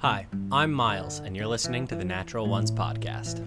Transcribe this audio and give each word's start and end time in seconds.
Hi, 0.00 0.26
I'm 0.52 0.72
Miles, 0.72 1.18
and 1.20 1.36
you're 1.36 1.46
listening 1.46 1.86
to 1.88 1.96
the 1.96 2.04
Natural 2.04 2.46
Ones 2.46 2.70
Podcast. 2.70 3.40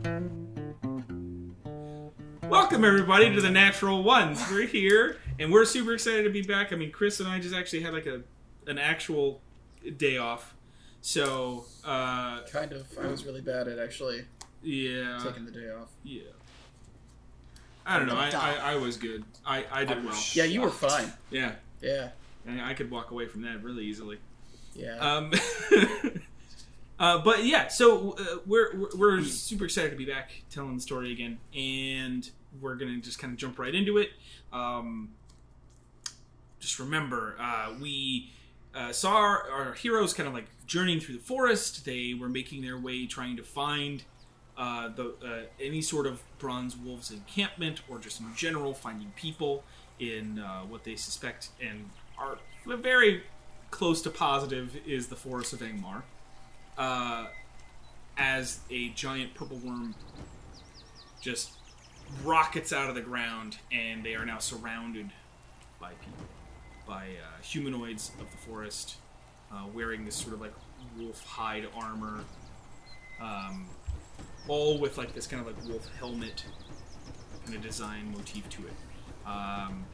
Welcome 2.49 2.83
everybody 2.83 3.33
to 3.33 3.39
the 3.41 3.49
Natural 3.49 4.03
Ones. 4.03 4.43
We're 4.49 4.67
here, 4.67 5.17
and 5.39 5.51
we're 5.51 5.63
super 5.65 5.93
excited 5.93 6.23
to 6.23 6.29
be 6.29 6.41
back. 6.41 6.73
I 6.73 6.75
mean, 6.75 6.91
Chris 6.91 7.19
and 7.19 7.29
I 7.29 7.39
just 7.39 7.55
actually 7.55 7.81
had 7.83 7.93
like 7.93 8.05
a 8.05 8.21
an 8.67 8.77
actual 8.77 9.41
day 9.97 10.17
off, 10.17 10.53
so 11.01 11.65
uh, 11.85 12.41
Kind 12.51 12.73
of. 12.73 12.85
I 13.01 13.07
was 13.07 13.25
really 13.25 13.41
bad 13.41 13.67
at 13.67 13.79
actually 13.79 14.25
yeah, 14.61 15.21
taking 15.23 15.45
the 15.45 15.51
day 15.51 15.69
off. 15.69 15.89
yeah. 16.03 16.23
I 17.83 17.97
don't 17.97 18.07
know. 18.07 18.15
I, 18.15 18.29
I, 18.29 18.73
I 18.73 18.75
was 18.75 18.97
good. 18.97 19.23
I, 19.43 19.65
I 19.71 19.85
did 19.85 20.05
well. 20.05 20.15
Yeah, 20.33 20.43
you 20.43 20.61
were 20.61 20.69
fine. 20.69 21.11
Yeah, 21.31 21.53
Yeah, 21.81 22.09
and 22.45 22.61
I 22.61 22.75
could 22.75 22.91
walk 22.91 23.09
away 23.09 23.25
from 23.25 23.41
that 23.41 23.63
really 23.63 23.85
easily. 23.85 24.19
yeah. 24.75 24.97
Um, 24.97 25.31
uh, 27.01 27.17
but 27.17 27.43
yeah, 27.43 27.67
so 27.67 28.11
uh, 28.11 28.37
we're, 28.45 28.87
we're 28.95 29.23
super 29.23 29.65
excited 29.65 29.89
to 29.89 29.97
be 29.97 30.05
back 30.05 30.43
telling 30.51 30.75
the 30.75 30.81
story 30.81 31.11
again, 31.11 31.39
and 31.57 32.29
we're 32.61 32.75
gonna 32.75 32.97
just 32.97 33.17
kind 33.17 33.33
of 33.33 33.39
jump 33.39 33.57
right 33.57 33.73
into 33.73 33.97
it. 33.97 34.09
Um, 34.53 35.09
just 36.59 36.77
remember, 36.77 37.35
uh, 37.39 37.73
we 37.81 38.29
uh, 38.75 38.91
saw 38.91 39.15
our, 39.15 39.49
our 39.49 39.73
heroes 39.73 40.13
kind 40.13 40.27
of 40.27 40.35
like 40.35 40.45
journeying 40.67 40.99
through 40.99 41.15
the 41.15 41.23
forest. 41.23 41.85
They 41.85 42.13
were 42.13 42.29
making 42.29 42.61
their 42.61 42.77
way, 42.77 43.07
trying 43.07 43.35
to 43.37 43.43
find 43.43 44.03
uh, 44.55 44.89
the 44.89 45.47
any 45.59 45.81
sort 45.81 46.05
of 46.05 46.21
bronze 46.37 46.77
wolves 46.77 47.09
encampment, 47.09 47.81
or 47.89 47.97
just 47.97 48.19
in 48.19 48.27
general 48.35 48.75
finding 48.75 49.11
people 49.15 49.63
in 49.97 50.37
what 50.69 50.83
they 50.83 50.95
suspect 50.95 51.49
and 51.59 51.89
are 52.19 52.37
very 52.77 53.23
close 53.71 54.03
to 54.03 54.11
positive 54.11 54.77
is 54.85 55.07
the 55.07 55.15
forest 55.15 55.51
of 55.51 55.61
Engmar. 55.61 56.03
Uh, 56.81 57.27
as 58.17 58.59
a 58.71 58.89
giant 58.89 59.35
purple 59.35 59.57
worm 59.57 59.93
just 61.21 61.51
rockets 62.23 62.73
out 62.73 62.89
of 62.89 62.95
the 62.95 63.01
ground, 63.01 63.59
and 63.71 64.03
they 64.03 64.15
are 64.15 64.25
now 64.25 64.39
surrounded 64.39 65.11
by 65.79 65.91
people, 65.91 66.25
by 66.87 67.03
uh, 67.03 67.39
humanoids 67.43 68.09
of 68.19 68.31
the 68.31 68.37
forest, 68.37 68.95
uh, 69.53 69.65
wearing 69.75 70.05
this 70.05 70.15
sort 70.15 70.33
of 70.33 70.41
like 70.41 70.55
wolf 70.97 71.23
hide 71.23 71.67
armor, 71.75 72.21
um, 73.21 73.67
all 74.47 74.79
with 74.79 74.97
like 74.97 75.13
this 75.13 75.27
kind 75.27 75.39
of 75.39 75.55
like 75.55 75.69
wolf 75.69 75.87
helmet 75.99 76.45
kind 77.45 77.55
of 77.55 77.61
design 77.61 78.11
motif 78.11 78.49
to 78.49 78.63
it. 78.65 78.73
Um, 79.27 79.85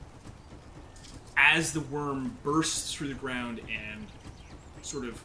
as 1.36 1.74
the 1.74 1.82
worm 1.82 2.38
bursts 2.44 2.94
through 2.94 3.10
the 3.10 3.14
ground 3.16 3.60
and 3.70 4.08
sort 4.84 5.04
of 5.04 5.22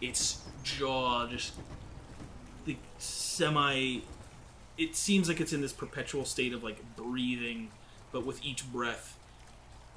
its 0.00 0.42
jaw 0.62 1.26
just 1.26 1.54
the 2.64 2.76
semi 2.98 4.00
it 4.78 4.96
seems 4.96 5.28
like 5.28 5.40
it's 5.40 5.52
in 5.52 5.60
this 5.60 5.72
perpetual 5.72 6.24
state 6.24 6.52
of 6.52 6.62
like 6.62 6.78
breathing 6.96 7.68
but 8.12 8.24
with 8.24 8.44
each 8.44 8.70
breath 8.72 9.18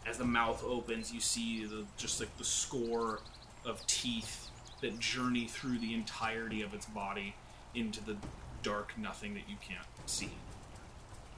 as 0.08 0.18
the 0.18 0.26
mouth 0.26 0.64
opens 0.64 1.14
you 1.14 1.20
see 1.20 1.66
the 1.66 1.86
just 1.98 2.20
like 2.20 2.36
the 2.38 2.44
score 2.44 3.20
of 3.66 3.86
teeth 3.88 4.50
that 4.82 5.00
journey 5.00 5.48
through 5.48 5.80
the 5.80 5.94
entirety 5.94 6.62
of 6.62 6.74
its 6.74 6.86
body 6.86 7.36
into 7.74 8.04
the 8.04 8.16
dark 8.62 8.98
nothing 8.98 9.34
that 9.34 9.44
you 9.50 9.56
can't 9.62 9.86
see. 10.06 10.32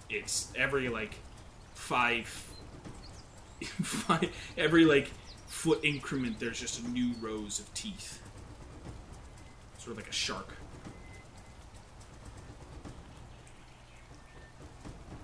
It's 0.10 0.52
every 0.56 0.90
like 0.90 1.16
five 1.74 2.28
five 3.64 4.30
every 4.58 4.86
like 4.86 5.12
foot 5.48 5.84
increment 5.84 6.40
there's 6.40 6.60
just 6.60 6.80
a 6.84 6.88
new 6.90 7.12
rows 7.22 7.60
of 7.60 7.74
teeth 7.74 8.22
sort 9.88 9.98
of 9.98 10.04
like 10.04 10.10
a 10.10 10.14
shark 10.14 10.50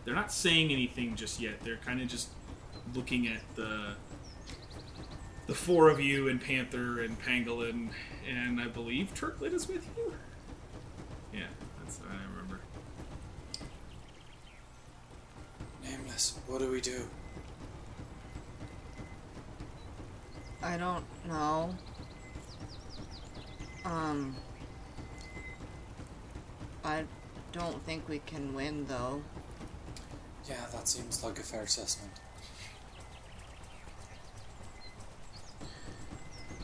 they're 0.05 0.15
not 0.15 0.31
saying 0.31 0.71
anything 0.71 1.17
just 1.17 1.41
yet 1.41 1.59
they're 1.65 1.75
kind 1.77 2.01
of 2.01 2.07
just 2.07 2.29
looking 2.95 3.27
at 3.27 3.41
the 3.55 3.91
the 5.47 5.53
four 5.53 5.89
of 5.89 5.99
you 5.99 6.29
and 6.29 6.39
panther 6.41 7.01
and 7.01 7.21
pangolin 7.21 7.89
and 8.25 8.61
i 8.61 8.65
believe 8.65 9.13
turklet 9.13 9.51
is 9.51 9.67
with 9.67 9.85
you 9.97 10.13
yeah 11.33 11.41
that's 11.81 11.99
what 11.99 12.11
i 12.11 12.31
remember 12.31 12.61
Nameless, 15.83 16.39
what 16.47 16.59
do 16.59 16.71
we 16.71 16.79
do? 16.79 17.01
I 20.61 20.77
don't 20.77 21.03
know. 21.27 21.75
Um. 23.83 24.33
I 26.83 27.05
don't 27.51 27.83
think 27.85 28.09
we 28.09 28.19
can 28.19 28.53
win 28.53 28.85
though. 28.87 29.21
Yeah, 30.47 30.65
that 30.71 30.87
seems 30.87 31.23
like 31.23 31.39
a 31.39 31.43
fair 31.43 31.63
assessment. 31.63 32.11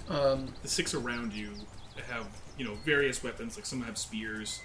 Um, 0.09 0.53
the 0.63 0.68
six 0.68 0.94
around 0.94 1.34
you 1.34 1.53
have 2.07 2.28
you 2.57 2.66
know 2.66 2.75
various 2.84 3.24
weapons 3.24 3.56
like 3.56 3.66
some 3.66 3.81
have 3.81 3.97
spears 3.97 4.62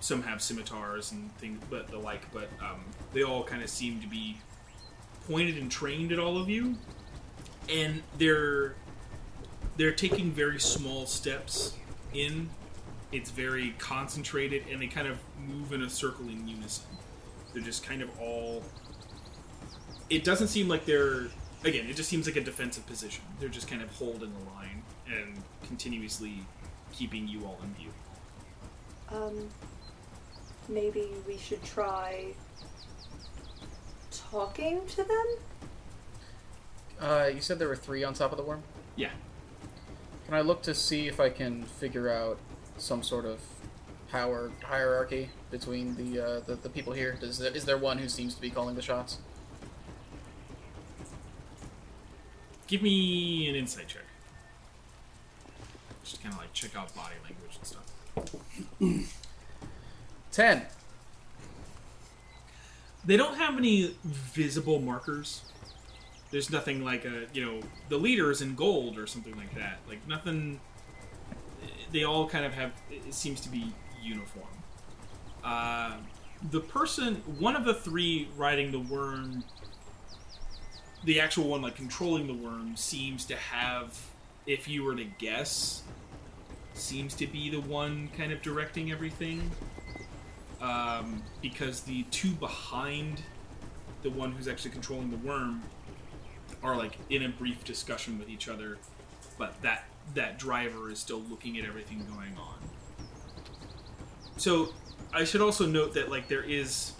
some 0.00 0.22
have 0.22 0.42
scimitars 0.42 1.12
and 1.12 1.34
things 1.36 1.62
but 1.70 1.86
the 1.88 1.98
like 1.98 2.30
but 2.32 2.48
um, 2.60 2.80
they 3.12 3.22
all 3.22 3.44
kind 3.44 3.62
of 3.62 3.70
seem 3.70 4.00
to 4.00 4.08
be 4.08 4.36
pointed 5.28 5.56
and 5.56 5.70
trained 5.70 6.10
at 6.10 6.18
all 6.18 6.36
of 6.36 6.48
you 6.50 6.76
and 7.68 8.02
they're 8.18 8.74
they're 9.76 9.92
taking 9.92 10.32
very 10.32 10.58
small 10.58 11.06
steps 11.06 11.74
in 12.12 12.50
it's 13.14 13.30
very 13.30 13.74
concentrated 13.78 14.64
and 14.70 14.82
they 14.82 14.86
kind 14.86 15.06
of 15.06 15.18
move 15.48 15.72
in 15.72 15.82
a 15.82 15.88
circle 15.90 16.26
in 16.28 16.46
unison 16.48 16.84
they're 17.52 17.62
just 17.62 17.84
kind 17.84 18.02
of 18.02 18.10
all 18.20 18.62
it 20.10 20.24
doesn't 20.24 20.48
seem 20.48 20.68
like 20.68 20.84
they're 20.84 21.28
again 21.64 21.86
it 21.88 21.94
just 21.96 22.08
seems 22.10 22.26
like 22.26 22.36
a 22.36 22.40
defensive 22.40 22.84
position 22.86 23.22
they're 23.38 23.48
just 23.48 23.68
kind 23.68 23.80
of 23.82 23.90
holding 23.92 24.32
the 24.32 24.50
line 24.50 24.82
and 25.06 25.34
continuously 25.66 26.40
keeping 26.92 27.26
you 27.28 27.44
all 27.44 27.58
in 27.62 27.72
view 27.74 27.90
Um, 29.12 29.48
maybe 30.68 31.08
we 31.26 31.36
should 31.38 31.62
try 31.62 32.26
talking 34.10 34.80
to 34.88 35.04
them? 35.04 35.26
uh, 37.00 37.26
you 37.32 37.40
said 37.40 37.58
there 37.58 37.68
were 37.68 37.76
three 37.76 38.02
on 38.04 38.14
top 38.14 38.32
of 38.32 38.38
the 38.38 38.44
worm. 38.44 38.62
yeah 38.96 39.10
Can 40.26 40.34
I 40.34 40.40
look 40.40 40.62
to 40.62 40.74
see 40.74 41.06
if 41.08 41.20
I 41.20 41.28
can 41.30 41.62
figure 41.64 42.08
out 42.10 42.38
some 42.78 43.02
sort 43.02 43.24
of 43.24 43.40
power 44.10 44.50
hierarchy 44.62 45.30
between 45.50 45.96
the 45.96 46.20
uh, 46.20 46.40
the, 46.40 46.54
the 46.56 46.68
people 46.68 46.92
here? 46.92 47.16
Does 47.20 47.38
there, 47.38 47.54
is 47.54 47.64
there 47.64 47.78
one 47.78 47.98
who 47.98 48.08
seems 48.08 48.34
to 48.34 48.40
be 48.40 48.50
calling 48.50 48.74
the 48.76 48.82
shots? 48.82 49.18
give 52.66 52.80
me 52.80 53.46
an 53.46 53.54
insight 53.54 53.86
check 53.86 54.02
just 56.02 56.22
kind 56.22 56.34
of 56.34 56.40
like 56.40 56.52
check 56.54 56.74
out 56.74 56.94
body 56.94 57.14
language 57.22 57.58
and 57.58 57.66
stuff 57.66 59.10
Ten. 60.32 60.66
they 63.04 63.16
don't 63.16 63.36
have 63.36 63.56
any 63.56 63.94
visible 64.04 64.80
markers. 64.80 65.42
There's 66.32 66.50
nothing 66.50 66.84
like 66.84 67.04
a 67.04 67.26
you 67.32 67.44
know 67.44 67.60
the 67.88 67.98
leader 67.98 68.32
is 68.32 68.42
in 68.42 68.56
gold 68.56 68.98
or 68.98 69.06
something 69.06 69.36
like 69.36 69.54
that. 69.54 69.78
Like 69.86 70.06
nothing. 70.08 70.58
They 71.94 72.02
all 72.02 72.28
kind 72.28 72.44
of 72.44 72.52
have. 72.54 72.72
It 72.90 73.14
seems 73.14 73.40
to 73.42 73.48
be 73.48 73.72
uniform. 74.02 74.48
Uh, 75.44 75.98
the 76.50 76.58
person, 76.58 77.22
one 77.38 77.54
of 77.54 77.64
the 77.64 77.72
three 77.72 78.26
riding 78.36 78.72
the 78.72 78.80
worm, 78.80 79.44
the 81.04 81.20
actual 81.20 81.44
one 81.44 81.62
like 81.62 81.76
controlling 81.76 82.26
the 82.26 82.34
worm, 82.34 82.74
seems 82.76 83.24
to 83.26 83.36
have. 83.36 83.96
If 84.44 84.66
you 84.66 84.82
were 84.82 84.96
to 84.96 85.04
guess, 85.04 85.84
seems 86.74 87.14
to 87.14 87.28
be 87.28 87.48
the 87.48 87.60
one 87.60 88.08
kind 88.18 88.32
of 88.32 88.42
directing 88.42 88.90
everything 88.90 89.52
um, 90.60 91.22
because 91.40 91.82
the 91.82 92.02
two 92.10 92.32
behind 92.32 93.22
the 94.02 94.10
one 94.10 94.32
who's 94.32 94.48
actually 94.48 94.72
controlling 94.72 95.12
the 95.12 95.16
worm 95.18 95.62
are 96.60 96.76
like 96.76 96.98
in 97.08 97.22
a 97.22 97.28
brief 97.28 97.62
discussion 97.62 98.18
with 98.18 98.28
each 98.28 98.48
other, 98.48 98.78
but 99.38 99.62
that 99.62 99.84
that 100.14 100.38
driver 100.38 100.90
is 100.90 100.98
still 100.98 101.22
looking 101.30 101.58
at 101.58 101.64
everything 101.64 102.06
going 102.06 102.36
on. 102.36 102.54
So 104.36 104.72
I 105.12 105.24
should 105.24 105.40
also 105.40 105.66
note 105.66 105.94
that 105.94 106.10
like 106.10 106.28
there 106.28 106.42
is 106.42 106.92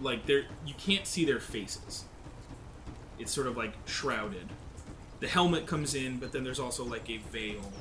like 0.00 0.26
there 0.26 0.44
you 0.66 0.74
can't 0.74 1.06
see 1.06 1.24
their 1.24 1.40
faces. 1.40 2.04
It's 3.18 3.32
sort 3.32 3.46
of 3.46 3.56
like 3.56 3.72
shrouded. 3.86 4.48
The 5.20 5.28
helmet 5.28 5.66
comes 5.66 5.94
in, 5.94 6.18
but 6.18 6.32
then 6.32 6.42
there's 6.42 6.58
also 6.58 6.84
like 6.84 7.08
a 7.08 7.18
veil, 7.18 7.72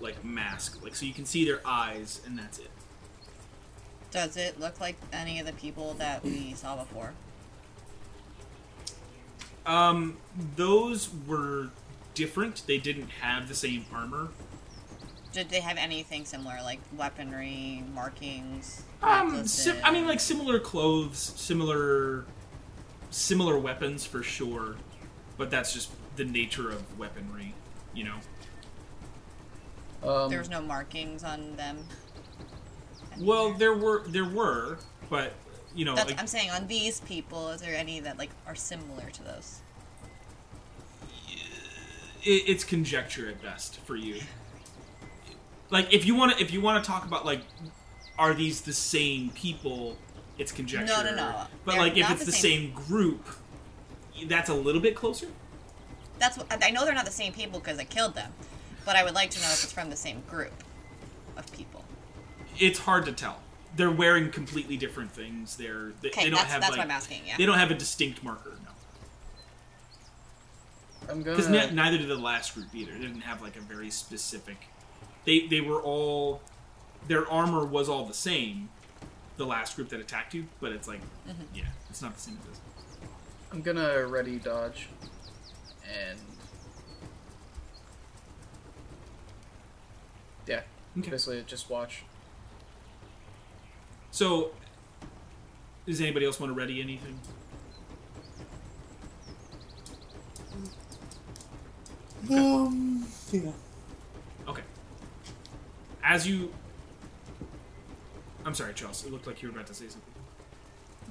like 0.00 0.24
mask, 0.24 0.82
like 0.82 0.94
so 0.96 1.06
you 1.06 1.14
can 1.14 1.24
see 1.24 1.44
their 1.44 1.60
eyes, 1.64 2.20
and 2.26 2.38
that's 2.38 2.58
it. 2.58 2.70
Does 4.10 4.36
it 4.36 4.58
look 4.60 4.80
like 4.80 4.96
any 5.12 5.40
of 5.40 5.46
the 5.46 5.52
people 5.52 5.94
that 5.94 6.24
we 6.24 6.54
saw 6.54 6.76
before? 6.76 7.12
Um, 9.66 10.16
those 10.56 11.10
were 11.26 11.70
different. 12.14 12.62
They 12.66 12.78
didn't 12.78 13.08
have 13.20 13.48
the 13.48 13.54
same 13.54 13.86
armor. 13.92 14.28
Did 15.32 15.48
they 15.48 15.60
have 15.60 15.76
anything 15.76 16.24
similar, 16.24 16.58
like 16.62 16.78
weaponry, 16.96 17.82
markings? 17.92 18.84
Um, 19.02 19.46
sim- 19.46 19.78
I 19.82 19.90
mean, 19.90 20.06
like 20.06 20.20
similar 20.20 20.60
clothes, 20.60 21.18
similar, 21.18 22.24
similar 23.10 23.58
weapons 23.58 24.06
for 24.06 24.22
sure, 24.22 24.76
but 25.36 25.50
that's 25.50 25.72
just 25.72 25.90
the 26.16 26.24
nature 26.24 26.70
of 26.70 26.98
weaponry, 26.98 27.52
you 27.94 28.04
know. 28.04 30.08
Um, 30.08 30.30
there 30.30 30.38
was 30.38 30.50
no 30.50 30.62
markings 30.62 31.24
on 31.24 31.56
them. 31.56 31.84
Well, 33.18 33.54
there 33.54 33.74
were 33.74 34.04
there 34.06 34.28
were, 34.28 34.78
but 35.10 35.32
you 35.74 35.84
know, 35.84 35.94
like, 35.94 36.18
I'm 36.20 36.26
saying 36.26 36.50
on 36.50 36.66
these 36.68 37.00
people, 37.00 37.48
is 37.50 37.60
there 37.60 37.74
any 37.74 37.98
that 38.00 38.18
like 38.18 38.30
are 38.46 38.54
similar 38.54 39.10
to 39.10 39.22
those? 39.24 39.60
It, 42.24 42.44
it's 42.48 42.64
conjecture 42.64 43.28
at 43.28 43.40
best 43.42 43.78
for 43.80 43.96
you. 43.96 44.20
Like, 45.70 45.92
if 45.92 46.06
you 46.06 46.14
want 46.14 46.36
to, 46.36 46.42
if 46.42 46.52
you 46.52 46.60
want 46.60 46.82
to 46.82 46.88
talk 46.90 47.04
about 47.06 47.24
like, 47.24 47.40
are 48.18 48.34
these 48.34 48.60
the 48.62 48.72
same 48.72 49.30
people? 49.30 49.96
It's 50.38 50.52
conjecture. 50.52 50.86
No, 50.86 51.02
no, 51.02 51.14
no. 51.14 51.46
But 51.64 51.72
They're 51.72 51.80
like, 51.80 51.96
if 51.96 52.10
it's 52.10 52.24
the 52.24 52.32
same- 52.32 52.72
same 52.72 52.72
group, 52.72 53.26
that's 54.26 54.48
a 54.48 54.54
little 54.54 54.80
bit 54.80 54.94
closer. 54.96 55.28
That's 56.18 56.36
what, 56.38 56.46
I 56.62 56.70
know 56.70 56.84
they're 56.84 56.94
not 56.94 57.04
the 57.06 57.10
same 57.12 57.32
people 57.32 57.58
because 57.58 57.78
I 57.78 57.84
killed 57.84 58.14
them, 58.14 58.32
but 58.84 58.94
I 58.96 59.04
would 59.04 59.14
like 59.14 59.30
to 59.30 59.40
know 59.40 59.46
if 59.46 59.64
it's 59.64 59.72
from 59.72 59.90
the 59.90 59.96
same 59.96 60.22
group 60.28 60.52
of 61.36 61.50
people. 61.52 61.84
It's 62.58 62.78
hard 62.80 63.04
to 63.06 63.12
tell. 63.12 63.40
They're 63.76 63.90
wearing 63.90 64.30
completely 64.30 64.76
different 64.76 65.10
things. 65.10 65.56
They're 65.56 65.92
they, 66.00 66.08
Okay, 66.10 66.24
they 66.24 66.30
don't 66.30 66.38
that's 66.38 66.52
have 66.52 66.60
that's 66.60 66.70
like 66.70 66.78
what 66.78 66.84
I'm 66.84 66.90
asking. 66.92 67.22
Yeah. 67.26 67.36
they 67.36 67.46
don't 67.46 67.58
have 67.58 67.72
a 67.72 67.74
distinct 67.74 68.22
marker. 68.22 68.56
No, 68.64 68.70
I'm 71.10 71.22
because 71.22 71.46
gonna. 71.46 71.70
neither 71.72 71.98
did 71.98 72.08
the 72.08 72.16
last 72.16 72.54
group 72.54 72.66
either. 72.74 72.92
They 72.92 72.98
didn't 73.00 73.20
have 73.22 73.42
like 73.42 73.56
a 73.56 73.60
very 73.60 73.90
specific. 73.90 74.56
They 75.24 75.46
they 75.46 75.60
were 75.60 75.80
all 75.80 76.40
their 77.08 77.28
armor 77.30 77.64
was 77.64 77.88
all 77.88 78.06
the 78.06 78.14
same. 78.14 78.68
The 79.36 79.44
last 79.46 79.74
group 79.76 79.88
that 79.88 79.98
attacked 80.00 80.32
you, 80.34 80.46
but 80.60 80.72
it's 80.72 80.86
like 80.88 81.00
Mm-hmm. 81.28 81.42
yeah, 81.54 81.64
it's 81.90 82.00
not 82.02 82.14
the 82.14 82.20
same 82.20 82.38
as 82.42 82.48
this. 82.48 82.60
I'm 83.52 83.62
gonna 83.62 84.06
ready 84.06 84.38
dodge, 84.38 84.88
and 86.08 86.18
yeah, 90.46 90.60
Okay. 90.98 91.10
basically 91.10 91.42
just 91.46 91.68
watch. 91.70 92.02
So, 94.10 94.50
does 95.86 96.00
anybody 96.00 96.26
else 96.26 96.38
want 96.38 96.50
to 96.50 96.54
ready 96.58 96.80
anything? 96.80 97.18
Um, 102.30 103.06
yeah. 103.32 103.50
Okay. 104.48 104.62
As 106.02 106.26
you, 106.26 106.52
I'm 108.44 108.54
sorry, 108.54 108.74
Charles. 108.74 109.04
It 109.04 109.12
looked 109.12 109.26
like 109.26 109.42
you 109.42 109.48
were 109.48 109.54
about 109.54 109.66
to 109.68 109.74
say 109.74 109.86
something. 109.88 110.12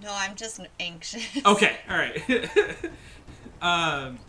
no, 0.01 0.09
I'm 0.13 0.35
just 0.35 0.59
anxious. 0.79 1.23
Okay, 1.45 1.77
all 1.89 1.97
right. 1.97 2.89
um, 3.61 4.19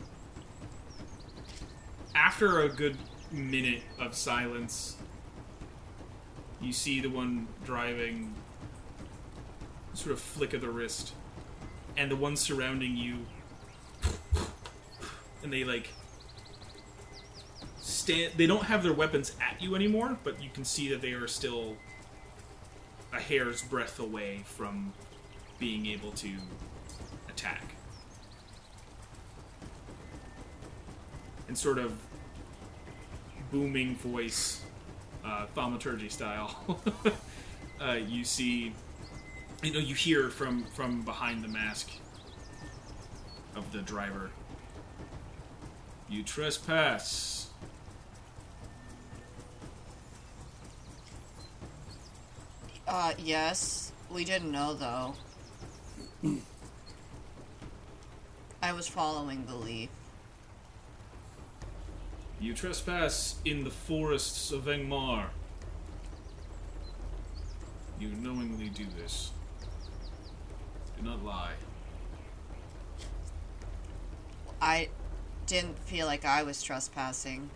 after 2.14 2.60
a 2.62 2.69
good 2.69 2.96
minute 3.30 3.82
of 3.98 4.14
silence, 4.14 4.96
you 6.60 6.72
see 6.72 7.00
the 7.00 7.10
one 7.10 7.46
driving 7.64 8.34
sort 9.92 10.12
of 10.12 10.20
flick 10.20 10.54
of 10.54 10.60
the 10.60 10.69
wrist, 10.69 11.12
and 11.96 12.10
the 12.10 12.16
ones 12.16 12.40
surrounding 12.40 12.96
you, 12.96 13.19
and 15.42 15.52
they 15.52 15.62
like 15.64 15.88
stand. 17.84 18.32
They 18.36 18.46
don't 18.46 18.64
have 18.64 18.82
their 18.82 18.92
weapons 18.92 19.32
at 19.40 19.60
you 19.62 19.75
anymore, 19.75 20.16
but 20.25 20.42
you 20.42 20.50
can 20.52 20.64
see 20.64 20.88
that 20.88 21.00
they 21.00 21.12
are 21.12 21.28
still 21.28 21.76
a 23.12 23.20
hair's 23.20 23.62
breadth 23.62 24.00
away 24.00 24.42
from 24.44 24.92
being 25.58 25.86
able 25.86 26.10
to 26.12 26.31
attack. 27.28 27.75
And 31.46 31.56
sort 31.56 31.78
of 31.78 31.92
booming 33.52 33.96
voice, 33.96 34.62
uh, 35.25 35.46
thaumaturgy 35.54 36.08
style, 36.08 36.80
uh, 37.80 37.92
you 37.92 38.25
see, 38.25 38.72
you 39.62 39.72
know, 39.72 39.78
you 39.78 39.94
hear 39.94 40.30
from 40.30 40.64
from 40.64 41.02
behind 41.02 41.44
the 41.44 41.48
mask 41.48 41.90
of 43.54 43.70
the 43.72 43.80
driver. 43.80 44.30
You 46.08 46.22
trespass. 46.22 47.50
Uh, 52.86 53.12
yes. 53.19 53.92
We 54.10 54.25
didn't 54.25 54.52
know 54.52 54.75
though. 54.75 55.14
I 58.62 58.72
was 58.72 58.86
following 58.88 59.44
the 59.46 59.54
leaf. 59.54 59.90
You 62.40 62.54
trespass 62.54 63.36
in 63.44 63.64
the 63.64 63.70
forests 63.70 64.50
of 64.52 64.64
Engmar. 64.64 65.26
You 67.98 68.08
knowingly 68.08 68.69
do 68.69 68.84
this. 68.98 69.30
Do 70.96 71.04
not 71.04 71.25
lie. 71.25 71.54
I 74.60 74.88
didn't 75.46 75.78
feel 75.78 76.06
like 76.06 76.25
I 76.25 76.42
was 76.42 76.62
trespassing. 76.62 77.50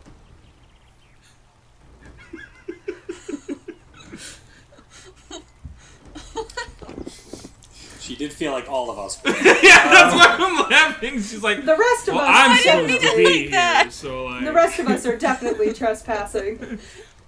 She 8.09 8.17
did 8.17 8.33
feel 8.33 8.53
like 8.53 8.71
all 8.71 8.91
of 8.91 8.99
us. 8.99 9.21
yeah, 9.27 9.33
that's 9.35 10.15
why 10.15 10.37
I'm 10.39 10.71
laughing. 10.71 11.17
She's 11.17 11.43
like, 11.43 11.63
The 11.65 11.77
rest 11.77 12.09
of 12.09 12.15
well, 12.15 12.25
us, 12.25 12.31
I'm 12.35 12.51
I 12.53 12.63
didn't 12.63 12.89
supposed 12.89 12.89
mean 12.89 13.01
to 13.03 13.07
to 13.11 13.17
be 13.19 13.25
think 13.25 13.41
here, 13.43 13.51
that. 13.51 13.93
so 13.93 14.25
like, 14.25 14.45
the 14.47 14.53
rest 14.55 14.79
of 14.79 14.89
us 14.89 15.05
are 15.05 15.17
definitely 15.19 15.73
trespassing. 15.75 16.79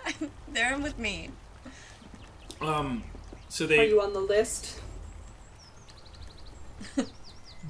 They're 0.52 0.78
with 0.78 0.98
me. 0.98 1.30
um, 2.62 3.04
so 3.50 3.66
they. 3.66 3.80
Are 3.80 3.84
you 3.84 4.00
on 4.00 4.14
the 4.14 4.20
list? 4.20 4.80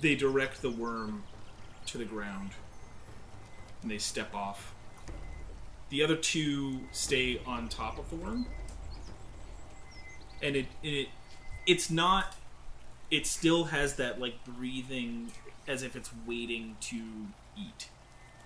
they 0.01 0.15
direct 0.15 0.62
the 0.62 0.71
worm 0.71 1.25
to 1.87 1.99
the 1.99 2.05
ground, 2.05 2.51
and 3.83 3.91
they 3.91 3.99
step 3.99 4.33
off. 4.35 4.73
The 5.89 6.03
other 6.05 6.15
two 6.17 6.83
stay 6.93 7.40
on 7.45 7.69
top 7.69 7.99
of 7.99 8.09
the 8.09 8.17
worm, 8.17 8.47
and 10.40 10.55
it 10.55 10.67
it 10.85 11.09
it's 11.67 11.90
not. 11.90 12.37
It 13.11 13.26
still 13.26 13.64
has 13.64 13.97
that 13.97 14.21
like 14.21 14.45
breathing 14.45 15.33
as 15.67 15.83
if 15.83 15.97
it's 15.97 16.11
waiting 16.26 16.76
to 16.81 17.02
eat, 17.57 17.88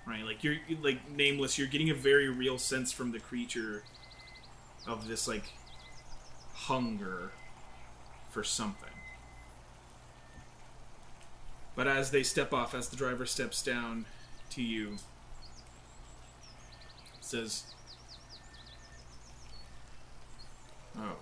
right? 0.06 0.24
Like 0.24 0.42
you're 0.42 0.56
like 0.82 1.10
nameless. 1.10 1.58
You're 1.58 1.68
getting 1.68 1.90
a 1.90 1.94
very 1.94 2.28
real 2.28 2.58
sense 2.58 2.92
from 2.92 3.12
the 3.12 3.18
creature 3.18 3.82
of 4.86 5.06
this 5.08 5.28
like 5.28 5.52
hunger 6.54 7.32
for 8.30 8.42
something. 8.42 8.88
But 11.76 11.88
as 11.88 12.10
they 12.10 12.22
step 12.22 12.52
off, 12.52 12.74
as 12.74 12.88
the 12.88 12.96
driver 12.96 13.26
steps 13.26 13.62
down 13.62 14.06
to 14.50 14.62
you, 14.62 14.96
says, 17.20 17.64
"Oh." 20.96 21.16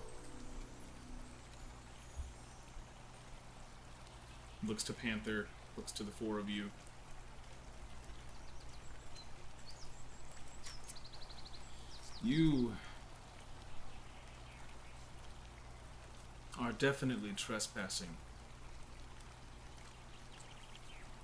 Looks 4.65 4.83
to 4.85 4.93
Panther, 4.93 5.47
looks 5.75 5.91
to 5.93 6.03
the 6.03 6.11
four 6.11 6.39
of 6.39 6.49
you. 6.49 6.71
You 12.23 12.73
are 16.59 16.71
definitely 16.71 17.31
trespassing. 17.35 18.15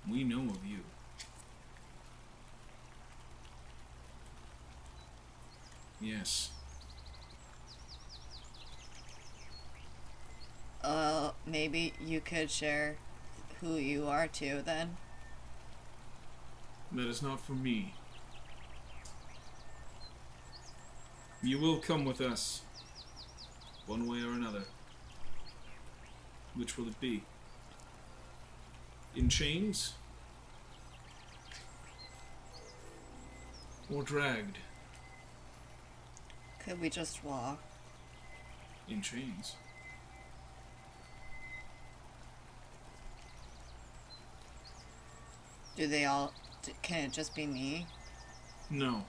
We 0.08 0.24
know 0.24 0.40
of 0.40 0.64
you. 0.66 0.80
Yes. 6.00 6.50
Uh, 10.82 11.30
maybe 11.46 11.92
you 12.04 12.20
could 12.20 12.50
share 12.50 12.96
who 13.60 13.76
you 13.76 14.06
are 14.06 14.26
to 14.26 14.62
then. 14.62 14.96
That 16.92 17.06
is 17.06 17.22
not 17.22 17.40
for 17.40 17.52
me. 17.52 17.94
You 21.42 21.58
will 21.58 21.78
come 21.78 22.04
with 22.04 22.20
us. 22.20 22.62
One 23.86 24.06
way 24.06 24.18
or 24.22 24.32
another. 24.32 24.64
Which 26.54 26.76
will 26.76 26.88
it 26.88 27.00
be? 27.00 27.22
In 29.16 29.28
chains? 29.28 29.94
Or 33.92 34.02
dragged? 34.02 34.58
Could 36.64 36.80
we 36.80 36.90
just 36.90 37.24
walk? 37.24 37.60
in 38.90 39.02
chains. 39.02 39.54
Do 45.80 45.86
they 45.86 46.04
all? 46.04 46.34
Can 46.82 47.04
it 47.06 47.12
just 47.12 47.34
be 47.34 47.46
me? 47.46 47.86
No. 48.68 49.06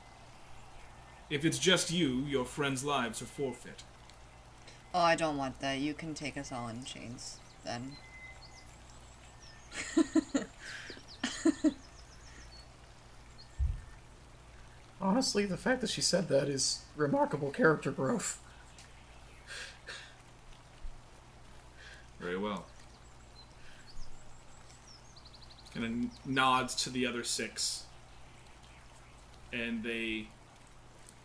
If 1.30 1.44
it's 1.44 1.60
just 1.60 1.92
you, 1.92 2.20
your 2.22 2.46
friends' 2.46 2.86
lives 2.86 3.22
are 3.22 3.25
forfeit. 3.25 3.84
Oh, 4.94 5.01
I 5.01 5.18
don't 5.18 5.36
want 5.36 5.60
that. 5.60 5.80
You 5.80 5.94
can 5.94 6.13
take 6.13 6.38
us 6.38 6.50
all 6.50 6.70
in 6.70 6.86
chains 6.86 7.40
then. 7.66 7.98
Honestly, 15.01 15.46
the 15.46 15.58
fact 15.58 15.82
that 15.82 15.90
she 15.90 16.00
said 16.00 16.30
that 16.30 16.48
is 16.48 16.84
remarkable 16.96 17.51
character 17.51 17.92
growth. 17.92 18.40
Very 22.22 22.38
well. 22.38 22.63
Kind 25.74 25.86
of 25.86 26.28
nods 26.28 26.75
to 26.84 26.90
the 26.90 27.06
other 27.06 27.24
six, 27.24 27.84
and 29.54 29.84
they 29.84 30.28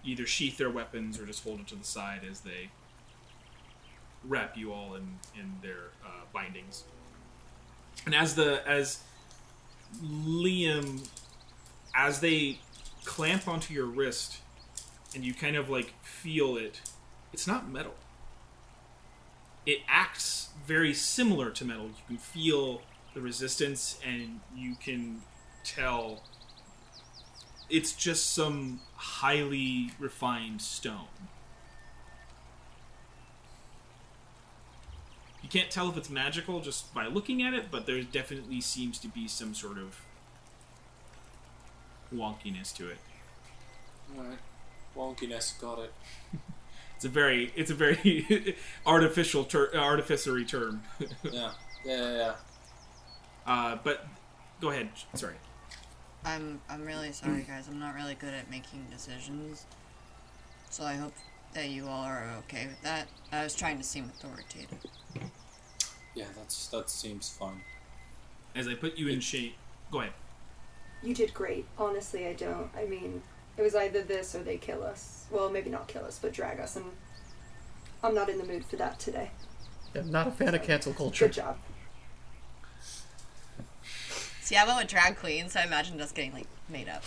either 0.04 0.24
sheath 0.24 0.56
their 0.56 0.70
weapons 0.70 1.18
or 1.18 1.26
just 1.26 1.42
hold 1.42 1.58
it 1.60 1.66
to 1.68 1.74
the 1.74 1.84
side 1.84 2.20
as 2.30 2.40
they 2.40 2.70
wrap 4.24 4.56
you 4.56 4.72
all 4.72 4.94
in 4.94 5.18
in 5.34 5.54
their 5.62 5.90
uh, 6.04 6.24
bindings. 6.32 6.84
And 8.04 8.14
as 8.14 8.36
the 8.36 8.66
as 8.68 9.00
Liam, 10.04 11.08
as 11.94 12.20
they 12.20 12.60
clamp 13.04 13.48
onto 13.48 13.74
your 13.74 13.86
wrist, 13.86 14.38
and 15.14 15.24
you 15.24 15.34
kind 15.34 15.56
of 15.56 15.68
like 15.68 15.92
feel 16.02 16.56
it, 16.56 16.80
it's 17.32 17.48
not 17.48 17.68
metal 17.68 17.94
it 19.66 19.80
acts 19.88 20.50
very 20.64 20.94
similar 20.94 21.50
to 21.50 21.64
metal. 21.64 21.86
You 21.86 22.02
can 22.06 22.18
feel 22.18 22.82
the 23.16 23.22
resistance, 23.22 23.98
and 24.06 24.40
you 24.54 24.76
can 24.78 25.22
tell 25.64 26.22
it's 27.70 27.92
just 27.94 28.34
some 28.34 28.78
highly 28.94 29.90
refined 29.98 30.60
stone. 30.60 31.08
You 35.42 35.48
can't 35.48 35.70
tell 35.70 35.88
if 35.88 35.96
it's 35.96 36.10
magical 36.10 36.60
just 36.60 36.92
by 36.92 37.06
looking 37.06 37.42
at 37.42 37.54
it, 37.54 37.70
but 37.70 37.86
there 37.86 38.02
definitely 38.02 38.60
seems 38.60 38.98
to 38.98 39.08
be 39.08 39.26
some 39.26 39.54
sort 39.54 39.78
of 39.78 39.98
wonkiness 42.14 42.76
to 42.76 42.90
it. 42.90 42.98
Alright. 44.16 44.38
Wonkiness, 44.94 45.58
got 45.60 45.78
it. 45.80 45.92
It's 46.96 47.04
a 47.04 47.10
very, 47.10 47.52
it's 47.54 47.70
a 47.70 47.74
very 47.74 48.56
artificial, 48.86 49.44
ter- 49.44 49.70
artificery 49.74 50.46
term. 50.46 50.82
Yeah. 51.30 51.52
Yeah, 51.84 51.96
yeah, 51.96 52.16
yeah. 52.16 52.34
Uh, 53.46 53.78
but 53.82 54.06
go 54.60 54.70
ahead. 54.70 54.88
Sorry. 55.14 55.36
I'm 56.24 56.60
I'm 56.68 56.84
really 56.84 57.12
sorry, 57.12 57.42
guys. 57.42 57.68
I'm 57.68 57.78
not 57.78 57.94
really 57.94 58.14
good 58.14 58.34
at 58.34 58.50
making 58.50 58.86
decisions. 58.90 59.66
So 60.70 60.84
I 60.84 60.94
hope 60.94 61.14
that 61.54 61.68
you 61.68 61.86
all 61.86 62.04
are 62.04 62.28
okay 62.40 62.66
with 62.66 62.82
that. 62.82 63.06
I 63.32 63.44
was 63.44 63.54
trying 63.54 63.78
to 63.78 63.84
seem 63.84 64.04
authoritative. 64.04 64.78
Yeah, 66.14 66.26
that's 66.36 66.66
that 66.68 66.90
seems 66.90 67.28
fine. 67.28 67.60
As 68.54 68.66
I 68.66 68.74
put 68.74 68.96
you 68.96 69.08
in 69.08 69.20
shape, 69.20 69.54
go 69.92 70.00
ahead. 70.00 70.12
You 71.02 71.14
did 71.14 71.32
great. 71.32 71.66
Honestly, 71.78 72.26
I 72.26 72.32
don't. 72.32 72.70
I 72.76 72.86
mean, 72.86 73.22
it 73.56 73.62
was 73.62 73.74
either 73.74 74.02
this 74.02 74.34
or 74.34 74.42
they 74.42 74.56
kill 74.56 74.82
us. 74.82 75.26
Well, 75.30 75.50
maybe 75.50 75.70
not 75.70 75.86
kill 75.86 76.04
us, 76.04 76.18
but 76.20 76.32
drag 76.32 76.58
us, 76.58 76.74
and 76.74 76.86
I'm 78.02 78.14
not 78.14 78.28
in 78.28 78.38
the 78.38 78.44
mood 78.44 78.64
for 78.64 78.76
that 78.76 78.98
today. 78.98 79.30
I'm 79.94 80.10
not 80.10 80.26
a 80.26 80.30
fan 80.30 80.54
of 80.54 80.62
cancel 80.62 80.92
culture. 80.92 81.26
Good 81.26 81.34
job. 81.34 81.58
See, 84.46 84.54
I 84.54 84.64
went 84.64 84.78
with 84.78 84.86
drag 84.86 85.16
queen, 85.16 85.48
so 85.48 85.58
I 85.58 85.64
imagined 85.64 86.00
us 86.00 86.12
getting 86.12 86.32
like 86.32 86.46
made 86.68 86.88
up. 86.88 87.02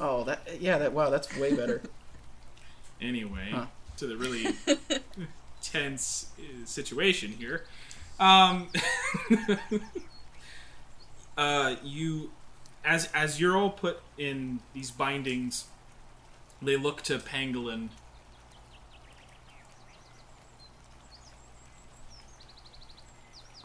Oh, 0.00 0.24
that 0.24 0.60
yeah, 0.60 0.78
that 0.78 0.92
wow, 0.92 1.08
that's 1.08 1.32
way 1.36 1.54
better. 1.54 1.80
Anyway, 3.00 3.50
Huh. 3.52 3.66
to 3.98 4.06
the 4.06 4.16
really 4.16 4.54
tense 5.62 6.30
uh, 6.38 6.64
situation 6.64 7.32
here. 7.32 7.64
Um, 8.18 8.68
uh, 11.36 11.76
you, 11.84 12.30
as 12.84 13.10
as 13.14 13.40
you're 13.40 13.56
all 13.56 13.70
put 13.70 14.00
in 14.18 14.58
these 14.72 14.90
bindings, 14.90 15.66
they 16.60 16.76
look 16.76 17.02
to 17.02 17.18
Pangolin. 17.18 17.90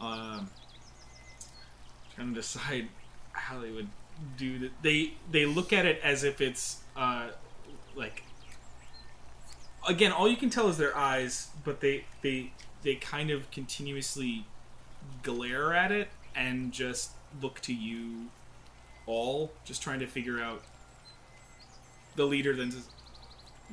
trying 0.00 0.48
to 2.28 2.34
decide 2.34 2.88
how 3.32 3.60
they 3.60 3.70
would 3.70 3.88
do 4.36 4.58
that. 4.58 4.70
They 4.82 5.14
they 5.30 5.46
look 5.46 5.72
at 5.72 5.86
it 5.86 6.00
as 6.02 6.24
if 6.24 6.40
it's 6.40 6.82
uh, 6.96 7.28
like 7.94 8.22
again, 9.88 10.12
all 10.12 10.28
you 10.28 10.36
can 10.36 10.50
tell 10.50 10.68
is 10.68 10.78
their 10.78 10.96
eyes, 10.96 11.48
but 11.64 11.80
they 11.80 12.04
they 12.22 12.52
they 12.82 12.94
kind 12.94 13.30
of 13.30 13.50
continuously 13.50 14.46
glare 15.22 15.74
at 15.74 15.92
it 15.92 16.08
and 16.34 16.72
just 16.72 17.10
look 17.40 17.60
to 17.60 17.74
you 17.74 18.28
all, 19.06 19.52
just 19.64 19.82
trying 19.82 20.00
to 20.00 20.06
figure 20.06 20.40
out. 20.40 20.62
The 22.16 22.24
leader 22.24 22.54
then 22.54 22.70
says, 22.72 22.88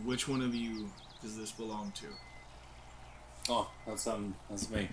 "Which 0.04 0.28
one 0.28 0.42
of 0.42 0.54
you 0.56 0.90
does 1.22 1.38
this 1.38 1.52
belong 1.52 1.92
to?" 1.96 2.06
Oh, 3.50 3.70
that's 3.86 4.08
um 4.08 4.36
that's 4.50 4.70
me. 4.70 4.90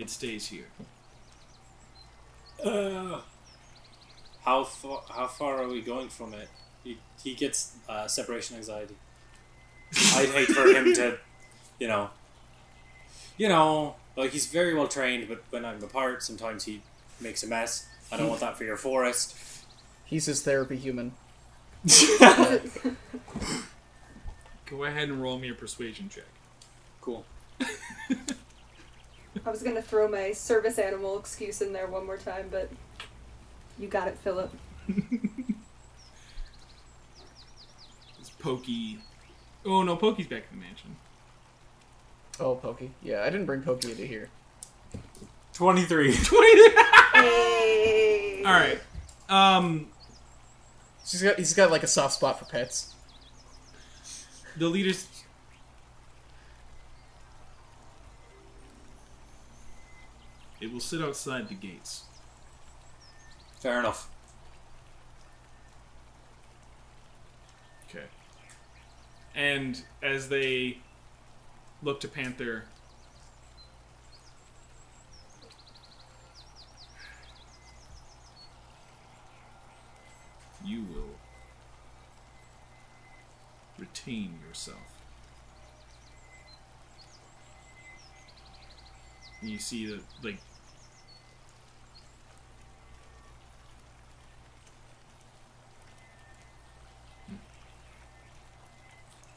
It 0.00 0.08
stays 0.08 0.46
here. 0.46 0.64
Uh, 2.64 3.20
how 4.42 4.64
far 4.64 5.02
how 5.10 5.26
far 5.26 5.62
are 5.62 5.68
we 5.68 5.82
going 5.82 6.08
from 6.08 6.32
it? 6.32 6.48
He 6.82 6.96
he 7.22 7.34
gets 7.34 7.76
uh, 7.86 8.08
separation 8.08 8.56
anxiety. 8.56 8.96
I'd 10.14 10.30
hate 10.30 10.48
for 10.48 10.64
him 10.66 10.94
to, 10.94 11.18
you 11.78 11.86
know, 11.86 12.08
you 13.36 13.48
know, 13.48 13.96
like 14.16 14.30
he's 14.30 14.46
very 14.46 14.72
well 14.74 14.88
trained, 14.88 15.28
but 15.28 15.44
when 15.50 15.66
I'm 15.66 15.82
apart, 15.84 16.22
sometimes 16.22 16.64
he 16.64 16.80
makes 17.20 17.42
a 17.42 17.46
mess. 17.46 17.86
I 18.10 18.16
don't 18.16 18.28
want 18.28 18.40
that 18.40 18.56
for 18.56 18.64
your 18.64 18.78
forest. 18.78 19.36
He's 20.06 20.24
his 20.24 20.40
therapy 20.40 20.76
human. 20.76 21.12
Go 24.64 24.84
ahead 24.84 25.10
and 25.10 25.20
roll 25.20 25.38
me 25.38 25.50
a 25.50 25.54
persuasion 25.54 26.08
check. 26.08 26.24
Cool. 27.02 27.26
I 29.46 29.50
was 29.50 29.62
gonna 29.62 29.82
throw 29.82 30.08
my 30.08 30.32
service 30.32 30.78
animal 30.78 31.18
excuse 31.18 31.60
in 31.62 31.72
there 31.72 31.86
one 31.86 32.04
more 32.06 32.16
time, 32.16 32.48
but 32.50 32.68
you 33.78 33.88
got 33.88 34.08
it, 34.08 34.18
Philip. 34.18 34.52
It's 38.18 38.30
Pokey. 38.38 38.98
Oh 39.64 39.82
no, 39.82 39.96
Pokey's 39.96 40.26
back 40.26 40.44
in 40.52 40.58
the 40.58 40.64
mansion. 40.64 40.96
Oh, 42.38 42.54
Pokey. 42.56 42.90
Yeah, 43.02 43.22
I 43.22 43.30
didn't 43.30 43.46
bring 43.46 43.62
Pokey 43.62 43.90
into 43.90 44.04
here. 44.06 44.28
Twenty 45.54 45.82
three. 45.84 46.14
Hey. 47.12 48.42
All 48.46 48.52
right. 48.52 48.80
Um, 49.28 49.88
He's 51.10 51.22
got 51.22 51.36
he's 51.38 51.52
got 51.54 51.70
like 51.70 51.82
a 51.82 51.86
soft 51.86 52.14
spot 52.14 52.38
for 52.38 52.44
pets. 52.46 52.94
the 54.56 54.68
leaders. 54.68 55.06
It 60.60 60.72
will 60.72 60.80
sit 60.80 61.00
outside 61.00 61.48
the 61.48 61.54
gates. 61.54 62.04
Fair 63.60 63.80
enough. 63.80 64.08
Okay. 67.88 68.04
And 69.34 69.82
as 70.02 70.28
they 70.28 70.78
look 71.82 72.00
to 72.00 72.08
Panther, 72.08 72.64
you 80.64 80.82
will 80.82 81.16
retain 83.78 84.38
yourself. 84.46 84.78
And 89.40 89.48
you 89.48 89.58
see 89.58 89.86
that, 89.86 90.02
like, 90.22 90.38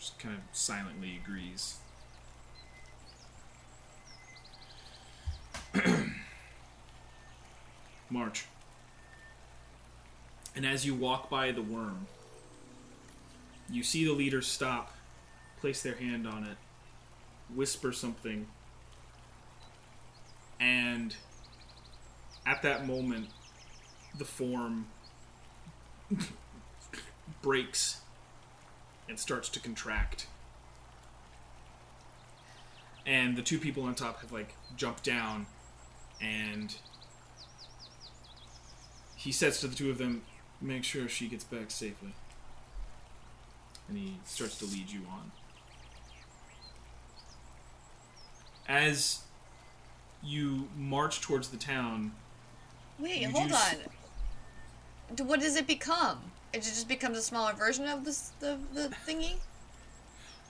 just 0.03 0.19
kind 0.19 0.36
of 0.36 0.41
silently 0.51 1.17
agrees. 1.24 1.77
March. 8.10 8.45
And 10.57 10.65
as 10.65 10.86
you 10.86 10.93
walk 10.93 11.29
by 11.29 11.51
the 11.53 11.62
worm, 11.62 12.07
You 13.69 13.81
see 13.81 14.03
the 14.03 14.12
leader 14.12 14.41
stop, 14.41 14.93
place 15.62 15.81
their 15.81 15.95
hand 15.95 16.27
on 16.27 16.43
it, 16.43 16.57
whisper 17.55 17.93
something, 17.93 18.45
and 20.60 21.15
at 22.45 22.62
that 22.62 22.86
moment, 22.86 23.29
the 24.17 24.25
form 24.25 24.88
breaks 27.41 28.02
and 29.10 29.19
starts 29.19 29.50
to 29.50 29.60
contract. 29.60 30.27
And 33.05 33.36
the 33.36 33.41
two 33.41 33.60
people 33.60 33.83
on 33.83 33.95
top 33.95 34.22
have 34.22 34.31
like 34.31 34.55
jumped 34.77 35.03
down, 35.03 35.45
and 36.22 36.75
he 39.15 39.31
says 39.31 39.60
to 39.60 39.67
the 39.67 39.75
two 39.75 39.89
of 39.89 39.98
them, 39.98 40.24
"Make 40.62 40.83
sure 40.83 41.07
she 41.10 41.27
gets 41.27 41.43
back 41.43 41.69
safely." 41.69 42.13
And 43.89 43.98
he 43.98 44.19
starts 44.25 44.57
to 44.60 44.65
lead 44.65 44.89
you 44.89 45.01
on. 45.12 45.31
As 48.67 49.24
you 50.24 50.69
march 50.77 51.19
towards 51.19 51.50
the 51.50 51.57
town, 51.57 52.15
Wait, 52.98 53.24
hold 53.25 53.50
do 53.50 53.53
s- 53.53 53.75
on. 55.19 55.27
What 55.27 55.41
does 55.41 55.57
it 55.57 55.67
become? 55.67 56.31
It 56.53 56.62
just 56.62 56.88
becomes 56.88 57.17
a 57.17 57.22
smaller 57.22 57.53
version 57.53 57.88
of 57.88 58.05
this 58.05 58.31
the 58.39 58.57
the 58.74 58.89
thingy, 59.07 59.36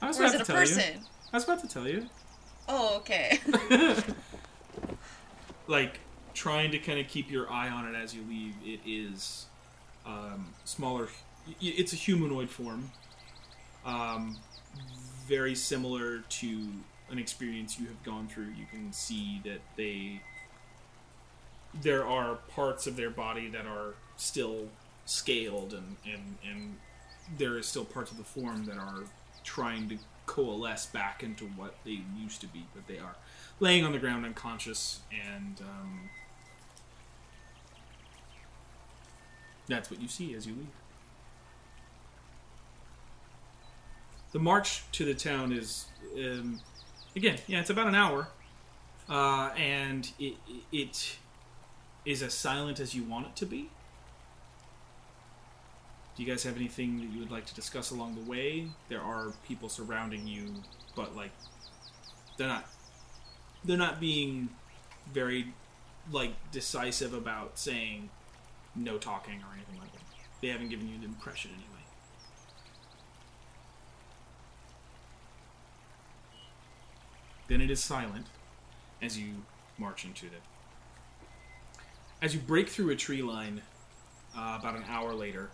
I 0.01 0.07
was 0.07 0.19
or 0.19 0.23
is 0.23 0.33
about 0.33 0.35
it 0.35 0.41
a 0.41 0.45
to 0.45 0.51
tell 0.51 0.67
you. 0.67 0.75
person? 0.75 0.99
I 1.31 1.37
was 1.37 1.43
about 1.45 1.61
to 1.61 1.67
tell 1.67 1.87
you. 1.87 2.07
Oh, 2.67 2.97
okay. 2.97 3.39
like 5.67 5.99
trying 6.33 6.71
to 6.71 6.79
kind 6.79 6.99
of 6.99 7.07
keep 7.07 7.31
your 7.31 7.49
eye 7.51 7.69
on 7.69 7.87
it 7.87 7.97
as 7.97 8.13
you 8.13 8.21
leave. 8.27 8.55
It 8.65 8.79
is 8.85 9.45
um, 10.05 10.53
smaller. 10.65 11.07
It's 11.61 11.93
a 11.93 11.97
humanoid 11.97 12.49
form, 12.49 12.91
um, 13.85 14.37
very 15.27 15.55
similar 15.55 16.19
to 16.19 16.67
an 17.09 17.19
experience 17.19 17.79
you 17.79 17.87
have 17.87 18.01
gone 18.03 18.27
through. 18.27 18.49
You 18.57 18.65
can 18.71 18.93
see 18.93 19.41
that 19.43 19.61
they 19.77 20.21
there 21.81 22.05
are 22.05 22.35
parts 22.35 22.87
of 22.87 22.95
their 22.95 23.09
body 23.09 23.49
that 23.49 23.65
are 23.65 23.95
still 24.15 24.67
scaled, 25.05 25.73
and 25.73 25.97
and 26.05 26.37
and 26.47 26.77
there 27.37 27.57
is 27.57 27.67
still 27.67 27.85
parts 27.85 28.11
of 28.11 28.17
the 28.17 28.23
form 28.23 28.65
that 28.65 28.77
are 28.77 29.03
trying 29.43 29.89
to 29.89 29.97
coalesce 30.25 30.85
back 30.85 31.23
into 31.23 31.45
what 31.45 31.75
they 31.83 32.01
used 32.17 32.41
to 32.41 32.47
be, 32.47 32.65
but 32.73 32.87
they 32.87 32.97
are 32.97 33.15
laying 33.59 33.83
on 33.83 33.91
the 33.91 33.99
ground 33.99 34.25
unconscious, 34.25 35.01
and 35.11 35.59
um, 35.61 36.09
that's 39.67 39.89
what 39.89 40.01
you 40.01 40.07
see 40.07 40.33
as 40.33 40.45
you 40.45 40.53
leave. 40.53 40.67
The 44.31 44.39
march 44.39 44.83
to 44.93 45.05
the 45.05 45.13
town 45.13 45.53
is, 45.53 45.85
um, 46.17 46.59
again, 47.15 47.37
yeah, 47.47 47.59
it's 47.59 47.69
about 47.69 47.87
an 47.87 47.95
hour, 47.95 48.29
uh, 49.07 49.49
and 49.55 50.09
it, 50.17 50.35
it 50.71 51.17
is 52.05 52.23
as 52.23 52.33
silent 52.33 52.79
as 52.79 52.95
you 52.95 53.03
want 53.03 53.27
it 53.27 53.35
to 53.37 53.45
be. 53.45 53.69
Do 56.15 56.21
you 56.23 56.29
guys 56.29 56.43
have 56.43 56.55
anything 56.55 56.97
that 56.97 57.11
you 57.11 57.19
would 57.19 57.31
like 57.31 57.45
to 57.47 57.55
discuss 57.55 57.89
along 57.91 58.15
the 58.15 58.29
way? 58.29 58.67
There 58.87 59.01
are 59.01 59.33
people 59.47 59.67
surrounding 59.67 60.27
you, 60.27 60.53
but 60.95 61.15
like 61.15 61.31
they're 62.37 62.47
not 62.47 62.65
they're 63.65 63.77
not 63.77 63.99
being 63.99 64.49
very 65.11 65.53
like 66.11 66.33
decisive 66.51 67.13
about 67.13 67.57
saying 67.57 68.09
no 68.75 68.97
talking 68.97 69.39
or 69.39 69.55
anything 69.55 69.79
like 69.79 69.91
that. 69.93 70.01
They 70.41 70.49
haven't 70.49 70.69
given 70.69 70.87
you 70.87 70.99
the 70.99 71.05
impression 71.05 71.51
anyway. 71.51 71.83
Then 77.47 77.61
it 77.61 77.71
is 77.71 77.83
silent 77.83 78.27
as 79.01 79.17
you 79.17 79.43
march 79.77 80.05
into 80.05 80.27
it. 80.27 80.41
As 82.21 82.33
you 82.33 82.39
break 82.39 82.69
through 82.69 82.89
a 82.89 82.95
tree 82.95 83.21
line, 83.21 83.61
uh, 84.35 84.57
about 84.59 84.75
an 84.75 84.83
hour 84.87 85.13
later, 85.13 85.49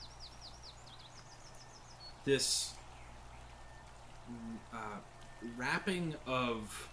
this 2.29 2.75
uh, 4.71 4.99
wrapping 5.57 6.13
of 6.27 6.87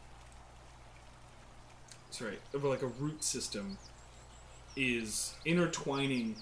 sorry 2.08 2.38
of 2.54 2.64
like 2.64 2.80
a 2.80 2.86
root 2.86 3.22
system 3.22 3.76
is 4.76 5.34
intertwining 5.44 6.36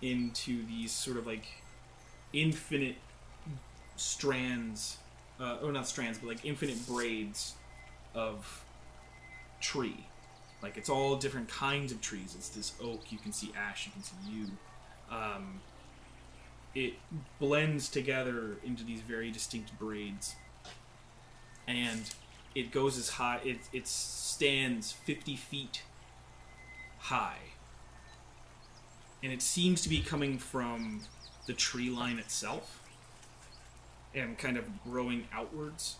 into 0.00 0.64
these 0.66 0.90
sort 0.90 1.18
of 1.18 1.26
like 1.26 1.44
infinite 2.32 2.96
strands 3.96 4.96
uh, 5.38 5.58
or 5.62 5.70
not 5.70 5.86
strands 5.86 6.18
but 6.18 6.28
like 6.28 6.44
infinite 6.46 6.86
braids 6.86 7.56
of 8.14 8.64
tree. 9.60 10.06
Like 10.62 10.78
it's 10.78 10.88
all 10.88 11.16
different 11.16 11.50
kinds 11.50 11.92
of 11.92 12.00
trees. 12.00 12.34
It's 12.38 12.48
this 12.48 12.72
oak 12.82 13.02
you 13.10 13.18
can 13.18 13.32
see 13.34 13.52
ash 13.54 13.84
you 13.84 13.92
can 13.92 14.02
see 14.02 14.16
yew. 14.30 14.46
Um, 15.10 15.60
it 16.76 16.94
blends 17.40 17.88
together 17.88 18.56
into 18.64 18.84
these 18.84 19.00
very 19.00 19.30
distinct 19.30 19.76
braids 19.78 20.36
and 21.66 22.14
it 22.54 22.70
goes 22.70 22.98
as 22.98 23.08
high 23.10 23.40
it, 23.44 23.58
it 23.72 23.86
stands 23.88 24.92
50 24.92 25.36
feet 25.36 25.82
high. 27.06 27.38
And 29.22 29.32
it 29.32 29.42
seems 29.42 29.80
to 29.82 29.88
be 29.88 30.00
coming 30.00 30.38
from 30.38 31.02
the 31.46 31.52
tree 31.52 31.88
line 31.88 32.18
itself 32.18 32.82
and 34.14 34.36
kind 34.36 34.56
of 34.56 34.82
growing 34.82 35.28
outwards. 35.32 35.96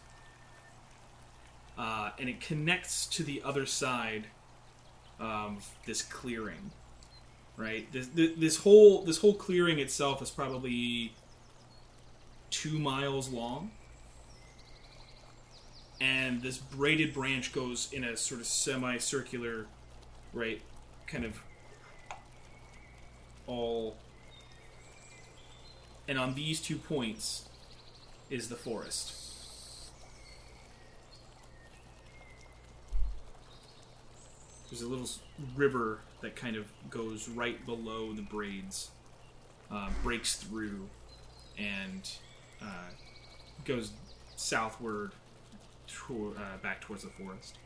Uh, 1.78 2.10
and 2.18 2.28
it 2.28 2.40
connects 2.40 3.06
to 3.06 3.22
the 3.22 3.40
other 3.44 3.66
side 3.66 4.26
of 5.20 5.70
this 5.86 6.02
clearing 6.02 6.72
right? 7.56 7.90
This, 7.92 8.08
this 8.14 8.58
whole 8.58 9.02
this 9.02 9.18
whole 9.18 9.34
clearing 9.34 9.78
itself 9.78 10.20
is 10.22 10.30
probably 10.30 11.12
two 12.50 12.78
miles 12.78 13.28
long. 13.28 13.70
And 16.00 16.42
this 16.42 16.58
braided 16.58 17.14
branch 17.14 17.52
goes 17.52 17.90
in 17.90 18.04
a 18.04 18.16
sort 18.16 18.40
of 18.40 18.46
semicircular 18.46 19.66
right 20.34 20.60
kind 21.06 21.24
of 21.24 21.40
all. 23.46 23.96
And 26.08 26.18
on 26.18 26.34
these 26.34 26.60
two 26.60 26.76
points 26.76 27.48
is 28.28 28.48
the 28.48 28.56
forest. 28.56 29.14
There's 34.70 34.82
a 34.82 34.88
little 34.88 35.08
river 35.56 36.00
that 36.20 36.36
kind 36.36 36.56
of 36.56 36.66
goes 36.90 37.28
right 37.28 37.64
below 37.66 38.12
the 38.12 38.22
braids 38.22 38.90
uh, 39.70 39.90
breaks 40.02 40.36
through 40.36 40.88
and 41.58 42.10
uh, 42.62 42.90
goes 43.64 43.92
southward 44.36 45.12
to, 45.86 46.34
uh, 46.38 46.56
back 46.62 46.80
towards 46.80 47.02
the 47.02 47.10
forest. 47.10 47.58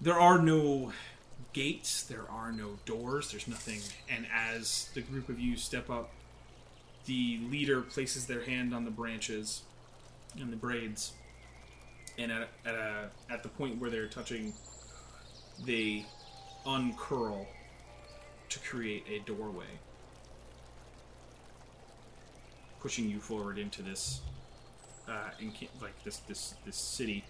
There 0.00 0.18
are 0.18 0.40
no 0.40 0.92
gates 1.52 2.02
there 2.02 2.24
are 2.30 2.52
no 2.52 2.78
doors 2.84 3.30
there's 3.30 3.48
nothing 3.48 3.80
and 4.10 4.26
as 4.34 4.90
the 4.94 5.00
group 5.00 5.28
of 5.28 5.38
you 5.38 5.56
step 5.56 5.88
up 5.88 6.10
the 7.06 7.40
leader 7.50 7.80
places 7.80 8.26
their 8.26 8.44
hand 8.44 8.74
on 8.74 8.84
the 8.84 8.90
branches 8.90 9.62
and 10.38 10.52
the 10.52 10.56
braids 10.56 11.12
and 12.18 12.30
at, 12.30 12.48
at, 12.66 12.74
a, 12.74 13.10
at 13.30 13.42
the 13.42 13.48
point 13.48 13.80
where 13.80 13.88
they're 13.88 14.08
touching 14.08 14.52
they 15.64 16.04
uncurl 16.68 17.46
to 18.48 18.58
create 18.60 19.04
a 19.10 19.18
doorway 19.20 19.78
pushing 22.80 23.08
you 23.10 23.18
forward 23.18 23.58
into 23.58 23.82
this 23.82 24.20
uh, 25.08 25.30
like 25.80 26.04
this 26.04 26.18
this 26.28 26.54
this 26.64 26.76
city. 26.76 27.24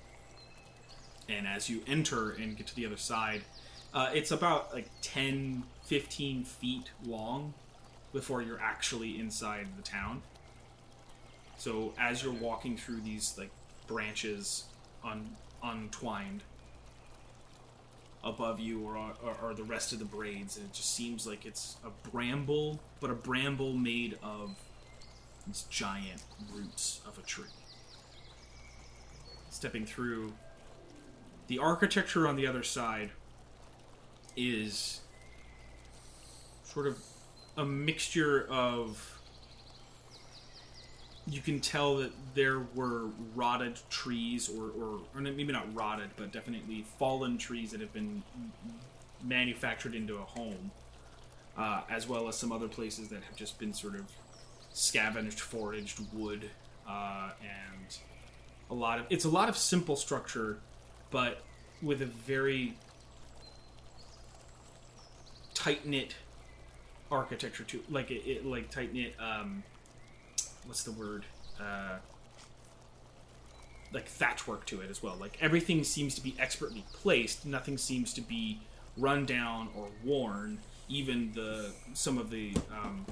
And 1.29 1.47
as 1.47 1.71
you 1.71 1.83
enter 1.87 2.31
and 2.31 2.57
get 2.57 2.67
to 2.69 2.77
the 2.77 2.85
other 2.87 2.97
side 2.97 3.43
uh, 3.95 4.11
it's 4.13 4.31
about 4.31 4.73
like 4.73 4.91
10 5.03 5.65
15 5.85 6.45
feet 6.45 6.91
long 7.05 7.55
before 8.13 8.43
you're 8.43 8.61
actually 8.61 9.19
inside 9.19 9.69
the 9.77 9.83
town. 9.83 10.23
So 11.57 11.93
as 11.99 12.23
you're 12.23 12.33
walking 12.33 12.77
through 12.77 13.01
these 13.01 13.37
like 13.39 13.51
branches 13.87 14.65
un- 15.05 15.37
untwined 15.63 16.43
above 18.25 18.59
you 18.61 18.85
or, 18.85 18.97
or, 18.97 19.37
or 19.43 19.55
the 19.55 19.63
rest 19.63 19.93
of 19.93 19.99
the 19.99 20.05
braids 20.05 20.57
and 20.57 20.67
it 20.67 20.73
just 20.73 20.95
seems 20.95 21.27
like 21.27 21.47
it's 21.47 21.77
a 21.85 22.09
bramble 22.11 22.81
but 23.01 23.11
a 23.11 23.15
bramble 23.15 23.73
made 23.75 24.19
of 24.23 24.51
these 25.47 25.63
giant 25.71 26.23
roots 26.53 27.01
of 27.07 27.19
a 27.19 27.23
tree. 27.23 27.45
Stepping 29.51 29.87
through 29.87 30.33
the 31.47 31.59
architecture 31.59 32.29
on 32.29 32.37
the 32.37 32.47
other 32.47 32.63
side 32.63 33.11
is 34.37 35.01
sort 36.65 36.87
of 36.87 36.99
a 37.57 37.65
mixture 37.65 38.47
of 38.49 39.18
you 41.31 41.41
can 41.41 41.61
tell 41.61 41.97
that 41.97 42.13
there 42.35 42.61
were 42.75 43.07
rotted 43.35 43.79
trees, 43.91 44.49
or, 44.49 44.71
or, 44.71 45.01
or 45.15 45.21
maybe 45.21 45.53
not 45.53 45.73
rotted, 45.75 46.11
but 46.17 46.33
definitely 46.33 46.85
fallen 46.99 47.39
trees 47.39 47.73
that 47.73 47.81
have 47.81 47.93
been 47.93 48.23
manufactured 49.23 49.95
into 49.95 50.17
a 50.17 50.23
home, 50.23 50.71
uh, 51.57 51.83
as 51.91 52.09
well 52.09 52.29
as 52.29 52.37
some 52.37 52.53
other 52.53 52.69
places 52.69 53.09
that 53.09 53.23
have 53.25 53.37
just 53.37 53.59
been 53.59 53.75
sort 53.75 53.95
of 53.95 54.11
scavenged, 54.73 55.41
foraged 55.41 56.01
wood, 56.13 56.51
uh, 56.89 57.31
and 57.41 57.99
a 58.71 58.75
lot 58.75 58.99
of 58.99 59.07
it's 59.11 59.25
a 59.25 59.29
lot 59.31 59.49
of 59.49 59.57
simple 59.57 59.97
structure, 59.97 60.59
but 61.11 61.43
with 61.83 62.03
a 62.03 62.07
very 62.07 62.75
tight 65.55 65.87
knit 65.87 66.15
architecture 67.11 67.65
too, 67.65 67.83
like 67.91 68.11
it, 68.11 68.29
it 68.29 68.47
like 68.47 68.71
tight 68.71 68.93
knit. 68.95 69.15
Um, 69.19 69.63
what's 70.69 70.83
the 70.83 70.93
word? 70.93 71.25
Uh, 71.59 71.97
like 73.93 74.07
thatch 74.07 74.47
work 74.47 74.67
to 74.67 74.81
it 74.83 74.91
as 74.91 75.03
well. 75.03 75.17
Like 75.19 75.39
everything 75.41 75.83
seems 75.83 76.15
to 76.15 76.21
be 76.23 76.37
expertly 76.39 76.85
placed. 76.93 77.47
Nothing 77.47 77.79
seems 77.79 78.13
to 78.15 78.21
be 78.21 78.61
run 78.97 79.25
down 79.27 79.71
or 79.75 79.89
worn. 80.05 80.59
Even 80.89 81.33
the 81.35 81.73
some 81.95 82.19
of 82.19 82.31
the 82.31 82.55
um, 82.71 83.07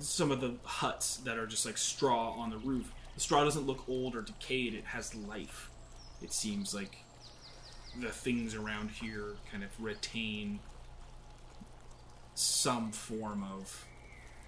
some 0.00 0.30
of 0.30 0.40
the 0.40 0.54
huts 0.64 1.18
that 1.18 1.38
are 1.38 1.46
just 1.46 1.64
like 1.64 1.78
straw 1.78 2.32
on 2.32 2.50
the 2.50 2.58
roof. 2.58 2.92
The 3.14 3.20
straw 3.20 3.44
doesn't 3.44 3.66
look 3.66 3.88
old 3.88 4.14
or 4.14 4.22
decayed. 4.22 4.74
It 4.74 4.84
has 4.84 5.14
life. 5.14 5.70
It 6.22 6.32
seems 6.32 6.74
like 6.74 6.98
the 8.00 8.10
things 8.10 8.54
around 8.54 8.90
here 8.90 9.36
kind 9.50 9.64
of 9.64 9.70
retain 9.80 10.58
some 12.34 12.92
form 12.92 13.44
of 13.52 13.84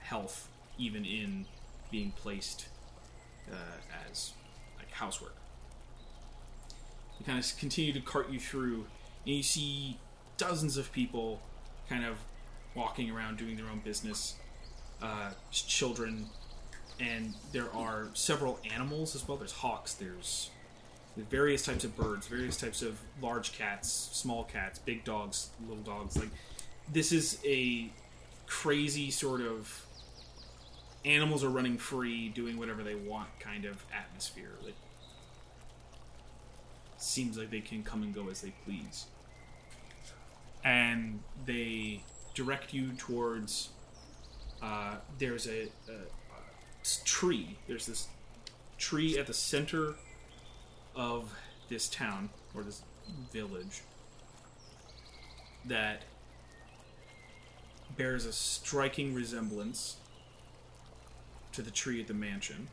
health, 0.01 0.49
even 0.79 1.05
in 1.05 1.47
being 1.91 2.13
placed 2.13 2.67
uh, 3.51 4.09
as 4.09 4.33
like 4.79 4.91
housework. 4.91 5.37
They 7.19 7.27
kind 7.27 7.39
of 7.39 7.59
continue 7.59 7.93
to 7.93 8.01
cart 8.01 8.31
you 8.31 8.41
through, 8.41 8.87
and 9.27 9.35
you 9.35 9.43
see 9.43 9.99
dozens 10.37 10.77
of 10.77 10.93
people 10.93 11.41
kind 11.89 12.05
of 12.05 12.17
walking 12.75 13.11
around 13.11 13.37
doing 13.37 13.57
their 13.57 13.67
own 13.67 13.81
business, 13.81 14.37
uh, 15.03 15.33
children, 15.51 16.27
and 16.99 17.35
there 17.53 17.73
are 17.75 18.09
several 18.15 18.59
animals 18.73 19.15
as 19.15 19.27
well. 19.27 19.37
There's 19.37 19.53
hawks, 19.53 19.95
there's 19.95 20.51
various 21.17 21.65
types 21.65 21.85
of 21.85 21.97
birds, 21.97 22.27
various 22.27 22.57
types 22.57 22.83
of 22.83 22.99
large 23.21 23.53
cats, 23.53 24.11
small 24.13 24.45
cats, 24.45 24.79
big 24.79 25.05
dogs, 25.05 25.51
little 25.69 25.83
dogs. 25.83 26.17
Like 26.17 26.31
this 26.93 27.13
is 27.13 27.39
a 27.45 27.91
crazy 28.47 29.11
sort 29.11 29.41
of 29.41 29.87
animals 31.05 31.43
are 31.43 31.49
running 31.49 31.79
free, 31.79 32.29
doing 32.29 32.59
whatever 32.59 32.83
they 32.83 32.95
want 32.95 33.29
kind 33.41 33.65
of 33.65 33.85
atmosphere. 33.97 34.53
Like 34.63 34.75
seems 36.99 37.39
like 37.39 37.51
they 37.51 37.61
can 37.61 37.83
come 37.83 38.03
and 38.03 38.15
go 38.15 38.29
as 38.29 38.43
they 38.43 38.53
please. 38.65 39.07
And 40.63 41.21
they 41.47 42.03
direct 42.35 42.75
you 42.75 42.93
towards 42.99 43.71
uh, 44.63 44.97
there's 45.19 45.47
a, 45.47 45.63
a, 45.89 45.93
a 45.93 47.05
tree. 47.05 47.57
There's 47.67 47.87
this 47.87 48.09
tree 48.79 49.19
at 49.19 49.27
the 49.27 49.35
center 49.35 49.95
of 50.95 51.33
this 51.69 51.89
town 51.89 52.31
or 52.55 52.63
this 52.63 52.83
village 53.33 53.83
that 55.65 56.03
bears 57.97 58.27
a 58.27 58.33
striking 58.33 59.15
resemblance 59.15 59.97
to 61.53 61.63
the 61.63 61.71
tree 61.71 62.01
at 62.01 62.07
the 62.07 62.15
mansion. 62.15 62.69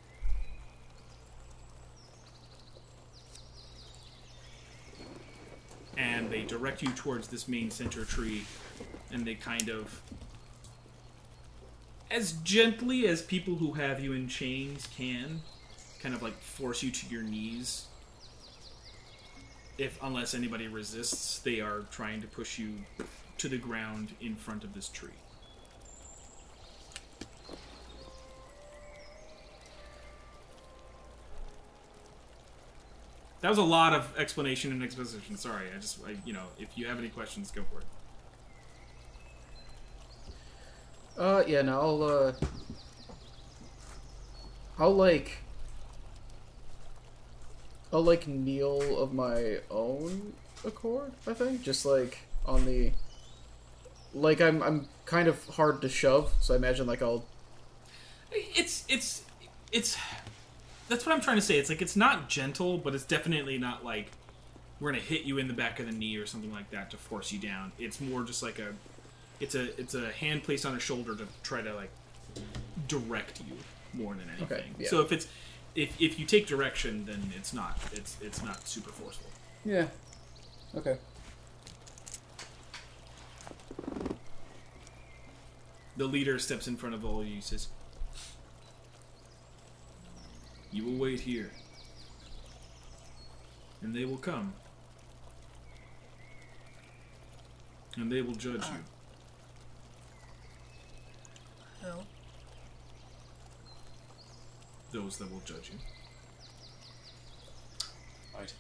And 5.97 6.29
they 6.29 6.43
direct 6.43 6.83
you 6.83 6.89
towards 6.91 7.27
this 7.27 7.47
main 7.47 7.71
center 7.71 8.05
tree, 8.05 8.45
and 9.11 9.25
they 9.25 9.33
kind 9.33 9.69
of, 9.69 10.01
as 12.11 12.33
gently 12.33 13.07
as 13.07 13.21
people 13.21 13.55
who 13.55 13.73
have 13.73 13.99
you 13.99 14.13
in 14.13 14.27
chains 14.27 14.87
can, 14.95 15.41
kind 16.01 16.13
of 16.13 16.21
like 16.21 16.39
force 16.39 16.83
you 16.83 16.91
to 16.91 17.07
your 17.07 17.23
knees. 17.23 17.87
If 19.79 19.97
unless 20.03 20.35
anybody 20.35 20.67
resists, 20.67 21.39
they 21.39 21.61
are 21.61 21.81
trying 21.91 22.21
to 22.21 22.27
push 22.27 22.59
you 22.59 22.73
to 23.39 23.47
the 23.47 23.57
ground 23.57 24.13
in 24.21 24.35
front 24.35 24.63
of 24.63 24.73
this 24.73 24.89
tree. 24.89 25.09
That 33.41 33.49
was 33.49 33.59
a 33.59 33.63
lot 33.63 33.93
of 33.93 34.17
explanation 34.17 34.71
and 34.71 34.81
exposition. 34.81 35.37
Sorry, 35.37 35.67
I 35.75 35.79
just, 35.79 35.99
I, 36.05 36.15
you 36.25 36.33
know, 36.33 36.45
if 36.57 36.69
you 36.75 36.87
have 36.87 36.97
any 36.97 37.09
questions, 37.09 37.51
go 37.51 37.63
for 37.71 37.79
it. 37.79 37.85
Uh, 41.17 41.43
yeah, 41.47 41.61
no, 41.61 41.79
I'll, 41.79 42.03
uh... 42.03 42.33
I'll, 44.79 44.95
like... 44.95 45.37
I'll, 47.93 48.03
like, 48.03 48.27
kneel 48.27 48.97
of 48.97 49.13
my 49.13 49.59
own 49.69 50.33
accord, 50.65 51.11
I 51.27 51.33
think. 51.33 51.61
Just, 51.61 51.85
like, 51.85 52.19
on 52.45 52.65
the... 52.65 52.91
Like, 54.13 54.41
I'm, 54.41 54.61
I'm 54.63 54.87
kind 55.05 55.27
of 55.27 55.45
hard 55.45 55.81
to 55.83 55.89
shove, 55.89 56.33
so 56.41 56.53
I 56.53 56.57
imagine, 56.57 56.87
like, 56.87 57.01
I'll... 57.01 57.25
It's, 58.31 58.83
it's, 58.89 59.23
it's. 59.71 59.95
That's 60.89 61.05
what 61.05 61.13
I'm 61.13 61.21
trying 61.21 61.37
to 61.37 61.41
say. 61.41 61.57
It's 61.57 61.69
like 61.69 61.81
it's 61.81 61.95
not 61.95 62.29
gentle, 62.29 62.77
but 62.77 62.95
it's 62.95 63.03
definitely 63.03 63.57
not 63.57 63.83
like 63.83 64.11
we're 64.79 64.91
gonna 64.91 65.03
hit 65.03 65.23
you 65.23 65.37
in 65.37 65.47
the 65.47 65.53
back 65.53 65.79
of 65.79 65.85
the 65.85 65.91
knee 65.91 66.15
or 66.17 66.25
something 66.25 66.51
like 66.51 66.69
that 66.71 66.91
to 66.91 66.97
force 66.97 67.31
you 67.31 67.39
down. 67.39 67.71
It's 67.79 67.99
more 67.99 68.23
just 68.23 68.41
like 68.43 68.59
a, 68.59 68.73
it's 69.39 69.55
a, 69.55 69.79
it's 69.79 69.95
a 69.95 70.11
hand 70.11 70.43
placed 70.43 70.65
on 70.65 70.75
a 70.75 70.79
shoulder 70.79 71.15
to 71.15 71.27
try 71.43 71.61
to 71.61 71.73
like 71.73 71.89
direct 72.87 73.41
you 73.41 73.57
more 73.93 74.13
than 74.13 74.29
anything. 74.37 74.75
yeah. 74.79 74.87
So 74.89 75.01
if 75.01 75.11
it's, 75.11 75.27
if 75.75 75.99
if 75.99 76.19
you 76.19 76.25
take 76.25 76.47
direction, 76.47 77.05
then 77.05 77.31
it's 77.35 77.53
not, 77.53 77.79
it's 77.93 78.17
it's 78.21 78.43
not 78.43 78.67
super 78.67 78.91
forceful. 78.91 79.29
Yeah. 79.65 79.87
Okay. 80.75 80.97
The 85.97 86.05
leader 86.05 86.37
steps 86.37 86.67
in 86.67 86.77
front 86.77 86.93
of 86.93 87.03
all 87.03 87.21
of 87.21 87.27
you, 87.27 87.41
says, 87.41 87.69
"You 90.71 90.83
will 90.85 90.97
wait 90.97 91.19
here, 91.19 91.51
and 93.81 93.95
they 93.95 94.05
will 94.05 94.17
come, 94.17 94.53
and 97.95 98.11
they 98.11 98.21
will 98.21 98.35
judge 98.35 98.65
you." 98.67 98.83
Who? 101.81 102.03
Those 104.91 105.17
that 105.17 105.31
will 105.31 105.41
judge 105.41 105.71
you. 105.71 105.79
Right. 108.35 108.53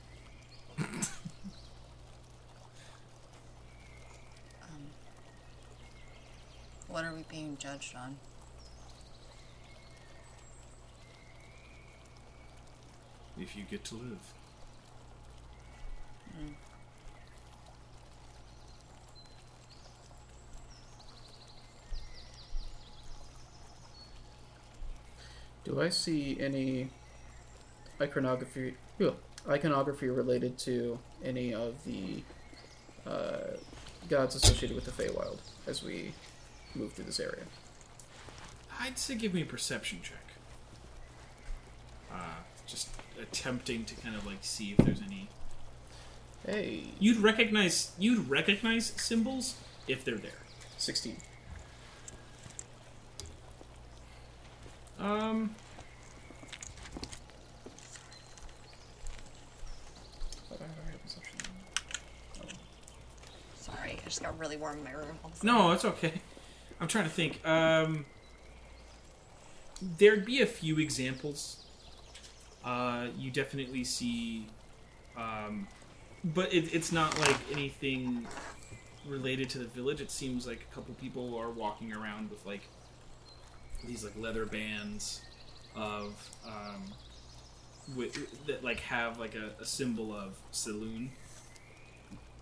Um, 4.63 4.91
what 6.87 7.03
are 7.03 7.13
we 7.13 7.23
being 7.29 7.57
judged 7.59 7.95
on? 7.95 8.17
If 13.39 13.55
you 13.55 13.63
get 13.69 13.83
to 13.85 13.95
live. 13.95 14.17
Do 25.63 25.81
I 25.81 25.89
see 25.89 26.37
any 26.39 26.89
iconography 27.99 28.75
ugh, 29.01 29.15
iconography 29.47 30.07
related 30.07 30.57
to 30.59 30.97
any 31.23 31.53
of 31.53 31.75
the 31.83 32.23
uh, 33.05 33.57
gods 34.09 34.35
associated 34.35 34.75
with 34.75 34.85
the 34.85 34.91
Feywild 34.91 35.39
as 35.67 35.83
we 35.83 36.13
move 36.73 36.93
through 36.93 37.05
this 37.05 37.19
area? 37.19 37.43
I'd 38.79 38.97
say 38.97 39.15
give 39.15 39.33
me 39.33 39.41
a 39.41 39.45
perception 39.45 39.99
check. 40.01 40.23
Uh, 42.11 42.37
just 42.65 42.89
attempting 43.21 43.85
to 43.85 43.95
kind 43.95 44.15
of 44.15 44.25
like 44.25 44.39
see 44.41 44.71
if 44.77 44.85
there's 44.85 45.01
any. 45.01 45.29
Hey, 46.45 46.83
You'd 46.99 47.17
recognize 47.17 47.91
you'd 47.99 48.29
recognize 48.29 48.93
symbols 48.97 49.55
if 49.87 50.03
they're 50.05 50.15
there. 50.17 50.31
16. 50.77 51.17
Um, 54.99 55.55
Sorry, 63.59 63.91
I 64.01 64.03
just 64.05 64.21
got 64.21 64.37
really 64.39 64.57
warm 64.57 64.77
in 64.77 64.83
my 64.83 64.91
room. 64.91 65.17
all 65.23 65.29
of 65.29 65.33
a 65.33 65.37
sudden. 65.37 65.47
no, 65.55 65.71
it's 65.71 65.85
okay. 65.85 66.13
I'm 66.79 66.87
trying 66.87 67.05
to 67.05 67.09
think. 67.09 67.45
Um, 67.45 68.05
there'd 69.81 70.25
be 70.25 70.41
a 70.41 70.45
few 70.45 70.79
examples. 70.79 71.63
Uh, 72.67 73.07
you 73.17 73.31
definitely 73.31 73.85
see, 73.85 74.45
um, 75.15 75.65
but 76.25 76.53
it, 76.53 76.73
it's 76.73 76.91
not 76.91 77.17
like 77.17 77.37
anything 77.49 78.27
related 79.07 79.49
to 79.49 79.57
the 79.57 79.67
village. 79.67 80.01
It 80.01 80.11
seems 80.11 80.45
like 80.45 80.67
a 80.69 80.75
couple 80.75 80.93
people 80.95 81.37
are 81.37 81.49
walking 81.49 81.93
around 81.93 82.29
with 82.29 82.45
like 82.45 82.67
these 83.85 84.03
like 84.03 84.17
leather 84.19 84.45
bands 84.45 85.21
of 85.77 86.29
um, 86.45 86.83
with, 87.95 88.45
that 88.47 88.65
like 88.65 88.81
have 88.81 89.17
like 89.17 89.35
a, 89.35 89.51
a 89.61 89.65
symbol 89.65 90.13
of 90.13 90.35
Selûne, 90.51 91.07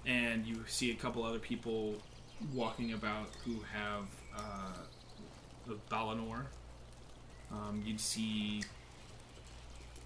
and 0.07 0.43
you 0.43 0.63
see 0.65 0.89
a 0.89 0.95
couple 0.95 1.23
other 1.23 1.37
people 1.37 1.93
walking 2.51 2.93
about 2.93 3.27
who 3.45 3.59
have 3.71 4.05
uh, 4.35 4.79
the 5.67 5.77
Balinor. 5.91 6.45
Um, 7.51 7.83
you'd 7.85 7.99
see 7.99 8.63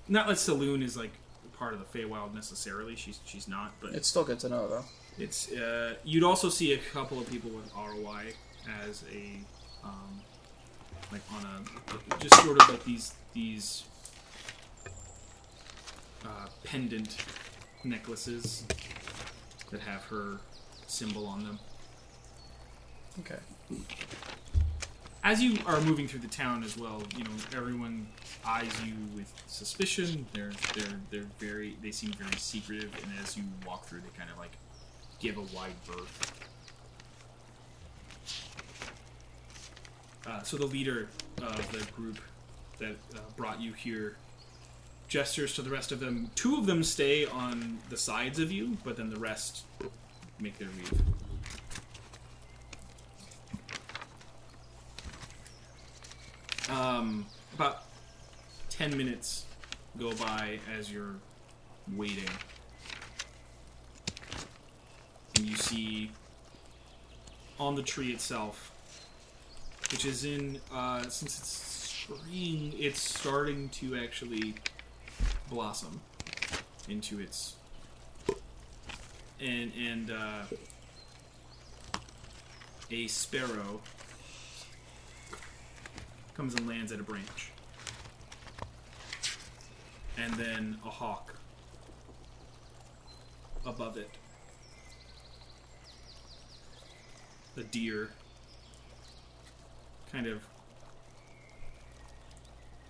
not 0.10 0.28
that 0.28 0.36
Selûne 0.38 0.84
is 0.84 0.98
like 0.98 1.12
part 1.58 1.74
of 1.74 1.80
the 1.80 1.86
Feywild 2.00 2.34
necessarily. 2.34 2.96
She's 2.96 3.20
she's 3.26 3.48
not, 3.48 3.72
but 3.82 3.94
It's 3.94 4.08
still 4.08 4.24
good 4.24 4.40
to 4.40 4.50
know, 4.50 4.68
though. 4.68 4.86
it's 5.18 5.52
uh, 5.52 5.96
you'd 6.04 6.24
also 6.24 6.50
see 6.50 6.74
a 6.74 6.78
couple 6.78 7.20
of 7.20 7.30
people 7.30 7.50
with 7.52 7.72
ROI 7.76 8.34
as 8.86 9.04
a 9.14 9.40
um, 9.86 10.22
like 11.12 11.22
on 11.34 11.46
a 11.46 12.18
just 12.20 12.36
sort 12.44 12.62
of 12.62 12.70
like 12.70 12.84
these 12.84 13.14
these 13.34 13.84
uh, 16.26 16.48
pendant 16.64 17.18
necklaces 17.84 18.66
that 19.72 19.82
have 19.82 20.04
her 20.06 20.38
symbol 20.88 21.26
on 21.28 21.44
them. 21.44 21.60
Okay. 23.20 23.40
As 25.24 25.44
you 25.44 25.58
are 25.66 25.82
moving 25.82 26.08
through 26.08 26.22
the 26.22 26.28
town 26.28 26.64
as 26.64 26.78
well, 26.78 27.04
you 27.18 27.24
know 27.24 27.32
everyone 27.56 28.08
eyes 28.46 28.72
you 28.86 28.94
with 29.16 29.32
suspicion. 29.48 30.26
They're 30.34 30.52
they're 30.74 31.00
they're 31.12 31.28
very 31.40 31.76
they 31.82 31.92
seem 31.92 32.14
very 32.14 32.38
secretive, 32.38 32.92
and 33.04 33.12
as 33.22 33.36
you 33.36 33.44
walk 33.68 33.86
through, 33.86 34.00
they 34.00 34.18
kind 34.18 34.30
of 34.30 34.38
like 34.38 34.54
give 35.20 35.38
a 35.38 35.42
wide 35.56 35.76
berth. 35.86 36.46
Uh, 40.26 40.42
so 40.44 40.58
the 40.58 40.66
leader 40.66 41.10
of 41.42 41.72
the 41.72 41.84
group 41.92 42.20
that 42.78 42.96
uh, 43.16 43.20
brought 43.36 43.60
you 43.60 43.74
here 43.74 44.16
gestures 45.10 45.54
to 45.56 45.62
the 45.62 45.70
rest 45.70 45.92
of 45.92 46.00
them. 46.00 46.30
Two 46.36 46.58
of 46.58 46.66
them 46.66 46.84
stay 46.84 47.26
on 47.26 47.80
the 47.90 47.98
sides 47.98 48.40
of 48.40 48.52
you, 48.52 48.78
but 48.84 48.96
then 48.96 49.10
the 49.10 49.20
rest 49.20 49.64
make 50.40 50.58
their 50.58 50.70
leave. 50.78 51.02
Um, 56.70 57.26
about 57.54 57.84
10 58.70 58.96
minutes 58.96 59.46
go 59.98 60.14
by 60.14 60.60
as 60.78 60.92
you're 60.92 61.16
waiting. 61.96 62.30
And 65.36 65.46
you 65.46 65.56
see 65.56 66.12
on 67.60 67.76
the 67.76 67.82
tree 67.82 68.12
itself, 68.12 68.72
which 69.92 70.06
is 70.06 70.26
in, 70.26 70.62
uh, 70.72 71.02
since 71.10 71.40
it's 71.40 71.50
spring, 71.50 72.74
it's 72.78 73.02
starting 73.02 73.70
to 73.70 73.96
actually 73.96 74.56
blossom 75.50 76.00
into 76.88 77.20
its. 77.20 77.56
And, 79.42 79.72
and, 79.78 80.12
uh, 80.12 80.44
a 82.92 83.08
sparrow 83.08 83.82
comes 86.40 86.56
and 86.56 86.70
lands 86.70 86.94
at 86.94 87.02
a 87.02 87.04
branch. 87.04 87.52
And 90.18 90.34
then 90.36 90.78
a 90.86 90.90
hawk 90.90 91.36
above 93.66 93.98
it. 93.98 94.10
A 97.58 97.64
deer 97.64 98.12
kind 100.14 100.28
of 100.28 100.42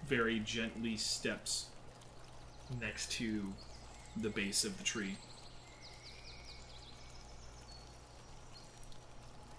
very 0.08 0.40
gently 0.42 0.96
steps 0.96 1.70
next 2.80 3.12
to 3.14 3.52
the 4.16 4.30
base 4.30 4.64
of 4.64 4.78
the 4.78 4.84
tree. 4.84 5.18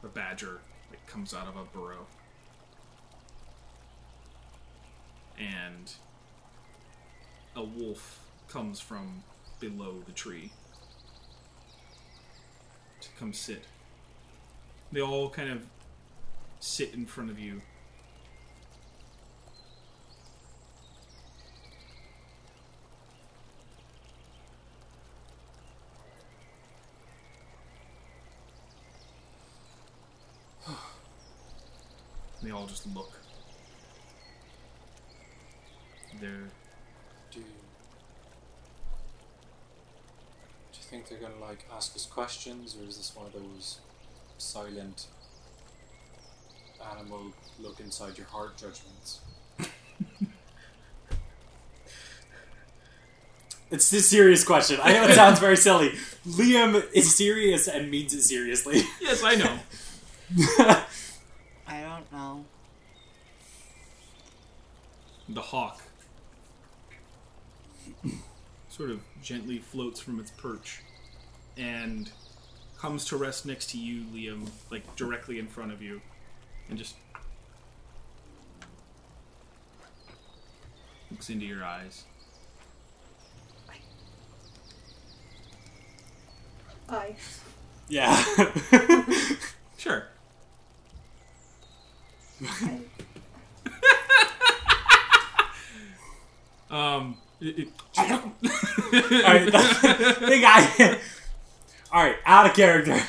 A 0.05 0.07
badger 0.07 0.61
that 0.93 1.05
comes 1.09 1.35
out 1.35 1.49
of 1.49 1.57
a 1.57 1.65
burrow. 1.77 2.07
And 5.41 5.93
a 7.57 7.65
wolf 7.65 8.21
comes 8.49 8.79
from 8.79 9.23
below 9.59 10.03
the 10.07 10.13
tree 10.13 10.53
to 13.01 13.09
come 13.19 13.33
sit. 13.33 13.65
They 14.93 15.01
all 15.01 15.31
kind 15.31 15.51
of 15.51 15.67
sit 16.59 16.93
in 16.95 17.07
front 17.07 17.31
of 17.31 17.39
you. 17.39 17.63
They 32.43 32.51
all 32.51 32.67
just 32.67 32.87
look. 32.95 33.20
They're 36.21 36.51
Do 37.31 37.39
you, 37.39 37.45
do 40.73 40.79
you 40.79 40.83
think 40.83 41.09
they're 41.09 41.19
gonna 41.19 41.41
like 41.41 41.65
ask 41.75 41.97
us 41.97 42.05
questions, 42.05 42.77
or 42.77 42.85
is 42.87 42.99
this 42.99 43.17
one 43.17 43.25
of 43.27 43.33
those 43.33 43.79
silent 44.37 45.07
animal 46.93 47.33
look 47.59 47.81
inside 47.81 48.19
your 48.19 48.27
heart 48.27 48.59
judgments? 48.59 49.21
it's 53.71 53.89
the 53.91 54.01
serious 54.01 54.45
question. 54.45 54.79
I 54.83 54.93
know 54.93 55.05
it 55.05 55.15
sounds 55.15 55.39
very 55.39 55.57
silly. 55.57 55.91
Liam 56.29 56.85
is 56.93 57.17
serious 57.17 57.67
and 57.67 57.91
means 57.91 58.13
it 58.13 58.23
seriously. 58.23 58.83
yes, 59.01 59.23
I 59.25 59.37
know. 59.37 59.59
I 61.67 61.81
don't 61.81 62.13
know. 62.13 62.45
the 65.31 65.41
hawk 65.41 65.81
sort 68.81 68.91
of 68.91 69.01
gently 69.23 69.59
floats 69.59 70.01
from 70.01 70.19
its 70.19 70.31
perch 70.31 70.81
and 71.59 72.11
comes 72.79 73.05
to 73.05 73.15
rest 73.15 73.45
next 73.45 73.69
to 73.69 73.77
you, 73.77 74.05
Liam, 74.05 74.49
like 74.71 74.97
directly 74.97 75.39
in 75.39 75.47
front 75.47 75.71
of 75.71 75.83
you, 75.83 76.01
and 76.71 76.79
just 76.79 76.95
looks 81.11 81.29
into 81.29 81.45
your 81.45 81.63
eyes. 81.63 82.05
I. 86.89 87.17
yeah. 87.91 88.25
Sure. 89.77 90.05
I 92.43 92.79
Um. 96.71 97.17
Alright, 97.43 98.27
the 99.53 100.39
guy. 100.43 100.99
Alright, 101.93 102.17
out 102.27 102.47
of 102.47 102.55
character. 102.55 103.01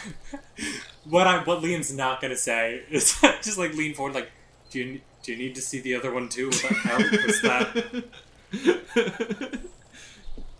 What 1.05 1.27
I 1.27 1.43
what 1.43 1.61
Liam's 1.61 1.93
not 1.93 2.21
gonna 2.21 2.37
say 2.37 2.83
is 2.89 3.19
just 3.41 3.57
like 3.57 3.73
lean 3.73 3.93
forward, 3.93 4.15
like, 4.15 4.31
do 4.69 4.79
you 4.79 5.01
do 5.23 5.33
you 5.33 5.37
need 5.37 5.55
to 5.55 5.61
see 5.61 5.81
the 5.81 5.95
other 5.95 6.13
one 6.13 6.29
too? 6.29 6.45
Will 6.45 6.51
that 6.51 6.71
help? 6.71 7.13
Is 7.13 7.41
that 7.41 8.03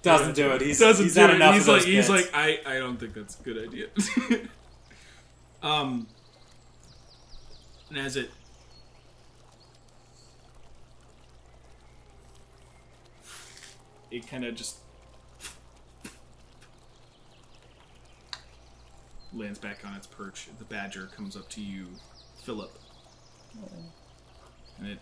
doesn't 0.01 0.35
do 0.35 0.51
it? 0.51 0.61
He's 0.61 0.79
doesn't 0.79 1.05
he's 1.05 1.13
do 1.13 1.21
had 1.21 1.29
it. 1.29 1.35
enough 1.37 1.55
He's 1.55 1.67
like 1.67 1.83
he's 1.83 2.09
like 2.09 2.29
I 2.33 2.59
I 2.65 2.77
don't 2.79 2.97
think 2.99 3.13
that's 3.13 3.39
a 3.39 3.43
good 3.43 3.63
idea. 3.63 3.87
um, 5.63 6.07
and 7.89 7.99
as 7.99 8.17
it 8.17 8.31
it 14.11 14.27
kind 14.27 14.43
of 14.43 14.55
just 14.55 14.77
lands 19.33 19.57
back 19.57 19.85
on 19.85 19.95
its 19.95 20.05
perch. 20.05 20.49
The 20.59 20.65
badger 20.65 21.07
comes 21.15 21.37
up 21.37 21.49
to 21.51 21.61
you, 21.61 21.87
Philip, 22.43 22.77
and 24.77 24.87
it 24.87 24.99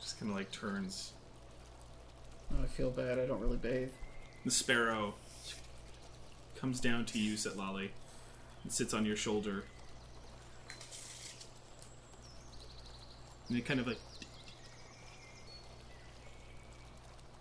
just 0.00 0.20
kind 0.20 0.30
of 0.30 0.36
like 0.36 0.52
turns. 0.52 1.12
Oh, 2.52 2.62
I 2.62 2.66
feel 2.66 2.90
bad. 2.90 3.18
I 3.18 3.26
don't 3.26 3.40
really 3.40 3.56
bathe. 3.56 3.90
The 4.44 4.50
sparrow 4.50 5.14
comes 6.56 6.80
down 6.80 7.04
to 7.06 7.18
you, 7.18 7.34
Setlali, 7.34 7.88
and 8.62 8.72
sits 8.72 8.94
on 8.94 9.04
your 9.04 9.16
shoulder. 9.16 9.64
And 13.50 13.58
it 13.58 13.66
kind 13.66 13.80
of 13.80 13.86
like 13.86 13.98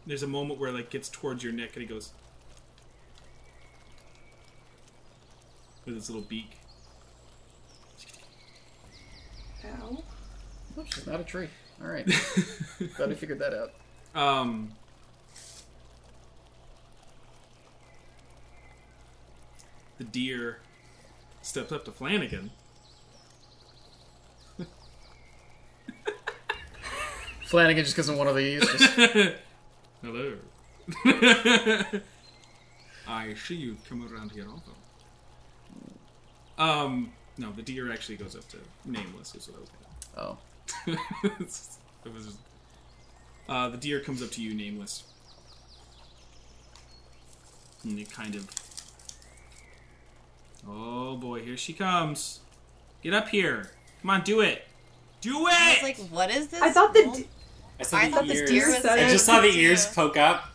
There's 0.09 0.23
a 0.23 0.27
moment 0.27 0.59
where 0.59 0.69
it 0.69 0.73
like 0.73 0.89
gets 0.89 1.07
towards 1.07 1.43
your 1.43 1.53
neck 1.53 1.75
and 1.75 1.83
it 1.83 1.87
goes 1.87 2.13
with 5.85 5.95
its 5.95 6.09
little 6.09 6.23
beak. 6.23 6.57
Ow. 9.65 10.03
Oh, 10.75 10.83
she's 10.91 11.05
not 11.05 11.19
a 11.19 11.23
tree. 11.23 11.47
All 11.79 11.89
right. 11.89 12.07
Glad 12.97 13.09
we 13.09 13.15
figured 13.15 13.37
that 13.37 13.53
out. 13.53 13.73
Um, 14.19 14.71
the 19.99 20.05
deer 20.05 20.57
steps 21.43 21.71
up 21.71 21.85
to 21.85 21.91
Flanagan. 21.91 22.49
Flanagan 27.49 27.83
just 27.83 27.95
gives 27.95 28.07
him 28.07 28.15
one 28.15 28.27
of 28.27 28.35
these. 28.35 28.61
Just, 28.61 28.93
Hello. 30.03 30.35
I 33.07 33.33
see 33.33 33.55
you've 33.55 33.83
come 33.89 34.07
around 34.07 34.33
here 34.33 34.45
also. 34.47 34.69
Um, 36.59 37.11
no, 37.39 37.51
the 37.51 37.63
deer 37.63 37.91
actually 37.91 38.17
goes 38.17 38.35
up 38.35 38.47
to 38.49 38.57
Nameless, 38.85 39.33
is 39.33 39.49
what 39.49 39.57
I 39.57 39.61
was 39.61 39.69
oh, 40.15 40.37
gonna. 40.85 40.99
it 42.05 42.13
was 42.13 42.25
just, 42.25 42.37
uh, 43.47 43.69
the 43.69 43.77
deer 43.77 43.99
comes 43.99 44.21
up 44.21 44.29
to 44.29 44.43
you, 44.43 44.53
Nameless. 44.53 45.05
And 47.83 47.97
it 47.97 48.11
kind 48.11 48.35
of. 48.35 48.47
Oh 50.67 51.15
boy, 51.15 51.41
here 51.41 51.57
she 51.57 51.73
comes. 51.73 52.41
Get 53.01 53.15
up 53.15 53.29
here. 53.29 53.71
Come 54.03 54.11
on, 54.11 54.21
do 54.21 54.41
it. 54.41 54.67
Do 55.21 55.47
it! 55.47 55.53
I 55.53 55.73
was 55.73 55.81
like, 55.81 55.97
what 56.11 56.29
is 56.29 56.49
this? 56.49 56.61
I 56.61 56.69
thought 56.69 56.93
the 56.93 57.05
wolf? 57.05 57.17
d- 57.17 57.27
I 57.79 57.83
saw 57.83 57.97
I 57.97 58.09
the 58.09 58.15
thought 58.15 58.27
this 58.27 58.49
deer 58.49 58.67
was. 58.67 58.85
I 58.85 58.93
I 58.95 59.09
just 59.09 59.25
saw 59.25 59.39
the 59.41 59.51
too. 59.51 59.57
ears 59.59 59.85
poke 59.87 60.17
up. 60.17 60.45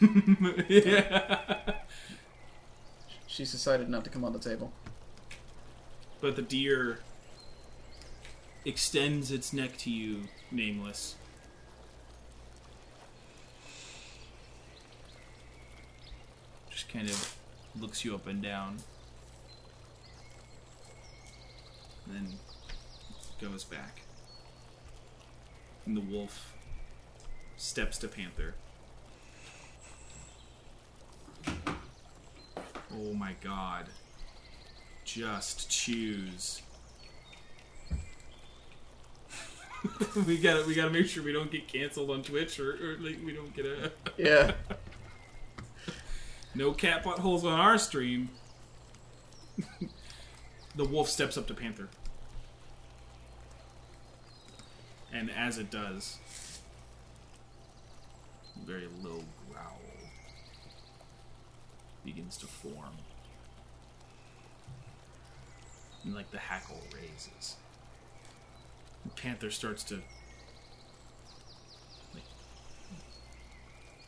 yeah. 0.68 1.72
she's 3.26 3.50
decided 3.50 3.88
not 3.88 4.04
to 4.04 4.10
come 4.10 4.24
on 4.24 4.32
the 4.32 4.38
table. 4.38 4.72
But 6.20 6.36
the 6.36 6.42
deer 6.42 7.00
extends 8.64 9.30
its 9.32 9.52
neck 9.52 9.76
to 9.78 9.90
you, 9.90 10.24
nameless. 10.52 11.16
Just 16.70 16.88
kind 16.92 17.08
of 17.08 17.36
looks 17.80 18.04
you 18.04 18.14
up 18.14 18.26
and 18.26 18.42
down. 18.42 18.78
And 22.06 22.14
then 22.14 22.38
goes 23.40 23.64
back. 23.64 24.02
The 25.92 26.00
wolf 26.00 26.54
steps 27.56 27.98
to 27.98 28.06
Panther. 28.08 28.54
Oh 32.92 33.12
my 33.14 33.34
god. 33.42 33.86
Just 35.04 35.68
choose. 35.68 36.62
we 40.26 40.38
gotta 40.38 40.64
we 40.64 40.74
gotta 40.74 40.90
make 40.90 41.06
sure 41.08 41.24
we 41.24 41.32
don't 41.32 41.50
get 41.50 41.66
canceled 41.66 42.10
on 42.10 42.22
Twitch 42.22 42.60
or, 42.60 42.70
or 42.74 42.96
like 43.00 43.18
we 43.24 43.32
don't 43.32 43.52
get 43.56 43.66
a 43.66 43.90
Yeah. 44.18 44.52
no 46.54 46.72
cat 46.72 47.02
buttholes 47.02 47.42
on 47.42 47.58
our 47.58 47.78
stream. 47.78 48.28
the 50.76 50.84
wolf 50.84 51.08
steps 51.08 51.36
up 51.36 51.48
to 51.48 51.54
Panther. 51.54 51.88
And 55.12 55.30
as 55.30 55.58
it 55.58 55.70
does, 55.70 56.18
a 58.56 58.66
very 58.66 58.88
low 59.02 59.22
growl 59.50 59.80
begins 62.04 62.36
to 62.38 62.46
form. 62.46 62.96
And 66.04 66.14
like 66.14 66.30
the 66.30 66.38
hackle 66.38 66.80
raises. 66.94 67.56
And 69.04 69.14
Panther 69.16 69.50
starts 69.50 69.82
to 69.84 69.96
like 72.14 72.24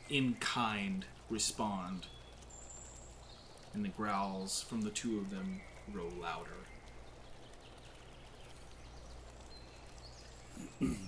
in 0.09 0.35
kind 0.35 1.05
respond. 1.29 2.07
And 3.75 3.85
the 3.85 3.89
growls 3.89 4.63
from 4.63 4.83
the 4.83 4.91
two 4.91 5.19
of 5.19 5.31
them 5.31 5.61
grow 5.93 6.09
louder. 6.21 6.62
And 10.81 10.99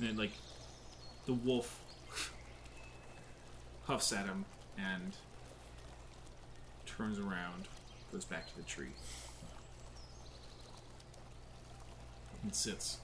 it, 0.00 0.16
like 0.16 0.32
the 1.26 1.32
wolf 1.32 1.80
huffs 3.84 4.12
at 4.12 4.26
him 4.26 4.44
and 4.78 5.16
turns 6.86 7.18
around, 7.18 7.68
goes 8.12 8.24
back 8.24 8.48
to 8.48 8.56
the 8.56 8.62
tree, 8.62 8.92
and 12.42 12.54
sits. 12.54 12.98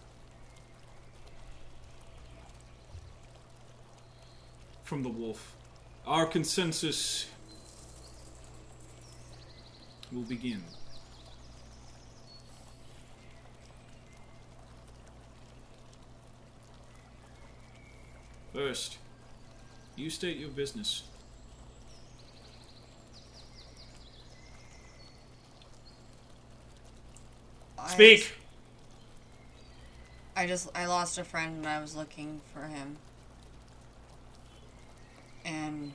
From 4.84 5.02
the 5.02 5.08
wolf, 5.08 5.54
our 6.06 6.26
consensus 6.26 7.26
will 10.12 10.22
begin. 10.22 10.62
First, 18.60 18.98
you 19.96 20.10
state 20.10 20.36
your 20.36 20.50
business. 20.50 21.04
Speak! 27.86 28.34
I 30.36 30.46
just 30.46 30.68
I 30.74 30.84
lost 30.84 31.16
a 31.16 31.24
friend 31.24 31.56
and 31.56 31.66
I 31.66 31.80
was 31.80 31.96
looking 31.96 32.42
for 32.52 32.64
him. 32.64 32.98
And 35.46 35.92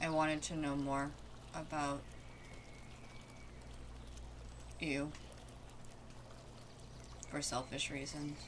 I 0.00 0.10
wanted 0.10 0.42
to 0.42 0.56
know 0.56 0.76
more 0.76 1.10
about 1.52 2.02
you 4.78 5.10
for 7.28 7.42
selfish 7.42 7.90
reasons. 7.90 8.38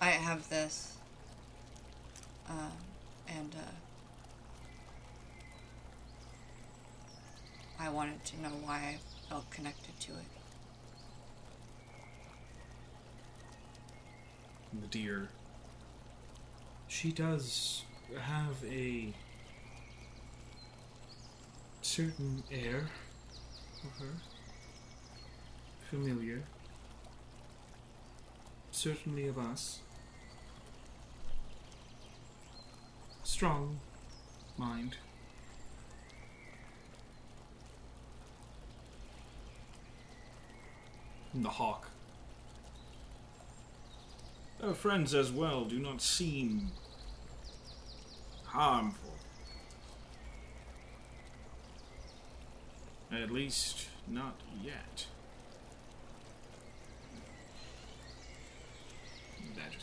I 0.00 0.10
have 0.10 0.48
this 0.48 0.98
um, 2.48 2.72
and 3.28 3.54
uh, 3.54 3.70
I 7.80 7.90
wanted 7.90 8.24
to 8.24 8.40
know 8.40 8.50
why 8.64 8.76
I 8.76 8.98
felt 9.28 9.50
connected 9.50 9.98
to 10.00 10.12
it. 10.12 10.24
And 14.72 14.82
the 14.82 14.86
deer. 14.86 15.28
She 16.86 17.12
does 17.12 17.84
have 18.18 18.56
a 18.66 19.12
certain 21.82 22.42
air 22.50 22.88
of 23.84 23.98
her. 24.00 24.14
Familiar. 25.90 26.42
Certainly 28.70 29.28
of 29.28 29.38
us. 29.38 29.80
Strong 33.38 33.78
mind. 34.56 34.96
And 41.32 41.44
the 41.44 41.50
hawk. 41.50 41.88
Her 44.60 44.74
friends 44.74 45.14
as 45.14 45.30
well 45.30 45.66
do 45.66 45.78
not 45.78 46.02
seem 46.02 46.72
harmful. 48.46 49.14
At 53.12 53.30
least, 53.30 53.86
not 54.08 54.34
yet. 54.64 55.06
Badger 59.54 59.78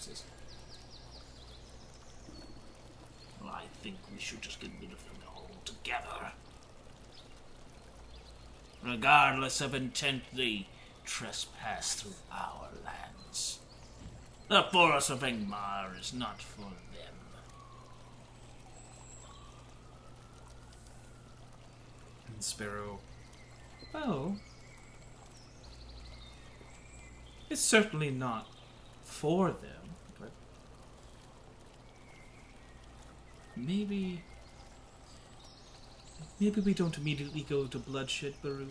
think 3.85 3.97
we 4.11 4.19
should 4.19 4.41
just 4.41 4.59
get 4.59 4.71
rid 4.81 4.91
of 4.91 4.97
them 5.05 5.13
altogether. 5.35 6.31
Regardless 8.83 9.61
of 9.61 9.75
intent, 9.75 10.23
they 10.33 10.65
trespass 11.05 11.93
through 11.93 12.15
our 12.31 12.69
lands. 12.83 13.59
The 14.47 14.63
Forest 14.63 15.11
of 15.11 15.19
Engmar 15.19 15.99
is 15.99 16.13
not 16.13 16.41
for 16.41 16.61
them. 16.61 17.15
And 22.33 22.43
Sparrow. 22.43 22.97
Oh. 23.93 24.37
It's 27.51 27.61
certainly 27.61 28.09
not 28.09 28.47
for 29.03 29.51
them. 29.51 29.84
Maybe. 33.55 34.21
Maybe 36.39 36.61
we 36.61 36.73
don't 36.73 36.97
immediately 36.97 37.45
go 37.47 37.65
to 37.65 37.77
bloodshed, 37.77 38.33
Baru. 38.41 38.67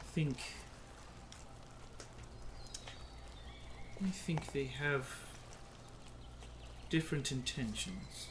I 0.00 0.04
think. 0.12 0.36
I 4.04 4.08
think 4.08 4.52
they 4.52 4.64
have 4.64 5.06
different 6.88 7.30
intentions. 7.30 8.26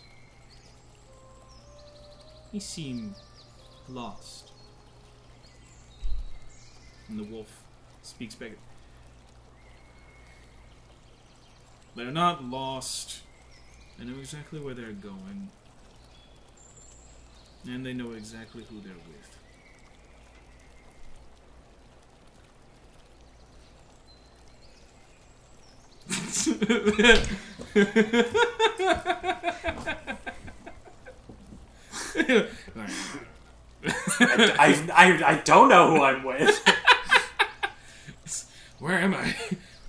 They 2.51 2.60
seem 2.60 3.16
lost. 3.88 4.51
And 7.07 7.20
the 7.20 7.24
wolf 7.24 7.64
speaks 8.01 8.36
back. 8.36 8.51
They're 11.95 12.12
not 12.12 12.43
lost. 12.43 13.22
They 14.00 14.06
know 14.06 14.20
exactly 14.20 14.62
where 14.62 14.74
they're 14.74 14.93
going. 14.93 15.50
And 17.68 17.86
they 17.86 17.93
know 17.93 18.12
exactly 18.12 18.64
who 18.70 18.80
they're 18.80 18.93
with. 18.93 19.36
I, 34.22 34.89
I, 34.93 35.24
I 35.26 35.36
don't 35.43 35.68
know 35.68 35.89
who 35.89 36.04
I'm 36.04 36.24
with. 36.24 36.58
Where 38.80 38.97
am 38.97 39.14
I? 39.14 39.36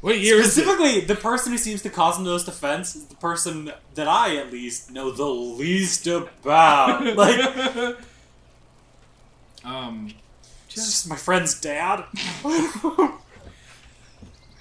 What 0.01 0.19
year 0.19 0.37
is 0.37 0.47
it? 0.57 0.63
Specifically, 0.63 1.01
the 1.01 1.15
person 1.15 1.53
who 1.53 1.59
seems 1.59 1.83
to 1.83 1.91
cause 1.91 2.17
the 2.17 2.25
most 2.25 2.49
offense 2.49 2.97
is 2.97 3.05
the 3.07 3.17
person 3.17 3.71
that 3.95 4.09
I, 4.09 4.37
at 4.37 4.51
least, 4.51 4.91
know 4.91 5.11
the 5.11 5.25
least 5.27 6.07
about. 6.07 7.05
Like, 7.17 7.97
Um, 9.63 10.15
it's 10.67 10.75
just 10.75 11.09
my 11.09 11.17
friend's 11.17 11.61
dad. 11.61 12.05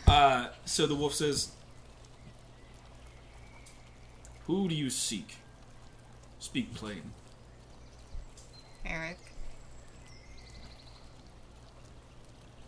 uh, 0.08 0.48
so 0.66 0.86
the 0.86 0.96
wolf 0.96 1.14
says, 1.14 1.52
Who 4.48 4.68
do 4.68 4.76
you 4.76 4.90
seek? 4.90 5.38
Speak 6.40 6.74
plain. 6.74 7.14
Herrick. 8.84 9.20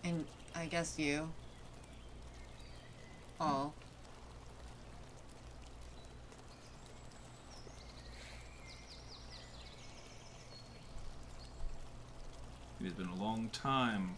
And 0.03 0.25
I 0.55 0.67
guess 0.67 0.97
you. 0.97 1.29
It 3.41 3.47
has 12.83 12.93
been 12.93 13.07
a 13.07 13.15
long 13.15 13.49
time 13.49 14.17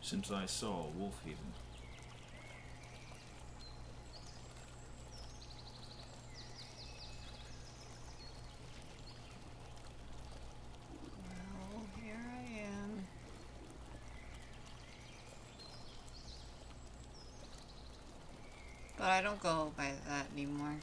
since 0.00 0.32
I 0.32 0.46
saw 0.46 0.86
Wolfhaven. 0.98 1.52
Well, 11.28 11.86
here 12.02 12.16
I 12.16 12.42
am. 12.66 13.06
But 19.02 19.10
I 19.10 19.20
don't 19.20 19.42
go 19.42 19.72
by 19.76 19.90
that 20.06 20.26
anymore. 20.32 20.76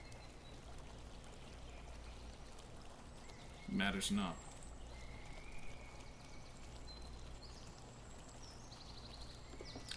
Matters 3.72 4.12
not. 4.12 4.36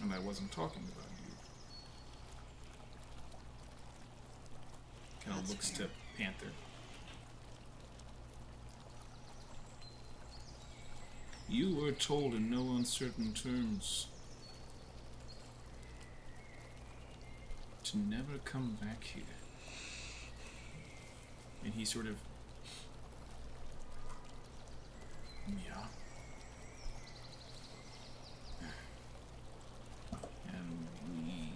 And 0.01 0.13
I 0.13 0.19
wasn't 0.19 0.53
talking 0.53 0.83
about 0.83 1.09
you. 1.27 1.33
Kind 5.25 5.31
of 5.31 5.35
That's 5.39 5.49
looks 5.49 5.71
fair. 5.71 5.87
to 5.87 5.93
Panther. 6.17 6.53
You 11.49 11.75
were 11.75 11.91
told 11.91 12.35
in 12.35 12.49
no 12.49 12.77
uncertain 12.77 13.33
terms 13.33 14.07
never 17.95 18.37
come 18.45 18.77
back 18.81 19.03
here. 19.03 19.23
And 21.63 21.73
he 21.73 21.85
sort 21.85 22.07
of 22.07 22.15
yeah. 25.47 25.85
And 30.47 30.87
we 31.07 31.51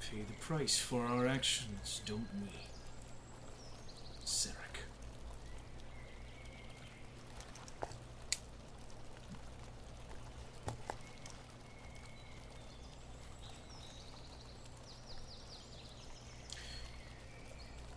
pay 0.00 0.22
the 0.22 0.32
price 0.40 0.78
for 0.78 1.02
our 1.04 1.26
actions, 1.26 2.00
don't 2.06 2.26
we? 2.42 2.50
Sarek. 4.24 4.54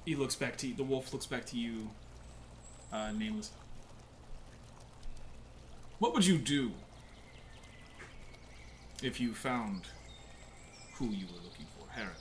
He 0.05 0.12
looks 0.23 0.35
back 0.37 0.55
to 0.55 0.67
you. 0.67 0.73
The 0.73 0.85
wolf 0.85 1.11
looks 1.11 1.25
back 1.25 1.43
to 1.47 1.57
you, 1.57 1.89
uh, 2.93 3.11
nameless. 3.11 3.51
What 5.99 6.13
would 6.13 6.25
you 6.25 6.37
do 6.37 6.71
if 9.01 9.19
you 9.19 9.33
found 9.33 9.81
who 10.95 11.07
you 11.07 11.25
were 11.25 11.41
looking 11.43 11.65
for, 11.77 11.91
Herrick? 11.91 12.15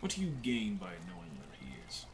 What 0.00 0.12
do 0.12 0.22
you 0.22 0.32
gain 0.42 0.76
by 0.76 0.92
knowing 1.06 1.30
where 1.36 1.54
he 1.60 1.66
is? 1.86 2.06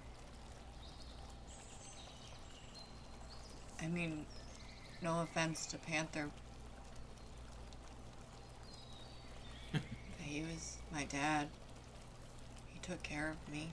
I 3.80 3.86
mean, 3.86 4.26
no 5.00 5.20
offense 5.22 5.64
to 5.66 5.78
Panther. 5.78 6.28
he 10.18 10.40
was 10.40 10.78
my 10.92 11.04
dad. 11.04 11.46
Took 12.88 13.02
care 13.02 13.30
of 13.30 13.52
me. 13.52 13.70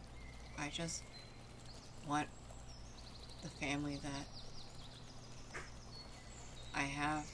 I 0.59 0.67
just 0.67 1.01
want 2.07 2.27
the 3.43 3.49
family 3.65 3.97
that 4.03 5.61
I 6.73 6.81
have 6.81 7.25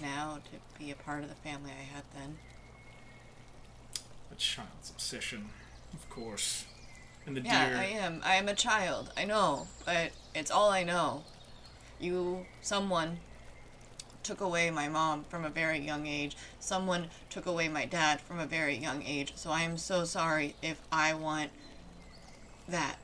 now 0.00 0.38
to 0.52 0.78
be 0.82 0.90
a 0.90 0.94
part 0.94 1.22
of 1.22 1.28
the 1.28 1.34
family 1.34 1.70
I 1.70 1.94
had 1.94 2.04
then. 2.14 2.38
A 4.32 4.34
child's 4.36 4.88
obsession, 4.88 5.50
of 5.92 6.08
course. 6.08 6.64
And 7.26 7.36
the 7.36 7.42
Yeah, 7.42 7.68
deer. 7.68 7.76
I 7.76 7.84
am. 7.84 8.22
I 8.24 8.36
am 8.36 8.48
a 8.48 8.54
child. 8.54 9.12
I 9.14 9.26
know, 9.26 9.66
but 9.84 10.12
it's 10.34 10.50
all 10.50 10.70
I 10.70 10.82
know. 10.82 11.24
You, 12.00 12.46
someone, 12.62 13.18
took 14.28 14.42
away 14.42 14.70
my 14.70 14.90
mom 14.90 15.24
from 15.30 15.42
a 15.46 15.48
very 15.48 15.78
young 15.78 16.06
age. 16.06 16.36
Someone 16.60 17.08
took 17.30 17.46
away 17.46 17.66
my 17.66 17.86
dad 17.86 18.20
from 18.20 18.38
a 18.38 18.44
very 18.44 18.76
young 18.76 19.02
age. 19.02 19.32
So 19.36 19.48
I 19.48 19.62
am 19.62 19.78
so 19.78 20.04
sorry 20.04 20.54
if 20.60 20.82
I 20.92 21.14
want 21.14 21.50
that. 22.68 22.96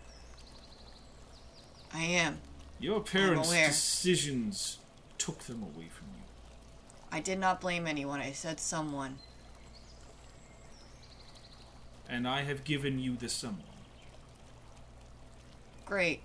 I 1.95 2.03
am. 2.03 2.41
Your 2.79 3.01
parents' 3.01 3.51
decisions 3.51 4.79
took 5.17 5.39
them 5.45 5.63
away 5.63 5.89
from 5.89 6.09
you. 6.15 6.25
I 7.11 7.21
did 7.21 7.39
not 7.39 7.59
blame 7.59 7.87
anyone. 7.87 8.21
I 8.21 8.33
said 8.33 8.61
someone. 8.61 9.17
And 12.07 12.29
I 12.29 12.43
have 12.43 12.65
given 12.65 12.99
you 12.99 13.17
the 13.17 13.31
someone. 13.31 13.63
Great. 15.87 16.21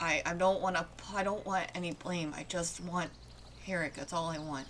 I 0.00 0.22
I 0.24 0.34
don't 0.34 0.60
want 0.60 0.76
to. 0.76 0.86
I 1.14 1.22
don't 1.22 1.44
want 1.46 1.66
any 1.74 1.92
blame. 1.92 2.34
I 2.36 2.44
just 2.48 2.80
want 2.80 3.10
Herrick. 3.64 3.94
That's 3.94 4.12
all 4.12 4.28
I 4.28 4.38
want. 4.38 4.66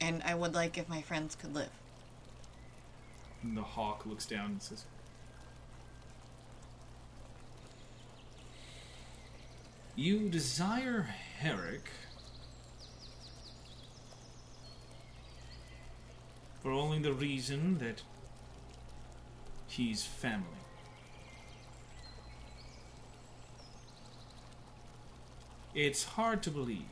And 0.00 0.22
I 0.24 0.34
would 0.34 0.54
like 0.54 0.76
if 0.78 0.88
my 0.88 1.02
friends 1.02 1.34
could 1.34 1.54
live. 1.54 1.70
And 3.42 3.56
the 3.56 3.62
hawk 3.62 4.04
looks 4.06 4.26
down 4.26 4.46
and 4.46 4.62
says, 4.62 4.84
You 9.94 10.28
desire 10.28 11.08
Herrick 11.38 11.88
for 16.62 16.70
only 16.70 16.98
the 16.98 17.12
reason 17.14 17.78
that 17.78 18.02
He's 19.68 20.04
family. 20.04 20.65
It's 25.76 26.04
hard 26.04 26.42
to 26.44 26.50
believe, 26.50 26.86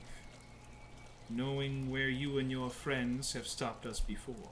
knowing 1.30 1.91
where 1.91 2.11
you 2.11 2.37
and 2.37 2.51
your 2.51 2.68
friends 2.68 3.32
have 3.32 3.47
stopped 3.47 3.87
us 3.87 3.99
before. 3.99 4.51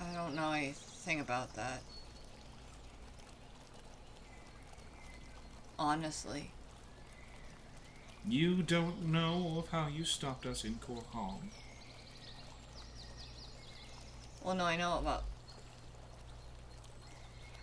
I 0.00 0.14
don't 0.14 0.34
know 0.34 0.52
anything 0.52 1.20
about 1.20 1.52
that. 1.52 1.82
Honestly. 5.78 6.50
You 8.26 8.62
don't 8.62 9.04
know 9.04 9.56
of 9.58 9.68
how 9.68 9.88
you 9.88 10.06
stopped 10.06 10.46
us 10.46 10.64
in 10.64 10.76
Korham. 10.76 11.50
Well, 14.42 14.54
no, 14.54 14.64
I 14.64 14.78
know 14.78 14.96
about. 14.96 15.24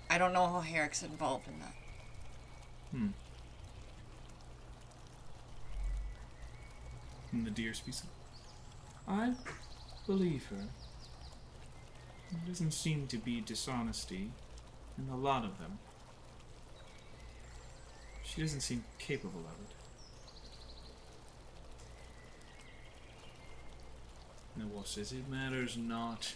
I 0.10 0.18
don't 0.18 0.34
know 0.34 0.48
how 0.48 0.62
Herrick's 0.62 1.04
involved 1.04 1.48
in 1.48 1.60
that. 1.60 1.76
Hmm. 2.92 3.08
And 7.32 7.46
the 7.46 7.52
deer 7.52 7.74
speaks. 7.74 8.02
I 9.08 9.34
believe 10.08 10.48
her. 10.48 10.66
There 12.32 12.42
doesn't 12.48 12.72
seem 12.72 13.08
to 13.08 13.18
be 13.18 13.42
dishonesty 13.42 14.32
in 14.98 15.10
a 15.12 15.18
lot 15.18 15.46
of 15.46 15.60
them. 15.60 15.78
She 18.24 18.42
doesn't 18.42 18.62
seem 18.62 18.84
capable 18.98 19.42
of 19.42 19.60
it. 19.64 19.76
Noah 24.56 24.86
says 24.86 25.12
it 25.12 25.28
matters 25.30 25.78
not. 25.78 26.34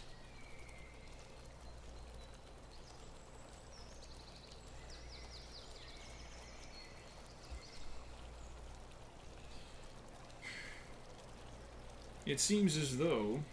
It 12.25 12.39
seems 12.39 12.77
as 12.77 12.97
though 12.97 13.43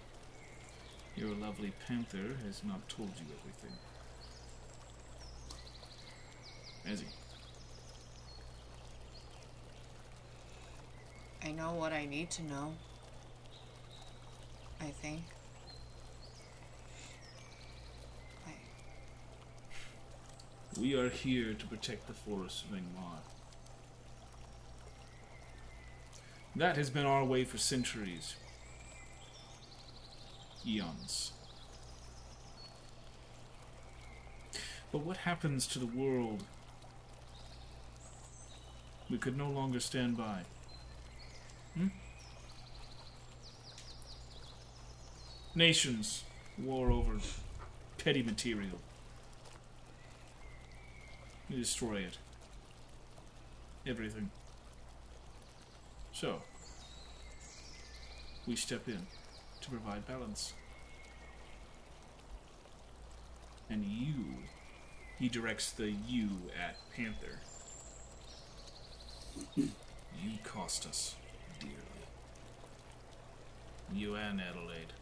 your 1.16 1.34
lovely 1.34 1.72
panther 1.88 2.36
has 2.46 2.62
not 2.64 2.88
told 2.88 3.10
you 3.16 3.26
everything. 3.40 3.76
Has 6.86 7.00
he? 7.00 7.06
I 11.42 11.50
know 11.50 11.72
what 11.72 11.92
I 11.92 12.06
need 12.06 12.30
to 12.32 12.42
know. 12.44 12.74
I 14.80 14.86
think. 15.02 15.22
I. 18.46 18.52
We 20.80 20.94
are 20.94 21.08
here 21.08 21.54
to 21.54 21.66
protect 21.66 22.06
the 22.06 22.14
forests 22.14 22.62
of 22.62 22.76
Engmar. 22.76 23.18
That 26.54 26.76
has 26.76 26.88
been 26.88 27.06
our 27.06 27.24
way 27.24 27.44
for 27.44 27.58
centuries. 27.58 28.36
Eons. 30.66 31.32
But 34.92 35.00
what 35.00 35.18
happens 35.18 35.66
to 35.68 35.78
the 35.78 35.86
world? 35.86 36.44
We 39.08 39.18
could 39.18 39.36
no 39.36 39.48
longer 39.48 39.80
stand 39.80 40.16
by. 40.16 40.42
Hmm? 41.74 41.88
Nations 45.54 46.24
war 46.58 46.90
over 46.90 47.18
petty 47.98 48.22
material. 48.22 48.78
You 51.48 51.58
destroy 51.58 51.96
it. 51.96 52.18
Everything. 53.86 54.30
So, 56.12 56.42
we 58.46 58.56
step 58.56 58.86
in 58.88 59.06
to 59.60 59.70
provide 59.70 60.06
balance. 60.06 60.54
And 63.68 63.84
you, 63.84 64.24
he 65.18 65.28
directs 65.28 65.70
the 65.70 65.90
you 65.90 66.28
at 66.58 66.76
Panther. 66.94 67.40
you 69.56 70.38
cost 70.42 70.86
us 70.86 71.14
dearly. 71.60 71.74
You 73.92 74.16
and 74.16 74.40
Adelaide. 74.40 74.92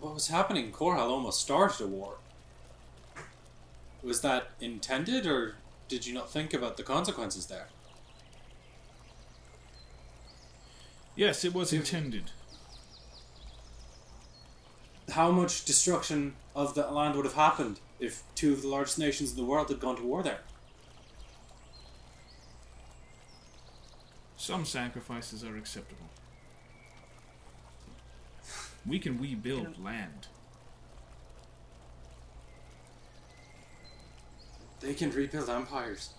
What 0.00 0.14
was 0.14 0.28
happening? 0.28 0.72
Korhal 0.72 1.10
almost 1.10 1.40
started 1.40 1.84
a 1.84 1.86
war. 1.86 2.18
Was 4.02 4.20
that 4.20 4.50
intended, 4.60 5.26
or 5.26 5.56
did 5.88 6.06
you 6.06 6.14
not 6.14 6.30
think 6.30 6.52
about 6.52 6.76
the 6.76 6.82
consequences 6.82 7.46
there? 7.46 7.68
Yes, 11.14 11.44
it 11.44 11.54
was 11.54 11.72
intended. 11.72 12.30
How 15.12 15.30
much 15.30 15.64
destruction 15.64 16.34
of 16.54 16.74
the 16.74 16.90
land 16.90 17.14
would 17.14 17.24
have 17.24 17.34
happened 17.34 17.80
if 18.00 18.22
two 18.34 18.52
of 18.52 18.62
the 18.62 18.68
largest 18.68 18.98
nations 18.98 19.30
in 19.30 19.36
the 19.36 19.44
world 19.44 19.68
had 19.68 19.80
gone 19.80 19.96
to 19.96 20.02
war 20.02 20.22
there? 20.22 20.40
Some 24.36 24.64
sacrifices 24.64 25.42
are 25.42 25.56
acceptable. 25.56 26.10
We 28.84 28.98
can 28.98 29.20
rebuild 29.20 29.82
land. 29.82 30.28
They 34.80 34.94
can 34.94 35.10
rebuild 35.10 35.48
empires. 35.48 36.10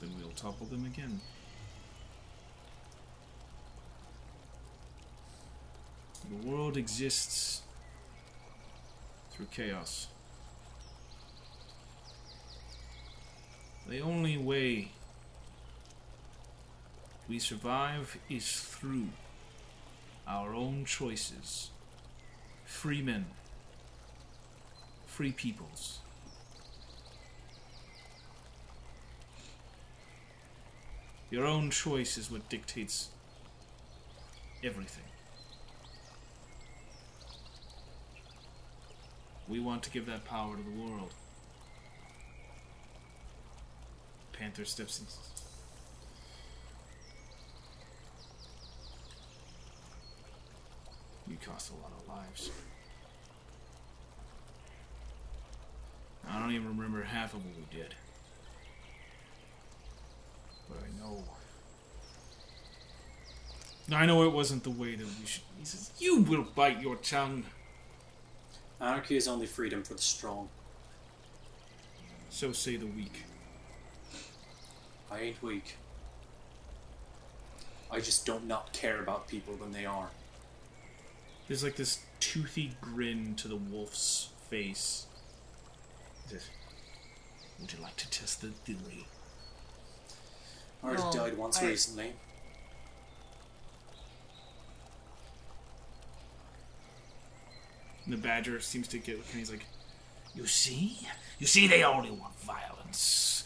Then 0.00 0.10
we'll 0.18 0.30
topple 0.30 0.66
them 0.66 0.84
again. 0.84 1.20
The 6.28 6.48
world 6.48 6.76
exists 6.76 7.62
through 9.32 9.46
chaos. 9.50 10.08
The 13.88 14.00
only 14.00 14.36
way 14.36 14.92
we 17.28 17.38
survive 17.38 18.18
is 18.28 18.60
through 18.60 19.08
our 20.26 20.54
own 20.54 20.84
choices. 20.84 21.70
Free 22.64 23.02
men. 23.02 23.26
Free 25.06 25.32
peoples. 25.32 26.01
Your 31.32 31.46
own 31.46 31.70
choice 31.70 32.18
is 32.18 32.30
what 32.30 32.46
dictates 32.50 33.08
everything. 34.62 35.06
We 39.48 39.58
want 39.58 39.82
to 39.84 39.90
give 39.90 40.04
that 40.04 40.26
power 40.26 40.54
to 40.54 40.62
the 40.62 40.78
world. 40.78 41.14
Panther 44.34 44.66
steps 44.66 45.00
in. 45.00 45.06
You 51.32 51.38
cost 51.42 51.70
a 51.70 51.74
lot 51.76 51.92
of 51.98 52.06
lives. 52.14 52.50
I 56.28 56.38
don't 56.38 56.52
even 56.52 56.76
remember 56.76 57.02
half 57.04 57.32
of 57.32 57.42
what 57.42 57.56
we 57.56 57.64
did. 57.74 57.94
But 60.72 60.84
I 60.86 60.90
know. 61.00 61.24
I 63.96 64.06
know 64.06 64.24
it 64.24 64.32
wasn't 64.32 64.64
the 64.64 64.70
way 64.70 64.94
that 64.94 65.06
we 65.06 65.26
should. 65.26 65.42
He 65.58 65.64
says, 65.64 65.90
You 65.98 66.22
will 66.22 66.46
bite 66.54 66.80
your 66.80 66.96
tongue. 66.96 67.44
Anarchy 68.80 69.16
is 69.16 69.28
only 69.28 69.46
freedom 69.46 69.82
for 69.82 69.94
the 69.94 70.02
strong. 70.02 70.48
So 72.30 72.52
say 72.52 72.76
the 72.76 72.86
weak. 72.86 73.24
I 75.10 75.20
ain't 75.20 75.42
weak. 75.42 75.76
I 77.90 78.00
just 78.00 78.24
don't 78.24 78.46
not 78.46 78.72
care 78.72 79.00
about 79.00 79.28
people 79.28 79.54
when 79.54 79.72
they 79.72 79.84
are. 79.84 80.08
There's 81.46 81.62
like 81.62 81.76
this 81.76 81.98
toothy 82.18 82.74
grin 82.80 83.34
to 83.36 83.48
the 83.48 83.56
wolf's 83.56 84.30
face. 84.48 85.06
He 86.24 86.30
says, 86.30 86.48
Would 87.60 87.74
you 87.74 87.80
like 87.80 87.96
to 87.96 88.10
test 88.10 88.40
the 88.40 88.48
theory? 88.48 89.06
I 90.82 90.86
already 90.86 91.02
No, 91.02 91.12
died 91.12 91.36
once 91.36 91.58
I- 91.62 91.66
recently. 91.66 92.12
And 98.04 98.12
the 98.12 98.16
badger 98.18 98.60
seems 98.60 98.88
to 98.88 98.98
get, 98.98 99.16
and 99.16 99.24
he's 99.38 99.50
like, 99.50 99.64
You 100.34 100.46
see? 100.46 101.06
You 101.38 101.46
see, 101.46 101.66
they 101.66 101.82
only 101.84 102.10
want 102.10 102.38
violence. 102.40 103.44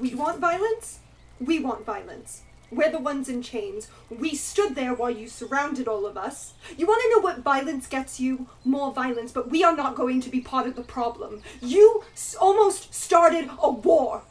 We 0.00 0.14
want 0.14 0.38
violence? 0.38 1.00
We 1.40 1.58
want 1.58 1.84
violence. 1.84 2.42
We're 2.70 2.90
the 2.90 2.98
ones 2.98 3.28
in 3.30 3.42
chains. 3.42 3.88
We 4.10 4.34
stood 4.34 4.74
there 4.74 4.92
while 4.92 5.10
you 5.10 5.26
surrounded 5.28 5.88
all 5.88 6.04
of 6.06 6.18
us. 6.18 6.52
You 6.76 6.86
want 6.86 7.02
to 7.02 7.10
know 7.10 7.20
what 7.22 7.38
violence 7.38 7.86
gets 7.86 8.20
you? 8.20 8.46
More 8.64 8.92
violence, 8.92 9.32
but 9.32 9.50
we 9.50 9.64
are 9.64 9.74
not 9.74 9.94
going 9.94 10.20
to 10.20 10.28
be 10.30 10.40
part 10.40 10.66
of 10.66 10.76
the 10.76 10.82
problem. 10.82 11.42
You 11.62 12.04
s- 12.12 12.36
almost 12.38 12.92
started 12.94 13.50
a 13.62 13.70
war. 13.70 14.22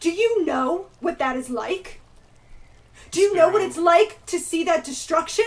Do 0.00 0.10
you 0.10 0.44
know 0.44 0.86
what 1.00 1.18
that 1.18 1.36
is 1.36 1.50
like? 1.50 2.00
Do 3.10 3.20
you 3.20 3.34
know 3.34 3.48
what 3.48 3.62
it's 3.62 3.76
like 3.78 4.24
to 4.26 4.38
see 4.38 4.62
that 4.64 4.84
destruction? 4.84 5.46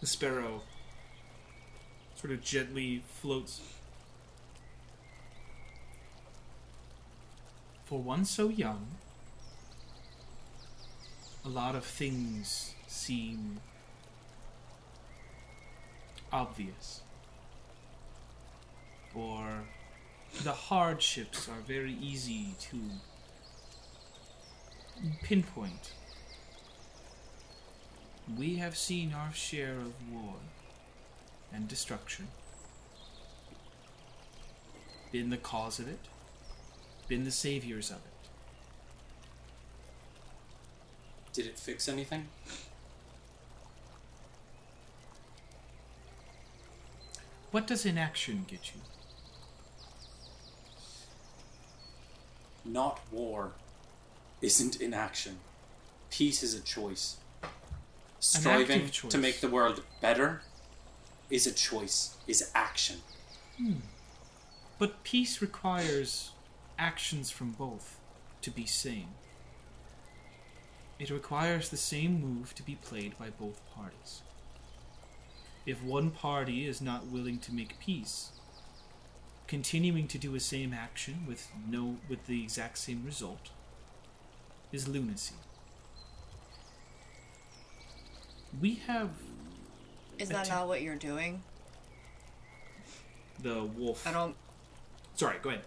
The 0.00 0.06
sparrow 0.06 0.62
sort 2.16 2.32
of 2.32 2.42
gently 2.42 3.02
floats. 3.06 3.60
For 7.84 8.00
one 8.00 8.24
so 8.24 8.48
young, 8.48 8.86
a 11.44 11.48
lot 11.48 11.74
of 11.74 11.84
things 11.84 12.74
seem 12.86 13.60
obvious. 16.32 17.02
Or 19.14 19.64
the 20.40 20.52
hardships 20.52 21.48
are 21.48 21.60
very 21.66 21.96
easy 22.00 22.54
to 22.58 22.78
pinpoint. 25.22 25.92
We 28.36 28.56
have 28.56 28.76
seen 28.76 29.12
our 29.12 29.32
share 29.32 29.74
of 29.74 29.92
war 30.10 30.34
and 31.52 31.68
destruction. 31.68 32.28
Been 35.12 35.30
the 35.30 35.36
cause 35.36 35.78
of 35.78 35.86
it, 35.86 36.00
been 37.06 37.24
the 37.24 37.30
saviors 37.30 37.90
of 37.90 37.96
it. 37.96 38.28
Did 41.32 41.46
it 41.46 41.58
fix 41.58 41.88
anything? 41.88 42.28
What 47.50 47.66
does 47.66 47.84
inaction 47.84 48.46
get 48.48 48.72
you? 48.74 48.80
Not 52.64 53.00
war 53.10 53.52
isn't 54.40 54.80
inaction. 54.80 55.38
Peace 56.10 56.42
is 56.42 56.54
a 56.54 56.60
choice. 56.60 57.16
Striving 58.20 58.88
choice. 58.90 59.10
to 59.10 59.18
make 59.18 59.40
the 59.40 59.48
world 59.48 59.82
better 60.00 60.42
is 61.30 61.46
a 61.46 61.52
choice, 61.52 62.16
is 62.26 62.50
action. 62.54 62.98
Hmm. 63.56 63.80
But 64.78 65.02
peace 65.02 65.40
requires 65.40 66.32
actions 66.78 67.30
from 67.30 67.52
both 67.52 67.98
to 68.42 68.50
be 68.50 68.66
sane. 68.66 69.14
It 70.98 71.10
requires 71.10 71.68
the 71.68 71.76
same 71.76 72.20
move 72.20 72.54
to 72.54 72.62
be 72.62 72.76
played 72.76 73.18
by 73.18 73.30
both 73.30 73.60
parties. 73.74 74.22
If 75.64 75.82
one 75.82 76.10
party 76.10 76.66
is 76.66 76.80
not 76.80 77.06
willing 77.06 77.38
to 77.40 77.52
make 77.52 77.80
peace, 77.80 78.32
continuing 79.46 80.08
to 80.08 80.18
do 80.18 80.34
a 80.34 80.40
same 80.40 80.72
action 80.72 81.24
with 81.26 81.48
no 81.68 81.96
with 82.08 82.26
the 82.26 82.42
exact 82.42 82.78
same 82.78 83.04
result 83.04 83.50
is 84.72 84.88
lunacy. 84.88 85.34
We 88.60 88.74
have 88.86 89.10
Is 90.18 90.28
that 90.28 90.48
not 90.48 90.68
what 90.68 90.82
you're 90.82 90.96
doing? 90.96 91.42
the 93.40 93.64
wolf. 93.64 94.06
I 94.06 94.12
don't 94.12 94.36
Sorry, 95.14 95.36
go 95.42 95.50
ahead. 95.50 95.62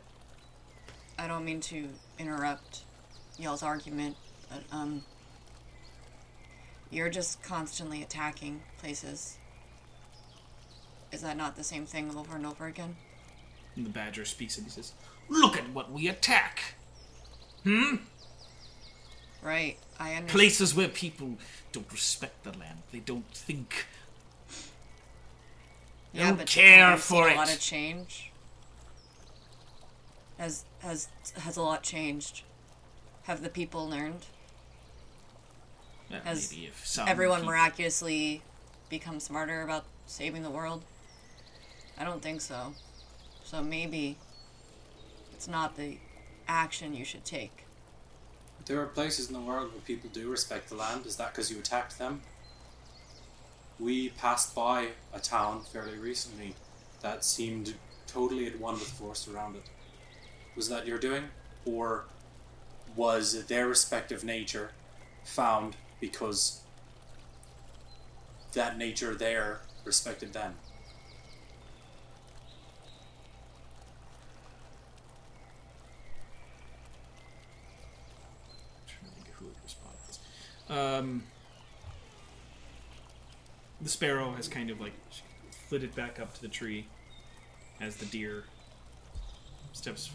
I 1.20 1.28
don't 1.28 1.46
mean 1.46 1.60
to 1.62 1.90
interrupt 2.18 2.84
y'all's 3.38 3.64
argument, 3.64 4.16
but 4.50 4.64
um 4.72 5.04
you're 6.90 7.10
just 7.10 7.42
constantly 7.44 8.02
attacking 8.02 8.62
places. 8.78 9.38
Is 11.12 11.22
that 11.22 11.38
not 11.38 11.56
the 11.56 11.64
same 11.64 11.86
thing 11.86 12.16
over 12.16 12.36
and 12.36 12.46
over 12.46 12.66
again? 12.68 12.96
And 13.76 13.86
the 13.86 13.90
badger 13.90 14.26
speaks 14.26 14.58
and 14.58 14.66
he 14.66 14.72
says, 14.72 14.94
"Look 15.30 15.58
at 15.58 15.70
what 15.70 15.92
we 15.92 16.08
attack." 16.08 16.76
Hmm. 17.64 17.96
Right. 19.42 19.78
I 20.00 20.10
understand. 20.16 20.30
places 20.30 20.76
where 20.76 20.88
people 20.90 21.38
don't 21.72 21.92
respect 21.92 22.44
the 22.44 22.52
land. 22.58 22.80
They 22.92 23.00
don't 23.00 23.28
think. 23.34 23.86
They 26.14 26.20
yeah, 26.20 26.28
don't 26.30 26.38
but 26.38 26.48
care 26.48 26.98
for 26.98 27.26
seen 27.28 27.34
a 27.34 27.40
lot 27.40 27.54
of 27.54 27.60
change. 27.60 28.32
Has 30.38 30.66
has 30.80 31.08
has 31.38 31.58
a 31.58 31.62
lot 31.62 31.84
changed? 31.84 32.44
Have 33.24 33.42
the 33.42 33.50
people 33.50 33.90
learned? 33.90 34.26
Well, 36.12 36.22
Has 36.24 36.52
maybe 36.52 36.68
if 36.68 36.86
some 36.86 37.08
Everyone 37.08 37.40
people- 37.40 37.52
miraculously 37.52 38.42
become 38.90 39.20
smarter 39.20 39.62
about 39.62 39.86
saving 40.06 40.44
the 40.44 40.50
world? 40.52 40.84
I 41.98 42.04
don't 42.04 42.22
think 42.22 42.42
so. 42.42 42.76
So 43.46 43.62
maybe 43.62 44.18
it's 45.32 45.48
not 45.48 45.78
the 45.78 46.00
action 46.48 46.96
you 46.96 47.06
should 47.06 47.24
take. 47.24 47.66
There 48.66 48.82
are 48.82 48.88
places 48.88 49.28
in 49.28 49.34
the 49.34 49.40
world 49.40 49.72
where 49.72 49.82
people 49.82 50.10
do 50.12 50.32
respect 50.32 50.70
the 50.70 50.76
land. 50.76 51.06
Is 51.06 51.18
that 51.18 51.32
because 51.32 51.52
you 51.52 51.60
attacked 51.60 52.00
them? 52.00 52.22
We 53.80 54.10
passed 54.10 54.56
by 54.56 54.90
a 55.14 55.20
town 55.20 55.62
fairly 55.72 56.00
recently 56.00 56.56
that 57.02 57.24
seemed 57.24 57.76
totally 58.08 58.48
at 58.48 58.60
one 58.60 58.74
with 58.74 58.90
the 58.90 58.96
forest 58.96 59.28
around 59.28 59.58
it. 59.58 59.64
Was 60.56 60.68
that 60.70 60.88
your 60.88 60.98
doing? 60.98 61.26
Or 61.66 62.06
was 62.96 63.46
their 63.46 63.68
respective 63.68 64.24
nature 64.24 64.72
found 65.24 65.76
because 66.02 66.62
that 68.54 68.76
nature 68.76 69.14
there 69.14 69.60
respected 69.86 70.34
them? 70.34 70.56
trying 78.88 79.12
to 79.12 79.16
think 79.16 79.28
of 79.30 79.34
who 79.36 79.46
would 79.46 79.64
respond 79.64 79.96
to 80.02 80.08
this. 80.08 80.20
Um, 80.70 81.24
the 83.82 83.90
sparrow 83.90 84.32
has 84.32 84.48
kind 84.48 84.70
of 84.70 84.82
like 84.82 84.94
flitted 85.70 85.96
back 85.96 86.20
up 86.20 86.34
to 86.36 86.42
the 86.42 86.48
tree 86.48 86.88
as 87.80 87.98
the 87.98 88.06
deer 88.06 88.46
steps. 89.74 90.12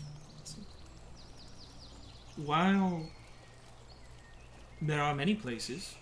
While 2.36 3.06
there 4.80 5.00
are 5.02 5.14
many 5.14 5.34
places 5.34 5.94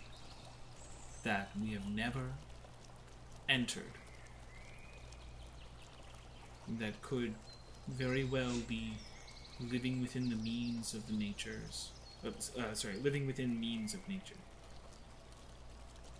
that 1.24 1.50
we 1.60 1.72
have 1.72 1.86
never 1.86 2.32
entered 3.48 3.98
that 6.78 7.00
could 7.02 7.34
very 7.88 8.24
well 8.24 8.52
be 8.68 8.92
living 9.60 10.00
within 10.00 10.28
the 10.28 10.36
means 10.36 10.94
of 10.94 11.06
the 11.06 11.12
natures 11.12 11.90
uh, 12.24 12.30
uh, 12.60 12.74
sorry, 12.74 12.96
living 12.96 13.26
within 13.26 13.60
means 13.60 13.94
of 13.94 14.06
nature. 14.08 14.34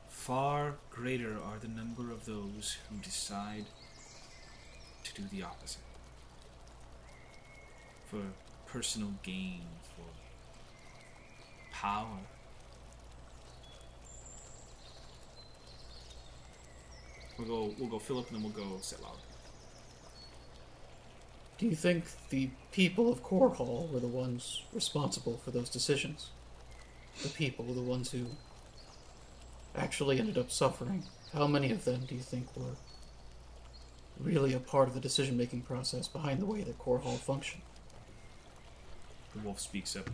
Far 0.08 0.74
greater 0.90 1.32
are 1.32 1.58
the 1.60 1.68
number 1.68 2.12
of 2.12 2.24
those 2.26 2.76
who 2.88 2.96
decide 2.98 3.64
to 5.04 5.14
do 5.14 5.28
the 5.30 5.42
opposite. 5.42 5.82
For 8.10 8.20
personal 8.66 9.14
gain, 9.22 9.62
for 9.96 10.04
power. 11.72 12.18
We'll 17.38 17.48
go. 17.48 17.74
We'll 17.78 17.88
go 17.88 17.98
Philip, 17.98 18.28
and 18.28 18.36
then 18.36 18.42
we'll 18.42 18.66
go 18.66 18.76
Setlog. 18.78 19.27
Do 21.58 21.66
you 21.66 21.74
think 21.74 22.04
the 22.30 22.50
people 22.70 23.10
of 23.10 23.24
Core 23.24 23.50
Hall 23.50 23.90
were 23.92 23.98
the 23.98 24.06
ones 24.06 24.62
responsible 24.72 25.38
for 25.38 25.50
those 25.50 25.68
decisions? 25.68 26.30
The 27.20 27.30
people, 27.30 27.64
the 27.64 27.80
ones 27.80 28.12
who 28.12 28.26
actually 29.74 30.20
ended 30.20 30.38
up 30.38 30.52
suffering. 30.52 31.02
How 31.34 31.48
many 31.48 31.72
of 31.72 31.84
them 31.84 32.04
do 32.06 32.14
you 32.14 32.20
think 32.20 32.56
were 32.56 32.76
really 34.20 34.52
a 34.54 34.60
part 34.60 34.86
of 34.86 34.94
the 34.94 35.00
decision 35.00 35.36
making 35.36 35.62
process 35.62 36.06
behind 36.06 36.40
the 36.40 36.46
way 36.46 36.62
that 36.62 36.78
Core 36.78 36.98
Hall 36.98 37.16
functioned? 37.16 37.62
The 39.34 39.40
wolf 39.40 39.58
speaks 39.58 39.96
up. 39.96 40.10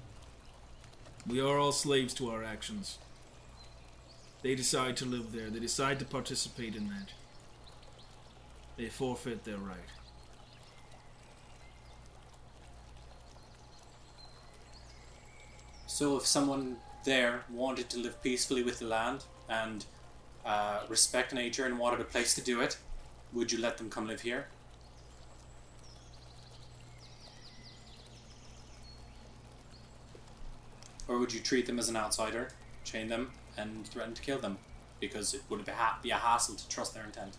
We 1.26 1.40
are 1.40 1.59
all 1.59 1.72
slaves 1.72 2.14
to 2.14 2.30
our 2.30 2.42
actions. 2.42 2.99
They 4.42 4.55
decide 4.55 4.97
to 4.99 5.05
live 5.05 5.32
there. 5.32 5.51
They 5.51 5.61
decide 5.61 5.99
to 5.99 6.05
participate 6.07 6.74
in 6.74 6.88
that. 6.88 7.12
They 8.78 8.88
forfeit 8.88 9.45
their 9.45 9.59
right. 9.59 9.78
So, 15.95 16.16
if 16.16 16.26
someone 16.26 16.78
there 17.05 17.45
wanted 17.49 17.88
to 17.90 18.01
live 18.01 18.20
peacefully 18.20 18.64
with 18.64 18.80
the 18.80 18.84
land 18.84 19.26
and 19.49 19.84
uh, 20.45 20.80
respect 20.88 21.32
nature 21.32 21.66
and 21.66 21.78
wanted 21.78 22.01
a 22.01 22.05
place 22.05 22.34
to 22.34 22.40
do 22.40 22.61
it, 22.61 22.78
would 23.32 23.53
you 23.53 23.61
let 23.61 23.78
them 23.78 23.88
come 23.88 24.09
live 24.09 24.22
here? 24.22 24.49
Or 31.07 31.20
would 31.20 31.32
you 31.32 31.38
treat 31.38 31.66
them 31.66 31.78
as 31.78 31.88
an 31.88 31.97
outsider, 31.97 32.49
chain 32.82 33.07
them, 33.07 33.30
and 33.57 33.86
threaten 33.86 34.14
to 34.14 34.20
kill 34.20 34.40
them? 34.40 34.59
Because 34.99 35.32
it 35.32 35.42
would 35.49 35.64
be, 35.64 35.70
ha- 35.70 36.01
be 36.03 36.11
a 36.11 36.16
hassle 36.16 36.57
to 36.57 36.68
trust 36.68 36.95
their 36.95 37.05
intent. 37.05 37.36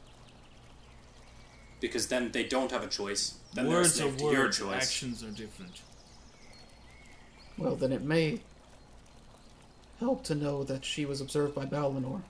Because 1.81 2.07
then 2.07 2.31
they 2.31 2.45
don't 2.45 2.71
have 2.71 2.85
a 2.85 2.87
choice. 2.87 3.33
Then 3.53 3.67
words 3.67 3.97
they're 3.97 4.07
a 4.07 4.11
slave 4.11 4.29
to 4.29 4.33
your 4.33 4.43
words, 4.45 4.59
choice. 4.59 4.83
actions 4.83 5.23
are 5.25 5.31
different. 5.31 5.81
Well, 7.57 7.75
then 7.75 7.91
it 7.91 8.03
may 8.03 8.41
help 9.99 10.23
to 10.25 10.35
know 10.35 10.63
that 10.63 10.83
she 10.83 11.05
was 11.05 11.21
observed 11.21 11.55
by 11.55 11.65
Ballinor. 11.65 12.21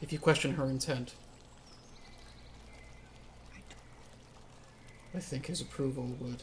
If 0.00 0.12
you 0.12 0.18
question 0.18 0.54
her 0.54 0.66
intent, 0.66 1.14
I 5.14 5.20
think 5.20 5.46
his 5.46 5.60
approval 5.60 6.16
would 6.20 6.42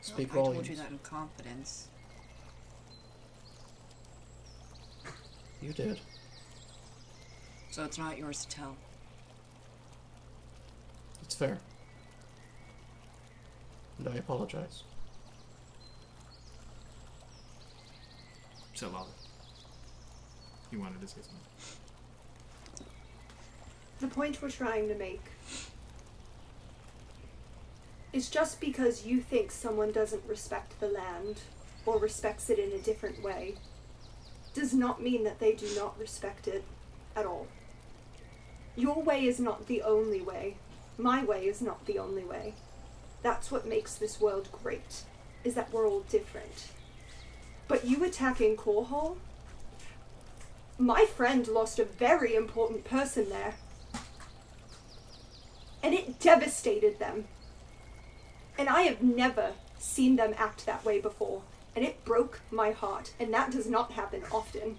speak 0.00 0.30
I 0.32 0.34
told 0.34 0.66
you 0.66 0.76
that 0.76 0.90
in 0.90 0.98
confidence. 0.98 1.88
You 5.60 5.72
did. 5.72 6.00
So 7.70 7.84
it's 7.84 7.98
not 7.98 8.18
yours 8.18 8.44
to 8.44 8.56
tell. 8.56 8.76
It's 11.22 11.34
fair. 11.34 11.58
And 14.04 14.14
I 14.14 14.18
apologize. 14.18 14.82
So 18.74 18.88
Lolly. 18.88 19.10
You 20.72 20.80
wanted 20.80 21.00
to 21.02 21.06
say 21.06 21.20
something. 21.20 22.86
The 24.00 24.08
point 24.08 24.42
we're 24.42 24.50
trying 24.50 24.88
to 24.88 24.96
make 24.96 25.22
is 28.12 28.28
just 28.28 28.60
because 28.60 29.06
you 29.06 29.20
think 29.20 29.52
someone 29.52 29.92
doesn't 29.92 30.24
respect 30.26 30.80
the 30.80 30.88
land 30.88 31.42
or 31.86 31.98
respects 31.98 32.50
it 32.50 32.58
in 32.58 32.72
a 32.72 32.78
different 32.78 33.22
way 33.22 33.54
does 34.52 34.74
not 34.74 35.00
mean 35.00 35.22
that 35.22 35.38
they 35.38 35.52
do 35.52 35.68
not 35.76 35.96
respect 35.98 36.48
it 36.48 36.64
at 37.14 37.24
all. 37.24 37.46
Your 38.74 39.00
way 39.00 39.26
is 39.26 39.38
not 39.38 39.68
the 39.68 39.82
only 39.82 40.20
way. 40.20 40.56
My 40.98 41.22
way 41.22 41.46
is 41.46 41.62
not 41.62 41.86
the 41.86 42.00
only 42.00 42.24
way. 42.24 42.54
That's 43.22 43.50
what 43.50 43.66
makes 43.66 43.94
this 43.94 44.20
world 44.20 44.48
great, 44.50 45.02
is 45.44 45.54
that 45.54 45.72
we're 45.72 45.86
all 45.86 46.00
different. 46.00 46.68
But 47.68 47.84
you 47.84 48.04
attacking 48.04 48.56
Core 48.56 49.16
My 50.78 51.04
friend 51.04 51.46
lost 51.46 51.78
a 51.78 51.84
very 51.84 52.34
important 52.34 52.84
person 52.84 53.28
there. 53.30 53.54
And 55.82 55.94
it 55.94 56.18
devastated 56.18 56.98
them. 56.98 57.26
And 58.58 58.68
I 58.68 58.82
have 58.82 59.02
never 59.02 59.52
seen 59.78 60.16
them 60.16 60.34
act 60.36 60.66
that 60.66 60.84
way 60.84 61.00
before. 61.00 61.42
And 61.74 61.84
it 61.84 62.04
broke 62.04 62.40
my 62.50 62.72
heart. 62.72 63.12
And 63.18 63.32
that 63.32 63.50
does 63.50 63.68
not 63.68 63.92
happen 63.92 64.22
often. 64.30 64.78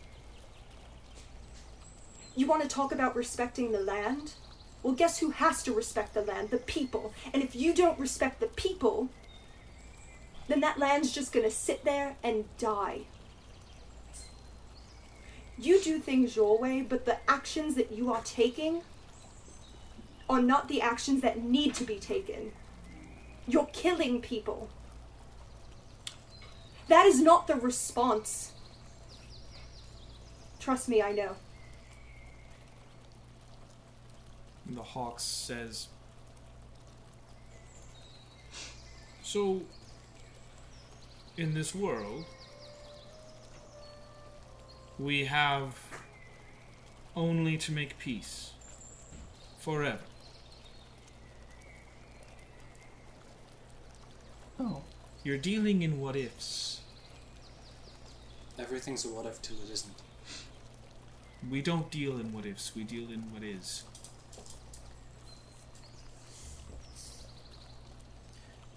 You 2.36 2.48
want 2.48 2.62
to 2.64 2.68
talk 2.68 2.92
about 2.92 3.16
respecting 3.16 3.72
the 3.72 3.80
land? 3.80 4.34
Well, 4.84 4.94
guess 4.94 5.20
who 5.20 5.32
has 5.32 5.64
to 5.64 5.74
respect 5.74 6.14
the 6.14 6.22
land? 6.22 6.50
The 6.50 6.58
people. 6.58 7.14
And 7.34 7.42
if 7.42 7.56
you 7.56 7.74
don't 7.74 7.98
respect 7.98 8.42
the 8.42 8.48
people, 8.48 9.10
then 10.50 10.60
that 10.60 10.78
land's 10.78 11.14
just 11.14 11.32
gonna 11.32 11.50
sit 11.50 11.86
there 11.86 12.18
and 12.22 12.46
die. 12.58 13.04
You 15.58 15.82
do 15.82 16.00
things 16.00 16.36
your 16.36 16.58
way, 16.58 16.82
but 16.82 17.06
the 17.06 17.18
actions 17.30 17.76
that 17.76 17.94
you 17.94 18.12
are 18.12 18.22
taking 18.24 18.82
are 20.30 20.42
not 20.42 20.68
the 20.68 20.82
actions 20.82 21.22
that 21.22 21.42
need 21.42 21.74
to 21.76 21.86
be 21.86 21.98
taken. 21.98 22.52
You're 23.48 23.70
killing 23.72 24.22
people. 24.22 24.70
That 26.90 27.06
is 27.06 27.22
not 27.22 27.48
the 27.48 27.56
response. 27.56 28.52
Trust 30.60 30.90
me, 30.90 31.02
I 31.02 31.12
know. 31.12 31.36
And 34.68 34.78
the 34.78 34.84
hawk 34.84 35.20
says, 35.20 35.88
So, 39.24 39.62
in 41.38 41.54
this 41.54 41.74
world, 41.74 42.26
we 45.00 45.26
have 45.26 45.76
only 47.16 47.58
to 47.58 47.72
make 47.72 47.98
peace 48.00 48.52
forever. 49.60 50.00
Oh, 54.60 54.82
You're 55.24 55.38
dealing 55.38 55.82
in 55.82 56.00
what 56.00 56.16
ifs. 56.16 56.82
Everything's 58.60 59.04
a 59.06 59.10
what 59.10 59.26
if 59.26 59.42
till 59.42 59.58
it 59.66 59.72
isn't. 59.72 59.94
We 61.50 61.62
don't 61.62 61.90
deal 61.90 62.20
in 62.20 62.32
what 62.34 62.46
ifs, 62.46 62.76
we 62.76 62.84
deal 62.84 63.12
in 63.12 63.34
what 63.34 63.44
is. 63.44 63.84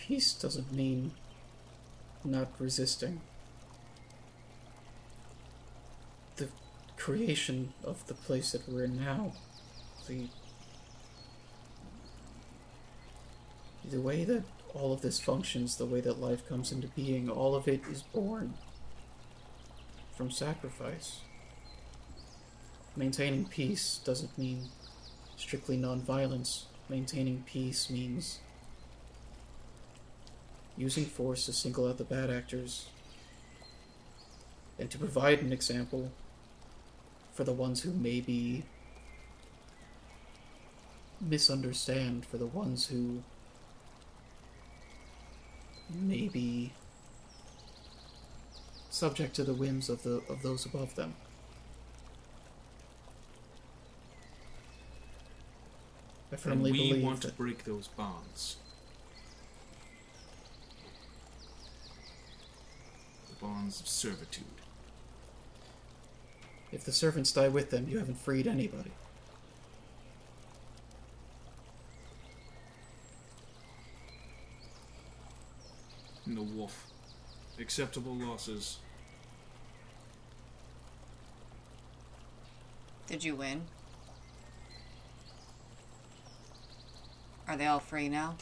Peace 0.06 0.32
doesn't 0.34 0.72
mean 0.72 1.10
not 2.24 2.48
resisting. 2.58 3.20
The 6.36 6.48
creation 6.96 7.72
of 7.82 8.06
the 8.06 8.14
place 8.14 8.52
that 8.52 8.68
we're 8.68 8.84
in 8.84 9.04
now, 9.04 9.32
the 10.06 10.28
the 13.88 14.00
way 14.00 14.24
that 14.24 14.42
all 14.74 14.92
of 14.92 15.00
this 15.00 15.20
functions, 15.20 15.76
the 15.76 15.86
way 15.86 16.00
that 16.00 16.20
life 16.20 16.46
comes 16.48 16.72
into 16.72 16.88
being, 16.88 17.30
all 17.30 17.54
of 17.54 17.68
it 17.68 17.80
is 17.90 18.02
born 18.02 18.54
from 20.16 20.30
sacrifice. 20.30 21.20
Maintaining 22.96 23.44
peace 23.44 24.00
doesn't 24.04 24.36
mean 24.36 24.70
strictly 25.36 25.78
nonviolence. 25.78 26.64
Maintaining 26.88 27.44
peace 27.46 27.88
means 27.90 28.40
using 30.76 31.04
force 31.04 31.46
to 31.46 31.52
single 31.52 31.88
out 31.88 31.98
the 31.98 32.04
bad 32.04 32.30
actors 32.30 32.88
and 34.78 34.90
to 34.90 34.98
provide 34.98 35.40
an 35.40 35.52
example 35.52 36.10
for 37.32 37.44
the 37.44 37.52
ones 37.52 37.82
who 37.82 37.92
maybe 37.92 38.64
misunderstand, 41.20 42.26
for 42.26 42.36
the 42.36 42.46
ones 42.46 42.88
who 42.88 43.22
may 45.90 46.28
be 46.28 46.72
subject 48.90 49.34
to 49.36 49.44
the 49.44 49.54
whims 49.54 49.88
of 49.88 50.02
the 50.02 50.22
of 50.28 50.42
those 50.42 50.66
above 50.66 50.94
them. 50.94 51.14
I 56.32 56.36
firmly 56.36 56.70
And 56.70 56.78
we 56.78 56.88
believe 56.88 57.04
want 57.04 57.22
to 57.22 57.32
break 57.32 57.64
those 57.64 57.88
bonds. 57.88 58.56
Bonds 63.46 63.80
of 63.80 63.86
servitude. 63.86 64.44
if 66.72 66.84
the 66.84 66.92
servants 66.92 67.30
die 67.32 67.48
with 67.48 67.70
them, 67.70 67.86
you 67.88 67.98
haven't 67.98 68.18
freed 68.18 68.46
anybody. 68.46 68.90
And 76.24 76.36
the 76.36 76.42
wolf. 76.42 76.86
Acceptable 77.58 78.16
losses. 78.16 78.78
Did 83.06 83.22
you 83.22 83.36
win? 83.36 83.62
Are 87.46 87.56
they 87.56 87.66
all 87.66 87.78
free 87.78 88.08
now? 88.08 88.36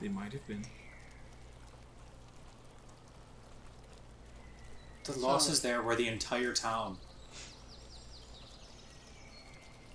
They 0.00 0.08
might 0.08 0.32
have 0.32 0.46
been. 0.46 0.64
The 5.04 5.18
losses 5.18 5.62
there 5.62 5.82
were 5.82 5.96
the 5.96 6.06
entire 6.06 6.52
town. 6.52 6.98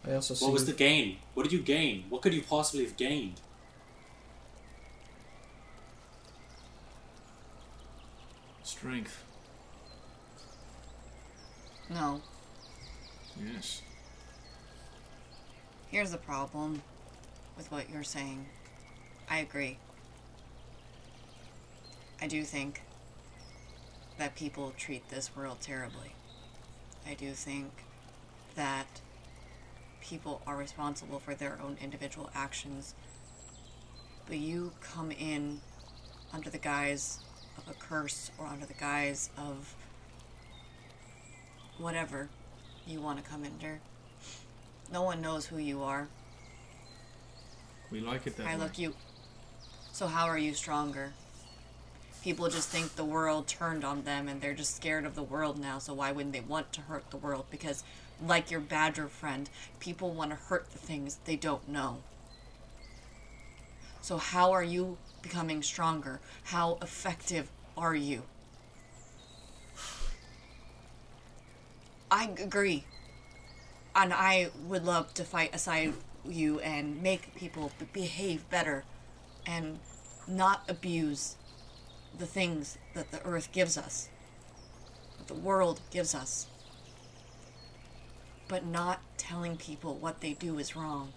I 0.06 0.14
also 0.14 0.34
see 0.34 0.46
What 0.46 0.54
was 0.54 0.66
the 0.66 0.74
gain? 0.74 1.18
What 1.34 1.44
did 1.44 1.54
you 1.54 1.60
gain? 1.60 2.06
What 2.10 2.22
could 2.22 2.34
you 2.34 2.42
possibly 2.42 2.86
have 2.86 2.98
gained? 2.98 3.42
Strength. 8.64 9.24
No. 11.90 12.22
Yes. 13.42 13.82
Here's 15.90 16.12
the 16.12 16.18
problem 16.18 16.82
with 17.56 17.72
what 17.72 17.90
you're 17.90 18.04
saying. 18.04 18.46
I 19.30 19.40
agree. 19.40 19.78
I 22.22 22.28
do 22.28 22.44
think 22.44 22.82
that 24.18 24.36
people 24.36 24.74
treat 24.78 25.10
this 25.10 25.36
world 25.36 25.58
terribly. 25.62 26.14
I 27.08 27.14
do 27.14 27.32
think 27.32 27.72
that 28.56 29.02
people 30.02 30.42
are 30.48 30.58
responsible 30.58 31.20
for 31.20 31.36
their 31.36 31.60
own 31.64 31.78
individual 31.82 32.30
actions. 32.34 32.96
But 34.28 34.38
you 34.38 34.74
come 34.82 35.12
in 35.12 35.62
under 36.34 36.50
the 36.50 36.58
guise 36.58 37.20
of 37.58 37.68
a 37.70 37.74
curse 37.74 38.32
or 38.38 38.48
under 38.48 38.66
the 38.66 38.74
guise 38.74 39.30
of 39.38 39.76
whatever 41.78 42.30
you 42.86 43.02
want 43.02 43.24
to 43.24 43.30
come 43.30 43.44
under. 43.44 43.80
No 44.92 45.04
one 45.04 45.22
knows 45.22 45.46
who 45.46 45.58
you 45.58 45.84
are. 45.84 46.08
We 47.92 48.00
like 48.00 48.28
it 48.28 48.36
that 48.38 48.48
I 48.48 48.56
way. 48.56 48.62
look 48.62 48.78
you. 48.78 48.94
So 49.92 50.08
how 50.08 50.26
are 50.26 50.38
you 50.38 50.54
stronger? 50.54 51.14
People 52.28 52.50
just 52.50 52.68
think 52.68 52.96
the 52.96 53.06
world 53.06 53.48
turned 53.48 53.86
on 53.86 54.04
them 54.04 54.28
and 54.28 54.42
they're 54.42 54.54
just 54.54 54.76
scared 54.76 55.06
of 55.06 55.16
the 55.16 55.24
world 55.24 55.58
now, 55.58 55.80
so 55.80 55.94
why 55.94 56.12
wouldn't 56.12 56.34
they 56.34 56.42
want 56.42 56.74
to 56.74 56.82
hurt 56.82 57.10
the 57.10 57.16
world? 57.16 57.46
Because, 57.50 57.86
like 58.22 58.52
your 58.52 58.60
badger 58.60 59.08
friend, 59.08 59.50
people 59.80 60.12
want 60.12 60.32
to 60.32 60.36
hurt 60.36 60.70
the 60.72 60.78
things 60.78 61.20
they 61.24 61.38
don't 61.38 61.70
know. 61.70 62.00
So, 64.02 64.18
how 64.18 64.52
are 64.52 64.62
you 64.62 64.98
becoming 65.22 65.64
stronger? 65.64 66.20
How 66.44 66.78
effective 66.82 67.50
are 67.78 67.96
you? 67.96 68.24
I 72.12 72.30
agree. 72.38 72.84
And 73.96 74.14
I 74.14 74.50
would 74.68 74.84
love 74.84 75.14
to 75.14 75.24
fight 75.24 75.56
aside 75.56 75.94
you 76.26 76.60
and 76.60 77.02
make 77.02 77.34
people 77.36 77.72
behave 77.94 78.50
better 78.50 78.84
and 79.46 79.80
not 80.28 80.64
abuse 80.68 81.38
the 82.18 82.26
things 82.26 82.78
that 82.94 83.12
the 83.12 83.24
earth 83.26 83.52
gives 83.52 83.78
us, 83.78 84.10
that 85.18 85.28
the 85.28 85.40
world 85.40 85.82
gives 85.92 86.16
us. 86.16 86.48
But 88.48 88.66
not 88.66 89.02
telling 89.18 89.58
people 89.58 89.96
what 89.96 90.22
they 90.22 90.34
do 90.34 90.58
is 90.58 90.76
wrong 90.76 91.12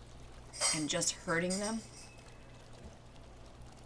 and 0.74 0.88
just 0.88 1.12
hurting 1.12 1.58
them 1.60 1.80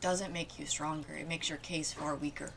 doesn't 0.01 0.33
make 0.33 0.59
you 0.59 0.67
stronger. 0.67 1.15
It 1.15 1.29
makes 1.29 1.49
your 1.49 1.59
case 1.59 1.93
far 1.93 2.15
weaker. 2.15 2.53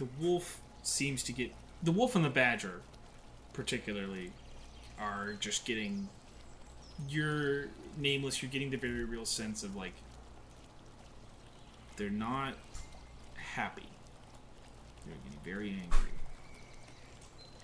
the 0.00 0.08
wolf 0.18 0.62
seems 0.82 1.22
to 1.22 1.30
get 1.30 1.52
the 1.82 1.92
wolf 1.92 2.16
and 2.16 2.24
the 2.24 2.30
badger 2.30 2.80
particularly 3.52 4.32
are 4.98 5.34
just 5.34 5.66
getting 5.66 6.08
you're 7.08 7.66
nameless 7.96 8.42
you're 8.42 8.50
getting 8.50 8.70
the 8.70 8.76
very 8.76 9.04
real 9.04 9.24
sense 9.24 9.62
of 9.62 9.76
like 9.76 9.92
they're 11.96 12.10
not 12.10 12.54
happy 13.34 13.88
they're 15.06 15.16
getting 15.24 15.40
very 15.44 15.70
angry 15.70 16.10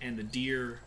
and 0.00 0.16
the 0.16 0.22
deer 0.22 0.80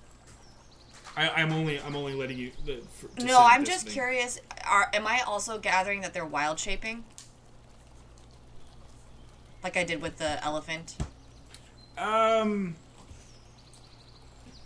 I, 1.18 1.30
I'm 1.30 1.52
only 1.52 1.82
I'm 1.82 1.96
only 1.96 2.14
letting 2.14 2.38
you 2.38 2.52
the, 2.66 2.82
for, 2.94 3.10
No, 3.24 3.40
I'm 3.42 3.66
just 3.66 3.86
thing. 3.86 3.94
curious. 3.94 4.40
Are 4.66 4.90
am 4.94 5.08
I 5.08 5.22
also 5.26 5.58
gathering 5.58 6.02
that 6.02 6.14
they're 6.14 6.26
wild 6.26 6.60
shaping? 6.60 7.04
Like 9.64 9.76
I 9.76 9.84
did 9.84 10.02
with 10.02 10.18
the 10.18 10.44
elephant. 10.44 10.96
Um, 11.98 12.76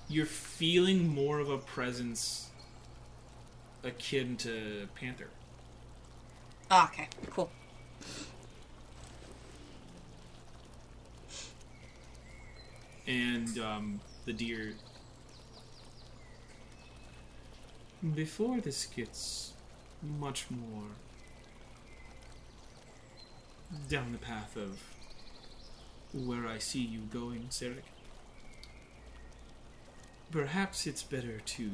you're 0.08 0.28
feeling 0.28 1.08
more 1.08 1.40
of 1.40 1.50
a 1.50 1.58
presence 1.58 2.50
akin 3.84 4.38
to 4.38 4.88
Panther. 4.96 5.30
Oh, 6.72 6.90
okay, 6.92 7.08
cool. 7.30 7.52
And 13.06 13.60
um, 13.60 14.00
the 14.26 14.34
deer. 14.34 14.74
Before 18.16 18.60
this 18.60 18.86
gets 18.86 19.54
much 20.02 20.48
more 20.50 20.88
down 23.90 24.12
the 24.12 24.18
path 24.18 24.58
of 24.58 24.80
where 26.14 26.48
I 26.48 26.58
see 26.58 26.82
you 26.82 27.00
going, 27.12 27.48
Sarek, 27.50 27.84
perhaps 30.32 30.86
it's 30.86 31.04
better 31.04 31.40
to 31.40 31.72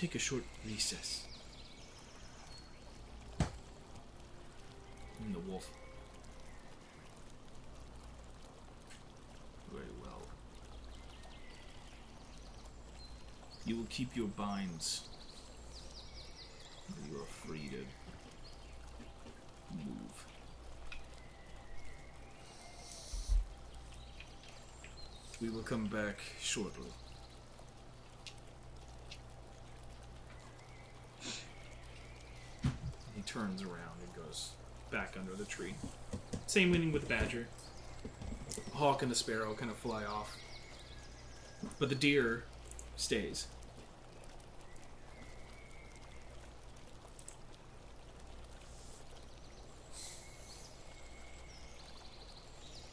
take 0.00 0.14
a 0.14 0.18
short 0.18 0.42
recess. 0.66 1.26
And 5.22 5.34
the 5.34 5.40
wolf. 5.40 5.68
Very 9.70 9.84
well. 10.02 10.22
You 13.66 13.76
will 13.76 13.86
keep 13.90 14.16
your 14.16 14.28
binds. 14.28 15.02
You 17.06 17.18
are 17.18 17.26
free 17.26 17.68
to 17.68 17.84
move. 19.76 20.24
We 25.42 25.50
will 25.50 25.62
come 25.62 25.88
back 25.88 26.16
shortly. 26.40 26.88
Turns 33.30 33.62
around 33.62 34.00
and 34.02 34.24
goes 34.24 34.50
back 34.90 35.14
under 35.16 35.36
the 35.36 35.44
tree. 35.44 35.74
Same 36.48 36.72
meaning 36.72 36.90
with 36.90 37.08
Badger. 37.08 37.46
Hawk 38.74 39.02
and 39.02 39.10
the 39.10 39.14
sparrow 39.14 39.54
kind 39.54 39.70
of 39.70 39.76
fly 39.76 40.04
off. 40.04 40.36
But 41.78 41.90
the 41.90 41.94
deer 41.94 42.42
stays. 42.96 43.46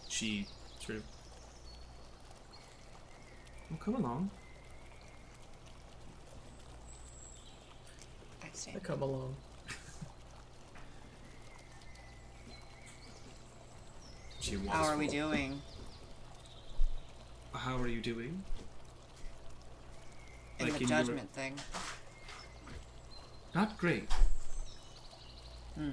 She 0.07 0.45
sort 0.79 0.99
of. 0.99 1.03
Well, 3.71 3.79
come 3.79 3.95
along. 3.95 4.29
I 8.43 8.79
come 8.79 9.01
along. 9.01 9.35
She 14.48 14.56
walks 14.56 14.78
How 14.78 14.84
are 14.86 14.98
we 14.98 15.08
forward. 15.08 15.32
doing? 15.36 15.62
How 17.54 17.76
are 17.82 17.88
you 17.89 18.00
doing? 18.00 18.45
In 20.60 20.66
Like 20.68 20.76
the 20.78 20.84
in 20.84 20.88
your- 20.88 21.00
judgment 21.00 21.34
thing. 21.34 21.60
Not 23.54 23.78
great. 23.78 24.10
Hmm. 25.76 25.89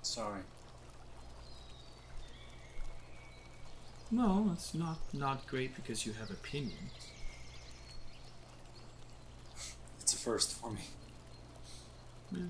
Sorry. 0.00 0.40
No, 4.10 4.50
it's 4.54 4.72
not 4.72 4.98
not 5.12 5.46
great 5.46 5.74
because 5.76 6.06
you 6.06 6.14
have 6.14 6.30
opinions. 6.30 6.92
It's 10.00 10.14
a 10.14 10.16
first 10.16 10.54
for 10.54 10.70
me. 10.70 10.80
Yeah. 12.32 12.46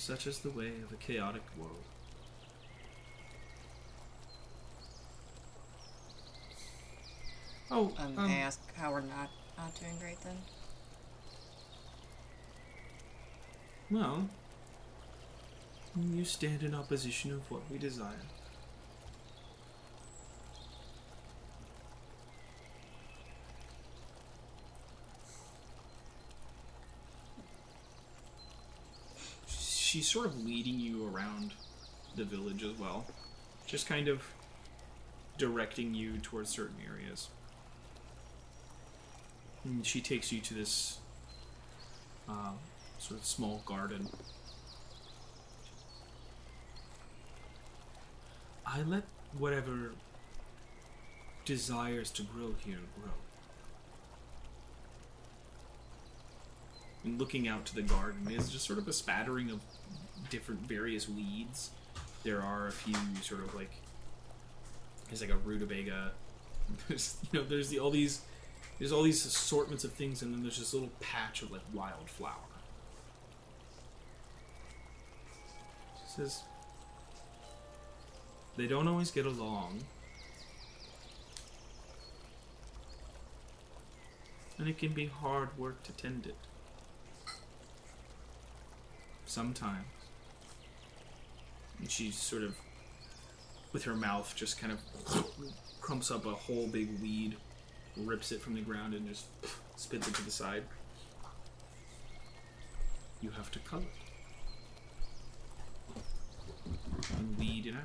Such 0.00 0.26
is 0.26 0.38
the 0.38 0.50
way 0.50 0.68
of 0.82 0.90
a 0.92 0.96
chaotic 0.96 1.42
world. 1.58 1.84
Oh, 7.70 7.92
Um, 7.98 8.18
um, 8.18 8.26
I 8.30 8.32
ask 8.36 8.58
how 8.74 8.92
we're 8.92 9.02
not 9.02 9.30
not 9.56 9.78
doing 9.78 9.98
great 9.98 10.20
then. 10.22 10.38
well, 13.90 14.28
you 15.96 16.24
stand 16.24 16.62
in 16.62 16.74
opposition 16.74 17.32
of 17.32 17.50
what 17.50 17.62
we 17.70 17.76
desire. 17.76 18.22
She's 29.90 30.06
sort 30.06 30.26
of 30.26 30.46
leading 30.46 30.78
you 30.78 31.04
around 31.12 31.50
the 32.14 32.22
village 32.22 32.62
as 32.62 32.78
well, 32.78 33.06
just 33.66 33.88
kind 33.88 34.06
of 34.06 34.22
directing 35.36 35.94
you 35.94 36.18
towards 36.18 36.48
certain 36.48 36.76
areas. 36.88 37.26
And 39.64 39.84
she 39.84 40.00
takes 40.00 40.30
you 40.30 40.40
to 40.42 40.54
this 40.54 40.98
um, 42.28 42.54
sort 43.00 43.18
of 43.18 43.26
small 43.26 43.62
garden. 43.66 44.08
I 48.64 48.82
let 48.82 49.02
whatever 49.36 49.90
desires 51.44 52.12
to 52.12 52.22
grow 52.22 52.54
here 52.64 52.78
grow. 53.02 53.10
Looking 57.04 57.48
out 57.48 57.64
to 57.66 57.74
the 57.74 57.82
garden 57.82 58.30
is 58.30 58.50
just 58.50 58.66
sort 58.66 58.78
of 58.78 58.86
a 58.86 58.92
spattering 58.92 59.50
of 59.50 59.60
different 60.28 60.60
various 60.62 61.08
weeds. 61.08 61.70
There 62.24 62.42
are 62.42 62.68
a 62.68 62.72
few 62.72 62.94
sort 63.22 63.40
of 63.40 63.54
like 63.54 63.70
There's 65.08 65.20
like 65.22 65.30
a 65.30 65.36
rutabaga. 65.36 66.12
There's 66.88 67.16
you 67.32 67.40
know 67.40 67.46
there's 67.46 67.68
the 67.68 67.78
all 67.80 67.90
these 67.90 68.20
there's 68.78 68.92
all 68.92 69.02
these 69.02 69.26
assortments 69.26 69.84
of 69.84 69.92
things, 69.92 70.22
and 70.22 70.32
then 70.32 70.42
there's 70.42 70.58
this 70.58 70.72
little 70.72 70.90
patch 71.00 71.42
of 71.42 71.50
like 71.50 71.62
wildflower. 71.72 72.34
She 75.96 76.12
says 76.16 76.42
they 78.56 78.66
don't 78.66 78.88
always 78.88 79.10
get 79.10 79.26
along. 79.26 79.80
And 84.58 84.68
it 84.68 84.76
can 84.76 84.92
be 84.92 85.06
hard 85.06 85.56
work 85.56 85.82
to 85.84 85.92
tend 85.92 86.26
it. 86.26 86.36
Sometimes. 89.30 89.86
And 91.78 91.88
she 91.88 92.10
sort 92.10 92.42
of, 92.42 92.56
with 93.72 93.84
her 93.84 93.94
mouth, 93.94 94.34
just 94.34 94.60
kind 94.60 94.72
of 94.72 94.80
crumps 95.80 96.10
up 96.10 96.26
a 96.26 96.32
whole 96.32 96.66
big 96.66 97.00
weed, 97.00 97.36
rips 97.96 98.32
it 98.32 98.42
from 98.42 98.56
the 98.56 98.60
ground, 98.60 98.92
and 98.92 99.08
just 99.08 99.26
spits 99.76 100.08
it 100.08 100.14
to 100.14 100.24
the 100.24 100.32
side. 100.32 100.64
You 103.22 103.30
have 103.30 103.52
to 103.52 103.60
cut 103.60 103.82
it. 103.82 103.92
And 107.16 107.38
weed 107.38 107.66
it 107.66 107.74
out. 107.74 107.84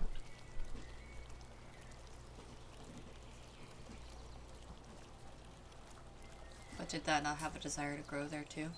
But 6.76 6.90
did 6.90 7.06
that 7.06 7.22
not 7.22 7.38
have 7.38 7.56
a 7.56 7.60
desire 7.60 7.96
to 7.96 8.02
grow 8.02 8.26
there 8.26 8.46
too? 8.50 8.70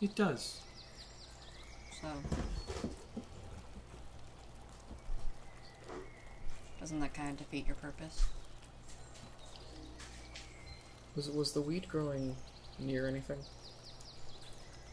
It 0.00 0.14
does. 0.14 0.60
So. 2.00 2.08
Doesn't 6.78 7.00
that 7.00 7.12
kind 7.14 7.30
of 7.30 7.36
defeat 7.36 7.66
your 7.66 7.74
purpose? 7.76 8.24
Was 11.16 11.28
was 11.30 11.52
the 11.52 11.60
weed 11.60 11.88
growing 11.88 12.36
near 12.78 13.08
anything? 13.08 13.38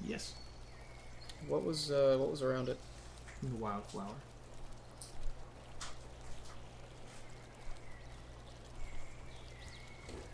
Yes. 0.04 0.34
What 1.48 1.64
was 1.64 1.92
uh, 1.92 2.18
what 2.20 2.32
was 2.32 2.42
around 2.42 2.70
it? 2.70 2.80
The 3.44 3.56
wildflower. 3.56 4.08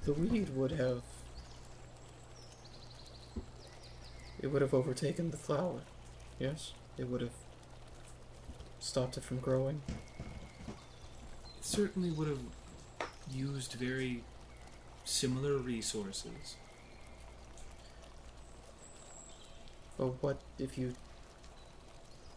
The 0.05 0.13
weed 0.13 0.55
would 0.55 0.71
have. 0.71 1.01
It 4.41 4.47
would 4.47 4.61
have 4.61 4.73
overtaken 4.73 5.31
the 5.31 5.37
flower. 5.37 5.81
Yes, 6.39 6.73
it 6.97 7.07
would 7.07 7.21
have 7.21 7.33
stopped 8.79 9.17
it 9.17 9.23
from 9.23 9.37
growing. 9.37 9.81
It 9.87 10.75
certainly 11.61 12.09
would 12.09 12.27
have 12.27 12.39
used 13.31 13.73
very 13.73 14.23
similar 15.05 15.57
resources. 15.57 16.55
But 19.97 20.23
what 20.23 20.41
if 20.57 20.77
you. 20.77 20.95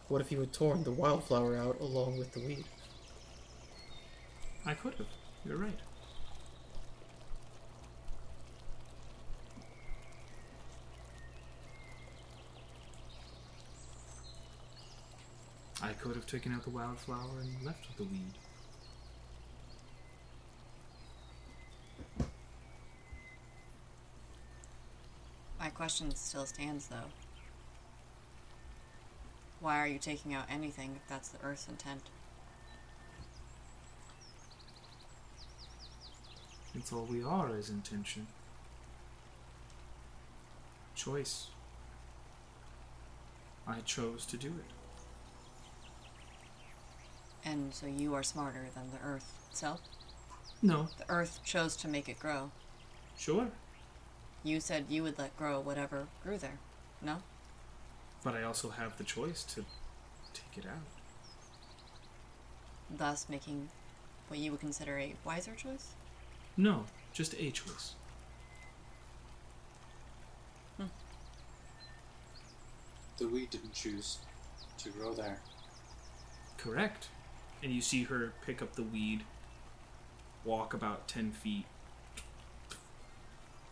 What 0.07 0.21
if 0.21 0.31
you 0.31 0.39
had 0.39 0.53
torn 0.53 0.83
the 0.83 0.91
wildflower 0.91 1.57
out 1.57 1.79
along 1.81 2.19
with 2.19 2.33
the 2.33 2.39
weed? 2.39 2.65
I 4.63 4.75
could 4.75 4.93
have. 4.95 5.07
You're 5.43 5.57
right. 5.57 5.79
Could 16.05 16.15
have 16.15 16.27
taken 16.27 16.53
out 16.53 16.63
the 16.63 16.69
wildflower 16.69 17.39
and 17.41 17.65
left 17.65 17.87
with 17.87 17.97
the 17.97 18.03
weed. 18.03 18.33
My 25.59 25.69
question 25.69 26.13
still 26.13 26.45
stands 26.45 26.89
though. 26.89 27.09
Why 29.61 29.79
are 29.79 29.87
you 29.87 29.97
taking 29.97 30.35
out 30.35 30.45
anything 30.47 30.91
if 30.95 31.09
that's 31.09 31.29
the 31.29 31.43
Earth's 31.43 31.67
intent? 31.67 32.03
It's 36.75 36.93
all 36.93 37.07
we 37.09 37.23
are 37.23 37.57
is 37.57 37.71
intention. 37.71 38.27
Choice. 40.93 41.47
I 43.67 43.79
chose 43.79 44.27
to 44.27 44.37
do 44.37 44.49
it. 44.49 44.74
And 47.45 47.73
so 47.73 47.85
you 47.85 48.13
are 48.15 48.23
smarter 48.23 48.65
than 48.73 48.89
the 48.91 49.05
Earth 49.05 49.47
itself? 49.51 49.79
No, 50.61 50.87
The 50.97 51.05
Earth 51.09 51.39
chose 51.45 51.75
to 51.77 51.87
make 51.87 52.09
it 52.09 52.19
grow. 52.19 52.51
sure. 53.17 53.49
You 54.43 54.59
said 54.59 54.85
you 54.89 55.01
would 55.03 55.17
let 55.17 55.35
grow 55.37 55.59
whatever 55.59 56.07
grew 56.23 56.37
there. 56.37 56.59
No? 57.01 57.17
But 58.23 58.35
I 58.35 58.43
also 58.43 58.69
have 58.69 58.95
the 58.97 59.03
choice 59.03 59.43
to 59.43 59.65
take 60.33 60.63
it 60.63 60.65
out. 60.67 60.83
Thus 62.95 63.25
making 63.27 63.69
what 64.27 64.39
you 64.39 64.51
would 64.51 64.59
consider 64.59 64.99
a 64.99 65.15
wiser 65.25 65.55
choice? 65.55 65.93
No, 66.57 66.85
just 67.11 67.33
a 67.39 67.49
choice. 67.49 67.93
Hmm. 70.77 70.85
The 73.17 73.27
weed 73.27 73.49
didn't 73.49 73.73
choose 73.73 74.19
to 74.77 74.89
grow 74.89 75.13
there. 75.13 75.39
Correct. 76.57 77.07
And 77.63 77.73
you 77.73 77.81
see 77.81 78.03
her 78.03 78.33
pick 78.45 78.61
up 78.61 78.75
the 78.75 78.83
weed, 78.83 79.23
walk 80.43 80.73
about 80.73 81.07
10 81.07 81.31
feet, 81.31 81.65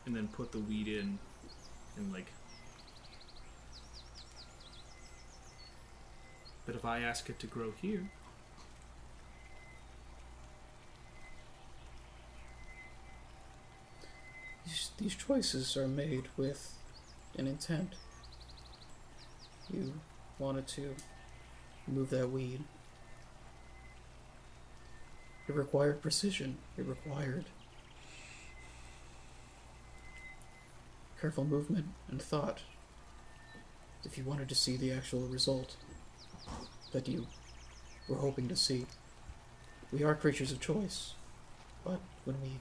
and 0.05 0.15
then 0.15 0.27
put 0.27 0.51
the 0.51 0.59
weed 0.59 0.87
in, 0.87 1.19
and 1.95 2.11
like. 2.11 2.31
But 6.65 6.75
if 6.75 6.85
I 6.85 6.99
ask 6.99 7.29
it 7.29 7.39
to 7.39 7.47
grow 7.47 7.73
here, 7.81 8.09
These, 14.65 14.91
these 14.97 15.15
choices 15.15 15.75
are 15.77 15.87
made 15.87 16.29
with 16.37 16.73
an 17.37 17.47
intent. 17.47 17.93
You 19.71 19.93
wanted 20.39 20.67
to 20.69 20.95
move 21.87 22.09
that 22.11 22.29
weed. 22.29 22.63
It 25.47 25.55
required 25.55 26.01
precision. 26.01 26.57
It 26.77 26.85
required 26.85 27.45
careful 31.19 31.45
movement 31.45 31.85
and 32.09 32.21
thought. 32.21 32.59
If 34.03 34.17
you 34.17 34.25
wanted 34.25 34.49
to 34.49 34.55
see 34.55 34.75
the 34.75 34.91
actual 34.91 35.21
result 35.21 35.77
that 36.91 37.07
you 37.07 37.27
were 38.07 38.17
hoping 38.17 38.47
to 38.49 38.55
see. 38.55 38.85
We 39.91 40.03
are 40.03 40.15
creatures 40.15 40.51
of 40.51 40.59
choice, 40.59 41.13
but 41.85 41.99
when 42.25 42.41
we 42.41 42.59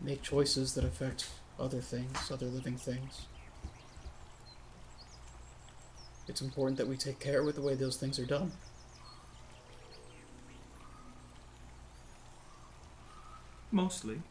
make 0.00 0.22
choices 0.22 0.74
that 0.74 0.84
affect 0.84 1.28
other 1.58 1.80
things, 1.80 2.30
other 2.30 2.46
living 2.46 2.76
things. 2.76 3.26
It's 6.28 6.40
important 6.40 6.78
that 6.78 6.86
we 6.86 6.96
take 6.96 7.18
care 7.18 7.42
with 7.42 7.56
the 7.56 7.62
way 7.62 7.74
those 7.74 7.96
things 7.96 8.18
are 8.18 8.26
done. 8.26 8.52
Mostly. 13.70 14.22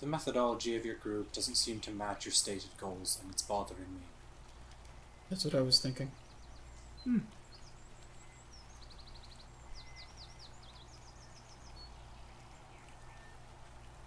The 0.00 0.06
methodology 0.06 0.76
of 0.76 0.86
your 0.86 0.94
group 0.94 1.30
doesn't 1.32 1.56
seem 1.56 1.80
to 1.80 1.90
match 1.90 2.24
your 2.24 2.32
stated 2.32 2.70
goals, 2.78 3.18
and 3.22 3.30
it's 3.30 3.42
bothering 3.42 3.80
me. 3.80 4.06
That's 5.28 5.44
what 5.44 5.54
I 5.54 5.60
was 5.60 5.78
thinking. 5.78 6.10
Hmm. 7.04 7.18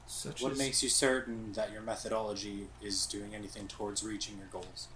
Such 0.07 0.41
What 0.41 0.53
as 0.53 0.57
makes 0.57 0.81
you 0.81 0.89
certain 0.89 1.53
that 1.53 1.71
your 1.71 1.81
methodology 1.81 2.67
is 2.81 3.05
doing 3.05 3.35
anything 3.35 3.67
towards 3.67 4.03
reaching 4.03 4.37
your 4.37 4.47
goals? 4.47 4.87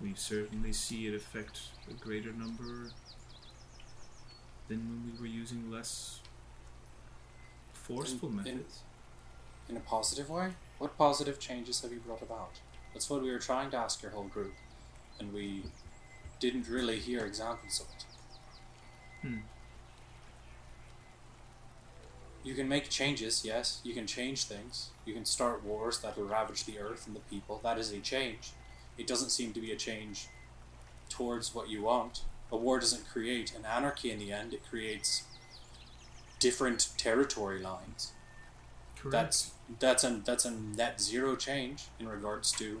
We 0.00 0.14
certainly 0.14 0.72
see 0.72 1.06
it 1.06 1.14
affect 1.14 1.60
a 1.90 1.94
greater 1.94 2.32
number 2.32 2.90
than 4.68 4.78
when 4.78 5.12
we 5.12 5.20
were 5.20 5.26
using 5.26 5.70
less 5.70 6.20
forceful 7.72 8.28
In- 8.30 8.38
in- 8.38 8.44
methods. 8.44 8.80
In 9.68 9.76
a 9.76 9.80
positive 9.80 10.28
way? 10.30 10.52
What 10.78 10.96
positive 10.98 11.38
changes 11.38 11.80
have 11.82 11.92
you 11.92 12.00
brought 12.00 12.22
about? 12.22 12.58
That's 12.92 13.08
what 13.08 13.22
we 13.22 13.30
were 13.30 13.38
trying 13.38 13.70
to 13.70 13.76
ask 13.76 14.02
your 14.02 14.10
whole 14.10 14.24
group, 14.24 14.54
and 15.20 15.32
we 15.32 15.64
didn't 16.40 16.66
really 16.68 16.98
hear 16.98 17.24
examples 17.24 17.80
of 17.80 17.86
it. 17.94 18.04
Hmm. 19.22 19.38
You 22.42 22.54
can 22.54 22.68
make 22.68 22.88
changes, 22.88 23.44
yes. 23.44 23.80
You 23.84 23.92
can 23.94 24.06
change 24.06 24.44
things. 24.44 24.90
You 25.04 25.12
can 25.12 25.26
start 25.26 25.62
wars 25.62 26.00
that 26.00 26.16
will 26.16 26.24
ravage 26.24 26.64
the 26.64 26.78
earth 26.78 27.06
and 27.06 27.14
the 27.14 27.20
people. 27.20 27.60
That 27.62 27.78
is 27.78 27.92
a 27.92 28.00
change. 28.00 28.52
It 29.00 29.06
doesn't 29.06 29.30
seem 29.30 29.52
to 29.54 29.60
be 29.60 29.72
a 29.72 29.76
change 29.76 30.28
towards 31.08 31.54
what 31.54 31.70
you 31.70 31.82
want. 31.82 32.22
A 32.52 32.56
war 32.56 32.78
doesn't 32.78 33.08
create 33.08 33.54
an 33.56 33.64
anarchy 33.64 34.10
in 34.10 34.18
the 34.18 34.30
end, 34.30 34.52
it 34.52 34.62
creates 34.68 35.24
different 36.38 36.88
territory 36.98 37.60
lines. 37.60 38.12
Correct. 38.96 39.12
That's 39.12 39.52
that's 39.78 40.04
a 40.04 40.20
that's 40.24 40.44
a 40.44 40.50
net 40.50 41.00
zero 41.00 41.34
change 41.34 41.84
in 41.98 42.08
regards 42.08 42.52
to 42.52 42.80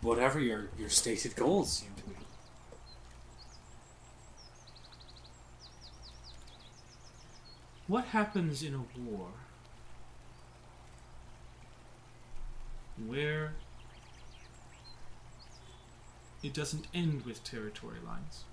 whatever 0.00 0.40
your 0.40 0.68
your 0.76 0.88
stated 0.88 1.36
goals 1.36 1.72
seem 1.72 1.90
to 1.96 2.02
be. 2.02 2.16
What 7.86 8.06
happens 8.06 8.64
in 8.64 8.74
a 8.74 9.00
war 9.08 9.28
where 13.04 13.52
it 16.42 16.52
doesn't 16.54 16.86
end 16.94 17.24
with 17.24 17.42
territory 17.44 17.98
lines? 18.04 18.44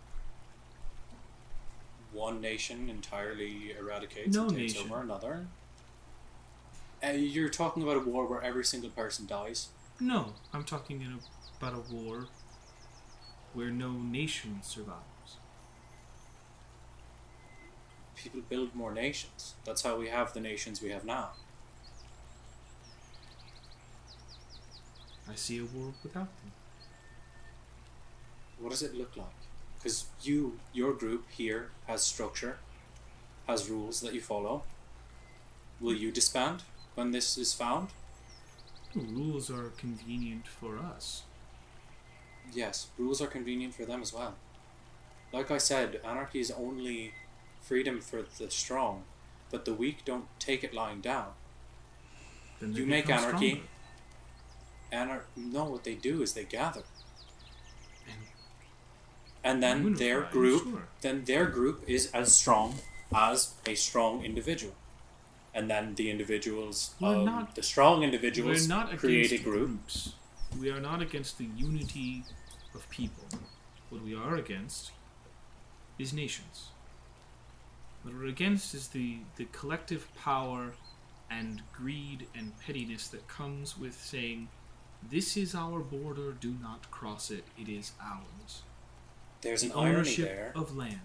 One 2.12 2.42
nation 2.42 2.90
entirely 2.90 3.74
eradicates 3.78 4.36
No 4.36 4.48
and 4.48 4.56
takes 4.58 4.74
nation. 4.76 4.92
over 4.92 5.02
another. 5.02 5.48
Uh, 7.04 7.12
you're 7.12 7.50
talking 7.50 7.84
about 7.84 7.98
a 7.98 8.00
war 8.02 8.26
where 8.26 8.42
every 8.42 8.64
single 8.64 8.90
person 8.92 9.26
dies. 9.26 9.70
No, 10.00 10.34
I'm 10.54 10.64
talking 10.64 11.02
in 11.02 11.14
a, 11.14 11.20
about 11.66 11.78
a 11.78 11.94
war 11.94 12.28
where 13.54 13.70
no 13.70 13.92
nation 13.92 14.60
survives. 14.64 15.00
People 18.16 18.42
build 18.48 18.74
more 18.74 18.94
nations. 18.94 19.56
That's 19.66 19.82
how 19.82 19.98
we 19.98 20.08
have 20.08 20.34
the 20.34 20.40
nations 20.40 20.82
we 20.82 20.92
have 20.92 21.04
now. 21.04 21.32
I 25.30 25.36
see 25.36 25.60
a 25.60 25.66
world 25.66 25.96
without 26.04 26.28
them. 26.42 26.52
What 28.64 28.70
does 28.70 28.82
it 28.82 28.96
look 28.96 29.18
like? 29.18 29.28
Because 29.78 30.06
you, 30.22 30.58
your 30.72 30.94
group 30.94 31.26
here 31.30 31.72
has 31.86 32.02
structure, 32.02 32.60
has 33.46 33.70
rules 33.70 34.00
that 34.00 34.14
you 34.14 34.22
follow. 34.22 34.64
Will 35.82 35.94
you 35.94 36.14
disband 36.14 36.64
when 36.96 37.12
this 37.12 37.38
is 37.38 37.54
found? 37.54 37.90
The 38.96 39.02
rules 39.02 39.52
are 39.52 39.74
convenient 39.78 40.48
for 40.48 40.78
us. 40.78 41.24
Yes, 42.54 42.88
rules 42.98 43.22
are 43.22 43.28
convenient 43.28 43.74
for 43.76 43.84
them 43.84 44.02
as 44.02 44.14
well. 44.14 44.36
Like 45.34 45.52
I 45.52 45.58
said, 45.58 46.00
anarchy 46.06 46.40
is 46.40 46.50
only 46.50 47.16
freedom 47.60 48.00
for 48.00 48.22
the 48.22 48.50
strong, 48.50 49.04
but 49.52 49.66
the 49.66 49.74
weak 49.74 50.06
don't 50.06 50.28
take 50.40 50.64
it 50.64 50.74
lying 50.74 51.02
down. 51.02 51.34
You 52.62 52.86
make 52.86 53.10
anarchy. 53.10 53.64
Anar- 54.94 55.24
no, 55.36 55.66
what 55.66 55.84
they 55.84 55.96
do 55.96 56.22
is 56.22 56.34
they 56.34 56.46
gather. 56.46 56.84
And 59.44 59.62
then 59.62 59.96
their 59.96 60.22
group 60.22 60.64
sure. 60.64 60.88
then 61.02 61.26
their 61.26 61.46
group 61.48 61.84
is 61.88 62.10
as 62.12 62.34
strong 62.34 62.76
as 63.14 63.54
a 63.66 63.76
strong 63.76 64.24
individual. 64.24 64.76
And 65.54 65.70
then 65.70 65.96
the 65.96 66.10
individuals, 66.10 66.96
um, 67.02 67.26
not- 67.26 67.56
the 67.56 67.64
strong 67.64 68.04
individuals 68.04 68.68
not 68.68 68.98
create 68.98 69.32
a 69.32 69.38
group. 69.38 69.68
groups. 69.68 70.14
We 70.60 70.70
are 70.72 70.80
not 70.80 71.02
against 71.02 71.38
the 71.38 71.46
unity 71.46 72.24
of 72.74 72.90
people. 72.90 73.26
What 73.90 74.02
we 74.02 74.16
are 74.16 74.36
against 74.36 74.92
is 76.00 76.14
nations. 76.14 76.70
What 78.04 78.16
we're 78.16 78.26
against 78.26 78.74
is 78.74 78.90
the, 78.90 79.20
the 79.38 79.46
collective 79.46 80.14
power 80.16 80.74
and 81.30 81.62
greed 81.72 82.28
and 82.36 82.58
pettiness 82.60 83.08
that 83.10 83.28
comes 83.28 83.78
with 83.78 83.94
saying, 83.94 84.50
This 85.02 85.38
is 85.38 85.56
our 85.56 85.80
border, 85.80 86.32
do 86.32 86.56
not 86.62 86.92
cross 86.92 87.32
it, 87.32 87.46
it 87.58 87.70
is 87.70 87.94
ours. 88.02 88.64
There's 89.44 89.62
an 89.64 89.70
The 89.70 89.76
irony 89.76 90.16
there. 90.16 90.54
of 90.56 90.76
land. 90.76 91.02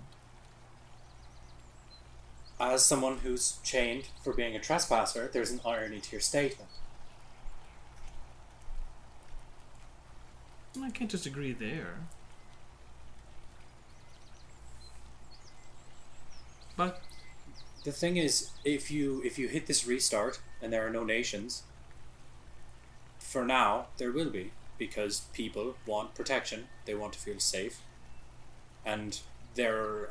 As 2.61 2.85
someone 2.85 3.19
who's 3.19 3.59
chained 3.63 4.09
for 4.23 4.33
being 4.33 4.57
a 4.57 4.61
trespasser, 4.61 5.29
there's 5.33 5.51
an 5.51 5.61
irony 5.65 6.01
to 6.01 6.13
your 6.13 6.21
statement. 6.21 6.71
I 10.81 10.91
can't 10.91 11.11
disagree 11.11 11.53
there. 11.53 11.97
But 16.77 17.03
The 17.85 17.93
thing 17.93 18.17
is, 18.17 18.51
if 18.65 18.91
you 18.91 19.23
if 19.25 19.39
you 19.39 19.49
hit 19.49 19.67
this 19.67 19.87
restart 19.87 20.41
and 20.61 20.73
there 20.73 20.87
are 20.87 20.91
no 20.91 21.05
nations, 21.05 21.63
for 23.19 23.45
now 23.45 23.87
there 23.99 24.11
will 24.13 24.31
be 24.31 24.51
because 24.79 25.21
people 25.33 25.77
want 25.87 26.15
protection. 26.15 26.69
They 26.85 26.95
want 26.95 27.13
to 27.15 27.19
feel 27.19 27.41
safe, 27.41 27.81
and 28.89 29.21
there 29.55 30.11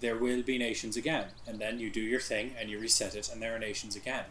there 0.00 0.16
will 0.16 0.42
be 0.42 0.58
nations 0.58 0.96
again. 0.96 1.26
And 1.46 1.58
then 1.60 1.78
you 1.78 1.88
do 1.90 2.00
your 2.00 2.20
thing 2.20 2.54
and 2.58 2.68
you 2.68 2.78
reset 2.78 3.14
it, 3.14 3.30
and 3.32 3.40
there 3.40 3.54
are 3.54 3.58
nations 3.58 3.94
again. 3.94 4.24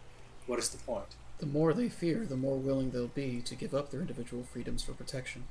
What 0.47 0.59
is 0.59 0.69
the 0.69 0.78
point? 0.80 1.15
The 1.39 1.45
more 1.45 1.74
they 1.74 1.88
fear, 1.88 2.26
the 2.26 2.36
more 2.36 2.57
willing 2.57 2.91
they'll 2.91 3.07
be 3.07 3.41
to 3.41 3.55
give 3.55 3.74
up 3.74 3.89
their 3.89 4.01
individual 4.01 4.43
freedoms 4.43 4.84
for 4.84 4.93
protection. 4.93 5.45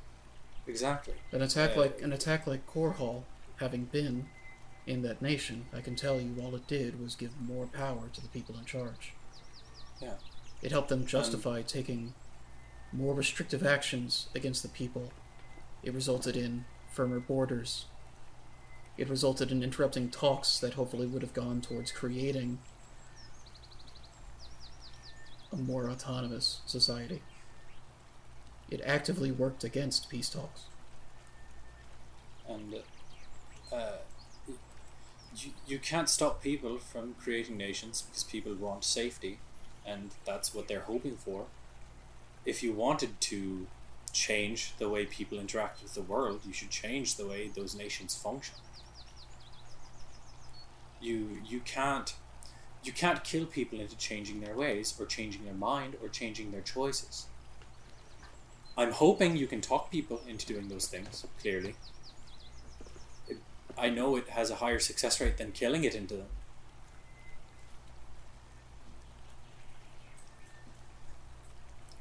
Exactly. 0.66 1.14
An 1.32 1.42
attack 1.42 1.76
Uh, 1.76 1.80
like 1.80 2.02
an 2.02 2.12
attack 2.12 2.46
like 2.46 2.66
Korhal, 2.66 3.24
having 3.56 3.84
been 3.86 4.28
in 4.86 5.02
that 5.02 5.22
nation, 5.22 5.66
I 5.72 5.80
can 5.80 5.96
tell 5.96 6.20
you 6.20 6.36
all 6.42 6.54
it 6.54 6.66
did 6.66 7.00
was 7.00 7.14
give 7.14 7.40
more 7.40 7.66
power 7.66 8.08
to 8.12 8.20
the 8.20 8.28
people 8.28 8.58
in 8.58 8.64
charge. 8.64 9.14
Yeah. 10.00 10.14
It 10.62 10.72
helped 10.72 10.90
them 10.90 11.06
justify 11.06 11.62
taking 11.62 12.14
more 12.92 13.14
restrictive 13.14 13.64
actions 13.64 14.28
against 14.34 14.62
the 14.62 14.68
people. 14.68 15.12
It 15.82 15.94
resulted 15.94 16.36
in 16.36 16.66
firmer 16.92 17.20
borders. 17.20 17.86
It 18.97 19.09
resulted 19.09 19.51
in 19.51 19.62
interrupting 19.62 20.11
talks 20.11 20.59
that 20.59 20.74
hopefully 20.74 21.07
would 21.07 21.22
have 21.22 21.34
gone 21.34 21.61
towards 21.61 21.91
creating 21.93 22.59
a 25.53 25.57
more 25.57 25.88
autonomous 25.88 26.61
society. 26.67 27.22
It 28.71 28.80
actively 28.84 29.30
worked 29.33 29.64
against 29.64 30.08
peace 30.08 30.29
talks. 30.29 30.62
and 32.50 32.75
uh, 33.72 33.99
you, 35.37 35.50
you 35.67 35.79
can't 35.79 36.08
stop 36.08 36.42
people 36.42 36.79
from 36.79 37.14
creating 37.22 37.57
nations 37.57 38.03
because 38.03 38.25
people 38.25 38.54
want 38.54 38.84
safety 38.84 39.38
and 39.87 40.11
that's 40.25 40.54
what 40.54 40.68
they're 40.68 40.80
hoping 40.80 41.17
for 41.17 41.46
if 42.45 42.62
you 42.62 42.72
wanted 42.72 43.21
to 43.21 43.67
change 44.12 44.72
the 44.79 44.88
way 44.88 45.07
people 45.07 45.38
interact 45.38 45.83
with 45.83 45.95
the 45.95 46.03
world 46.03 46.41
you 46.45 46.53
should 46.53 46.71
change 46.71 47.17
the 47.17 47.26
way 47.26 47.49
those 47.54 47.76
nations 47.76 48.14
function 48.14 48.57
you 51.00 51.38
you 51.46 51.60
can't 51.60 52.14
you 52.82 52.92
can't 52.92 53.24
kill 53.24 53.46
people 53.46 53.80
into 53.80 53.96
changing 53.96 54.40
their 54.40 54.56
ways 54.56 54.94
or 54.98 55.06
changing 55.06 55.44
their 55.44 55.54
mind 55.54 55.96
or 56.02 56.08
changing 56.08 56.50
their 56.50 56.60
choices 56.60 57.26
i'm 58.76 58.92
hoping 58.92 59.36
you 59.36 59.46
can 59.46 59.60
talk 59.60 59.90
people 59.90 60.20
into 60.28 60.46
doing 60.46 60.68
those 60.68 60.86
things 60.86 61.26
clearly 61.40 61.74
I 63.80 63.88
know 63.88 64.16
it 64.16 64.28
has 64.28 64.50
a 64.50 64.56
higher 64.56 64.78
success 64.78 65.20
rate 65.20 65.38
than 65.38 65.52
killing 65.52 65.84
it 65.84 65.94
into 65.94 66.14
them. 66.14 66.26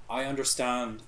I 0.10 0.26
understand 0.26 1.04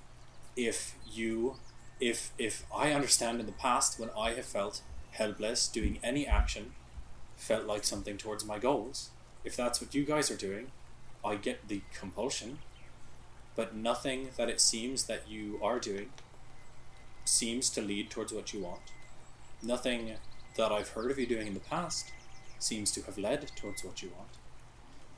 if 0.56 0.94
you 1.10 1.56
if 2.00 2.32
if 2.38 2.64
I 2.74 2.92
understand 2.92 3.40
in 3.40 3.46
the 3.46 3.52
past 3.52 4.00
when 4.00 4.10
I 4.16 4.32
have 4.32 4.46
felt 4.46 4.80
helpless 5.10 5.68
doing 5.68 5.98
any 6.02 6.26
action 6.26 6.72
felt 7.42 7.66
like 7.66 7.82
something 7.82 8.16
towards 8.16 8.44
my 8.44 8.58
goals. 8.58 9.10
If 9.44 9.56
that's 9.56 9.80
what 9.80 9.94
you 9.96 10.04
guys 10.04 10.30
are 10.30 10.36
doing, 10.36 10.70
I 11.24 11.34
get 11.34 11.66
the 11.66 11.82
compulsion, 11.92 12.58
but 13.56 13.74
nothing 13.74 14.28
that 14.36 14.48
it 14.48 14.60
seems 14.60 15.04
that 15.04 15.28
you 15.28 15.58
are 15.60 15.80
doing 15.80 16.10
seems 17.24 17.68
to 17.70 17.82
lead 17.82 18.10
towards 18.10 18.32
what 18.32 18.52
you 18.52 18.60
want. 18.60 18.92
Nothing 19.60 20.12
that 20.56 20.70
I've 20.70 20.90
heard 20.90 21.10
of 21.10 21.18
you 21.18 21.26
doing 21.26 21.48
in 21.48 21.54
the 21.54 21.60
past 21.60 22.12
seems 22.60 22.92
to 22.92 23.02
have 23.02 23.18
led 23.18 23.50
towards 23.56 23.82
what 23.84 24.02
you 24.02 24.12
want. 24.16 24.38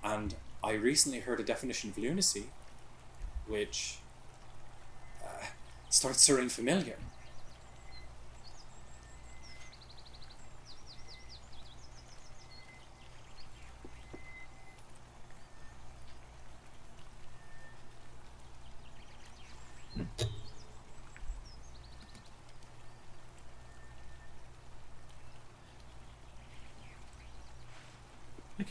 And 0.03 0.35
I 0.63 0.73
recently 0.73 1.21
heard 1.21 1.41
a 1.41 1.45
definition 1.45 1.91
of 1.91 1.99
lunacy 1.99 2.45
which 3.47 3.99
uh, 5.23 5.45
starts 5.91 6.25
to 6.27 6.37
ring 6.37 6.49
familiar. 6.49 6.97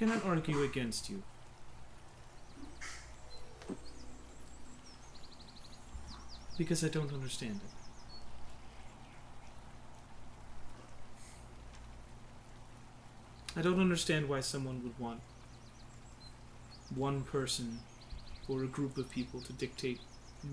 Cannot 0.03 0.25
argue 0.25 0.61
against 0.63 1.09
you. 1.09 1.23
Because 6.57 6.83
I 6.83 6.89
don't 6.89 7.13
understand 7.13 7.61
it. 7.63 7.71
I 13.55 13.61
don't 13.61 13.79
understand 13.79 14.27
why 14.27 14.41
someone 14.41 14.83
would 14.83 14.99
want 14.99 15.21
one 16.93 17.21
person 17.23 17.79
or 18.49 18.61
a 18.63 18.67
group 18.67 18.97
of 18.97 19.09
people 19.09 19.39
to 19.39 19.53
dictate 19.53 20.01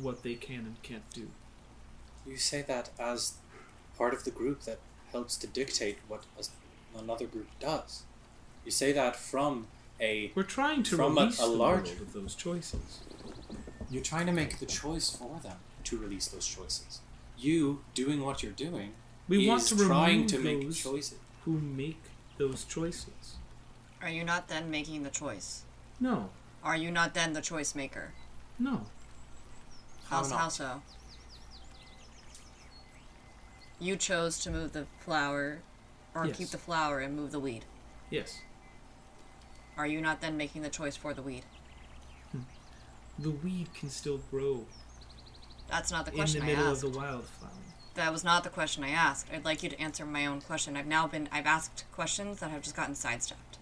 what 0.01 0.23
they 0.23 0.35
can 0.35 0.61
and 0.61 0.81
can't 0.83 1.11
do. 1.13 1.27
You 2.25 2.37
say 2.37 2.63
that 2.69 2.91
as 3.01 3.39
part 3.99 4.15
of 4.15 4.23
the 4.23 4.31
group 4.31 4.61
that 4.63 4.79
helps 5.11 5.37
to 5.39 5.49
dictate 5.49 5.99
what 6.07 6.23
another 6.97 7.27
group 7.27 7.49
does. 7.59 8.05
You 8.65 8.71
say 8.71 8.93
that 8.93 9.17
from 9.17 9.67
a. 10.01 10.33
We're 10.35 10.43
trying 10.43 10.83
to 10.85 10.97
From 10.97 11.17
a- 11.19 11.23
release 11.23 11.39
a 11.41 11.43
the 11.43 11.49
large- 11.49 11.89
world 11.89 12.01
of 12.03 12.13
those 12.13 12.35
choices. 12.35 13.01
You're 13.91 14.03
trying 14.03 14.27
to 14.27 14.33
make 14.33 14.59
the 14.59 14.67
choice 14.67 15.11
for 15.11 15.41
them 15.43 15.59
to 15.85 15.99
release 15.99 16.29
those 16.29 16.47
choices. 16.47 17.01
You 17.37 17.83
doing 17.95 18.21
what 18.23 18.43
you're 18.43 18.53
doing 18.53 18.95
We 19.29 19.43
is 19.43 19.49
want 19.49 19.67
to 19.69 19.77
trying 19.87 20.27
to 20.29 20.39
make 20.39 20.63
those 20.63 20.79
choices. 20.81 21.19
who 21.45 21.59
make 21.59 22.01
those 22.39 22.65
choices. 22.65 23.37
Are 24.03 24.09
you 24.11 24.25
not 24.25 24.49
then 24.49 24.71
making 24.71 25.03
the 25.03 25.11
choice? 25.11 25.63
No, 25.99 26.31
Are 26.63 26.77
you 26.77 26.91
not 26.91 27.15
then 27.15 27.33
the 27.33 27.41
choice 27.43 27.75
maker? 27.75 28.13
no. 28.59 28.87
How 30.09 30.23
How, 30.23 30.29
not? 30.29 30.39
how 30.41 30.49
so? 30.49 30.83
You 33.79 33.97
chose 33.97 34.39
to 34.41 34.51
move 34.51 34.73
the 34.73 34.87
flower, 35.01 35.61
or 36.15 36.27
Yes. 36.27 36.37
keep 36.37 36.49
the 36.51 36.59
flower 36.59 36.99
and 37.01 37.17
move 37.17 37.31
the 37.33 37.41
weed. 37.41 37.65
Yes. 38.11 38.41
Are 39.81 39.87
you 39.87 40.03
not 40.03 40.21
then 40.21 40.37
making 40.37 40.61
the 40.61 40.69
choice 40.69 40.95
for 40.95 41.15
the 41.15 41.23
weed? 41.23 41.43
Hmm. 42.33 42.41
The 43.19 43.31
weed 43.31 43.73
can 43.73 43.89
still 43.89 44.21
grow 44.31 44.67
That's 45.71 45.91
not 45.91 46.05
the 46.05 46.11
question 46.11 46.43
in 46.43 46.47
the 46.47 46.53
I 46.53 46.57
middle 46.57 46.71
asked. 46.73 46.85
of 46.85 46.93
the 46.93 46.99
wildflower. 46.99 47.51
That 47.95 48.13
was 48.13 48.23
not 48.23 48.45
the 48.45 48.51
question 48.51 48.85
I 48.85 48.91
asked. 48.91 49.29
I'd 49.33 49.47
like 49.47 49.63
you 49.63 49.71
to 49.71 49.81
answer 49.81 50.05
my 50.05 50.27
own 50.27 50.43
question. 50.43 50.77
I've 50.77 50.87
now 50.87 51.07
been 51.07 51.31
I've 51.33 51.47
asked 51.47 51.85
questions 51.93 52.41
that 52.41 52.51
have 52.51 52.61
just 52.61 52.77
gotten 52.77 52.95
sidestepped. 52.95 53.57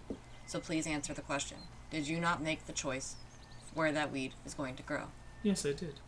So 0.45 0.59
please 0.59 0.85
answer 0.85 1.13
the 1.13 1.21
question. 1.21 1.59
Did 1.89 2.09
you 2.09 2.19
not 2.19 2.43
make 2.43 2.65
the 2.65 2.73
choice 2.73 3.15
where 3.73 3.93
that 3.93 4.11
weed 4.11 4.33
is 4.45 4.53
going 4.53 4.75
to 4.75 4.83
grow? 4.83 5.03
Yes, 5.41 5.65
I 5.65 5.71
did. 5.71 6.01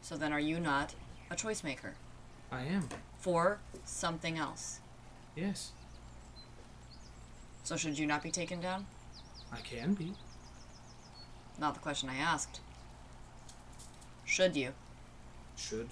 So 0.00 0.16
then 0.16 0.32
are 0.32 0.38
you 0.38 0.60
not 0.60 0.94
a 1.28 1.34
choice 1.34 1.64
maker 1.64 1.94
I 2.52 2.62
am. 2.62 2.88
for 3.18 3.58
something 3.84 4.38
else? 4.38 4.78
Yes, 5.34 5.72
So 7.66 7.76
should 7.76 7.98
you 7.98 8.06
not 8.06 8.22
be 8.22 8.30
taken 8.30 8.60
down? 8.60 8.86
I 9.52 9.56
can 9.56 9.94
be. 9.94 10.12
Not 11.58 11.74
the 11.74 11.80
question 11.80 12.08
I 12.08 12.14
asked. 12.14 12.60
Should 14.24 14.54
you? 14.54 14.70
Should. 15.56 15.88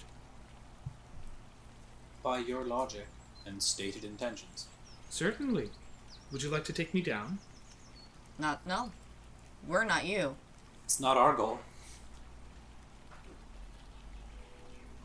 By 2.23 2.37
your 2.37 2.63
logic 2.63 3.07
and 3.45 3.61
stated 3.61 4.05
intentions. 4.05 4.67
Certainly. 5.09 5.69
Would 6.31 6.43
you 6.43 6.49
like 6.49 6.63
to 6.63 6.71
take 6.71 6.93
me 6.93 7.01
down? 7.01 7.39
Not 8.39 8.65
no. 8.65 8.91
We're 9.67 9.83
not 9.83 10.05
you. 10.05 10.37
It's 10.85 11.01
not 11.01 11.17
our 11.17 11.35
goal. 11.35 11.59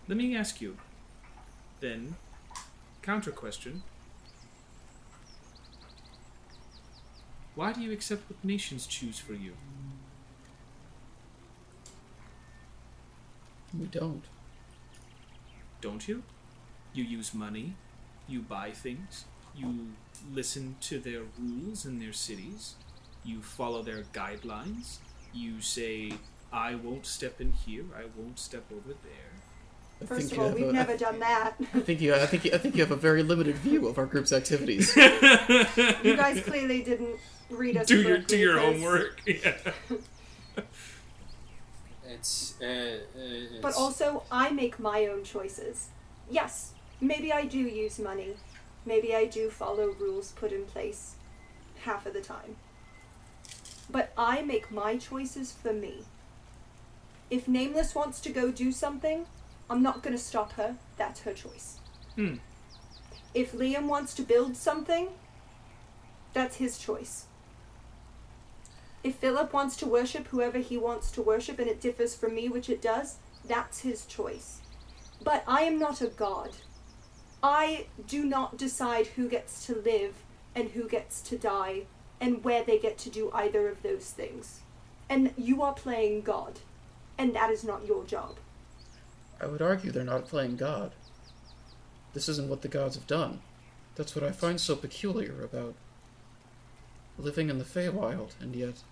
Let 0.06 0.16
me 0.16 0.36
ask 0.36 0.60
you. 0.60 0.76
Then, 1.80 2.14
counter 3.02 3.32
question. 3.32 3.82
Why 7.54 7.72
do 7.72 7.80
you 7.80 7.92
accept 7.92 8.30
what 8.30 8.42
nations 8.44 8.86
choose 8.86 9.18
for 9.18 9.34
you? 9.34 9.52
We 13.78 13.86
don't. 13.86 14.22
Don't 15.80 16.06
you? 16.08 16.22
You 16.92 17.04
use 17.04 17.32
money, 17.32 17.74
you 18.28 18.40
buy 18.40 18.72
things, 18.72 19.24
you 19.56 19.92
listen 20.32 20.76
to 20.82 20.98
their 20.98 21.22
rules 21.38 21.86
in 21.86 22.00
their 22.00 22.12
cities, 22.12 22.74
you 23.24 23.40
follow 23.42 23.82
their 23.82 24.02
guidelines, 24.12 24.98
you 25.32 25.60
say, 25.60 26.12
I 26.52 26.74
won't 26.74 27.06
step 27.06 27.40
in 27.40 27.52
here, 27.52 27.84
I 27.96 28.06
won't 28.16 28.38
step 28.40 28.64
over 28.72 28.94
there. 29.04 29.30
I 30.02 30.06
First 30.06 30.32
of 30.32 30.40
all, 30.40 30.50
we've 30.50 30.68
a- 30.68 30.72
never 30.72 30.96
done 30.96 31.20
that. 31.20 31.54
I 31.74 31.80
think 31.80 32.00
you. 32.00 32.14
I 32.14 32.26
think. 32.26 32.46
You, 32.46 32.52
I 32.54 32.58
think 32.58 32.74
you 32.74 32.80
have 32.80 32.90
a 32.90 32.96
very 32.96 33.22
limited 33.22 33.56
view 33.56 33.86
of 33.86 33.98
our 33.98 34.06
group's 34.06 34.32
activities. 34.32 34.96
You 34.96 36.16
guys 36.16 36.40
clearly 36.42 36.82
didn't 36.82 37.18
read 37.50 37.76
us. 37.76 37.86
do 37.86 38.00
your 38.00 38.18
do 38.18 38.36
correctly, 38.36 38.40
your 38.40 38.56
'cause- 38.56 38.64
homework. 38.74 39.20
Yeah. 39.26 40.62
It's. 42.08 42.54
Uh, 42.60 42.64
uh, 42.64 42.98
it's 43.16 43.62
But 43.62 43.74
also, 43.76 44.24
I 44.30 44.50
make 44.50 44.78
my 44.80 45.06
own 45.06 45.22
choices. 45.24 45.88
Yes, 46.28 46.72
maybe 47.00 47.32
I 47.32 47.44
do 47.46 47.58
use 47.58 47.98
money. 47.98 48.34
Maybe 48.84 49.14
I 49.14 49.26
do 49.26 49.50
follow 49.50 49.90
rules 49.98 50.32
put 50.32 50.52
in 50.52 50.64
place 50.64 51.14
half 51.84 52.06
of 52.06 52.12
the 52.14 52.20
time. 52.20 52.56
But 53.88 54.12
I 54.16 54.42
make 54.42 54.70
my 54.70 54.96
choices 54.96 55.52
for 55.52 55.72
me. 55.72 56.04
If 57.30 57.46
Nameless 57.46 57.94
wants 57.94 58.20
to 58.22 58.30
go 58.30 58.50
do 58.50 58.72
something, 58.72 59.26
I'm 59.68 59.82
not 59.82 60.02
going 60.02 60.16
to 60.16 60.22
stop 60.22 60.52
her. 60.54 60.76
That's 60.96 61.20
her 61.20 61.32
choice. 61.32 61.78
Hmm. 62.16 62.36
If 63.34 63.52
Liam 63.52 63.86
wants 63.86 64.14
to 64.14 64.22
build 64.22 64.56
something, 64.56 65.08
that's 66.32 66.56
his 66.56 66.76
choice. 66.78 67.26
If 69.02 69.16
Philip 69.16 69.52
wants 69.52 69.76
to 69.76 69.86
worship 69.86 70.28
whoever 70.28 70.58
he 70.58 70.76
wants 70.76 71.10
to 71.12 71.22
worship 71.22 71.58
and 71.58 71.68
it 71.68 71.80
differs 71.80 72.14
from 72.14 72.34
me, 72.34 72.48
which 72.48 72.68
it 72.68 72.82
does, 72.82 73.16
that's 73.46 73.80
his 73.80 74.04
choice. 74.04 74.60
But 75.22 75.42
I 75.46 75.62
am 75.62 75.78
not 75.78 76.00
a 76.00 76.08
god. 76.08 76.56
I 77.42 77.86
do 78.06 78.24
not 78.24 78.58
decide 78.58 79.08
who 79.08 79.28
gets 79.28 79.66
to 79.66 79.74
live 79.74 80.14
and 80.54 80.70
who 80.70 80.88
gets 80.88 81.22
to 81.22 81.38
die 81.38 81.84
and 82.20 82.44
where 82.44 82.62
they 82.62 82.78
get 82.78 82.98
to 82.98 83.10
do 83.10 83.30
either 83.32 83.68
of 83.68 83.82
those 83.82 84.10
things. 84.10 84.60
And 85.08 85.32
you 85.36 85.62
are 85.62 85.72
playing 85.72 86.20
God, 86.20 86.60
and 87.16 87.34
that 87.34 87.50
is 87.50 87.64
not 87.64 87.86
your 87.86 88.04
job. 88.04 88.36
I 89.40 89.46
would 89.46 89.62
argue 89.62 89.90
they're 89.90 90.04
not 90.04 90.28
playing 90.28 90.56
God. 90.56 90.92
This 92.12 92.28
isn't 92.28 92.48
what 92.48 92.60
the 92.60 92.68
gods 92.68 92.96
have 92.96 93.06
done. 93.06 93.40
That's 93.94 94.14
what 94.14 94.24
I 94.24 94.32
find 94.32 94.60
so 94.60 94.76
peculiar 94.76 95.42
about 95.42 95.74
living 97.20 97.50
in 97.50 97.58
the 97.58 97.64
Feywild, 97.64 98.32
and 98.40 98.54
yet. 98.54 98.82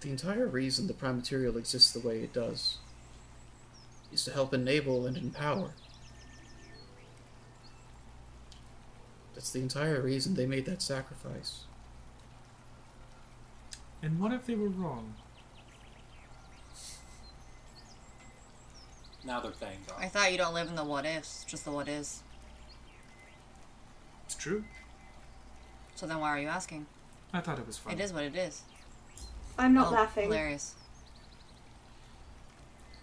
The 0.00 0.10
entire 0.10 0.46
reason 0.46 0.86
the 0.86 0.94
Prime 0.94 1.16
Material 1.16 1.56
exists 1.56 1.92
the 1.92 2.06
way 2.06 2.20
it 2.20 2.32
does 2.32 2.78
is 4.12 4.24
to 4.24 4.32
help 4.32 4.54
enable 4.54 5.06
and 5.06 5.16
empower. 5.16 5.72
That's 9.34 9.50
the 9.50 9.60
entire 9.60 10.00
reason 10.00 10.34
they 10.34 10.46
made 10.46 10.66
that 10.66 10.82
sacrifice. 10.82 11.64
And 14.02 14.20
what 14.20 14.32
if 14.32 14.46
they 14.46 14.54
were 14.54 14.68
wrong? 14.68 15.14
now 19.28 19.40
they're 19.40 19.52
playing 19.52 19.78
God. 19.86 19.96
I 20.00 20.08
thought 20.08 20.32
you 20.32 20.38
don't 20.38 20.54
live 20.54 20.68
in 20.68 20.74
the 20.74 20.84
what 20.84 21.04
ifs, 21.04 21.44
just 21.44 21.64
the 21.64 21.70
what 21.70 21.86
is. 21.86 22.22
It's 24.28 24.34
true. 24.34 24.62
So 25.94 26.06
then 26.06 26.20
why 26.20 26.28
are 26.28 26.38
you 26.38 26.48
asking? 26.48 26.84
I 27.32 27.40
thought 27.40 27.58
it 27.58 27.66
was 27.66 27.78
funny. 27.78 27.96
It 27.96 28.02
is 28.04 28.12
what 28.12 28.24
it 28.24 28.36
is. 28.36 28.60
I'm 29.56 29.72
not 29.72 29.86
Oh, 29.88 29.94
laughing. 29.94 30.24
Hilarious. 30.24 30.74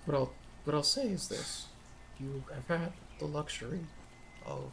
What 0.06 0.16
I'll 0.16 0.32
what 0.66 0.76
I'll 0.76 0.84
say 0.84 1.08
is 1.08 1.28
this: 1.28 1.66
you 2.20 2.44
have 2.54 2.68
had 2.68 2.94
the 3.18 3.26
luxury 3.26 3.88
of 4.46 4.72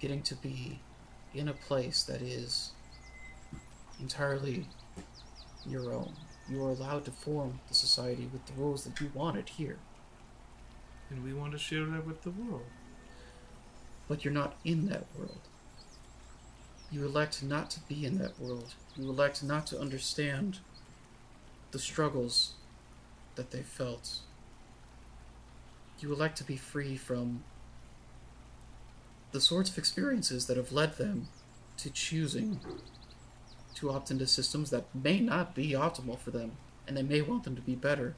getting 0.00 0.20
to 0.24 0.34
be 0.34 0.80
in 1.34 1.48
a 1.48 1.54
place 1.54 2.02
that 2.02 2.20
is 2.20 2.72
entirely 3.98 4.66
your 5.66 5.94
own. 5.94 6.12
You 6.46 6.62
are 6.66 6.70
allowed 6.72 7.06
to 7.06 7.10
form 7.10 7.60
the 7.68 7.74
society 7.74 8.28
with 8.30 8.44
the 8.44 8.52
rules 8.52 8.84
that 8.84 9.00
you 9.00 9.10
wanted 9.14 9.48
here, 9.48 9.78
And 11.08 11.24
we 11.24 11.32
want 11.32 11.52
to 11.52 11.58
share 11.58 11.86
that 11.86 12.06
with 12.06 12.20
the 12.22 12.30
world. 12.32 12.66
But 14.12 14.26
you're 14.26 14.34
not 14.34 14.56
in 14.62 14.90
that 14.90 15.06
world. 15.18 15.40
You 16.90 17.02
elect 17.06 17.42
not 17.42 17.70
to 17.70 17.80
be 17.80 18.04
in 18.04 18.18
that 18.18 18.38
world. 18.38 18.74
You 18.94 19.08
elect 19.08 19.42
not 19.42 19.66
to 19.68 19.80
understand 19.80 20.58
the 21.70 21.78
struggles 21.78 22.52
that 23.36 23.52
they 23.52 23.62
felt. 23.62 24.18
You 25.98 26.12
elect 26.12 26.36
to 26.36 26.44
be 26.44 26.58
free 26.58 26.94
from 26.98 27.42
the 29.30 29.40
sorts 29.40 29.70
of 29.70 29.78
experiences 29.78 30.44
that 30.44 30.58
have 30.58 30.72
led 30.72 30.98
them 30.98 31.28
to 31.78 31.88
choosing 31.88 32.60
to 33.76 33.90
opt 33.90 34.10
into 34.10 34.26
systems 34.26 34.68
that 34.68 34.94
may 34.94 35.20
not 35.20 35.54
be 35.54 35.70
optimal 35.70 36.18
for 36.18 36.32
them, 36.32 36.52
and 36.86 36.98
they 36.98 37.02
may 37.02 37.22
want 37.22 37.44
them 37.44 37.56
to 37.56 37.62
be 37.62 37.74
better, 37.74 38.14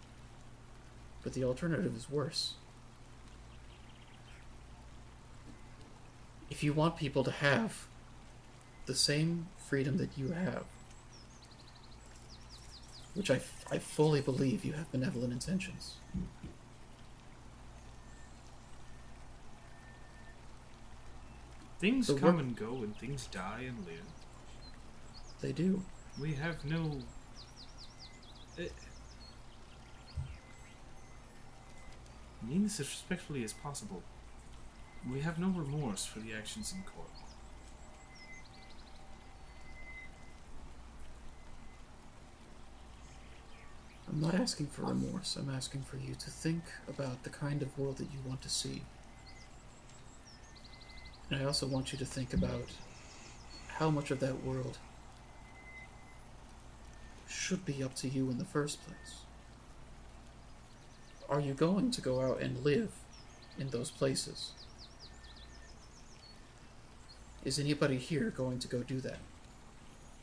but 1.22 1.34
the 1.34 1.44
alternative 1.44 1.94
is 1.94 2.10
worse. 2.10 2.54
If 6.50 6.62
you 6.62 6.72
want 6.72 6.96
people 6.96 7.24
to 7.24 7.30
have 7.30 7.86
the 8.86 8.94
same 8.94 9.48
freedom 9.56 9.96
that 9.96 10.10
you 10.16 10.32
have, 10.32 10.64
which 13.14 13.30
I, 13.30 13.40
I 13.70 13.78
fully 13.78 14.20
believe 14.20 14.64
you 14.64 14.72
have 14.72 14.90
benevolent 14.92 15.32
intentions. 15.32 15.94
Things 21.80 22.10
come 22.18 22.38
and 22.38 22.56
go, 22.56 22.76
and 22.82 22.96
things 22.96 23.26
die 23.26 23.64
and 23.68 23.84
live. 23.84 24.06
They 25.40 25.52
do. 25.52 25.82
We 26.18 26.32
have 26.34 26.64
no. 26.64 26.98
Eh, 28.58 28.68
I 32.42 32.46
mean 32.46 32.62
this 32.62 32.80
as 32.80 32.86
respectfully 32.86 33.44
as 33.44 33.52
possible. 33.52 34.02
We 35.10 35.20
have 35.20 35.38
no 35.38 35.48
remorse 35.48 36.06
for 36.06 36.20
the 36.20 36.32
actions 36.32 36.72
in 36.74 36.82
court. 36.82 37.08
I'm 44.08 44.20
not 44.20 44.34
asking 44.34 44.68
for 44.68 44.82
remorse. 44.82 45.36
I'm 45.36 45.50
asking 45.50 45.82
for 45.82 45.96
you 45.96 46.14
to 46.14 46.30
think 46.30 46.62
about 46.88 47.22
the 47.24 47.30
kind 47.30 47.62
of 47.62 47.76
world 47.78 47.98
that 47.98 48.04
you 48.04 48.20
want 48.26 48.42
to 48.42 48.48
see. 48.48 48.82
And 51.30 51.42
I 51.42 51.44
also 51.44 51.66
want 51.66 51.92
you 51.92 51.98
to 51.98 52.04
think 52.04 52.32
about 52.32 52.68
how 53.66 53.90
much 53.90 54.10
of 54.10 54.20
that 54.20 54.44
world 54.44 54.78
should 57.28 57.64
be 57.64 57.82
up 57.82 57.94
to 57.96 58.08
you 58.08 58.30
in 58.30 58.38
the 58.38 58.44
first 58.44 58.84
place. 58.86 59.18
Are 61.28 61.40
you 61.40 61.52
going 61.52 61.90
to 61.90 62.00
go 62.00 62.20
out 62.20 62.40
and 62.40 62.64
live 62.64 62.92
in 63.58 63.70
those 63.70 63.90
places? 63.90 64.52
Is 67.44 67.58
anybody 67.58 67.98
here 67.98 68.30
going 68.30 68.58
to 68.60 68.68
go 68.68 68.82
do 68.82 69.00
that? 69.00 69.18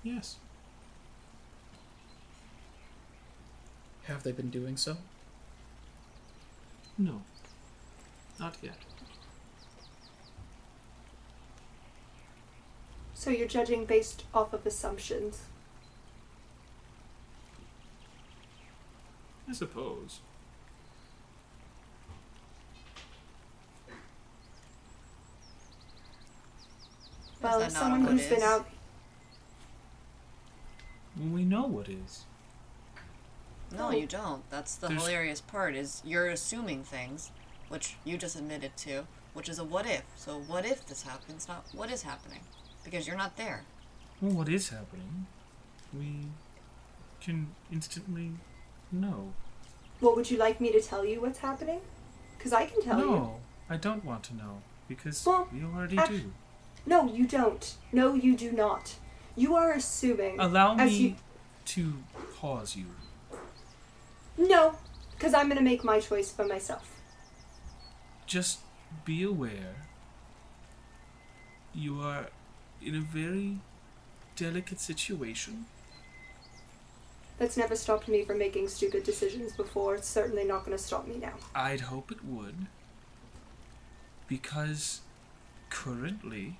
Yes. 0.04 0.38
Have 4.06 4.24
they 4.24 4.32
been 4.32 4.50
doing 4.50 4.76
so? 4.76 4.98
No. 6.98 7.22
Not 8.40 8.58
yet. 8.62 8.78
So 13.14 13.30
you're 13.30 13.48
judging 13.48 13.86
based 13.86 14.24
off 14.34 14.52
of 14.52 14.66
assumptions. 14.66 15.44
I 19.48 19.54
suppose. 19.54 20.22
Well, 27.42 27.60
that 27.60 27.68
as 27.68 27.76
someone 27.76 28.02
who's 28.06 28.28
been 28.28 28.38
is? 28.38 28.44
out 28.44 28.68
We 31.34 31.44
know 31.44 31.64
what 31.66 31.90
is. 31.90 32.24
No, 33.76 33.92
you 33.92 34.06
don't. 34.06 34.48
That's 34.50 34.76
the 34.76 34.88
There's- 34.88 35.02
hilarious 35.04 35.42
part 35.42 35.76
is 35.76 36.02
you're 36.06 36.28
assuming 36.28 36.84
things, 36.84 37.32
which 37.70 37.96
you 38.04 38.18
just 38.18 38.36
admitted 38.36 38.76
to, 38.78 39.08
which 39.34 39.48
is 39.50 39.60
a 39.60 39.64
what 39.64 39.86
if. 39.86 40.04
So 40.18 40.40
what 40.40 40.66
if 40.66 40.86
this 40.86 41.04
happens, 41.04 41.48
not 41.48 41.66
what 41.74 41.90
is 41.92 42.04
happening. 42.04 42.42
Because 42.84 43.08
you're 43.08 43.18
not 43.18 43.38
there. 43.38 43.64
Well, 44.22 44.34
what 44.34 44.50
is 44.50 44.70
happening? 44.70 45.28
We 45.94 46.28
can 47.22 47.56
instantly 47.72 48.32
know. 48.92 49.34
What 50.00 50.16
would 50.16 50.30
you 50.32 50.38
like 50.38 50.60
me 50.60 50.72
to 50.72 50.82
tell 50.82 51.06
you 51.06 51.22
what's 51.22 51.40
happening? 51.40 51.82
Because 52.38 52.54
I 52.54 52.66
can 52.66 52.82
tell 52.82 53.00
you. 53.00 53.06
no, 53.06 53.40
I 53.70 53.78
don't 53.78 54.04
want 54.04 54.24
to 54.26 54.36
know 54.36 54.62
because 54.88 55.26
Well, 55.26 55.48
we 55.54 55.64
already 55.64 55.98
act- 55.98 56.10
do. 56.10 56.34
No, 56.86 57.06
you 57.06 57.28
don't. 57.28 57.76
No, 57.92 58.14
you 58.14 58.36
do 58.36 58.52
not. 58.52 58.96
You 59.36 59.56
are 59.56 59.72
assuming. 59.72 60.40
Allow 60.40 60.78
as 60.78 60.92
me 60.92 60.98
you- 60.98 61.16
to 61.66 61.94
pause 62.38 62.76
you. 62.76 62.88
No, 64.38 64.76
because 65.12 65.34
I'm 65.34 65.48
going 65.48 65.58
to 65.58 65.64
make 65.64 65.84
my 65.84 66.00
choice 66.00 66.32
for 66.32 66.46
myself. 66.46 67.00
Just 68.26 68.60
be 69.06 69.24
aware 69.24 69.76
you 71.74 72.02
are 72.02 72.28
in 72.82 72.96
a 72.96 73.00
very 73.00 73.60
delicate 74.36 74.80
situation. 74.80 75.66
That's 77.38 77.58
never 77.58 77.76
stopped 77.76 78.08
me 78.08 78.24
from 78.24 78.38
making 78.38 78.68
stupid 78.68 79.04
decisions 79.04 79.54
before. 79.54 79.96
It's 79.96 80.08
certainly 80.08 80.44
not 80.44 80.66
going 80.66 80.78
to 80.78 80.84
stop 80.84 81.08
me 81.08 81.18
now. 81.18 81.34
I'd 81.56 81.82
hope 81.82 82.12
it 82.12 82.24
would. 82.24 82.68
Because 84.28 85.02
currently, 85.70 86.58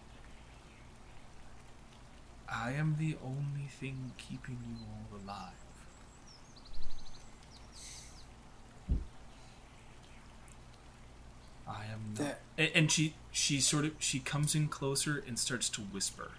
I 2.52 2.74
am 2.74 2.98
the 3.00 3.18
only 3.24 3.68
thing 3.68 4.12
keeping 4.18 4.60
you 4.68 4.86
all 4.86 5.20
alive. 5.24 5.54
I 11.68 11.86
am 11.86 12.14
not. 12.18 12.38
That- 12.58 12.76
And 12.76 12.92
she, 12.92 13.16
she 13.32 13.60
sort 13.60 13.86
of, 13.86 13.94
she 14.00 14.20
comes 14.20 14.54
in 14.56 14.68
closer 14.68 15.24
and 15.26 15.40
starts 15.40 15.70
to 15.70 15.82
whisper. 15.82 16.32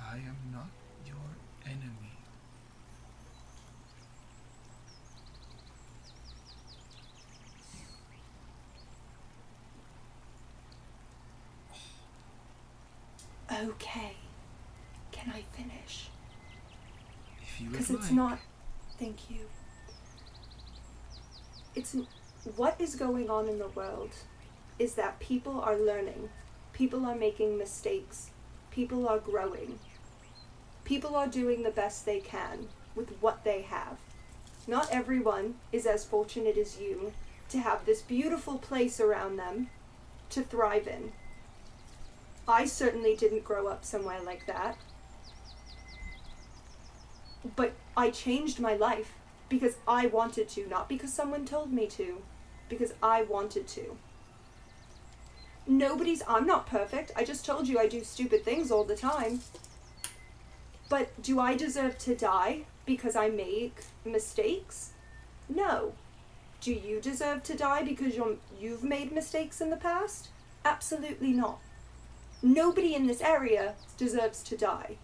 I 0.00 0.16
am 0.18 0.36
not 0.52 0.68
your 1.06 1.16
enemy. 1.64 2.03
Okay. 13.62 14.16
Can 15.12 15.32
I 15.32 15.42
finish? 15.56 16.08
If 17.42 17.60
you 17.60 17.70
Because 17.70 17.90
it's 17.90 18.06
like. 18.06 18.12
not. 18.12 18.38
Thank 18.98 19.30
you. 19.30 19.40
It's. 21.74 21.96
What 22.56 22.76
is 22.78 22.94
going 22.94 23.30
on 23.30 23.48
in 23.48 23.58
the 23.58 23.68
world 23.68 24.10
is 24.78 24.94
that 24.94 25.20
people 25.20 25.60
are 25.60 25.76
learning, 25.76 26.28
people 26.72 27.06
are 27.06 27.14
making 27.14 27.56
mistakes, 27.56 28.30
people 28.70 29.08
are 29.08 29.18
growing, 29.18 29.78
people 30.84 31.16
are 31.16 31.26
doing 31.26 31.62
the 31.62 31.70
best 31.70 32.04
they 32.04 32.20
can 32.20 32.68
with 32.94 33.10
what 33.20 33.44
they 33.44 33.62
have. 33.62 33.96
Not 34.66 34.90
everyone 34.90 35.54
is 35.72 35.86
as 35.86 36.04
fortunate 36.04 36.58
as 36.58 36.78
you 36.78 37.12
to 37.50 37.58
have 37.58 37.86
this 37.86 38.02
beautiful 38.02 38.58
place 38.58 39.00
around 39.00 39.36
them 39.36 39.68
to 40.30 40.42
thrive 40.42 40.86
in. 40.86 41.12
I 42.46 42.66
certainly 42.66 43.16
didn't 43.16 43.44
grow 43.44 43.68
up 43.68 43.84
somewhere 43.84 44.20
like 44.22 44.46
that. 44.46 44.76
But 47.56 47.72
I 47.96 48.10
changed 48.10 48.60
my 48.60 48.74
life 48.74 49.14
because 49.48 49.76
I 49.86 50.06
wanted 50.06 50.48
to, 50.50 50.66
not 50.68 50.88
because 50.88 51.12
someone 51.12 51.44
told 51.44 51.72
me 51.72 51.86
to, 51.88 52.22
because 52.68 52.94
I 53.02 53.22
wanted 53.22 53.66
to. 53.68 53.96
Nobody's, 55.66 56.22
I'm 56.28 56.46
not 56.46 56.66
perfect. 56.66 57.12
I 57.16 57.24
just 57.24 57.46
told 57.46 57.68
you 57.68 57.78
I 57.78 57.86
do 57.86 58.04
stupid 58.04 58.44
things 58.44 58.70
all 58.70 58.84
the 58.84 58.96
time. 58.96 59.40
But 60.88 61.22
do 61.22 61.40
I 61.40 61.56
deserve 61.56 61.96
to 61.98 62.14
die 62.14 62.64
because 62.84 63.16
I 63.16 63.28
make 63.30 63.84
mistakes? 64.04 64.92
No. 65.48 65.94
Do 66.60 66.72
you 66.72 67.00
deserve 67.00 67.42
to 67.44 67.56
die 67.56 67.82
because 67.82 68.14
you're, 68.16 68.36
you've 68.58 68.84
made 68.84 69.12
mistakes 69.12 69.60
in 69.60 69.70
the 69.70 69.76
past? 69.76 70.28
Absolutely 70.64 71.32
not. 71.32 71.60
Nobody 72.44 72.94
in 72.94 73.06
this 73.06 73.22
area 73.22 73.74
deserves 73.96 74.42
to 74.42 74.54
die. 74.54 74.98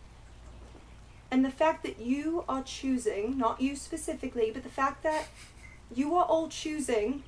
And 1.30 1.42
the 1.42 1.50
fact 1.50 1.82
that 1.84 1.98
you 1.98 2.44
are 2.46 2.62
choosing, 2.62 3.38
not 3.38 3.62
you 3.62 3.76
specifically, 3.76 4.50
but 4.52 4.62
the 4.62 4.68
fact 4.68 5.02
that 5.04 5.28
you 5.94 6.14
are 6.16 6.26
all 6.26 6.50
choosing 6.50 7.22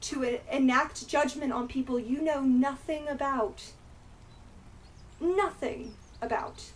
to 0.00 0.40
enact 0.50 1.06
judgment 1.06 1.52
on 1.52 1.68
people 1.68 1.98
you 1.98 2.22
know 2.22 2.40
nothing 2.40 3.06
about. 3.08 3.72
Nothing 5.20 5.94
about. 6.22 6.70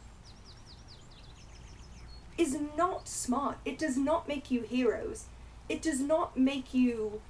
Is 2.36 2.59
not 2.76 3.09
smart. 3.09 3.56
It 3.64 3.78
does 3.78 3.97
not 3.97 4.28
make 4.28 4.51
you 4.51 4.60
heroes. 4.60 5.26
It 5.66 5.80
does 5.80 6.01
not 6.01 6.36
make 6.36 6.74
you 6.74 7.22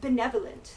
benevolent. 0.00 0.76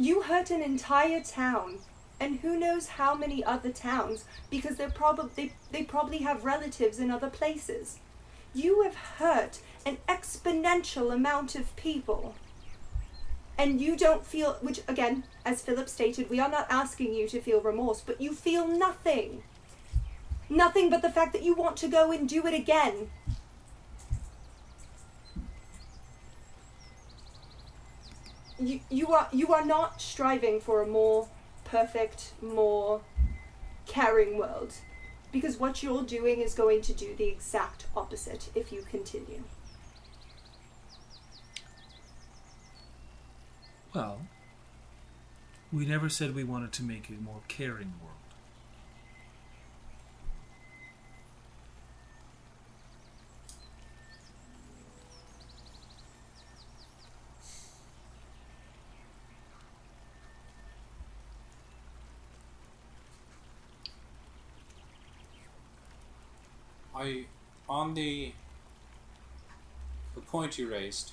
You 0.00 0.22
hurt 0.22 0.50
an 0.50 0.62
entire 0.62 1.22
town 1.22 1.80
and 2.18 2.40
who 2.40 2.58
knows 2.58 2.86
how 2.86 3.14
many 3.14 3.44
other 3.44 3.68
towns 3.68 4.24
because 4.48 4.76
they're 4.76 4.88
probably 4.88 5.30
they, 5.36 5.52
they 5.72 5.82
probably 5.82 6.18
have 6.20 6.42
relatives 6.42 6.98
in 6.98 7.10
other 7.10 7.28
places. 7.28 7.98
You 8.54 8.80
have 8.80 8.94
hurt 8.94 9.60
an 9.84 9.98
exponential 10.08 11.12
amount 11.12 11.54
of 11.54 11.76
people. 11.76 12.34
And 13.58 13.78
you 13.78 13.94
don't 13.94 14.24
feel 14.24 14.56
which 14.62 14.80
again, 14.88 15.24
as 15.44 15.60
Philip 15.60 15.90
stated, 15.90 16.30
we 16.30 16.40
are 16.40 16.48
not 16.48 16.68
asking 16.70 17.12
you 17.12 17.28
to 17.28 17.42
feel 17.42 17.60
remorse, 17.60 18.00
but 18.00 18.22
you 18.22 18.32
feel 18.32 18.66
nothing. 18.66 19.42
Nothing 20.48 20.88
but 20.88 21.02
the 21.02 21.10
fact 21.10 21.34
that 21.34 21.42
you 21.42 21.52
want 21.52 21.76
to 21.76 21.88
go 21.88 22.10
and 22.10 22.26
do 22.26 22.46
it 22.46 22.54
again. 22.54 23.10
You, 28.60 28.80
you 28.90 29.08
are 29.12 29.26
you 29.32 29.54
are 29.54 29.64
not 29.64 30.02
striving 30.02 30.60
for 30.60 30.82
a 30.82 30.86
more 30.86 31.28
perfect, 31.64 32.34
more 32.42 33.00
caring 33.86 34.36
world. 34.36 34.74
Because 35.32 35.58
what 35.58 35.82
you're 35.82 36.02
doing 36.02 36.40
is 36.40 36.54
going 36.54 36.82
to 36.82 36.92
do 36.92 37.14
the 37.16 37.28
exact 37.28 37.86
opposite 37.96 38.50
if 38.54 38.72
you 38.72 38.82
continue. 38.82 39.44
Well, 43.94 44.20
we 45.72 45.86
never 45.86 46.08
said 46.08 46.34
we 46.34 46.44
wanted 46.44 46.72
to 46.72 46.82
make 46.82 47.08
a 47.08 47.12
more 47.12 47.40
caring 47.48 47.94
world. 48.02 48.20
I, 67.00 67.24
on 67.70 67.94
the 67.94 68.32
the 70.16 70.20
point 70.20 70.58
you 70.58 70.68
raised, 70.68 71.12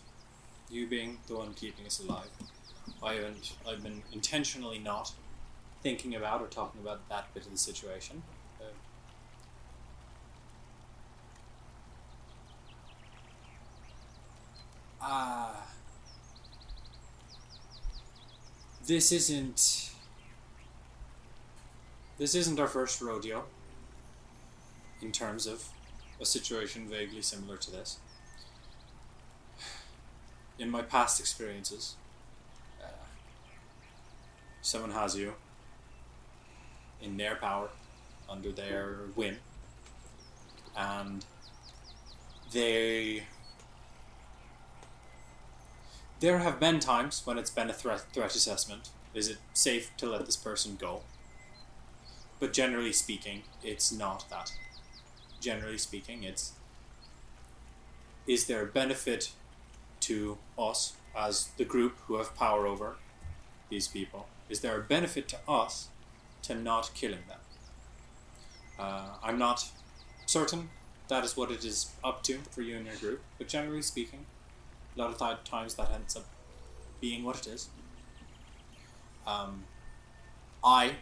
you 0.71 0.87
being 0.87 1.19
the 1.27 1.35
one 1.35 1.53
keeping 1.53 1.85
us 1.85 1.99
alive, 1.99 2.29
I 3.01 3.13
haven't. 3.13 3.53
I've 3.69 3.83
been 3.83 4.01
intentionally 4.11 4.79
not 4.79 5.13
thinking 5.83 6.15
about 6.15 6.41
or 6.41 6.47
talking 6.47 6.81
about 6.81 7.07
that 7.09 7.31
bit 7.35 7.45
of 7.45 7.51
the 7.51 7.57
situation. 7.57 8.23
Uh, 8.59 8.65
Ah. 14.99 15.67
this 18.87 19.11
isn't. 19.11 19.91
This 22.17 22.33
isn't 22.33 22.59
our 22.59 22.67
first 22.67 22.99
rodeo 22.99 23.43
in 25.01 25.11
terms 25.11 25.45
of 25.45 25.69
a 26.19 26.25
situation 26.25 26.87
vaguely 26.87 27.21
similar 27.21 27.57
to 27.57 27.71
this. 27.71 27.97
In 30.59 30.69
my 30.69 30.81
past 30.81 31.19
experiences, 31.19 31.95
uh, 32.83 32.87
someone 34.61 34.91
has 34.91 35.15
you 35.15 35.33
in 37.01 37.17
their 37.17 37.35
power, 37.35 37.69
under 38.29 38.51
their 38.51 38.95
whim, 39.15 39.37
and 40.75 41.25
they. 42.51 43.23
There 46.19 46.39
have 46.39 46.59
been 46.59 46.79
times 46.79 47.21
when 47.25 47.37
it's 47.37 47.51
been 47.51 47.69
a 47.69 47.73
threat 47.73 48.05
threat 48.11 48.35
assessment. 48.35 48.89
Is 49.13 49.29
it 49.29 49.37
safe 49.53 49.95
to 49.97 50.07
let 50.07 50.25
this 50.25 50.35
person 50.35 50.75
go? 50.79 51.01
But 52.39 52.53
generally 52.53 52.93
speaking, 52.93 53.43
it's 53.63 53.91
not 53.91 54.25
that 54.29 54.51
generally 55.39 55.77
speaking, 55.77 56.23
it's 56.23 56.53
is 58.27 58.45
there 58.45 58.63
a 58.63 58.65
benefit 58.65 59.31
to 60.01 60.37
us 60.59 60.93
as 61.17 61.49
the 61.57 61.63
group 61.63 61.97
who 62.07 62.17
have 62.17 62.35
power 62.35 62.67
over 62.67 62.97
these 63.69 63.87
people? 63.87 64.27
Is 64.49 64.59
there 64.59 64.77
a 64.77 64.83
benefit 64.83 65.27
to 65.29 65.37
us 65.47 65.87
to 66.43 66.55
not 66.55 66.91
killing 66.93 67.23
them? 67.27 67.39
Uh, 68.77 69.15
I'm 69.23 69.39
not 69.39 69.71
certain 70.25 70.69
that 71.07 71.23
is 71.23 71.37
what 71.37 71.51
it 71.51 71.63
is 71.63 71.91
up 72.03 72.23
to 72.23 72.39
for 72.51 72.61
you 72.61 72.77
and 72.77 72.85
your 72.85 72.95
group, 72.95 73.21
but 73.37 73.47
generally 73.47 73.81
speaking, 73.81 74.25
a 74.95 74.99
lot 74.99 75.21
of 75.21 75.43
times 75.43 75.75
that 75.75 75.91
ends 75.91 76.15
up 76.15 76.25
being 76.99 77.23
what 77.23 77.37
it 77.37 77.47
is. 77.47 77.69
Um, 79.25 79.63
I 80.63 80.95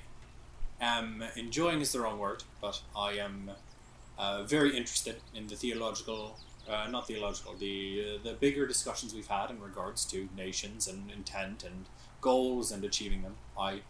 am 0.79 1.23
enjoying 1.35 1.81
is 1.81 1.91
the 1.91 2.01
wrong 2.01 2.19
word, 2.19 2.43
but 2.61 2.81
I 2.95 3.13
am 3.13 3.51
uh, 4.17 4.43
very 4.43 4.75
interested 4.75 5.17
in 5.33 5.47
the 5.47 5.55
theological, 5.55 6.37
uh, 6.69 6.87
not 6.89 7.07
theological, 7.07 7.53
the 7.55 8.17
uh, 8.19 8.23
the 8.23 8.33
bigger 8.33 8.65
discussions 8.65 9.13
we've 9.13 9.27
had 9.27 9.49
in 9.49 9.59
regards 9.61 10.05
to 10.05 10.29
nations 10.35 10.87
and 10.87 11.11
intent 11.11 11.63
and 11.63 11.85
goals 12.21 12.71
and 12.71 12.83
achieving 12.83 13.21
them. 13.21 13.35
I 13.57 13.81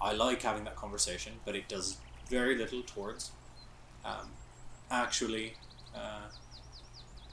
I 0.00 0.12
like 0.12 0.42
having 0.42 0.64
that 0.64 0.76
conversation, 0.76 1.34
but 1.44 1.56
it 1.56 1.68
does 1.68 1.98
very 2.28 2.56
little 2.56 2.82
towards 2.82 3.32
um, 4.04 4.30
actually 4.90 5.54
uh, 5.94 6.28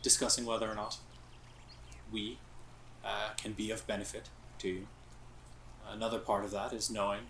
discussing 0.01 0.45
whether 0.45 0.69
or 0.69 0.75
not 0.75 0.97
we 2.11 2.37
can 3.37 3.51
be 3.51 3.71
of 3.71 3.85
benefit 3.85 4.29
to 4.59 4.69
you. 4.69 4.87
Another 5.91 6.19
part 6.19 6.45
of 6.45 6.51
that 6.51 6.71
is 6.71 6.89
knowing 6.89 7.23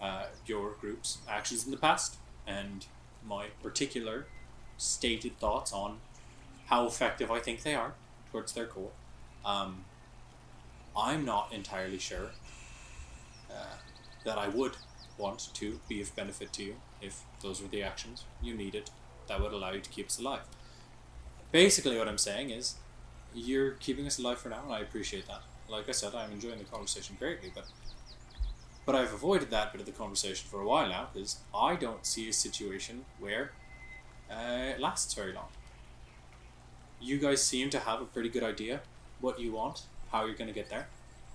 uh, 0.00 0.26
your 0.46 0.72
group's 0.80 1.18
actions 1.28 1.64
in 1.64 1.70
the 1.70 1.76
past 1.76 2.16
and 2.46 2.86
my 3.26 3.46
particular 3.62 4.26
stated 4.76 5.38
thoughts 5.38 5.72
on 5.72 5.98
how 6.66 6.86
effective 6.86 7.30
I 7.30 7.40
think 7.40 7.62
they 7.62 7.74
are 7.74 7.94
towards 8.30 8.52
their 8.52 8.66
goal. 8.66 8.92
Um, 9.44 9.84
I'm 10.96 11.24
not 11.24 11.52
entirely 11.52 11.98
sure 11.98 12.30
uh, 13.50 13.76
that 14.24 14.38
I 14.38 14.48
would 14.48 14.76
want 15.16 15.48
to 15.54 15.80
be 15.88 16.00
of 16.00 16.14
benefit 16.14 16.52
to 16.54 16.62
you 16.62 16.76
if 17.00 17.22
those 17.42 17.60
were 17.60 17.68
the 17.68 17.82
actions 17.82 18.24
you 18.42 18.54
needed 18.54 18.90
that 19.28 19.40
would 19.40 19.52
allow 19.52 19.72
you 19.72 19.80
to 19.80 19.90
keep 19.90 20.06
us 20.06 20.18
alive. 20.18 20.42
Basically, 21.52 21.98
what 21.98 22.08
I'm 22.08 22.18
saying 22.18 22.50
is 22.50 22.74
you're 23.34 23.72
keeping 23.72 24.06
us 24.06 24.18
alive 24.18 24.38
for 24.38 24.48
now, 24.48 24.62
and 24.64 24.72
I 24.72 24.80
appreciate 24.80 25.26
that. 25.26 25.42
Like 25.68 25.88
I 25.88 25.92
said, 25.92 26.14
I'm 26.14 26.32
enjoying 26.32 26.58
the 26.58 26.64
conversation 26.64 27.16
greatly, 27.18 27.52
but 27.54 27.66
but 28.88 28.96
I've 28.96 29.12
avoided 29.12 29.50
that 29.50 29.70
bit 29.70 29.82
of 29.82 29.86
the 29.86 29.92
conversation 29.92 30.48
for 30.48 30.62
a 30.62 30.64
while 30.64 30.88
now 30.88 31.08
because 31.12 31.40
I 31.54 31.76
don't 31.76 32.06
see 32.06 32.26
a 32.30 32.32
situation 32.32 33.04
where 33.20 33.52
uh, 34.30 34.72
it 34.72 34.80
lasts 34.80 35.12
very 35.12 35.34
long. 35.34 35.48
You 36.98 37.18
guys 37.18 37.42
seem 37.42 37.68
to 37.68 37.80
have 37.80 38.00
a 38.00 38.06
pretty 38.06 38.30
good 38.30 38.42
idea 38.42 38.80
what 39.20 39.38
you 39.38 39.52
want, 39.52 39.82
how 40.10 40.24
you're 40.24 40.34
going 40.34 40.48
to 40.48 40.54
get 40.54 40.70
there. 40.70 40.88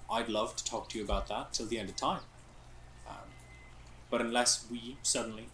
I'd 0.10 0.30
love 0.30 0.56
to 0.56 0.64
talk 0.66 0.90
to 0.90 0.98
you 0.98 1.04
about 1.04 1.28
that 1.28 1.54
till 1.54 1.68
the 1.68 1.78
end 1.78 1.90
of 1.90 1.96
time. 1.96 2.22
Um, 3.08 3.30
but 4.10 4.20
unless 4.20 4.66
we 4.72 4.98
suddenly 5.04 5.46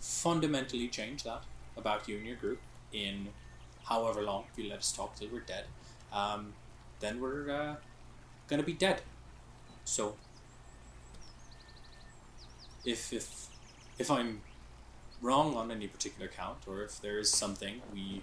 fundamentally 0.00 0.88
change 0.88 1.22
that 1.22 1.44
about 1.76 2.08
you 2.08 2.16
and 2.16 2.26
your 2.26 2.34
group 2.34 2.58
in 2.92 3.28
however 3.84 4.22
long 4.22 4.46
you 4.56 4.68
let 4.68 4.78
us 4.78 4.90
talk 4.90 5.14
till 5.14 5.28
we're 5.28 5.38
dead, 5.38 5.66
um, 6.12 6.54
then 6.98 7.20
we're 7.20 7.48
uh, 7.48 7.76
going 8.48 8.60
to 8.60 8.66
be 8.66 8.72
dead. 8.72 9.02
So 9.84 10.16
if 12.88 13.12
if 13.12 13.48
if 13.98 14.10
I'm 14.10 14.40
wrong 15.20 15.56
on 15.56 15.70
any 15.70 15.86
particular 15.86 16.28
count, 16.28 16.58
or 16.66 16.82
if 16.82 17.00
there 17.00 17.18
is 17.18 17.30
something 17.30 17.82
we 17.92 18.22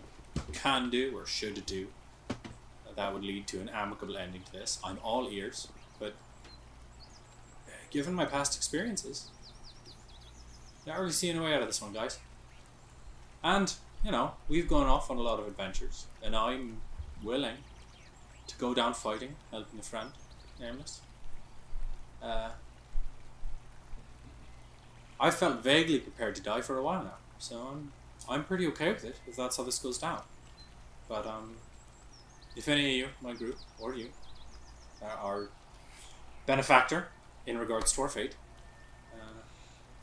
can 0.53 0.89
do 0.89 1.15
or 1.15 1.25
should 1.25 1.65
do 1.65 1.87
that 2.95 3.13
would 3.13 3.23
lead 3.23 3.45
to 3.45 3.59
an 3.59 3.69
amicable 3.69 4.17
ending 4.17 4.41
to 4.43 4.53
this, 4.53 4.79
I'm 4.83 4.97
all 5.03 5.29
ears. 5.29 5.67
But 5.99 6.13
given 7.91 8.13
my 8.13 8.25
past 8.25 8.55
experiences, 8.55 9.27
not 10.87 10.99
really 10.99 11.11
seeing 11.11 11.37
a 11.37 11.43
way 11.43 11.53
out 11.53 11.61
of 11.61 11.67
this 11.67 11.81
one, 11.81 11.93
guys. 11.93 12.19
And 13.43 13.73
you 14.03 14.11
know, 14.11 14.31
we've 14.47 14.67
gone 14.67 14.87
off 14.87 15.11
on 15.11 15.17
a 15.17 15.21
lot 15.21 15.39
of 15.39 15.47
adventures, 15.47 16.05
and 16.23 16.35
I'm 16.35 16.81
willing 17.21 17.57
to 18.47 18.57
go 18.57 18.73
down 18.73 18.93
fighting, 18.93 19.35
helping 19.51 19.79
a 19.79 19.83
friend, 19.83 20.09
nameless. 20.59 21.01
Uh, 22.21 22.51
I 25.19 25.31
felt 25.31 25.63
vaguely 25.63 25.99
prepared 25.99 26.35
to 26.35 26.41
die 26.41 26.61
for 26.61 26.77
a 26.77 26.83
while 26.83 27.03
now, 27.03 27.17
so 27.39 27.57
I'm 27.71 27.91
I'm 28.27 28.43
pretty 28.43 28.67
okay 28.67 28.91
with 28.91 29.05
it 29.05 29.17
if 29.27 29.35
that's 29.35 29.57
how 29.57 29.63
this 29.63 29.79
goes 29.79 29.97
down. 29.97 30.21
But 31.07 31.25
um, 31.27 31.55
if 32.55 32.67
any 32.67 32.85
of 32.85 32.97
you, 32.97 33.07
my 33.21 33.33
group, 33.33 33.57
or 33.79 33.93
you, 33.93 34.09
uh, 35.01 35.15
are 35.21 35.49
benefactor 36.45 37.07
in 37.45 37.57
regards 37.57 37.91
to 37.93 38.01
our 38.01 38.09
fate, 38.09 38.35
uh, 39.13 39.41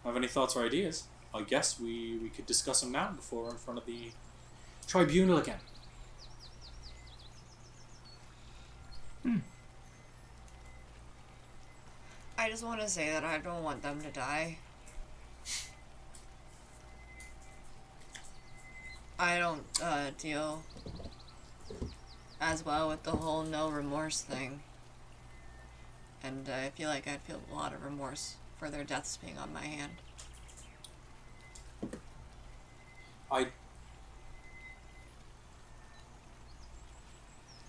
have 0.04 0.16
any 0.16 0.28
thoughts 0.28 0.54
or 0.54 0.64
ideas, 0.64 1.04
I 1.34 1.42
guess 1.42 1.80
we, 1.80 2.18
we 2.18 2.28
could 2.28 2.46
discuss 2.46 2.82
them 2.82 2.92
now 2.92 3.10
before 3.10 3.50
in 3.50 3.56
front 3.56 3.78
of 3.78 3.86
the 3.86 4.10
tribunal 4.86 5.38
again. 5.38 5.58
I 12.38 12.50
just 12.50 12.64
want 12.64 12.80
to 12.80 12.88
say 12.88 13.10
that 13.10 13.24
I 13.24 13.38
don't 13.38 13.62
want 13.62 13.82
them 13.82 14.00
to 14.02 14.10
die. 14.10 14.58
I 19.22 19.38
don't 19.38 19.62
uh, 19.80 20.10
deal 20.18 20.64
as 22.40 22.64
well 22.64 22.88
with 22.88 23.04
the 23.04 23.12
whole 23.12 23.44
no 23.44 23.70
remorse 23.70 24.20
thing. 24.20 24.62
And 26.24 26.48
uh, 26.48 26.54
I 26.54 26.70
feel 26.70 26.88
like 26.88 27.06
I'd 27.06 27.20
feel 27.20 27.40
a 27.48 27.54
lot 27.54 27.72
of 27.72 27.84
remorse 27.84 28.34
for 28.58 28.68
their 28.68 28.82
deaths 28.82 29.16
being 29.16 29.38
on 29.38 29.52
my 29.52 29.64
hand. 29.64 29.92
I 33.30 33.46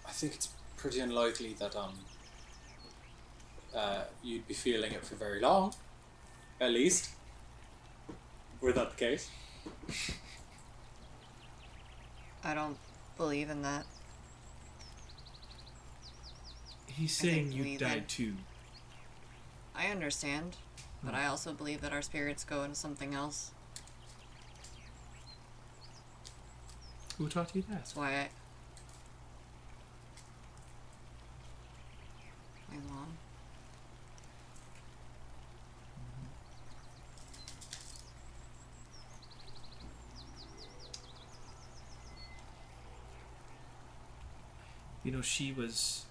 I 0.07 0.11
think 0.11 0.33
it's 0.33 0.49
pretty 0.75 1.01
unlikely 1.01 1.53
that 1.59 1.75
um 1.75 1.93
uh, 3.75 4.05
you'd 4.23 4.47
be 4.47 4.55
feeling 4.55 4.93
it 4.93 5.05
for 5.05 5.13
very 5.13 5.39
long, 5.39 5.75
at 6.59 6.71
least. 6.71 7.11
Were 8.59 8.73
that 8.73 8.97
the 8.97 8.97
case? 8.97 9.29
I 12.43 12.53
don't 12.53 12.77
believe 13.17 13.49
in 13.49 13.61
that. 13.61 13.85
He's 16.87 17.15
saying 17.15 17.51
you 17.53 17.77
died 17.77 17.91
then- 18.01 18.05
too. 18.07 18.33
I 19.75 19.87
understand, 19.87 20.57
but 21.03 21.15
I 21.15 21.25
also 21.25 21.53
believe 21.53 21.81
that 21.81 21.91
our 21.91 22.03
spirits 22.03 22.43
go 22.43 22.63
into 22.63 22.75
something 22.75 23.15
else. 23.15 23.51
Who 27.17 27.27
taught 27.27 27.55
you 27.55 27.63
that? 27.63 27.71
That's 27.71 27.95
why 27.95 28.11
I. 28.11 28.29
My 32.69 32.77
mom. 32.91 33.17
You 45.03 45.11
know, 45.11 45.21
she 45.21 45.51
was. 45.51 46.05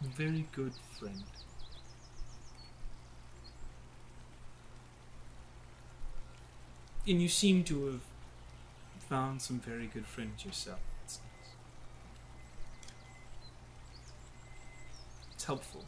A 0.00 0.08
very 0.16 0.46
good 0.52 0.72
friend. 0.98 1.22
And 7.06 7.20
you 7.22 7.28
seem 7.28 7.62
to 7.64 7.86
have 7.86 8.00
found 9.08 9.42
some 9.42 9.60
very 9.60 9.86
good 9.86 10.06
friends 10.06 10.44
yourself. 10.44 10.80
It's 11.04 11.18
nice. 11.18 11.54
It's 15.34 15.44
helpful 15.44 15.84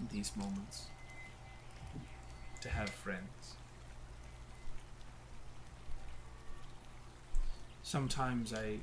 in 0.00 0.08
these 0.10 0.32
moments 0.36 0.86
to 2.60 2.68
have 2.68 2.90
friends. 2.90 3.54
Sometimes 7.92 8.54
I 8.54 8.78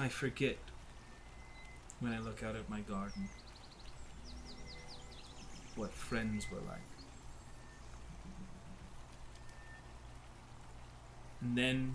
I 0.00 0.08
forget 0.08 0.58
when 2.00 2.12
I 2.12 2.18
look 2.18 2.42
out 2.42 2.56
at 2.56 2.68
my 2.68 2.80
garden 2.80 3.28
what 5.76 5.92
friends 5.92 6.50
were 6.50 6.58
like. 6.58 6.80
And 11.40 11.56
then 11.56 11.94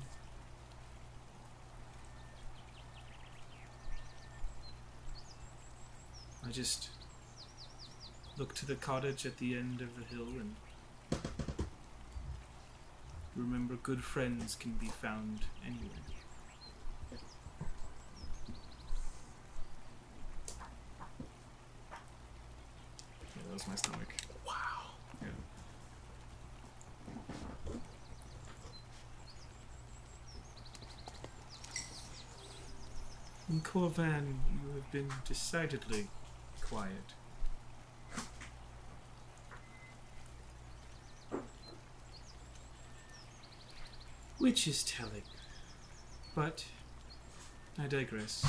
I 6.47 6.52
just 6.52 6.91
look 8.38 8.56
to 8.56 8.65
the 8.65 8.76
cottage 8.76 9.26
at 9.26 9.35
the 9.35 9.53
end 9.53 9.81
of 9.81 9.89
the 9.97 10.06
hill 10.15 10.30
and 10.39 10.56
remember 13.36 13.76
good 13.76 14.03
friends 14.03 14.56
can 14.56 14.72
be 14.74 14.88
found 14.88 15.41
anywhere. 15.66 15.90
Yeah, 23.36 23.44
that 23.48 23.53
was 23.53 23.68
my 23.68 23.76
stomach. 23.76 24.16
Wow. 24.48 24.53
Yeah. 25.22 25.28
In 33.49 33.62
Corvan, 33.62 34.40
you 34.52 34.76
have 34.76 34.91
been 34.91 35.10
decidedly 35.28 36.07
quiet. 36.62 37.14
Which 44.45 44.67
is 44.67 44.84
telling. 44.84 45.23
But 46.35 46.65
I 47.80 47.88
digress. 47.88 48.45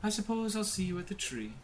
I 0.00 0.08
suppose 0.08 0.54
I'll 0.54 0.62
see 0.62 0.84
you 0.84 1.00
at 1.00 1.08
the 1.08 1.16
tree. 1.16 1.54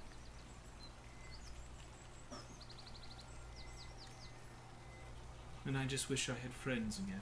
And 5.65 5.79
I 5.79 5.85
just 5.85 6.11
wish 6.11 6.29
I 6.29 6.35
had 6.43 6.53
friends 6.53 6.99
again. 6.99 7.21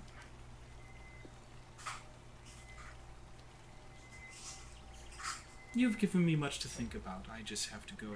You've 5.74 5.98
given 5.98 6.24
me 6.24 6.36
much 6.36 6.58
to 6.60 6.68
think 6.68 6.94
about. 6.94 7.26
I 7.30 7.42
just 7.42 7.68
have 7.68 7.84
to 7.84 7.94
go. 7.94 8.14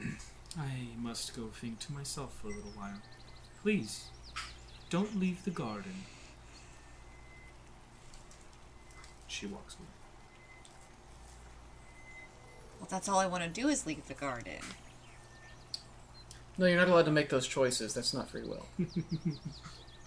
I 0.58 0.86
must 0.96 1.34
go 1.34 1.48
think 1.48 1.80
to 1.80 1.92
myself 1.92 2.34
for 2.40 2.48
a 2.48 2.50
little 2.50 2.70
while. 2.76 3.00
Please, 3.62 4.04
don't 4.90 5.18
leave 5.18 5.44
the 5.44 5.50
garden. 5.50 6.04
She 9.26 9.46
walks 9.46 9.74
away. 9.74 9.86
Well, 12.78 12.88
that's 12.90 13.08
all 13.08 13.18
I 13.18 13.26
want 13.26 13.42
to 13.42 13.48
do 13.48 13.68
is 13.68 13.86
leave 13.86 14.06
the 14.06 14.14
garden. 14.14 14.60
No, 16.56 16.66
you're 16.66 16.78
not 16.78 16.88
allowed 16.88 17.06
to 17.06 17.10
make 17.10 17.30
those 17.30 17.48
choices. 17.48 17.94
That's 17.94 18.14
not 18.14 18.28
free 18.28 18.42
will. 18.44 18.66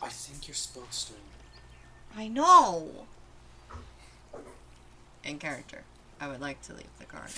I 0.02 0.10
think 0.10 0.48
you're 0.48 0.56
supposed 0.56 1.07
to. 1.07 1.14
I 2.15 2.28
know! 2.30 3.07
In 5.26 5.40
character, 5.40 5.84
I 6.22 6.30
would 6.30 6.40
like 6.40 6.61
to 6.64 6.74
leave 6.74 6.86
the 6.99 7.06
garden. 7.06 7.34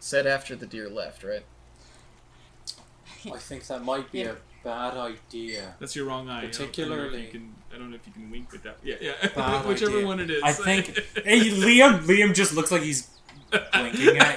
Said 0.00 0.26
after 0.26 0.56
the 0.56 0.66
deer 0.66 0.88
left, 0.88 1.22
right? 1.22 1.44
I 3.32 3.36
think 3.38 3.66
that 3.66 3.84
might 3.84 4.10
be 4.10 4.20
Yeah. 4.20 4.30
a 4.32 4.64
bad 4.64 4.96
idea. 4.96 5.74
That's 5.78 5.94
your 5.94 6.06
wrong 6.06 6.28
eye. 6.28 6.38
I 6.38 6.40
don't- 6.40 6.44
I 6.44 6.50
don't, 6.50 6.52
Particularly- 6.68 7.26
can, 7.28 7.54
I 7.72 7.76
don't 7.78 7.90
know 7.90 7.96
if 7.96 8.06
you 8.06 8.12
can 8.14 8.30
wink 8.30 8.50
with 8.50 8.62
that. 8.62 8.78
Yeah, 8.82 8.96
yeah. 9.00 9.62
Whichever 9.68 9.96
idea. 9.98 10.06
one 10.06 10.20
it 10.20 10.30
is. 10.30 10.42
I 10.42 10.52
think 10.52 10.86
hey, 11.24 11.50
Liam. 11.50 12.00
Liam 12.06 12.34
just 12.34 12.54
looks 12.54 12.70
like 12.72 12.82
he's 12.82 13.10
blinking 13.50 14.16
at 14.16 14.36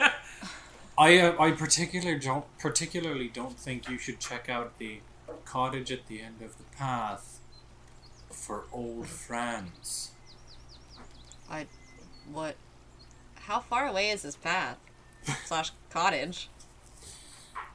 you. 0.00 0.10
I 0.98 1.18
uh, 1.18 1.42
I 1.42 1.52
particularly 1.52 2.18
don't 2.20 2.44
particularly 2.58 3.28
don't 3.28 3.58
think 3.58 3.88
you 3.88 3.96
should 3.96 4.20
check 4.20 4.50
out 4.50 4.78
the 4.78 5.00
cottage 5.46 5.90
at 5.90 6.06
the 6.06 6.20
end 6.20 6.42
of 6.42 6.58
the 6.58 6.64
path 6.76 7.40
for 8.30 8.64
old 8.72 9.06
friends. 9.08 10.10
I. 11.50 11.66
What. 12.30 12.56
How 13.42 13.60
far 13.60 13.86
away 13.86 14.10
is 14.10 14.22
this 14.22 14.36
path? 14.36 14.78
Slash 15.46 15.70
cottage. 15.90 16.48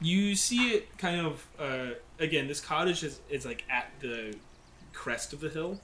you 0.02 0.35
see 0.35 0.69
it 0.73 0.98
kind 0.98 1.26
of 1.26 1.45
uh, 1.60 1.91
again. 2.19 2.48
This 2.48 2.60
cottage 2.60 3.03
is, 3.03 3.19
is 3.30 3.45
like 3.45 3.64
at 3.69 3.89
the 3.99 4.35
crest 4.94 5.34
of 5.34 5.39
the 5.39 5.49
hill, 5.49 5.80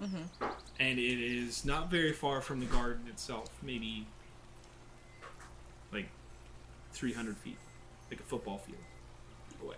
Mm-hmm. 0.00 0.44
and 0.78 0.98
it 1.00 1.20
is 1.20 1.64
not 1.64 1.90
very 1.90 2.12
far 2.12 2.40
from 2.40 2.60
the 2.60 2.66
garden 2.66 3.08
itself. 3.08 3.48
Maybe 3.62 4.06
like 5.92 6.08
three 6.92 7.12
hundred 7.12 7.36
feet, 7.38 7.58
like 8.08 8.20
a 8.20 8.22
football 8.22 8.58
field 8.58 8.78
away. 9.60 9.74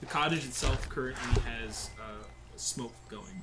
The 0.00 0.06
cottage 0.06 0.44
itself 0.44 0.86
currently 0.90 1.42
has 1.42 1.88
uh, 1.98 2.24
smoke 2.56 2.92
going. 3.08 3.42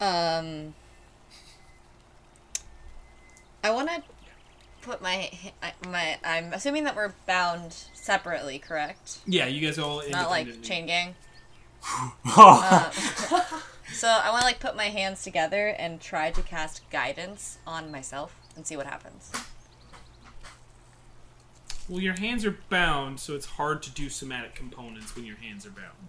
Um. 0.00 0.74
I 3.64 3.70
want 3.70 3.88
to 3.88 4.02
put 4.82 5.02
my 5.02 5.30
my. 5.88 6.18
I'm 6.24 6.52
assuming 6.52 6.84
that 6.84 6.94
we're 6.94 7.14
bound 7.26 7.72
separately, 7.94 8.58
correct? 8.58 9.18
Yeah, 9.26 9.46
you 9.46 9.60
guys 9.66 9.78
are 9.78 9.82
all 9.82 10.02
Not 10.08 10.30
like 10.30 10.46
independently- 10.46 10.68
chain 10.68 10.86
gang. 10.86 11.14
Um, 11.92 12.12
so 13.92 14.08
I 14.08 14.28
want 14.30 14.40
to 14.42 14.46
like 14.46 14.60
put 14.60 14.76
my 14.76 14.86
hands 14.86 15.22
together 15.22 15.68
and 15.68 16.00
try 16.00 16.30
to 16.30 16.42
cast 16.42 16.88
guidance 16.90 17.58
on 17.66 17.90
myself 17.92 18.34
and 18.56 18.66
see 18.66 18.76
what 18.76 18.86
happens. 18.86 19.30
Well, 21.88 22.00
your 22.00 22.18
hands 22.18 22.44
are 22.44 22.58
bound, 22.68 23.20
so 23.20 23.34
it's 23.34 23.46
hard 23.46 23.82
to 23.84 23.90
do 23.90 24.08
somatic 24.08 24.54
components 24.56 25.14
when 25.14 25.24
your 25.24 25.36
hands 25.36 25.64
are 25.64 25.70
bound. 25.70 26.08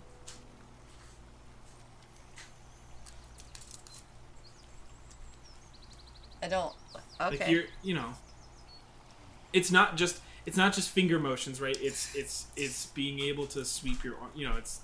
I 6.47 6.49
don't. 6.49 6.73
Like 7.19 7.41
Okay. 7.41 7.51
you're, 7.51 7.63
you 7.83 7.93
know, 7.95 8.09
it's 9.51 9.71
not 9.71 9.97
just 9.97 10.19
it's 10.45 10.55
not 10.55 10.73
just 10.73 10.89
finger 10.89 11.19
motions, 11.19 11.59
right? 11.59 11.77
It's 11.81 12.13
it's 12.15 12.47
it's 12.55 12.85
being 12.87 13.19
able 13.19 13.47
to 13.47 13.65
sweep 13.65 14.03
your, 14.03 14.15
arm- 14.17 14.31
you 14.35 14.47
know, 14.47 14.55
it's 14.57 14.79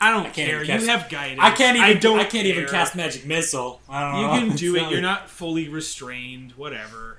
I 0.00 0.10
don't 0.10 0.20
I 0.20 0.30
can't 0.30 0.34
care. 0.34 0.64
cast- 0.64 0.82
you 0.84 0.88
have 0.90 1.10
guidance. 1.10 1.40
I 1.42 1.50
can't 1.50 1.76
even. 1.76 1.88
I 1.90 1.94
don't. 1.94 2.18
I 2.20 2.24
can't 2.24 2.46
even 2.46 2.66
cast 2.66 2.96
magic 2.96 3.26
missile. 3.26 3.80
I 3.88 4.00
don't 4.00 4.20
You 4.20 4.26
know. 4.26 4.48
can 4.48 4.56
do 4.64 4.76
it. 4.76 4.90
You're 4.90 5.02
not 5.02 5.28
fully 5.28 5.68
restrained. 5.68 6.52
Whatever. 6.52 7.18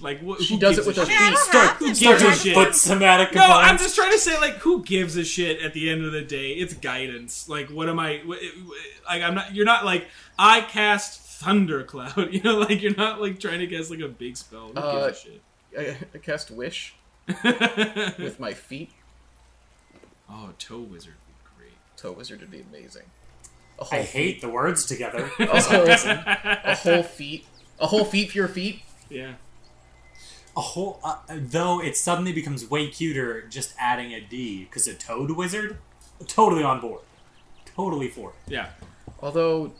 Like 0.00 0.20
what? 0.20 0.40
She 0.42 0.54
who 0.54 0.60
does 0.60 0.78
it 0.78 0.86
with 0.86 0.96
a 0.98 1.00
her 1.02 1.06
shit? 1.06 1.20
I 1.20 1.24
mean, 1.24 1.36
feet. 1.36 1.36
don't 1.36 1.44
Start, 1.52 1.78
to. 1.78 1.94
start 1.94 2.18
do 2.18 2.24
doing 2.24 2.36
shit. 2.36 2.54
foot 2.54 2.74
somatic 2.74 3.34
No, 3.34 3.42
I'm 3.44 3.78
just 3.78 3.94
trying 3.96 4.12
to 4.12 4.18
say, 4.18 4.38
like, 4.40 4.54
who 4.54 4.82
gives 4.84 5.16
a 5.16 5.24
shit 5.24 5.60
at 5.62 5.72
the 5.72 5.88
end 5.90 6.04
of 6.04 6.12
the 6.12 6.22
day? 6.22 6.52
It's 6.52 6.74
guidance. 6.74 7.48
Like, 7.48 7.68
what 7.68 7.88
am 7.88 7.98
I? 8.00 8.22
Like, 8.26 9.22
I'm 9.22 9.34
not. 9.36 9.54
You're 9.54 9.64
not 9.66 9.84
like 9.84 10.06
I 10.38 10.60
cast 10.62 11.27
thundercloud. 11.42 12.32
You 12.32 12.42
know, 12.42 12.58
like 12.58 12.82
you're 12.82 12.94
not 12.96 13.20
like 13.20 13.38
trying 13.40 13.60
to 13.60 13.66
cast 13.66 13.90
like 13.90 14.00
a 14.00 14.08
big 14.08 14.36
spell. 14.36 14.68
Who 14.74 14.78
Uh, 14.80 15.06
gives 15.08 15.26
a 15.76 15.80
I, 15.92 15.96
I 16.14 16.18
cast 16.18 16.50
wish 16.50 16.94
with 17.44 18.38
my 18.40 18.54
feet. 18.54 18.90
oh, 20.30 20.50
toe 20.58 20.78
wizard 20.80 21.14
would 21.14 21.26
be 21.36 21.50
great. 21.56 21.72
Toe 21.96 22.12
wizard 22.12 22.40
would 22.40 22.50
be 22.50 22.60
amazing. 22.60 23.02
A 23.78 23.84
whole 23.84 23.98
I 23.98 24.02
hate 24.02 24.40
the 24.40 24.48
words 24.48 24.84
together. 24.86 25.30
a 25.38 25.60
whole, 25.62 25.86
a 25.88 26.74
whole 26.74 27.02
feet. 27.02 27.46
A 27.78 27.86
whole 27.86 28.04
feet 28.04 28.30
for 28.32 28.38
your 28.38 28.48
feet. 28.48 28.82
Yeah. 29.08 29.34
a 30.56 30.60
whole 30.60 30.98
uh, 31.04 31.18
though 31.30 31.80
it 31.80 31.96
suddenly 31.96 32.32
becomes 32.32 32.68
way 32.68 32.88
cuter 32.88 33.42
just 33.42 33.74
adding 33.78 34.12
a 34.12 34.20
D 34.20 34.64
because 34.64 34.86
a 34.88 34.94
toad 34.94 35.30
wizard, 35.30 35.78
totally 36.26 36.64
on 36.64 36.80
board, 36.80 37.02
totally 37.76 38.08
for 38.08 38.30
it. 38.30 38.52
Yeah. 38.52 38.70
Although, 39.20 39.72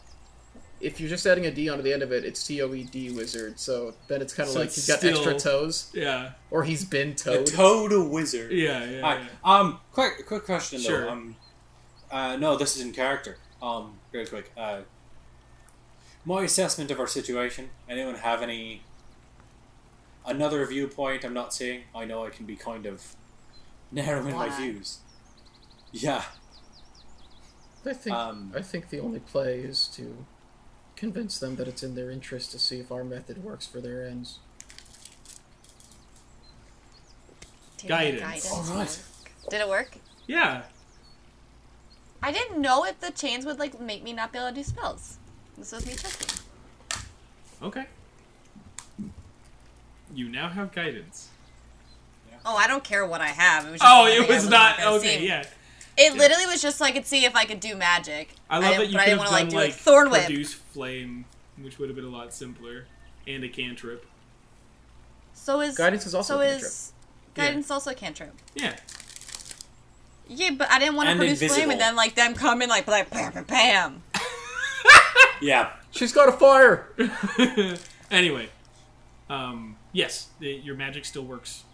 if 0.81 1.01
you're 1.01 1.09
just 1.09 1.27
adding 1.27 1.47
a 1.47 1.51
D 1.51 1.69
onto 1.69 1.83
the 1.83 1.93
end 1.93 2.03
of 2.03 2.13
it, 2.13 2.25
it's 2.25 2.45
T 2.47 2.61
O 2.63 2.73
E 2.73 2.85
D 2.85 3.11
wizard. 3.11 3.59
So 3.59 3.95
then 4.07 4.23
it's 4.23 4.33
kind 4.33 4.47
of 4.49 4.53
So 4.55 4.61
like 4.61 4.71
he's 4.73 4.87
got 4.87 4.99
still- 4.99 5.17
extra 5.17 5.39
toes, 5.39 5.91
Yeah. 5.93 6.33
or 6.51 6.65
he's 6.65 6.85
been 6.85 7.11
A 7.11 7.15
toed. 7.15 7.47
toad 7.47 8.11
wizard. 8.11 8.53
Yeah. 8.53 8.85
Yeah. 8.85 8.97
Alright, 9.03 9.23
yeah. 9.25 9.29
um, 9.45 9.81
quick, 9.93 10.27
quick 10.27 10.45
question 10.45 10.81
Sure. 10.81 11.01
though. 11.03 11.11
Um, 11.11 11.37
uh, 12.11 12.37
no, 12.37 12.57
this 12.57 12.77
is 12.77 12.83
in 12.83 12.93
character. 12.93 13.39
Um, 13.61 13.99
real 14.13 14.27
quick. 14.27 14.53
Uh, 14.57 14.83
my 16.25 16.43
assessment 16.45 16.91
of 16.91 17.01
our 17.01 17.07
situation. 17.07 17.71
Anyone 17.89 18.15
have 18.17 18.43
any 18.43 18.83
another 20.27 20.65
viewpoint 20.67 21.25
I'm 21.25 21.33
not 21.35 21.53
seeing? 21.55 21.85
I 21.95 22.05
know 22.05 22.25
I 22.25 22.31
can 22.31 22.45
be 22.47 22.55
kind 22.57 22.87
of 22.87 23.17
narrow 23.91 24.27
in 24.27 24.35
my 24.35 24.49
views. 24.51 24.99
Yeah. 25.93 26.23
I 27.87 27.95
think 27.95 28.15
Um, 28.15 28.53
I 28.55 28.61
think 28.61 28.91
the 28.91 29.01
only 29.01 29.21
play 29.21 29.61
is 29.61 29.89
to 29.97 30.27
convince 30.99 31.39
them 31.39 31.55
that 31.57 31.69
it's 31.69 31.83
in 31.83 31.95
their 31.95 32.11
interest 32.11 32.51
to 32.53 32.59
see 32.59 32.81
if 32.81 32.91
our 32.91 33.05
method 33.05 33.43
works 33.45 33.67
for 33.67 33.81
their 33.81 34.05
ends. 34.07 34.39
Did 37.79 37.89
Guidance. 37.89 38.21
Guidance 38.23 38.51
Alright. 38.71 38.77
work? 38.77 39.51
Did 39.51 39.61
it 39.61 39.69
work? 39.69 39.97
Yeah. 40.27 40.63
I 42.23 42.33
didn't 42.33 42.61
know 42.61 42.85
if 42.85 42.99
the 43.01 43.13
chains 43.13 43.47
would 43.47 43.59
like 43.61 43.81
make 43.81 44.03
me 44.03 44.13
not 44.13 44.33
be 44.33 44.39
able 44.39 44.49
to 44.49 44.55
do 44.55 44.63
spells. 44.65 45.19
This 45.57 45.71
was 45.73 45.87
me 45.87 45.95
checking. 45.95 46.39
Okay. 47.63 47.87
You 50.13 50.29
now 50.29 50.49
have 50.49 50.73
guidance. 50.73 51.29
Oh, 52.45 52.57
I 52.57 52.67
don't 52.67 52.83
care 52.83 53.07
what 53.07 53.21
I 53.21 53.29
have. 53.29 53.67
It 53.67 53.73
was 53.73 53.81
just 53.81 53.93
Oh, 53.93 54.07
it 54.07 54.29
I 54.29 54.35
was 54.35 54.49
not 54.49 54.81
okay. 54.83 55.19
see. 55.19 55.27
Yeah. 55.29 55.45
It 55.97 56.15
literally 56.15 56.47
was 56.47 56.63
just 56.63 56.79
so 56.79 56.85
I 56.85 56.93
could 56.93 57.07
see 57.07 57.25
if 57.25 57.35
I 57.35 57.45
could 57.45 57.59
do 57.61 57.75
magic. 57.77 58.35
I 58.49 58.59
love 58.59 58.65
that 58.65 58.79
didn't- 58.79 58.91
you 58.93 58.97
but 58.97 59.05
could 59.05 59.09
have 59.11 59.19
wanna, 59.19 59.31
done 59.31 59.49
do 59.49 59.57
like 59.57 59.75
thorn 59.75 60.11
whip. 60.11 60.27
produce 60.27 60.55
flame, 60.79 61.25
which 61.61 61.81
would 61.81 61.89
have 61.89 61.97
been 61.97 62.05
a 62.05 62.09
lot 62.09 62.33
simpler, 62.33 62.87
and 63.27 63.43
a 63.43 63.49
cantrip. 63.49 64.07
So 65.33 65.61
is 65.61 65.77
Guidance 65.77 66.07
is 66.07 66.15
also 66.15 66.35
so 66.35 66.41
a 66.41 66.45
cantrip. 66.45 66.63
is 66.63 66.93
guidance 67.35 67.71
also 67.73 67.91
a 67.91 67.95
cantrip. 67.95 68.33
Yeah. 68.55 68.77
Yeah, 70.29 70.51
but 70.57 70.71
I 70.71 70.79
didn't 70.79 70.95
want 70.95 71.09
to 71.09 71.11
And 71.13 71.19
produce 71.19 71.53
flame 71.53 71.71
and 71.71 71.81
then 71.81 71.97
like 71.97 72.15
them 72.15 72.35
come 72.35 72.63
in 72.63 72.69
like 72.69 72.87
like 72.87 73.11
bam 73.11 73.33
bam 73.33 73.45
bam. 73.45 74.03
Yeah. 75.41 75.71
She's 75.91 76.13
got 76.13 76.29
a 76.29 76.33
fire. 76.33 76.89
anyway, 78.11 78.49
um, 79.29 79.77
yes, 79.93 80.29
the, 80.39 80.49
your 80.49 80.77
magic 80.77 81.05
still 81.05 81.25
works. 81.25 81.65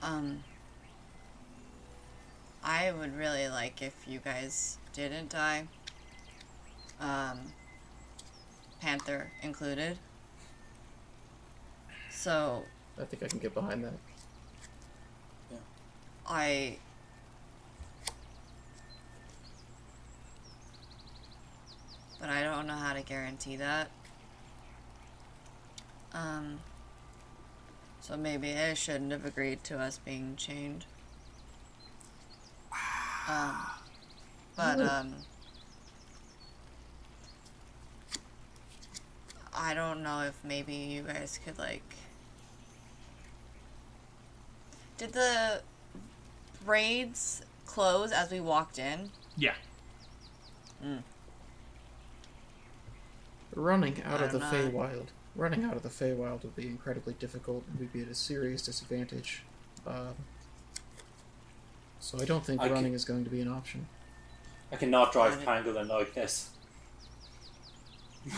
Um, 0.00 0.42
I 2.64 2.92
would 2.92 3.16
really 3.16 3.48
like 3.48 3.82
if 3.82 3.94
you 4.06 4.20
guys 4.20 4.78
didn't 4.92 5.30
die. 5.30 5.66
Um, 7.00 7.38
Panther 8.80 9.32
included. 9.42 9.98
So 12.10 12.62
I 13.00 13.04
think 13.04 13.22
I 13.22 13.26
can 13.26 13.40
get 13.40 13.54
behind 13.54 13.82
that. 13.84 13.94
Yeah. 15.50 15.56
I. 16.26 16.76
But 22.20 22.28
I 22.28 22.42
don't 22.42 22.68
know 22.68 22.74
how 22.74 22.92
to 22.92 23.02
guarantee 23.02 23.56
that. 23.56 23.90
Um. 26.12 26.60
So 28.00 28.16
maybe 28.16 28.54
I 28.54 28.74
shouldn't 28.74 29.10
have 29.10 29.24
agreed 29.24 29.64
to 29.64 29.78
us 29.78 29.98
being 29.98 30.36
chained. 30.36 30.86
Um. 33.28 33.56
But, 34.54 34.80
um. 34.82 35.14
I 39.54 39.72
don't 39.72 40.02
know 40.02 40.20
if 40.20 40.38
maybe 40.44 40.74
you 40.74 41.02
guys 41.02 41.40
could, 41.42 41.58
like. 41.58 41.94
Did 44.98 45.14
the 45.14 45.62
raids 46.66 47.42
close 47.64 48.12
as 48.12 48.30
we 48.30 48.40
walked 48.40 48.78
in? 48.78 49.10
Yeah. 49.38 49.54
Running 53.54 54.02
out 54.04 54.22
of 54.22 54.32
the 54.32 54.38
don't 54.38 54.52
know. 54.52 54.70
Feywild. 54.70 55.06
Running 55.34 55.64
out 55.64 55.76
of 55.76 55.82
the 55.82 55.88
Feywild 55.88 56.42
would 56.42 56.56
be 56.56 56.66
incredibly 56.66 57.14
difficult, 57.14 57.64
and 57.70 57.80
we'd 57.80 57.92
be 57.92 58.02
at 58.02 58.08
a 58.08 58.14
serious 58.14 58.62
disadvantage. 58.62 59.42
Um, 59.86 60.14
so 62.02 62.18
I 62.20 62.24
don't 62.24 62.44
think 62.44 62.60
I 62.60 62.66
running 62.68 62.86
can- 62.86 62.94
is 62.94 63.04
going 63.04 63.24
to 63.24 63.30
be 63.30 63.40
an 63.40 63.48
option. 63.48 63.86
I 64.72 64.76
cannot 64.76 65.12
drive 65.12 65.44
Got 65.44 65.58
it. 65.58 65.64
pangolin 65.64 65.88
like 65.88 66.14
this. 66.14 66.50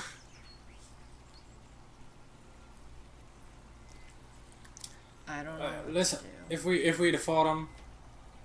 I 5.28 5.42
don't 5.42 5.58
know. 5.58 5.64
Uh, 5.64 5.72
listen, 5.88 6.18
do. 6.20 6.54
if 6.54 6.64
we 6.64 6.82
if 6.84 6.98
we'd 6.98 7.14
have 7.14 7.22
fought 7.22 7.44
them, 7.44 7.68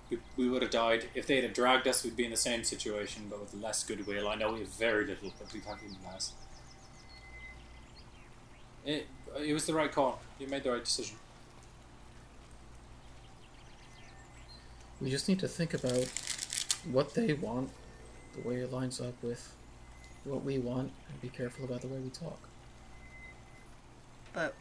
we, 0.08 0.18
we 0.36 0.48
would 0.48 0.62
have 0.62 0.70
died. 0.70 1.08
If 1.14 1.26
they'd 1.26 1.44
have 1.44 1.52
dragged 1.52 1.86
us, 1.86 2.02
we'd 2.02 2.16
be 2.16 2.24
in 2.24 2.30
the 2.30 2.36
same 2.36 2.64
situation, 2.64 3.26
but 3.28 3.40
with 3.40 3.54
less 3.54 3.84
goodwill. 3.84 4.28
I 4.28 4.34
know 4.36 4.52
we 4.52 4.60
have 4.60 4.68
very 4.68 5.06
little, 5.06 5.32
but 5.38 5.52
we 5.52 5.60
can't 5.60 5.78
even 5.84 5.96
less. 6.10 6.32
It 8.84 9.06
it 9.38 9.52
was 9.52 9.66
the 9.66 9.74
right 9.74 9.92
call. 9.92 10.20
You 10.38 10.46
made 10.48 10.62
the 10.62 10.72
right 10.72 10.84
decision. 10.84 11.16
We 15.00 15.10
just 15.10 15.28
need 15.28 15.38
to 15.40 15.48
think 15.48 15.74
about 15.74 16.08
what 16.90 17.14
they 17.14 17.32
want, 17.32 17.70
the 18.34 18.46
way 18.46 18.56
it 18.56 18.72
lines 18.72 19.00
up 19.00 19.14
with 19.22 19.54
what 20.24 20.44
we 20.44 20.58
want, 20.58 20.92
and 21.08 21.20
be 21.20 21.28
careful 21.28 21.64
about 21.64 21.80
the 21.80 21.88
way 21.88 21.98
we 21.98 22.10
talk. 22.10 22.38
But 24.32 24.54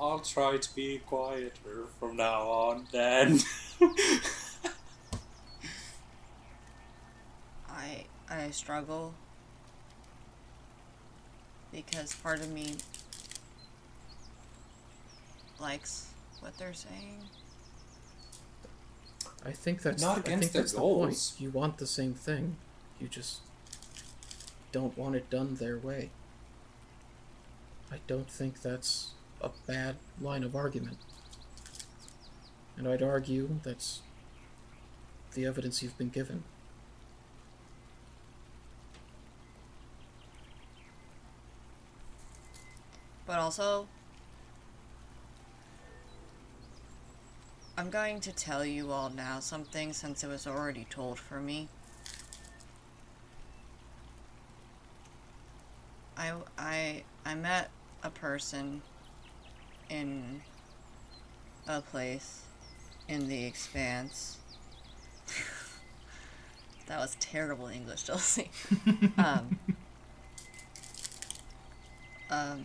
I'll 0.00 0.20
try 0.20 0.58
to 0.58 0.74
be 0.74 0.98
quieter 1.06 1.86
from 1.98 2.16
now 2.16 2.42
on. 2.42 2.86
Then. 2.92 3.40
I 7.70 8.04
I 8.30 8.50
struggle 8.50 9.14
because 11.72 12.14
part 12.16 12.40
of 12.40 12.50
me 12.50 12.74
likes 15.60 16.06
what 16.40 16.56
they're 16.58 16.74
saying. 16.74 17.24
I 19.48 19.52
think 19.52 19.80
that's 19.80 20.02
Not 20.02 20.18
I 20.18 20.20
against 20.20 20.40
think 20.40 20.52
their 20.52 20.62
that's 20.62 20.72
the 20.72 20.78
goals. 20.78 21.30
point. 21.30 21.40
You 21.40 21.50
want 21.50 21.78
the 21.78 21.86
same 21.86 22.12
thing. 22.12 22.56
You 23.00 23.08
just 23.08 23.38
don't 24.72 24.96
want 24.98 25.16
it 25.16 25.30
done 25.30 25.54
their 25.54 25.78
way. 25.78 26.10
I 27.90 27.96
don't 28.06 28.30
think 28.30 28.60
that's 28.60 29.12
a 29.40 29.48
bad 29.66 29.96
line 30.20 30.44
of 30.44 30.54
argument. 30.54 30.98
And 32.76 32.86
I'd 32.86 33.02
argue 33.02 33.58
that's 33.62 34.02
the 35.32 35.46
evidence 35.46 35.82
you've 35.82 35.96
been 35.96 36.10
given. 36.10 36.44
But 43.24 43.38
also 43.38 43.88
I'm 47.78 47.90
going 47.90 48.18
to 48.22 48.32
tell 48.32 48.66
you 48.66 48.90
all 48.90 49.08
now 49.08 49.38
something 49.38 49.92
since 49.92 50.24
it 50.24 50.26
was 50.26 50.48
already 50.48 50.84
told 50.90 51.16
for 51.16 51.38
me. 51.38 51.68
I 56.16 56.32
I 56.58 57.04
I 57.24 57.36
met 57.36 57.70
a 58.02 58.10
person 58.10 58.82
in 59.88 60.42
a 61.68 61.80
place 61.80 62.42
in 63.06 63.28
the 63.28 63.44
expanse. 63.44 64.38
that 66.88 66.98
was 66.98 67.16
terrible 67.20 67.68
English, 67.68 68.02
Chelsea. 68.06 68.50
um, 69.18 69.56
um, 72.28 72.64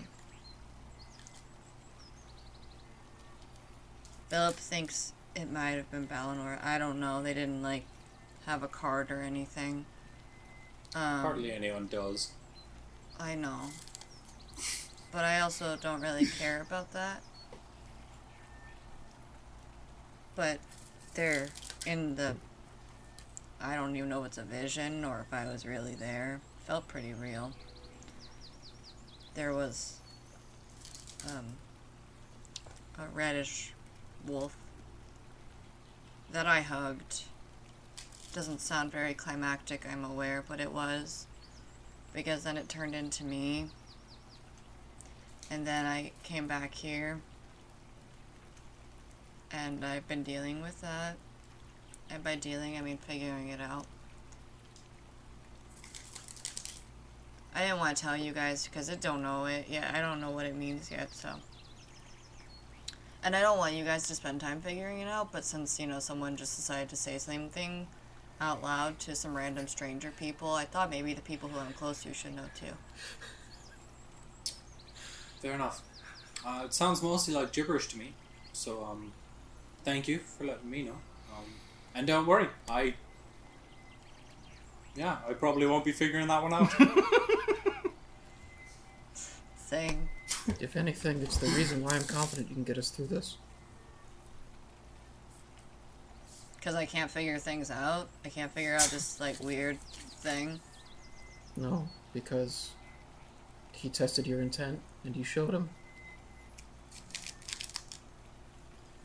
Philip 4.33 4.55
thinks 4.55 5.13
it 5.35 5.51
might 5.51 5.73
have 5.73 5.91
been 5.91 6.07
Balinor. 6.07 6.57
I 6.65 6.79
don't 6.79 6.99
know. 6.99 7.21
They 7.21 7.35
didn't 7.35 7.61
like 7.61 7.83
have 8.47 8.63
a 8.63 8.67
card 8.67 9.11
or 9.11 9.21
anything. 9.21 9.85
Um, 10.95 11.19
Hardly 11.19 11.51
anyone 11.51 11.85
does. 11.85 12.31
I 13.19 13.35
know. 13.35 13.69
But 15.11 15.23
I 15.23 15.39
also 15.39 15.77
don't 15.79 16.01
really 16.01 16.25
care 16.39 16.63
about 16.63 16.93
that. 16.93 17.21
But 20.35 20.57
they're 21.13 21.49
in 21.85 22.15
the. 22.15 22.35
I 23.61 23.75
don't 23.75 23.95
even 23.95 24.09
know 24.09 24.21
if 24.21 24.29
it's 24.29 24.39
a 24.39 24.43
vision 24.43 25.05
or 25.05 25.27
if 25.27 25.31
I 25.31 25.45
was 25.45 25.63
really 25.63 25.93
there. 25.93 26.41
Felt 26.65 26.87
pretty 26.87 27.13
real. 27.13 27.51
There 29.35 29.53
was 29.53 29.99
um, 31.29 31.45
a 32.97 33.07
reddish 33.13 33.72
wolf 34.27 34.55
that 36.31 36.45
I 36.47 36.61
hugged. 36.61 37.23
Doesn't 38.33 38.61
sound 38.61 38.91
very 38.91 39.13
climactic, 39.13 39.85
I'm 39.89 40.03
aware, 40.03 40.43
but 40.47 40.59
it 40.59 40.71
was 40.71 41.27
because 42.13 42.43
then 42.43 42.57
it 42.57 42.69
turned 42.69 42.95
into 42.95 43.23
me. 43.23 43.67
And 45.49 45.67
then 45.67 45.85
I 45.85 46.11
came 46.23 46.47
back 46.47 46.73
here. 46.73 47.21
And 49.51 49.85
I've 49.85 50.07
been 50.07 50.23
dealing 50.23 50.61
with 50.61 50.81
that. 50.81 51.15
And 52.09 52.23
by 52.23 52.35
dealing, 52.35 52.77
I 52.77 52.81
mean 52.81 52.97
figuring 52.97 53.49
it 53.49 53.61
out. 53.61 53.85
I 57.55 57.61
didn't 57.61 57.77
want 57.77 57.95
to 57.95 58.03
tell 58.03 58.17
you 58.17 58.31
guys 58.31 58.67
because 58.67 58.89
I 58.89 58.95
don't 58.95 59.21
know 59.21 59.45
it 59.45 59.67
yet. 59.69 59.93
I 59.93 60.01
don't 60.01 60.19
know 60.19 60.31
what 60.31 60.47
it 60.47 60.55
means 60.55 60.89
yet, 60.89 61.13
so. 61.13 61.29
And 63.23 63.35
I 63.35 63.41
don't 63.41 63.57
want 63.57 63.73
you 63.73 63.85
guys 63.85 64.07
to 64.07 64.15
spend 64.15 64.41
time 64.41 64.59
figuring 64.59 64.99
it 64.99 65.07
out, 65.07 65.31
but 65.31 65.45
since, 65.45 65.79
you 65.79 65.87
know, 65.87 65.99
someone 65.99 66.35
just 66.35 66.57
decided 66.57 66.89
to 66.89 66.97
say 66.97 67.13
the 67.13 67.19
same 67.19 67.49
thing 67.49 67.87
out 68.41 68.61
loud 68.61 68.99
to 68.99 69.15
some 69.15 69.35
random 69.35 69.67
stranger 69.67 70.11
people, 70.11 70.53
I 70.53 70.65
thought 70.65 70.89
maybe 70.89 71.13
the 71.13 71.21
people 71.21 71.47
who 71.47 71.57
I'm 71.57 71.71
close 71.71 72.03
to 72.03 72.13
should 72.13 72.35
know 72.35 72.43
too. 72.53 72.73
Fair 75.41 75.53
enough. 75.53 75.81
Uh, 76.45 76.63
it 76.65 76.73
sounds 76.73 77.01
mostly 77.01 77.33
like 77.33 77.53
gibberish 77.53 77.87
to 77.89 77.97
me. 77.97 78.13
So, 78.51 78.83
um, 78.83 79.13
thank 79.85 80.07
you 80.09 80.19
for 80.19 80.45
letting 80.45 80.69
me 80.69 80.83
know. 80.83 80.97
Um, 81.31 81.45
and 81.95 82.05
don't 82.05 82.25
worry, 82.25 82.49
I. 82.69 82.95
Yeah, 84.95 85.17
I 85.27 85.33
probably 85.33 85.65
won't 85.65 85.85
be 85.85 85.91
figuring 85.91 86.27
that 86.27 86.43
one 86.43 86.53
out. 86.53 86.71
Saying, 89.55 90.09
If 90.59 90.75
anything, 90.75 91.21
it's 91.21 91.37
the 91.37 91.47
reason 91.47 91.83
why 91.83 91.91
I'm 91.91 92.03
confident 92.03 92.49
you 92.49 92.55
can 92.55 92.63
get 92.63 92.77
us 92.77 92.89
through 92.89 93.07
this. 93.07 93.37
because 96.63 96.75
I 96.75 96.85
can't 96.85 97.11
figure 97.11 97.37
things 97.39 97.69
out. 97.69 98.07
I 98.23 98.29
can't 98.29 98.49
figure 98.49 98.75
out 98.75 98.83
this, 98.83 99.19
like, 99.19 99.37
weird 99.43 99.81
thing. 100.21 100.61
No, 101.57 101.89
because 102.13 102.69
he 103.73 103.89
tested 103.89 104.25
your 104.25 104.39
intent 104.39 104.79
and 105.03 105.13
you 105.13 105.25
showed 105.25 105.53
him. 105.53 105.69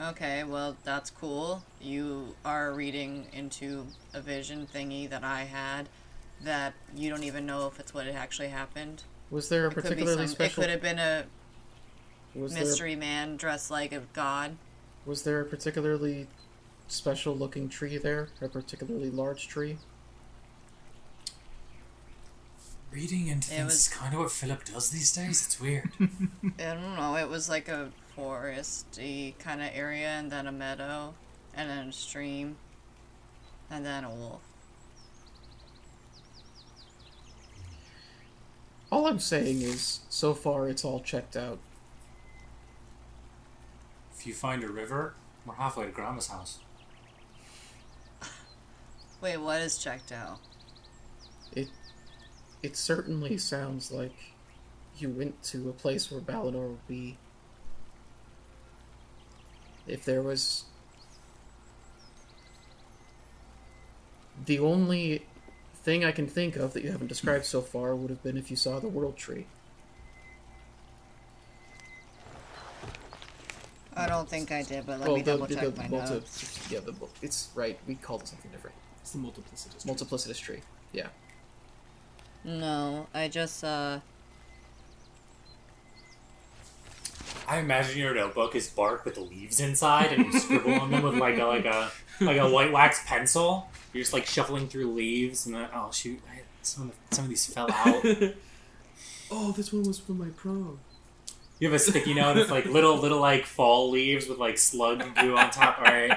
Okay, 0.01 0.45
well, 0.45 0.77
that's 0.85 1.11
cool. 1.11 1.65
You 1.81 2.37
are 2.45 2.73
reading 2.73 3.27
into 3.33 3.89
a 4.15 4.21
vision 4.21 4.69
thingy 4.73 5.11
that 5.11 5.25
I 5.25 5.43
had 5.43 5.89
that 6.41 6.75
you 6.95 7.11
don't 7.11 7.25
even 7.25 7.45
know 7.45 7.67
if 7.67 7.81
it's 7.81 7.93
what 7.93 8.07
it 8.07 8.15
actually 8.15 8.51
happened. 8.51 9.03
Was 9.31 9.49
there 9.49 9.67
a 9.67 9.71
It 9.71 9.75
could 9.75 9.83
particularly 9.83 10.27
some, 10.27 10.35
special? 10.35 10.63
It 10.63 10.67
could 10.67 10.71
have 10.73 10.83
been 10.83 10.99
a 10.99 11.27
was 12.35 12.55
there 12.55 12.65
mystery 12.65 12.97
man 12.97 13.37
dressed 13.37 13.71
like 13.71 13.93
a 13.93 14.01
god. 14.13 14.57
was 15.07 15.23
there 15.23 15.41
a 15.41 15.45
particularly 15.45 16.27
special 16.89 17.35
looking 17.37 17.69
tree 17.69 17.99
there? 17.99 18.29
A 18.41 18.49
particularly 18.49 19.11
large 19.11 19.49
tree? 19.49 19.79
Reading 22.91 23.27
into 23.29 23.53
It 23.53 23.57
things 23.57 23.65
was- 23.67 23.75
is 23.87 23.89
kind 23.89 24.15
of 24.15 24.21
what 24.21 24.31
Philip 24.31 24.65
does 24.65 24.91
these 24.91 25.13
days. 25.13 25.45
It's 25.45 25.61
weird. 25.61 25.91
I 26.01 26.75
don't 26.75 26.97
know. 26.97 27.17
It 27.17 27.29
was 27.29 27.49
like 27.49 27.69
a 27.69 27.91
foresty 28.17 29.39
kind 29.39 29.61
of 29.61 29.69
area, 29.75 30.09
and 30.09 30.33
then 30.33 30.47
a 30.47 30.53
meadow, 30.53 31.15
and 31.55 31.69
then 31.69 31.89
a 31.89 31.93
stream, 31.93 32.57
and 33.71 33.85
then 33.85 34.05
a 34.05 34.11
wolf. 34.11 34.41
All 38.91 39.07
I'm 39.07 39.19
saying 39.19 39.61
is, 39.63 40.01
so 40.09 40.33
far 40.35 40.69
it's 40.69 40.85
all 40.85 41.01
checked 41.01 41.37
out. 41.37 41.59
if 44.17 44.27
you 44.27 44.35
find 44.35 44.65
a 44.65 44.69
river, 44.69 45.15
we're 45.47 45.55
halfway 45.55 45.85
to 45.87 45.93
Grandma's 45.93 46.29
house. 46.29 46.59
Wait, 49.21 49.37
what 49.37 49.61
is 49.61 49.79
checked 49.79 50.11
out? 50.11 50.39
It 51.53 51.69
it 52.63 52.77
certainly 52.77 53.39
sounds 53.39 53.93
like 53.93 54.35
you 54.99 55.09
went 55.11 55.43
to 55.45 55.69
a 55.69 55.73
place 55.73 56.11
where 56.11 56.21
Balinor 56.21 56.69
would 56.69 56.89
be. 56.89 57.17
If 59.87 60.05
there 60.05 60.23
was 60.23 60.65
the 64.45 64.59
only 64.59 65.25
thing 65.83 66.05
I 66.05 66.13
can 66.13 66.27
think 66.27 66.57
of 66.57 66.73
that 66.75 66.85
you 66.85 66.91
haven't 66.93 67.07
described 67.07 67.45
so 67.45 67.61
far 67.61 67.95
would 67.95 68.11
have 68.11 68.23
been 68.23 68.37
if 68.37 68.51
you 68.51 68.57
saw 68.57 68.79
the 68.79 68.89
world 68.89 69.17
tree. 69.17 69.47
I 73.97 74.07
don't 74.07 74.29
think 74.29 74.53
I 74.53 74.63
did, 74.63 74.87
but 74.87 75.01
let 75.01 75.09
Well, 75.09 75.17
me 75.17 75.23
the- 75.23 75.33
double 75.33 75.47
the- 75.47 75.55
check 75.57 75.75
the 75.75 75.83
my 75.83 75.89
multi- 75.89 76.15
notes. 76.15 76.71
Yeah, 76.71 76.81
the, 76.81 76.93
book. 76.93 77.11
it's 77.21 77.49
right. 77.55 77.79
We 77.89 77.97
called 77.97 78.23
it 78.23 78.29
something 78.29 78.51
different. 78.51 78.77
It's 79.01 79.11
the 79.13 79.19
multiplicitous. 79.19 79.83
tree. 79.83 79.93
Multiplicitous 79.93 80.41
tree. 80.41 80.61
Yeah. 80.93 81.09
No, 82.45 83.09
I 83.13 83.29
just 83.29 83.65
uh. 83.65 84.01
I 87.49 87.59
imagine 87.59 87.99
your 87.99 88.15
notebook 88.15 88.55
is 88.55 88.69
bark 88.69 89.05
with 89.05 89.15
the 89.15 89.23
leaves 89.23 89.59
inside, 89.59 90.13
and 90.13 90.27
you 90.27 90.39
scribble 90.39 90.75
on 90.75 90.91
them 90.91 91.03
with 91.03 91.15
like 91.17 91.39
a 91.39 91.45
like 91.45 91.65
a 91.65 91.91
like 92.21 92.37
a 92.37 92.49
white 92.49 92.71
wax 92.73 93.03
pencil. 93.07 93.69
You're 93.93 94.03
just 94.03 94.13
like 94.13 94.27
shuffling 94.27 94.69
through 94.69 94.93
leaves, 94.93 95.47
and 95.47 95.55
then 95.55 95.69
oh 95.75 95.91
shoot, 95.93 96.21
I, 96.31 96.43
some 96.63 96.85
of 96.85 96.91
the, 97.11 97.15
some 97.17 97.25
of 97.25 97.29
these 97.31 97.47
fell 97.47 97.71
out. 97.73 98.05
oh, 99.31 99.53
this 99.53 99.73
one 99.73 99.85
was 99.85 99.99
for 99.99 100.13
my 100.13 100.29
prom. 100.29 100.81
You 101.59 101.69
have 101.69 101.75
a 101.75 101.79
sticky 101.79 102.15
note 102.15 102.37
of 102.37 102.51
like 102.51 102.67
little 102.67 102.97
little 102.97 103.21
like 103.21 103.45
fall 103.45 103.91
leaves 103.91 104.29
with 104.29 104.39
like 104.39 104.59
slug 104.59 105.01
goo 105.17 105.37
on 105.37 105.51
top. 105.51 105.79
All 105.79 105.85
right. 105.85 106.17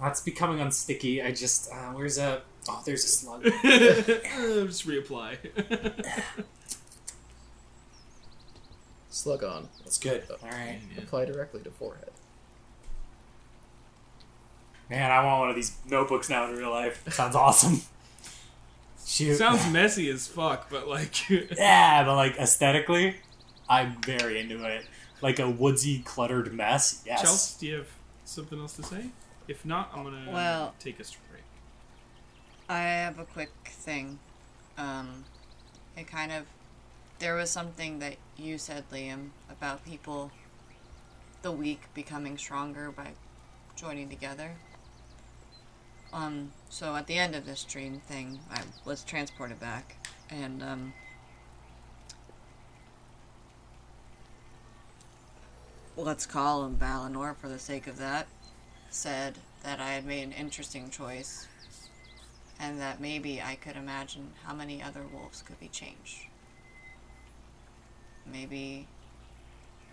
That's 0.00 0.20
becoming 0.20 0.58
unsticky. 0.58 1.24
I 1.24 1.30
just 1.30 1.70
uh, 1.72 1.92
where's 1.92 2.18
a 2.18 2.42
oh 2.68 2.82
there's 2.84 3.04
a 3.04 3.08
slug. 3.08 3.44
Just 3.62 4.86
reapply. 4.88 5.36
Slug 9.10 9.44
on. 9.44 9.68
That's 9.84 9.98
good. 9.98 10.24
All 10.42 10.48
right, 10.50 10.80
Apply 10.98 11.26
directly 11.26 11.60
to 11.62 11.70
forehead. 11.70 12.10
Man. 14.92 15.10
I 15.10 15.24
want 15.24 15.40
one 15.40 15.50
of 15.50 15.56
these 15.56 15.76
notebooks 15.88 16.28
now 16.28 16.48
in 16.48 16.56
real 16.56 16.70
life. 16.70 17.02
Sounds 17.12 17.34
awesome. 17.34 17.80
Shoot. 19.06 19.36
Sounds 19.36 19.66
messy 19.72 20.08
as 20.10 20.26
fuck, 20.26 20.70
but 20.70 20.86
like, 20.88 21.28
yeah, 21.30 22.04
but 22.04 22.14
like 22.16 22.36
aesthetically, 22.38 23.16
I'm 23.68 24.00
very 24.02 24.38
into 24.40 24.64
it. 24.64 24.84
Like 25.20 25.38
a 25.38 25.48
woodsy, 25.48 26.00
cluttered 26.00 26.52
mess. 26.52 27.02
Yes. 27.06 27.22
Chelsea, 27.22 27.56
do 27.60 27.66
you 27.66 27.78
have 27.78 27.88
something 28.24 28.58
else 28.58 28.74
to 28.74 28.82
say? 28.82 29.06
If 29.48 29.64
not, 29.64 29.90
I'm 29.94 30.04
gonna 30.04 30.30
Well- 30.30 30.74
take 30.78 31.00
us 31.00 31.10
to 31.12 31.18
break. 31.30 31.42
I 32.68 32.80
have 32.80 33.18
a 33.18 33.24
quick 33.24 33.50
thing. 33.64 34.18
Um, 34.78 35.24
it 35.96 36.06
kind 36.06 36.32
of. 36.32 36.44
There 37.18 37.34
was 37.36 37.50
something 37.50 38.00
that 38.00 38.16
you 38.36 38.58
said, 38.58 38.84
Liam, 38.90 39.28
about 39.48 39.84
people, 39.84 40.32
the 41.42 41.52
weak 41.52 41.82
becoming 41.94 42.36
stronger 42.36 42.90
by 42.90 43.12
joining 43.76 44.08
together. 44.08 44.52
Um, 46.12 46.52
so 46.68 46.94
at 46.94 47.06
the 47.06 47.16
end 47.16 47.34
of 47.34 47.46
this 47.46 47.64
dream 47.64 48.00
thing, 48.06 48.40
I 48.50 48.60
was 48.84 49.02
transported 49.02 49.58
back, 49.58 49.96
and, 50.30 50.62
um. 50.62 50.92
Let's 55.96 56.26
call 56.26 56.64
him 56.64 56.76
Balinor 56.76 57.34
for 57.36 57.48
the 57.48 57.58
sake 57.58 57.86
of 57.86 57.98
that. 57.98 58.26
Said 58.90 59.38
that 59.62 59.78
I 59.80 59.90
had 59.92 60.04
made 60.04 60.22
an 60.22 60.32
interesting 60.32 60.90
choice 60.90 61.46
and 62.58 62.80
that 62.80 63.00
maybe 63.00 63.42
I 63.42 63.56
could 63.56 63.76
imagine 63.76 64.32
how 64.44 64.54
many 64.54 64.82
other 64.82 65.02
wolves 65.12 65.42
could 65.42 65.58
be 65.60 65.68
changed. 65.68 66.28
maybe 68.24 68.86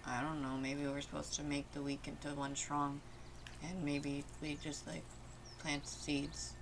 I 0.05 0.21
don't 0.21 0.41
know, 0.41 0.57
maybe 0.57 0.87
we're 0.87 1.01
supposed 1.01 1.33
to 1.35 1.43
make 1.43 1.71
the 1.73 1.81
weak 1.81 2.07
into 2.07 2.29
one 2.29 2.55
strong 2.55 3.01
and 3.63 3.83
maybe 3.83 4.23
we 4.41 4.57
just 4.63 4.87
like 4.87 5.03
plant 5.59 5.87
seeds. 5.87 6.53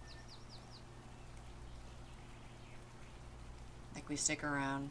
Like 3.96 4.08
we 4.10 4.16
stick 4.16 4.44
around. 4.44 4.90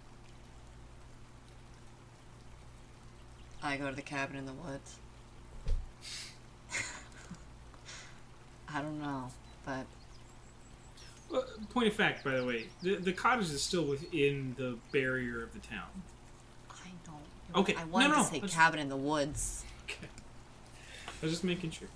I 3.62 3.76
go 3.76 3.88
to 3.90 3.96
the 3.96 4.02
cabin 4.02 4.36
in 4.36 4.46
the 4.46 4.52
woods. 4.52 4.96
I 8.72 8.80
don't 8.80 9.00
know, 9.00 9.28
but 9.64 9.86
Uh, 11.34 11.40
point 11.70 11.88
of 11.88 11.94
fact, 11.94 12.24
by 12.24 12.36
the 12.36 12.44
way, 12.44 12.66
the, 12.82 12.96
the 12.96 13.12
cottage 13.12 13.50
is 13.50 13.62
still 13.62 13.84
within 13.84 14.54
the 14.56 14.76
barrier 14.92 15.42
of 15.42 15.52
the 15.52 15.58
town. 15.60 15.88
I 16.70 16.90
don't. 17.04 17.60
Okay, 17.60 17.74
I 17.76 17.82
no, 17.84 17.88
wanted 17.90 18.08
no, 18.10 18.14
to 18.16 18.24
say 18.24 18.40
cabin 18.40 18.78
in 18.78 18.88
the 18.88 18.96
woods. 18.96 19.64
Okay. 19.84 20.06
I 21.08 21.10
was 21.22 21.32
just 21.32 21.42
making 21.44 21.70
sure. 21.70 21.88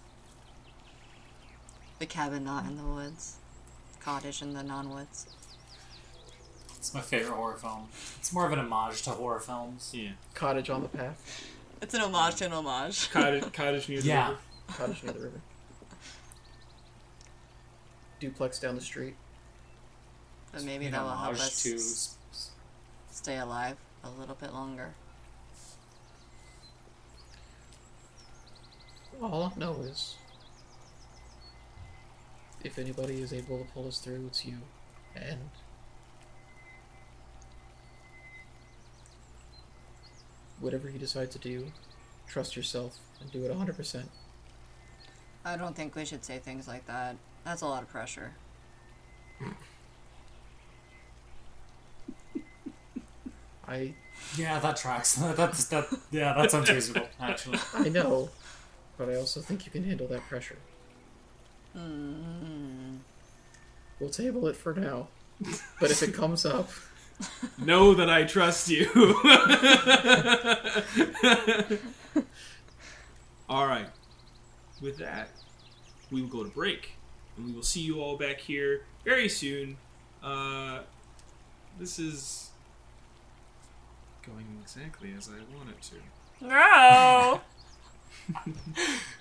The 2.01 2.07
cabin 2.07 2.43
not 2.45 2.65
in 2.65 2.77
the 2.77 2.83
woods. 2.83 3.37
Cottage 4.03 4.41
in 4.43 4.55
the 4.55 4.63
non-woods. 4.63 5.27
It's 6.77 6.95
my 6.95 7.03
favorite 7.03 7.35
horror 7.37 7.57
film. 7.59 7.89
It's 8.19 8.33
more 8.33 8.47
of 8.47 8.53
an 8.53 8.59
homage 8.59 9.03
to 9.03 9.11
horror 9.11 9.39
films. 9.39 9.91
Yeah. 9.95 10.13
Cottage 10.35 10.71
on 10.71 10.81
the 10.83 10.89
path. 10.89 11.45
It's 11.83 11.93
an 11.93 12.01
homage 12.01 12.37
to 12.37 12.47
an 12.47 12.53
homage. 12.53 13.11
Cottage, 13.13 13.53
cottage 13.53 13.89
near 13.89 14.01
the 14.01 14.09
Yeah. 14.09 14.29
river. 14.31 14.41
Cottage 14.69 15.03
near 15.03 15.13
the 15.13 15.19
river. 15.21 15.41
Duplex 18.19 18.59
down 18.59 18.75
the 18.77 18.81
street. 18.81 19.15
But 20.53 20.65
maybe 20.65 20.89
that 20.89 21.03
will 21.03 21.11
help 21.11 21.35
us 21.35 21.63
to 21.63 21.79
stay 23.15 23.37
alive 23.39 23.77
a 24.03 24.11
little 24.11 24.35
bit 24.35 24.53
longer. 24.55 24.95
All 29.23 29.53
I 29.55 29.59
know 29.59 29.75
is, 29.83 30.15
if 32.65 32.79
anybody 32.79 33.21
is 33.21 33.33
able 33.33 33.59
to 33.59 33.65
pull 33.73 33.87
us 33.89 33.99
through, 33.99 34.27
it's 34.27 34.45
you. 34.45 34.59
And 35.17 35.51
whatever 40.61 40.89
you 40.91 40.99
decide 40.99 41.31
to 41.33 41.39
do, 41.39 41.73
trust 42.29 42.57
yourself 42.57 42.99
and 43.21 43.31
do 43.33 43.45
it 43.45 43.53
100%. 43.53 44.05
I 45.45 45.57
don't 45.57 45.75
think 45.75 45.97
we 45.97 46.05
should 46.05 46.25
say 46.25 46.39
things 46.39 46.69
like 46.69 46.87
that. 46.87 47.17
That's 47.45 47.63
a 47.63 47.67
lot 47.67 47.83
of 47.83 47.89
pressure. 47.89 48.33
I 53.67 53.95
Yeah, 54.37 54.59
that 54.59 54.77
tracks. 54.77 55.15
That's 55.37 55.65
that. 55.67 55.87
Yeah, 56.11 56.35
that 56.35 56.51
sounds 56.51 56.71
reasonable. 56.71 57.09
Actually, 57.21 57.59
I 57.73 57.89
know, 57.89 58.29
but 58.99 59.09
I 59.09 59.15
also 59.15 59.41
think 59.41 59.65
you 59.65 59.73
can 59.73 59.85
handle 59.85 60.09
that 60.09 60.23
pressure. 60.29 60.59
Mm. 61.77 62.99
We'll 63.99 64.11
table 64.11 64.47
it 64.49 64.57
for 64.57 64.75
now. 64.75 65.09
But 65.81 65.91
if 65.91 66.03
it 66.03 66.15
comes 66.15 66.45
up, 66.45 66.71
Know 67.59 67.95
that 67.95 68.09
I 68.09 68.25
trust 68.25 68.69
you. 68.69 68.89
all 73.49 73.67
right. 73.67 73.89
With 74.81 74.99
that, 74.99 75.31
we 76.11 76.23
will 76.23 76.29
go 76.29 76.43
to 76.43 76.51
break, 76.51 76.93
and 77.37 77.47
we 77.47 77.53
will 77.53 77.63
see 77.63 77.81
you 77.81 78.01
all 78.01 78.17
back 78.17 78.39
here 78.39 78.83
very 79.05 79.29
soon. 79.29 79.77
Uh, 80.23 80.81
this 81.79 81.99
is 81.99 82.51
going 84.27 84.47
exactly 84.63 85.13
as 85.17 85.29
I 85.29 85.55
want 85.55 85.69
it 85.71 85.83
to. 85.83 85.97
No! 86.47 87.41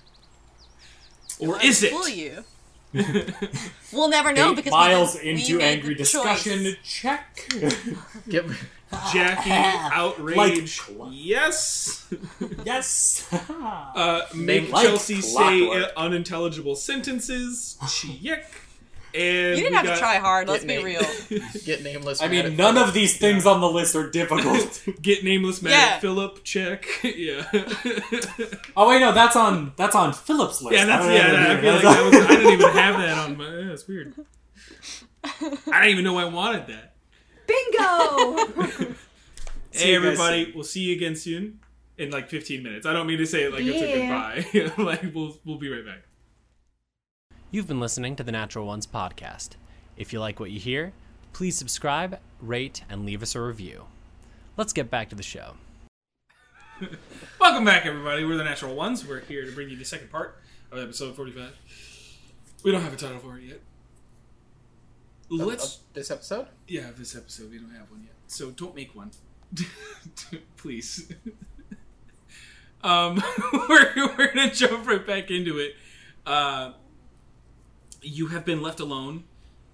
Or 1.39 1.61
is 1.63 1.83
it? 1.83 1.91
Fool 1.91 2.07
you. 2.09 2.43
we'll 3.93 4.09
never 4.09 4.33
know 4.33 4.51
Eight 4.51 4.55
because 4.55 4.71
miles 4.71 5.13
we, 5.15 5.21
we 5.21 5.29
into 5.41 5.57
made 5.59 5.63
angry 5.63 5.93
the 5.93 5.99
discussion. 5.99 6.63
choice. 6.63 6.75
Check. 6.83 7.53
get 8.29 8.45
Jackie, 9.13 9.51
outrage. 9.95 10.81
Like- 10.89 11.09
yes. 11.11 12.11
yes. 12.65 13.27
Uh, 13.31 14.21
make 14.35 14.71
Like 14.71 14.87
Chelsea 14.87 15.21
say 15.21 15.67
clockwork. 15.67 15.91
uh, 15.95 15.99
unintelligible 15.99 16.75
sentences. 16.75 17.77
Check. 18.23 18.51
And 19.13 19.57
You 19.57 19.63
didn't 19.63 19.73
have 19.75 19.85
got- 19.85 19.93
to 19.95 19.99
try 19.99 20.17
hard, 20.17 20.47
let's 20.47 20.63
Get 20.63 20.77
be 20.79 20.83
real. 20.83 21.01
get 21.65 21.83
nameless. 21.83 22.21
I 22.21 22.27
mean, 22.27 22.55
none 22.55 22.75
Philip. 22.75 22.87
of 22.89 22.93
these 22.93 23.17
things 23.17 23.45
on 23.45 23.59
the 23.59 23.69
list 23.69 23.95
are 23.95 24.09
difficult. 24.09 24.83
Get 25.01 25.23
nameless 25.23 25.61
mad 25.63 25.71
Yeah. 25.71 25.99
Philip. 25.99 26.43
Check. 26.43 26.85
yeah. 27.03 27.43
oh 28.77 28.87
wait, 28.89 28.99
no, 28.99 29.11
that's 29.11 29.35
on 29.35 29.73
that's 29.77 29.95
on 29.95 30.13
Philip's 30.13 30.61
list. 30.61 30.75
yeah, 30.77 30.85
that's 30.85 31.05
I 31.05 31.13
yeah. 31.15 31.21
have 31.21 31.33
it 31.33 31.57
I 31.57 31.61
feel 31.61 31.73
like 31.73 31.81
that 31.83 32.03
was. 32.05 32.15
I 32.15 32.27
didn't 32.35 32.53
even 32.53 32.69
have 32.71 32.97
that 32.99 33.17
on 33.17 33.37
my. 33.37 33.45
Yeah, 33.45 33.71
it's 33.73 33.87
weird. 33.87 34.13
I 35.23 35.29
didn't 35.83 35.89
even 35.89 36.03
know 36.03 36.17
I 36.17 36.25
wanted 36.25 36.67
that. 36.67 36.93
Bingo! 37.47 38.95
Hey, 39.71 39.93
you 39.93 39.99
guys 39.99 40.05
everybody. 40.05 40.51
We'll 40.53 40.63
see 40.63 40.81
you 40.81 40.95
again 40.95 41.15
soon. 41.15 41.59
In 41.97 42.11
like 42.11 42.29
15 42.29 42.63
minutes. 42.63 42.85
I 42.85 42.93
don't 42.93 43.07
mean 43.07 43.17
to 43.17 43.25
say 43.25 43.43
it 43.43 43.51
like 43.51 43.63
it's 43.65 43.81
a 43.81 44.67
goodbye. 44.77 44.83
like 44.83 45.13
we'll 45.13 45.37
we'll 45.45 45.57
be 45.57 45.67
right 45.69 45.85
back. 45.85 46.03
You've 47.51 47.67
been 47.67 47.79
listening 47.79 48.15
to 48.15 48.23
the 48.23 48.31
Natural 48.31 48.67
Ones 48.67 48.85
podcast. 48.85 49.53
If 49.97 50.13
you 50.13 50.19
like 50.19 50.39
what 50.39 50.51
you 50.51 50.59
hear, 50.59 50.93
please 51.33 51.57
subscribe, 51.57 52.19
rate, 52.39 52.83
and 52.87 53.07
leave 53.07 53.23
us 53.23 53.33
a 53.33 53.41
review. 53.41 53.85
Let's 54.55 54.71
get 54.71 54.91
back 54.91 55.09
to 55.09 55.15
the 55.15 55.23
show. 55.23 55.53
Welcome 57.39 57.65
back, 57.65 57.87
everybody. 57.87 58.23
We're 58.23 58.37
the 58.37 58.43
Natural 58.43 58.75
Ones. 58.75 59.03
We're 59.03 59.21
here 59.21 59.45
to 59.45 59.51
bring 59.51 59.67
you 59.67 59.75
the 59.75 59.83
second 59.83 60.11
part 60.11 60.37
of 60.71 60.77
episode 60.77 61.15
45. 61.15 61.57
We 62.63 62.71
don't 62.71 62.83
have 62.83 62.93
a 62.93 62.97
title 62.97 63.17
for 63.17 63.39
it 63.39 63.43
yet. 63.45 63.61
Of- 65.31 65.47
Let's. 65.47 65.77
of 65.77 65.81
this 65.93 66.11
episode. 66.11 66.49
Yeah, 66.67 66.91
this 66.95 67.15
episode, 67.15 67.49
we 67.49 67.57
don't 67.57 67.71
have 67.71 67.89
one 67.89 68.03
yet. 68.03 68.13
So 68.27 68.51
don't 68.51 68.75
make 68.75 68.95
one. 68.95 69.09
Please. 70.57 71.11
um, 72.83 73.23
we're, 73.67 73.91
we're 73.95 74.33
going 74.33 74.51
to 74.51 74.55
jump 74.55 74.85
right 74.87 75.03
back 75.05 75.31
into 75.31 75.57
it. 75.57 75.71
Uh, 76.27 76.73
you 78.01 78.27
have 78.27 78.45
been 78.45 78.61
left 78.61 78.79
alone 78.79 79.23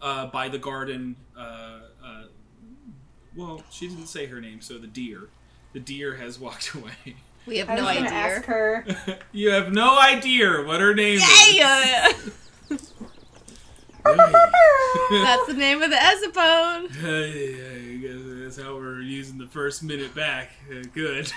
uh, 0.02 0.28
by 0.28 0.50
the 0.50 0.58
garden. 0.58 1.16
Uh, 1.38 1.80
uh, 2.04 2.24
well, 3.36 3.64
she 3.70 3.88
didn't 3.88 4.08
say 4.08 4.26
her 4.28 4.40
name, 4.42 4.62
so 4.62 4.78
the 4.78 4.88
deer. 4.88 5.30
The 5.74 5.80
deer 5.80 6.16
has 6.16 6.40
walked 6.46 6.74
away. 6.74 7.16
We 7.46 7.58
have 7.58 7.70
I 7.70 7.76
no 7.76 7.82
gonna 7.84 8.00
idea. 8.00 8.10
ask 8.12 8.46
her. 8.46 8.86
you 9.32 9.52
have 9.52 9.72
no 9.72 10.00
idea 10.00 10.64
what 10.64 10.82
her 10.82 10.94
name 10.96 11.20
Yeah! 11.54 12.08
is. 12.10 12.32
That's 14.04 15.48
the 15.48 15.56
name 15.56 15.82
of 15.82 15.90
the 15.90 15.96
Ezapone. 15.96 16.92
Hey, 16.96 18.08
that's 18.44 18.62
how 18.62 18.76
we're 18.76 19.02
using 19.02 19.38
the 19.40 19.48
first 19.48 19.82
minute 19.84 20.14
back. 20.14 20.52
Uh, 20.72 20.84
Good. 20.94 21.32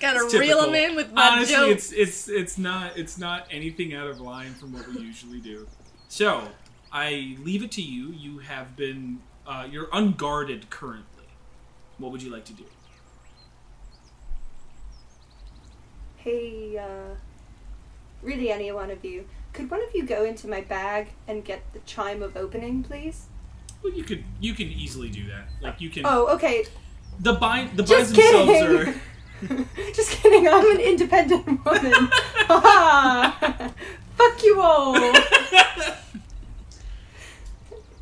Gotta 0.00 0.24
It's 0.24 0.34
reel 0.34 0.58
typical. 0.58 0.68
him 0.68 0.90
in 0.90 0.96
with 0.96 1.12
my 1.12 1.28
Honestly, 1.30 1.54
jokes. 1.54 1.92
it's 1.92 2.28
it's 2.28 2.28
it's 2.28 2.58
not 2.58 2.96
it's 2.98 3.18
not 3.18 3.46
anything 3.50 3.94
out 3.94 4.06
of 4.08 4.20
line 4.20 4.52
from 4.54 4.72
what 4.72 4.86
we 4.88 5.00
usually 5.00 5.40
do. 5.40 5.66
So 6.08 6.48
I 6.92 7.36
leave 7.42 7.62
it 7.62 7.70
to 7.72 7.82
you. 7.82 8.10
You 8.12 8.38
have 8.40 8.76
been 8.76 9.20
uh, 9.46 9.66
you're 9.70 9.88
unguarded 9.92 10.70
currently. 10.70 11.24
What 11.98 12.12
would 12.12 12.22
you 12.22 12.30
like 12.30 12.44
to 12.46 12.52
do? 12.52 12.64
Hey, 16.16 16.76
uh, 16.78 17.14
really 18.22 18.50
any 18.50 18.70
one 18.72 18.90
of 18.90 19.04
you, 19.04 19.26
could 19.52 19.70
one 19.70 19.82
of 19.82 19.94
you 19.94 20.04
go 20.04 20.24
into 20.24 20.46
my 20.48 20.60
bag 20.60 21.08
and 21.26 21.44
get 21.44 21.62
the 21.72 21.78
chime 21.80 22.22
of 22.22 22.36
opening, 22.36 22.82
please? 22.82 23.26
Well, 23.82 23.92
you 23.94 24.04
could 24.04 24.24
you 24.40 24.52
can 24.54 24.66
easily 24.68 25.08
do 25.08 25.26
that. 25.28 25.48
Like 25.62 25.80
you 25.80 25.88
can 25.88 26.04
Oh, 26.04 26.26
okay. 26.34 26.66
the 27.18 27.32
bind 27.34 27.70
the 27.78 27.82
binds 27.82 28.12
Just 28.12 28.14
themselves 28.14 28.50
kidding. 28.50 28.76
are 28.94 28.94
Just 29.94 30.10
kidding. 30.12 30.46
I'm 30.48 30.70
an 30.72 30.80
independent 30.80 31.64
woman. 31.64 31.92
Ha 32.52 33.72
Fuck 34.16 34.44
you 34.44 34.60
all. 34.60 34.92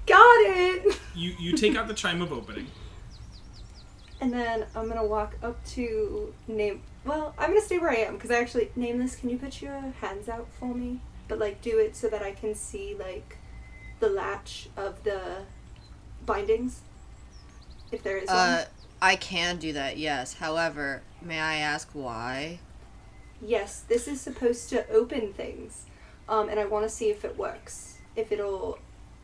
Got 0.06 0.40
it. 0.40 0.98
you 1.14 1.34
you 1.38 1.56
take 1.56 1.76
out 1.76 1.86
the 1.86 1.94
chime 1.94 2.22
of 2.22 2.32
opening. 2.32 2.66
And 4.20 4.32
then 4.32 4.66
I'm 4.74 4.88
gonna 4.88 5.04
walk 5.06 5.36
up 5.42 5.64
to 5.74 6.34
name. 6.48 6.82
Well, 7.04 7.34
I'm 7.38 7.50
gonna 7.50 7.60
stay 7.60 7.78
where 7.78 7.90
I 7.90 7.96
am 7.96 8.14
because 8.14 8.30
I 8.30 8.40
actually 8.40 8.70
name 8.74 8.98
this. 8.98 9.14
Can 9.16 9.30
you 9.30 9.38
put 9.38 9.62
your 9.62 9.78
hands 10.00 10.28
out 10.28 10.48
for 10.58 10.74
me? 10.74 11.00
But 11.28 11.38
like, 11.38 11.60
do 11.62 11.78
it 11.78 11.94
so 11.94 12.08
that 12.08 12.22
I 12.22 12.32
can 12.32 12.54
see 12.54 12.96
like 12.98 13.36
the 14.00 14.08
latch 14.08 14.68
of 14.76 15.04
the 15.04 15.20
bindings, 16.24 16.80
if 17.92 18.02
there 18.02 18.16
is 18.16 18.28
Uh, 18.28 18.64
I 19.00 19.16
can 19.16 19.58
do 19.58 19.72
that, 19.72 19.96
yes. 19.96 20.34
However, 20.34 21.02
may 21.22 21.38
I 21.38 21.56
ask 21.56 21.88
why? 21.92 22.58
Yes, 23.40 23.84
this 23.88 24.08
is 24.08 24.20
supposed 24.20 24.68
to 24.70 24.88
open 24.90 25.32
things, 25.32 25.86
um, 26.28 26.48
and 26.48 26.58
I 26.58 26.64
want 26.64 26.84
to 26.84 26.88
see 26.88 27.10
if 27.10 27.24
it 27.24 27.38
works. 27.38 27.98
If 28.16 28.32
it'll 28.32 28.78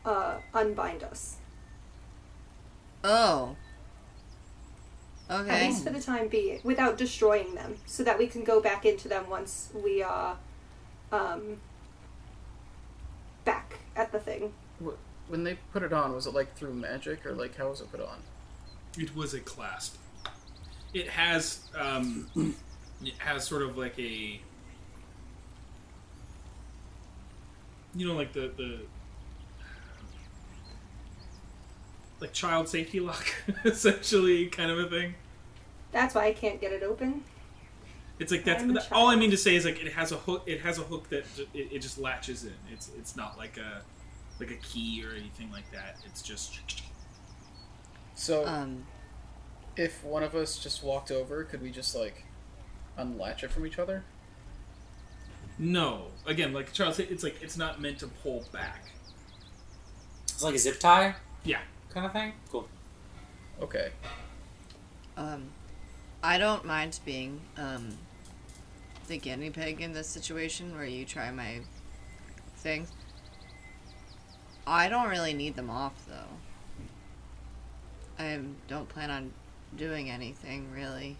uh, 0.05 0.37
unbind 0.53 1.03
us. 1.03 1.37
Oh. 3.03 3.55
Okay. 5.29 5.49
At 5.49 5.61
least 5.67 5.83
for 5.83 5.89
the 5.89 6.01
time 6.01 6.27
being, 6.27 6.61
without 6.63 6.97
destroying 6.97 7.55
them, 7.55 7.77
so 7.85 8.03
that 8.03 8.17
we 8.17 8.27
can 8.27 8.43
go 8.43 8.61
back 8.61 8.85
into 8.85 9.07
them 9.07 9.29
once 9.29 9.69
we 9.73 10.01
are 10.01 10.37
um, 11.11 11.57
back 13.43 13.79
at 13.95 14.11
the 14.11 14.19
thing. 14.19 14.53
When 15.27 15.43
they 15.43 15.57
put 15.73 15.83
it 15.83 15.91
on, 15.91 16.13
was 16.13 16.27
it 16.27 16.33
like 16.33 16.55
through 16.55 16.75
magic 16.75 17.25
or 17.25 17.33
like 17.33 17.57
how 17.57 17.69
was 17.69 17.81
it 17.81 17.91
put 17.91 18.01
on? 18.01 18.19
It 18.97 19.15
was 19.15 19.33
a 19.33 19.39
clasp. 19.39 19.95
It 20.93 21.09
has 21.09 21.59
um, 21.77 22.29
it 23.03 23.13
has 23.17 23.45
sort 23.45 23.61
of 23.63 23.77
like 23.77 23.97
a 23.99 24.39
you 27.95 28.07
know 28.07 28.13
like 28.15 28.33
the 28.33 28.51
the 28.57 28.79
like 32.19 32.31
child 32.33 32.69
safety 32.69 32.99
lock 32.99 33.25
essentially 33.65 34.47
kind 34.47 34.71
of 34.71 34.79
a 34.79 34.89
thing. 34.89 35.15
That's 35.91 36.15
why 36.15 36.25
I 36.27 36.33
can't 36.33 36.59
get 36.59 36.71
it 36.71 36.83
open. 36.83 37.23
It's 38.19 38.31
like 38.31 38.45
that's 38.45 38.63
that- 38.63 38.91
all 38.91 39.07
I 39.07 39.15
mean 39.17 39.31
to 39.31 39.37
say 39.37 39.55
is 39.55 39.65
like 39.65 39.81
it 39.83 39.91
has 39.93 40.11
a 40.13 40.17
hook. 40.17 40.43
It 40.45 40.61
has 40.61 40.77
a 40.77 40.83
hook 40.83 41.09
that 41.09 41.25
ju- 41.35 41.47
it, 41.53 41.69
it 41.73 41.79
just 41.79 41.97
latches 41.97 42.45
in. 42.45 42.53
It's 42.71 42.89
it's 42.97 43.15
not 43.17 43.37
like 43.37 43.57
a 43.57 43.81
like 44.39 44.51
a 44.51 44.55
key 44.55 45.03
or 45.05 45.11
anything 45.11 45.51
like 45.51 45.69
that. 45.71 45.97
It's 46.05 46.21
just 46.21 46.59
So 48.15 48.45
Um. 48.45 48.85
if 49.75 50.03
one 50.03 50.23
of 50.23 50.33
us 50.35 50.57
just 50.57 50.83
walked 50.83 51.11
over, 51.11 51.43
could 51.43 51.61
we 51.61 51.69
just 51.71 51.93
like 51.95 52.23
unlatch 52.97 53.43
it 53.43 53.51
from 53.51 53.65
each 53.65 53.77
other? 53.79 54.03
no. 55.57 56.07
Again, 56.25 56.51
like 56.51 56.73
Charles 56.73 56.97
said, 56.97 57.07
it's 57.09 57.23
like 57.23 57.41
it's 57.41 57.55
not 57.57 57.79
meant 57.79 57.99
to 57.99 58.07
pull 58.07 58.43
back. 58.51 58.83
It's 60.25 60.43
like 60.43 60.55
a 60.55 60.59
zip 60.59 60.79
tie 60.79 61.15
Yeah. 61.45 61.61
kind 61.89 62.05
of 62.05 62.11
thing. 62.11 62.33
Cool. 62.49 62.67
Okay. 63.61 63.91
Um, 65.15 65.45
I 66.21 66.37
don't 66.37 66.65
mind 66.65 66.99
being 67.05 67.39
um 67.57 67.97
the 69.07 69.17
guinea 69.17 69.49
pig 69.49 69.79
in 69.81 69.93
this 69.93 70.07
situation 70.09 70.73
where 70.75 70.85
you 70.85 71.05
try 71.05 71.31
my 71.31 71.61
things. 72.57 72.91
I 74.67 74.89
don't 74.89 75.07
really 75.09 75.33
need 75.33 75.55
them 75.55 75.69
off 75.69 75.93
though. 76.07 76.37
I 78.17 78.39
don't 78.67 78.87
plan 78.89 79.11
on 79.11 79.31
doing 79.77 80.09
anything 80.09 80.71
really. 80.71 81.17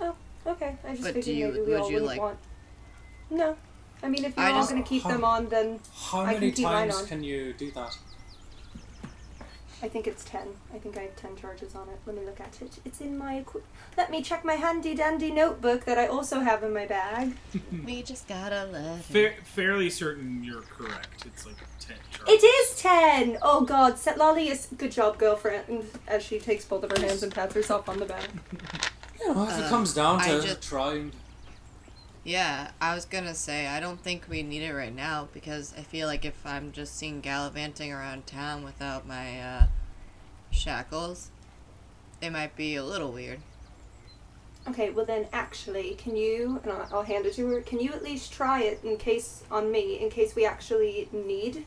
Oh, 0.00 0.14
okay. 0.46 0.76
I 0.86 0.90
just 0.92 1.02
But 1.02 1.14
do 1.14 1.22
figured 1.22 1.36
you- 1.36 1.46
maybe 1.48 1.60
we 1.60 1.72
would 1.72 1.80
all 1.80 1.88
you, 1.90 1.94
wouldn't 1.94 2.06
like- 2.06 2.20
want. 2.20 2.38
No, 3.30 3.56
I 4.02 4.08
mean 4.08 4.24
if 4.24 4.36
you're 4.36 4.46
I 4.46 4.50
all 4.52 4.60
just- 4.60 4.70
going 4.70 4.82
to 4.82 4.88
keep 4.88 5.02
How- 5.02 5.10
them 5.10 5.24
on, 5.24 5.48
then 5.48 5.80
How 5.94 6.20
I 6.20 6.26
many 6.34 6.38
can 6.48 6.52
keep 6.56 6.64
mine 6.64 6.88
times 6.88 7.02
on. 7.02 7.06
can 7.08 7.24
you 7.24 7.52
do 7.54 7.70
that? 7.72 7.96
I 9.84 9.88
think 9.88 10.06
it's 10.06 10.24
ten. 10.24 10.48
I 10.74 10.78
think 10.78 10.96
I 10.96 11.02
have 11.02 11.14
ten 11.16 11.36
charges 11.36 11.74
on 11.74 11.88
it. 11.90 11.98
Let 12.06 12.16
me 12.16 12.24
look 12.24 12.40
at 12.40 12.56
it. 12.62 12.78
It's 12.86 13.02
in 13.02 13.18
my. 13.18 13.36
Equi- 13.40 13.60
Let 13.98 14.10
me 14.10 14.22
check 14.22 14.42
my 14.42 14.54
handy 14.54 14.94
dandy 14.94 15.30
notebook 15.30 15.84
that 15.84 15.98
I 15.98 16.06
also 16.06 16.40
have 16.40 16.62
in 16.64 16.72
my 16.72 16.86
bag. 16.86 17.34
We 17.84 18.02
just 18.02 18.26
gotta 18.26 18.64
let 18.72 18.98
it. 19.00 19.04
Fair, 19.04 19.34
fairly 19.44 19.90
certain 19.90 20.42
you're 20.42 20.62
correct. 20.62 21.26
It's 21.26 21.44
like 21.44 21.56
ten. 21.78 21.98
Charges. 22.10 22.42
It 22.42 22.46
is 22.46 22.80
ten. 22.80 23.36
Oh 23.42 23.60
God, 23.66 23.98
Set 23.98 24.16
Lolly 24.16 24.48
is 24.48 24.68
good 24.78 24.90
job, 24.92 25.18
girlfriend. 25.18 25.84
As 26.08 26.22
she 26.22 26.38
takes 26.38 26.64
both 26.64 26.82
of 26.82 26.90
her 26.96 27.06
hands 27.06 27.22
and 27.22 27.34
pats 27.34 27.54
herself 27.54 27.86
on 27.88 27.98
the 27.98 28.06
back. 28.06 28.28
You 29.20 29.32
know, 29.32 29.44
if 29.44 29.56
it 29.58 29.62
Um, 29.64 29.68
comes 29.70 29.94
down 29.94 30.18
to 30.20 30.40
just- 30.42 30.62
trying. 30.62 31.12
Yeah, 32.24 32.70
I 32.80 32.94
was 32.94 33.04
gonna 33.04 33.34
say 33.34 33.66
I 33.66 33.80
don't 33.80 34.00
think 34.00 34.26
we 34.28 34.42
need 34.42 34.62
it 34.62 34.72
right 34.72 34.94
now 34.94 35.28
because 35.34 35.74
I 35.76 35.82
feel 35.82 36.06
like 36.06 36.24
if 36.24 36.44
I'm 36.46 36.72
just 36.72 36.96
seen 36.96 37.20
gallivanting 37.20 37.92
around 37.92 38.26
town 38.26 38.64
without 38.64 39.06
my 39.06 39.40
uh, 39.40 39.66
shackles, 40.50 41.30
it 42.22 42.30
might 42.30 42.56
be 42.56 42.76
a 42.76 42.84
little 42.84 43.12
weird. 43.12 43.40
Okay, 44.66 44.88
well 44.88 45.04
then, 45.04 45.26
actually, 45.30 45.90
can 45.96 46.16
you? 46.16 46.58
And 46.62 46.72
I'll, 46.72 46.88
I'll 46.90 47.02
hand 47.02 47.26
it 47.26 47.34
to 47.34 47.46
her. 47.48 47.60
Can 47.60 47.80
you 47.80 47.92
at 47.92 48.02
least 48.02 48.32
try 48.32 48.62
it 48.62 48.80
in 48.82 48.96
case 48.96 49.42
on 49.50 49.70
me, 49.70 50.00
in 50.00 50.08
case 50.08 50.34
we 50.34 50.46
actually 50.46 51.06
need 51.12 51.66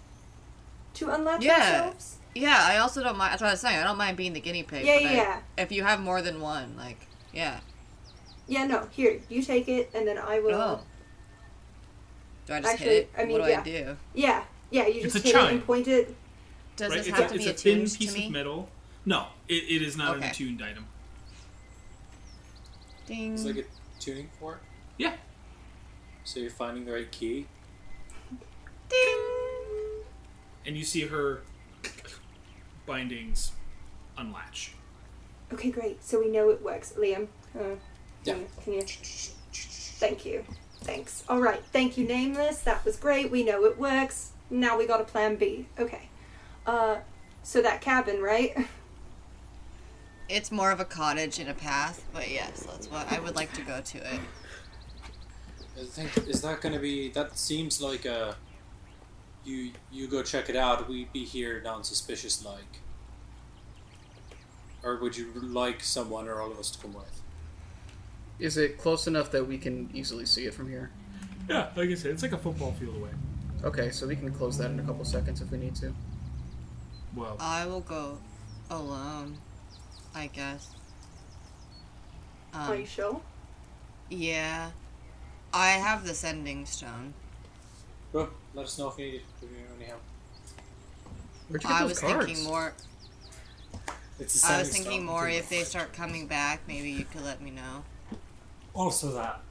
to 0.95 1.09
unlatch 1.11 1.43
Yeah. 1.43 1.53
ourselves? 1.84 2.17
Yeah, 2.34 2.57
I 2.59 2.77
also 2.77 3.03
don't 3.03 3.15
mind. 3.15 3.34
That's 3.34 3.41
what 3.43 3.49
I 3.49 3.53
was 3.53 3.61
saying. 3.61 3.77
I 3.77 3.84
don't 3.84 3.99
mind 3.99 4.17
being 4.17 4.34
the 4.34 4.39
guinea 4.39 4.63
pig. 4.63 4.84
Yeah, 4.84 4.97
yeah, 4.97 5.09
I- 5.09 5.13
yeah. 5.13 5.39
If 5.59 5.71
you 5.71 5.84
have 5.84 5.99
more 5.99 6.23
than 6.23 6.41
one, 6.41 6.75
like, 6.75 6.97
yeah. 7.31 7.59
Yeah, 8.48 8.65
no. 8.65 8.88
Here, 8.91 9.19
you 9.30 9.41
take 9.41 9.68
it, 9.68 9.91
and 9.94 10.07
then 10.07 10.18
I 10.18 10.40
will. 10.40 10.56
Oh. 10.56 10.80
Do 12.45 12.53
I 12.53 12.61
just 12.61 12.74
Actually, 12.74 12.90
hit 12.90 13.03
it? 13.03 13.11
I 13.18 13.26
mean, 13.26 13.40
what 13.40 13.45
do 13.45 13.52
yeah. 13.52 13.60
I 13.60 13.64
do? 13.64 13.98
Yeah, 14.14 14.44
yeah. 14.72 14.88
You 14.88 15.03
just 15.03 15.18
a 15.18 15.19
hit 15.19 15.36
it 15.36 15.52
and 15.52 15.65
point 15.65 15.88
it. 15.88 16.15
Does 16.78 16.91
right? 16.91 16.99
it 16.99 17.07
it's 17.07 17.18
have 17.18 17.32
a, 17.32 17.34
to 17.34 17.40
be 17.40 17.45
it's 17.45 17.61
a 17.61 17.64
thin 17.64 17.82
piece 17.82 18.15
of 18.15 18.32
metal. 18.32 18.69
No, 19.06 19.28
it, 19.48 19.64
it 19.64 19.82
is 19.82 19.98
not 19.98 20.18
an 20.18 20.24
attuned 20.24 20.61
item. 20.64 20.86
Ding. 23.06 23.34
It's 23.34 23.45
like 23.45 23.57
a 23.57 23.64
tuning 23.99 24.30
fork. 24.40 24.61
Yeah. 24.98 25.14
So 26.24 26.40
you're 26.40 26.49
finding 26.49 26.86
the 26.86 26.91
right 26.91 27.11
key. 27.11 27.48
Ding. 28.90 29.18
And 30.65 30.78
you 30.78 30.84
see 30.84 31.02
her 31.07 31.41
bindings 32.86 33.53
unlatch. 34.18 34.74
Okay, 35.53 35.72
great. 35.72 36.03
So 36.03 36.19
we 36.19 36.30
know 36.30 36.49
it 36.49 36.61
works. 36.61 36.94
Liam, 36.98 37.28
uh, 37.57 37.76
Yeah. 38.28 38.34
can, 38.34 38.48
can 38.64 38.74
you? 38.74 38.82
Thank 38.84 40.26
you. 40.26 40.44
Thanks. 40.82 41.24
All 41.28 41.40
right. 41.40 41.62
Thank 41.72 41.98
you, 41.98 42.08
Nameless. 42.08 42.62
That 42.62 42.84
was 42.86 42.98
great. 42.98 43.32
We 43.32 43.44
know 43.44 43.66
it 43.66 43.78
works. 43.78 44.32
Now 44.49 44.78
we 44.78 44.86
got 44.86 45.02
a 45.02 45.04
plan 45.04 45.36
B. 45.36 45.68
Okay. 45.80 46.10
Uh, 46.66 46.98
so 47.44 47.62
that 47.62 47.82
cabin, 47.82 48.22
right? 48.22 48.56
It's 50.30 50.52
more 50.52 50.72
of 50.72 50.82
a 50.82 50.86
cottage 50.86 51.40
in 51.40 51.48
a 51.48 51.54
path, 51.54 52.04
but 52.12 52.30
yes, 52.30 52.64
that's 52.70 52.91
what 52.91 53.10
I 53.10 53.20
would 53.20 53.38
like 53.38 53.54
to 53.54 53.62
go 53.62 53.80
to 53.80 53.98
it. 53.98 54.20
I 55.80 55.84
think 55.86 56.28
is 56.28 56.41
that 56.41 56.60
going 56.60 56.74
to 56.74 56.80
be? 56.80 57.10
That 57.10 57.38
seems 57.38 57.82
like 57.82 58.06
a. 58.06 58.36
You 59.45 59.72
you 59.90 60.08
go 60.08 60.24
check 60.24 60.49
it 60.49 60.58
out. 60.58 60.90
We 60.90 61.06
be 61.14 61.24
here 61.24 61.62
non-suspicious 61.64 62.44
like. 62.44 62.82
Or 64.84 64.98
would 64.98 65.16
you 65.18 65.32
like 65.36 65.82
someone 65.82 66.28
or 66.28 66.41
all 66.41 66.52
of 66.52 66.60
us 66.60 66.72
to 66.72 66.80
come 66.80 66.94
with? 66.94 67.16
Is 68.39 68.57
it 68.57 68.77
close 68.77 69.07
enough 69.07 69.31
that 69.31 69.47
we 69.47 69.57
can 69.57 69.89
easily 69.93 70.26
see 70.26 70.45
it 70.45 70.53
from 70.53 70.69
here? 70.69 70.91
Yeah, 71.49 71.69
like 71.76 71.89
I 71.89 71.95
said, 71.95 72.11
it's 72.11 72.22
like 72.23 72.34
a 72.34 72.38
football 72.38 72.73
field 72.73 72.95
away. 72.97 73.11
Okay, 73.64 73.89
so 73.91 74.07
we 74.07 74.15
can 74.15 74.31
close 74.31 74.57
that 74.59 74.69
in 74.72 74.80
a 74.80 74.84
couple 74.84 75.03
seconds 75.05 75.41
if 75.41 75.51
we 75.51 75.57
need 75.57 75.76
to. 75.76 75.93
Well, 77.15 77.38
I 77.39 77.65
will 77.65 77.81
go 77.81 78.19
alone, 78.69 79.39
I 80.14 80.27
guess. 80.27 80.76
Are 82.68 82.73
Um, 82.73 82.80
you 82.80 82.85
sure? 82.85 83.22
yeah. 84.09 84.72
I 85.53 85.72
have 85.72 86.05
the 86.05 86.14
sending 86.14 86.65
stone. 86.65 87.14
Well, 88.11 88.30
let 88.53 88.65
us 88.65 88.77
know 88.77 88.89
if 88.89 88.97
you 88.99 89.05
need, 89.11 89.22
if 89.41 89.49
you 89.49 89.57
need 89.57 89.65
any 89.77 89.85
help. 89.85 90.01
Where'd 91.47 91.64
you 91.64 91.69
get 91.69 91.77
I 91.77 91.80
those 91.80 91.89
was 91.89 91.99
cards? 91.99 92.26
thinking 92.26 92.43
more. 92.43 92.73
It's 94.19 94.43
a 94.43 94.47
I 94.47 94.59
was 94.59 94.69
thinking 94.69 95.01
stone. 95.01 95.05
more 95.05 95.30
if 95.30 95.49
they 95.49 95.64
start 95.64 95.93
coming 95.93 96.27
back, 96.27 96.61
maybe 96.68 96.91
you 96.91 97.05
could 97.05 97.23
let 97.23 97.41
me 97.41 97.51
know. 97.51 97.84
Also 98.78 99.12
that. 99.14 99.41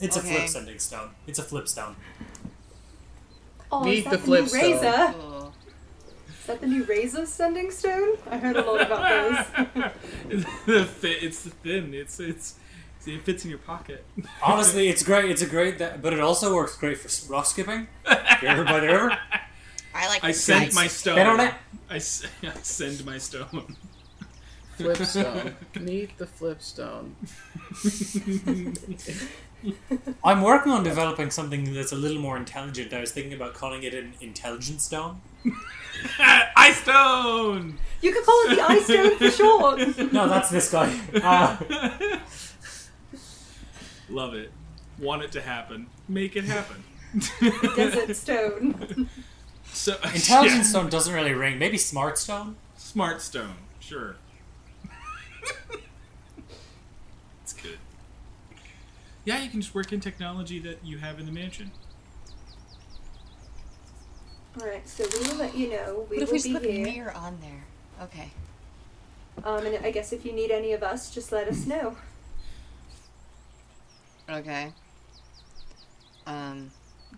It's 0.00 0.16
a 0.16 0.20
flip 0.22 0.48
sending 0.48 0.78
stone. 0.78 1.10
It's 1.26 1.38
a 1.38 1.42
flip 1.42 1.68
stone. 1.68 1.94
Oh, 3.70 3.84
Meet 3.84 3.98
is 3.98 4.04
that 4.04 4.10
the 4.12 4.16
the, 4.16 4.22
flip 4.24 4.40
new 4.42 4.48
stone. 4.48 4.60
razor? 4.62 5.14
Cool. 5.20 5.52
Is 6.40 6.46
that 6.46 6.60
the 6.62 6.66
new 6.66 6.84
razor 6.84 7.26
sending 7.26 7.70
stone? 7.70 8.16
I 8.30 8.38
heard 8.38 8.56
a 8.56 8.62
lot 8.62 8.80
about 8.80 9.54
those. 9.74 9.92
the 10.66 10.84
fit, 10.86 11.22
it's 11.22 11.40
thin. 11.40 11.92
It's 11.92 12.18
it's 12.18 12.54
it 13.06 13.22
fits 13.22 13.44
in 13.44 13.50
your 13.50 13.58
pocket. 13.60 14.04
Honestly, 14.42 14.88
it's 14.88 15.02
great. 15.02 15.30
It's 15.30 15.42
a 15.42 15.46
great, 15.46 15.78
that, 15.78 16.00
but 16.02 16.12
it 16.14 16.20
also 16.20 16.54
works 16.54 16.76
great 16.76 16.96
for 16.98 17.08
rock 17.32 17.44
skipping. 17.46 17.86
You 18.42 18.48
ever 18.48 18.64
by 18.64 18.80
the 18.80 18.86
river? 18.88 19.18
I 19.94 20.08
like. 20.08 20.24
I 20.24 20.32
send 20.32 20.62
kites. 20.64 20.74
my 20.74 20.86
stone. 20.86 21.16
Bet 21.16 21.26
on 21.26 21.40
it. 21.40 21.54
I, 21.90 21.96
s- 21.96 22.24
I 22.42 22.52
send 22.62 23.04
my 23.04 23.18
stone. 23.18 23.76
Flip 24.94 24.96
stone. 25.06 25.56
Meet 25.78 26.18
the 26.18 26.26
flipstone. 26.26 27.14
I'm 30.24 30.42
working 30.42 30.72
on 30.72 30.82
developing 30.82 31.30
something 31.30 31.74
that's 31.74 31.92
a 31.92 31.96
little 31.96 32.20
more 32.20 32.36
intelligent. 32.36 32.92
I 32.92 33.00
was 33.00 33.12
thinking 33.12 33.34
about 33.34 33.54
calling 33.54 33.82
it 33.82 33.94
an 33.94 34.14
intelligent 34.20 34.80
stone. 34.80 35.20
Ice 36.18 36.78
stone. 36.82 37.78
You 38.00 38.12
could 38.12 38.24
call 38.24 38.42
it 38.46 38.56
the 38.56 38.62
ice 38.62 38.84
stone 38.84 39.18
for 39.18 39.30
short. 39.30 40.12
No, 40.12 40.28
that's 40.28 40.48
this 40.48 40.70
guy. 40.70 40.98
Uh, 41.22 41.56
Love 44.08 44.34
it. 44.34 44.50
Want 44.98 45.22
it 45.22 45.32
to 45.32 45.40
happen. 45.40 45.88
Make 46.08 46.36
it 46.36 46.44
happen. 46.44 46.84
Desert 47.76 48.16
stone. 48.16 49.08
so 49.72 49.96
intelligent 50.14 50.62
yeah. 50.62 50.62
stone 50.62 50.88
doesn't 50.88 51.12
really 51.12 51.34
ring. 51.34 51.58
Maybe 51.58 51.76
smart 51.76 52.18
stone. 52.18 52.56
Smart 52.76 53.20
stone. 53.20 53.56
Sure. 53.80 54.16
It's 57.42 57.52
good. 57.52 57.78
Yeah, 59.24 59.42
you 59.42 59.50
can 59.50 59.60
just 59.60 59.74
work 59.74 59.92
in 59.92 60.00
technology 60.00 60.58
that 60.60 60.84
you 60.84 60.98
have 60.98 61.18
in 61.18 61.26
the 61.26 61.32
mansion. 61.32 61.70
All 64.60 64.66
right, 64.66 64.86
so 64.88 65.04
we 65.12 65.28
will 65.28 65.36
let 65.36 65.56
you 65.56 65.70
know. 65.70 66.06
We 66.10 66.16
What 66.16 66.22
if 66.24 66.28
will 66.28 66.32
we 66.32 66.38
just 66.38 66.46
be 66.48 66.54
put 66.54 66.64
here. 66.64 66.84
mirror 66.84 67.12
on 67.12 67.38
there? 67.40 67.64
Okay. 68.02 68.30
Um, 69.44 69.64
and 69.66 69.84
I 69.86 69.90
guess 69.90 70.12
if 70.12 70.24
you 70.24 70.32
need 70.32 70.50
any 70.50 70.72
of 70.72 70.82
us, 70.82 71.10
just 71.10 71.32
let 71.32 71.48
us 71.48 71.66
know. 71.66 71.96
Okay. 74.28 74.72
Um, 76.26 76.70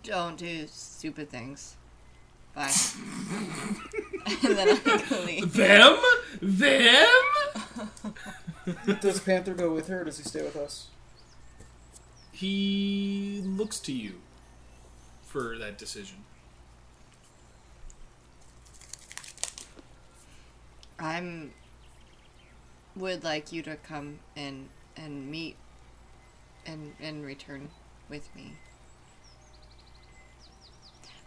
don't 0.03 0.37
do 0.37 0.67
stupid 0.69 1.31
things. 1.31 1.77
Bye. 2.55 2.71
and 4.45 4.57
then 4.57 4.69
I 4.69 5.05
go 5.09 5.25
leave. 5.25 5.53
Them? 5.53 5.99
Them? 6.41 7.09
Does 9.01 9.21
Panther 9.21 9.55
go 9.55 9.73
with 9.73 9.89
her 9.89 10.03
or 10.03 10.05
does 10.05 10.19
he 10.19 10.25
stay 10.25 10.43
with 10.43 10.57
us? 10.57 10.89
He 12.33 13.43
looks 13.45 13.79
to 13.81 13.93
you 13.93 14.21
for 15.23 15.57
that 15.59 15.79
decision. 15.79 16.19
I'm 20.99 21.53
would 22.95 23.25
like 23.25 23.53
you 23.53 23.63
to 23.63 23.77
come 23.77 24.21
and 24.37 24.69
and 24.97 25.31
meet 25.31 25.57
and 26.67 26.95
and 27.01 27.25
return 27.25 27.71
with 28.09 28.35
me. 28.37 28.53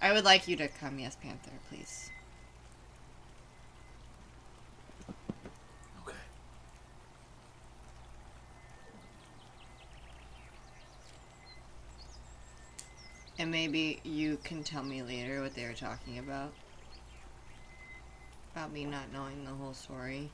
I 0.02 0.14
would 0.14 0.24
like 0.24 0.48
you 0.48 0.56
to 0.58 0.68
come, 0.68 1.00
yes, 1.00 1.16
Panther, 1.22 1.52
please. 1.70 2.12
Okay. 6.04 6.16
And 13.40 13.50
maybe 13.50 14.00
you 14.04 14.38
can 14.44 14.64
tell 14.64 14.84
me 14.84 15.02
later 15.02 15.42
what 15.42 15.56
they 15.56 15.66
were 15.66 15.74
talking 15.74 16.20
about. 16.20 16.54
About 18.54 18.72
me 18.72 18.86
not 18.86 19.12
knowing 19.12 19.44
the 19.44 19.52
whole 19.52 19.74
story. 19.74 20.30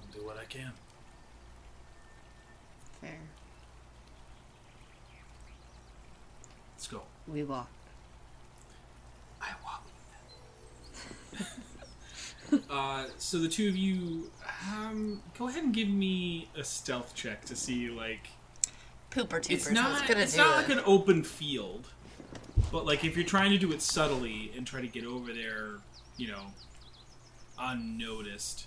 I'll 0.00 0.20
do 0.20 0.24
what 0.26 0.38
I 0.38 0.44
can. 0.44 0.72
Fair. 3.00 3.18
Let's 6.78 6.86
go. 6.86 7.02
We 7.26 7.42
walk. 7.42 7.68
I 9.42 9.48
walk. 9.64 9.84
uh, 12.70 13.06
so 13.18 13.38
the 13.40 13.48
two 13.48 13.68
of 13.68 13.76
you, 13.76 14.30
um, 14.72 15.20
go 15.36 15.48
ahead 15.48 15.64
and 15.64 15.74
give 15.74 15.88
me 15.88 16.48
a 16.56 16.62
stealth 16.62 17.16
check 17.16 17.44
to 17.46 17.56
see 17.56 17.90
like 17.90 18.28
Pooper 19.10 19.40
toopers. 19.40 19.50
it's 19.50 19.70
not 19.72 19.90
was 19.90 20.02
gonna 20.02 20.20
it's 20.20 20.36
not 20.36 20.54
like 20.54 20.68
an 20.68 20.80
open 20.86 21.24
field, 21.24 21.88
but 22.70 22.86
like 22.86 23.04
if 23.04 23.16
you're 23.16 23.26
trying 23.26 23.50
to 23.50 23.58
do 23.58 23.72
it 23.72 23.82
subtly 23.82 24.52
and 24.56 24.64
try 24.64 24.80
to 24.80 24.86
get 24.86 25.04
over 25.04 25.32
there, 25.32 25.78
you 26.16 26.28
know, 26.28 26.42
unnoticed. 27.58 28.66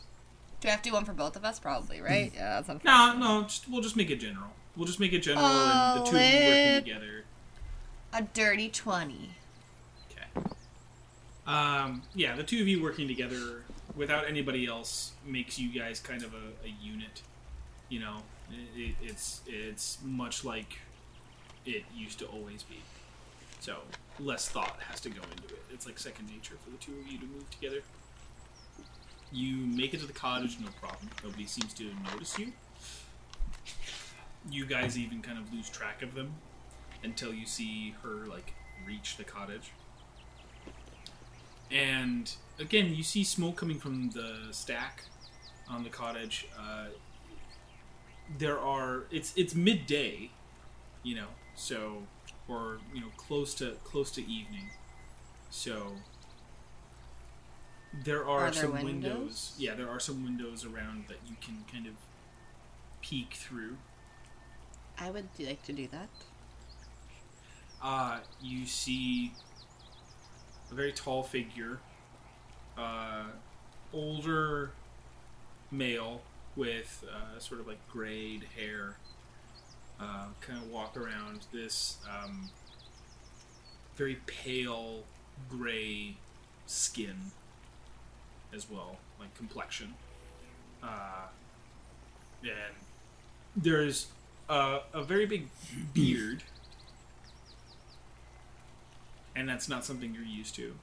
Do 0.60 0.68
I 0.68 0.72
have 0.72 0.82
to 0.82 0.90
do 0.90 0.94
one 0.96 1.06
for 1.06 1.14
both 1.14 1.38
of 1.38 1.46
us? 1.46 1.62
Probably, 1.62 2.02
right? 2.02 2.30
Yeah, 2.36 2.62
that's 2.62 2.68
No, 2.68 2.74
unfortunate. 2.74 3.20
no, 3.20 3.44
just, 3.44 3.70
we'll 3.70 3.82
just 3.82 3.96
make 3.96 4.10
it 4.12 4.18
general. 4.18 4.50
We'll 4.76 4.86
just 4.86 5.00
make 5.00 5.14
it 5.14 5.20
general, 5.20 5.46
Oh, 5.48 5.94
and 5.96 6.06
the 6.06 6.10
two 6.12 6.18
of 6.18 6.22
you 6.22 6.40
working 6.50 6.84
together. 6.84 7.24
A 8.14 8.22
dirty 8.22 8.70
20. 8.70 9.30
Okay. 10.12 10.50
Um, 11.48 12.04
yeah, 12.14 12.36
the 12.36 12.44
two 12.44 12.62
of 12.62 12.68
you 12.68 12.82
working 12.82 13.08
together 13.08 13.64
without 13.96 14.28
anybody 14.28 14.68
else 14.68 15.12
makes 15.26 15.58
you 15.58 15.70
guys 15.70 16.00
kind 16.00 16.24
of 16.24 16.34
a, 16.34 16.68
a 16.68 16.74
unit. 16.82 17.22
You 17.90 18.02
know, 18.02 18.18
it, 18.76 18.96
it's 19.02 19.42
it's 19.48 19.98
much 20.04 20.44
like 20.44 20.80
it 21.66 21.84
used 21.96 22.20
to 22.20 22.26
always 22.26 22.64
be. 22.64 22.82
So 23.60 23.78
less 24.20 24.50
thought 24.50 24.78
has 24.90 25.00
to 25.02 25.10
go 25.10 25.22
into 25.36 25.54
it. 25.54 25.62
It's 25.72 25.86
like 25.86 25.98
second 25.98 26.30
nature 26.30 26.56
for 26.64 26.72
the 26.72 26.78
two 26.78 26.94
of 27.00 27.12
you 27.12 27.18
to 27.20 27.26
move 27.26 27.50
together. 27.50 27.82
You 29.32 29.56
make 29.56 29.94
it 29.94 30.02
to 30.02 30.06
the 30.06 30.14
cottage, 30.14 30.58
no 30.60 30.68
problem. 30.82 31.10
Nobody 31.24 31.46
seems 31.46 31.74
to 31.76 31.86
notice 32.12 32.38
you. 32.38 32.52
You 34.50 34.66
guys 34.66 34.98
even 34.98 35.22
kind 35.22 35.38
of 35.38 35.54
lose 35.54 35.70
track 35.70 36.02
of 36.02 36.14
them 36.14 36.34
until 37.03 37.34
you 37.34 37.45
see 37.45 37.95
her 38.03 38.26
like 38.28 38.53
reach 38.86 39.18
the 39.18 39.23
cottage. 39.23 39.72
And 41.72 42.32
again, 42.60 42.94
you 42.94 43.03
see 43.03 43.23
smoke 43.23 43.56
coming 43.56 43.80
from 43.80 44.10
the 44.10 44.48
stack 44.52 45.03
on 45.69 45.84
the 45.84 45.90
cottage. 45.90 46.48
Uh, 46.57 46.88
there 48.38 48.60
are 48.60 49.03
it's 49.11 49.34
it's 49.36 49.56
midday, 49.56 50.32
you 51.03 51.15
know, 51.15 51.28
so 51.56 52.03
or 52.48 52.80
you 52.94 53.02
know 53.02 53.07
close 53.18 53.53
to 53.56 53.78
close 53.84 54.11
to 54.11 54.22
evening, 54.22 54.69
so 55.49 55.94
there 57.94 58.26
are, 58.26 58.48
Are 58.48 58.52
there 58.52 58.64
some 58.64 58.84
windows? 58.84 59.53
Yeah, 59.57 59.76
there 59.76 59.90
are 59.90 59.99
some 59.99 60.23
windows 60.23 60.65
around 60.65 61.06
that 61.10 61.18
you 61.28 61.36
can 61.41 61.65
kind 61.72 61.88
of 61.88 61.94
peek 63.02 63.34
through. 63.34 63.78
I 64.98 65.10
would 65.10 65.28
like 65.40 65.64
to 65.64 65.73
do 65.73 65.88
that. 65.91 66.10
Uh, 67.84 68.20
you 68.41 68.66
see 68.66 69.32
a 70.72 70.76
very 70.76 70.91
tall 70.91 71.24
figure, 71.24 71.80
uh, 72.78 73.24
older 73.94 74.72
male 75.72 76.22
with 76.56 77.03
uh, 77.12 77.40
sort 77.40 77.60
of 77.60 77.68
like 77.68 77.80
grayed 77.90 78.45
hair, 78.56 78.98
uh, 79.99 80.28
kind 80.41 80.60
of 80.60 80.70
walk 80.70 80.98
around 80.98 81.45
this 81.53 81.98
um, 82.10 82.49
very 83.95 84.20
pale 84.26 85.03
gray 85.49 86.16
skin 86.66 87.32
as 88.53 88.70
well, 88.70 88.98
like 89.20 89.36
complexion. 89.36 89.94
Uh, 90.84 91.28
and 92.44 92.76
there's 93.56 94.08
a, 94.49 94.80
a 94.94 95.03
very 95.03 95.26
big 95.26 95.48
beard 95.94 96.44
and 99.36 99.48
that's 99.48 99.68
not 99.70 99.86
something 99.86 100.14
you're 100.14 100.24
used 100.24 100.56
to. 100.56 100.76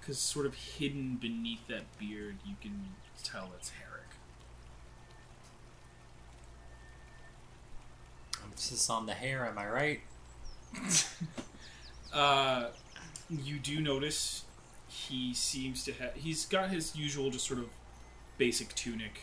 Because 0.00 0.18
sort 0.18 0.46
of 0.46 0.54
hidden 0.54 1.16
beneath 1.20 1.66
that 1.68 1.84
beard, 1.98 2.36
you 2.46 2.54
can 2.60 2.90
tell 3.22 3.50
it's 3.56 3.70
Herrick. 3.70 4.04
Emphasis 8.44 8.88
on 8.88 9.06
the 9.06 9.14
hair, 9.14 9.44
am 9.46 9.58
I 9.58 9.68
right? 9.68 10.00
Uh, 12.12 12.68
you 13.30 13.58
do 13.58 13.80
notice 13.80 14.44
he 14.88 15.34
seems 15.34 15.84
to 15.84 15.92
have. 15.92 16.14
He's 16.14 16.46
got 16.46 16.70
his 16.70 16.96
usual, 16.96 17.30
just 17.30 17.46
sort 17.46 17.60
of 17.60 17.66
basic 18.38 18.74
tunic. 18.74 19.20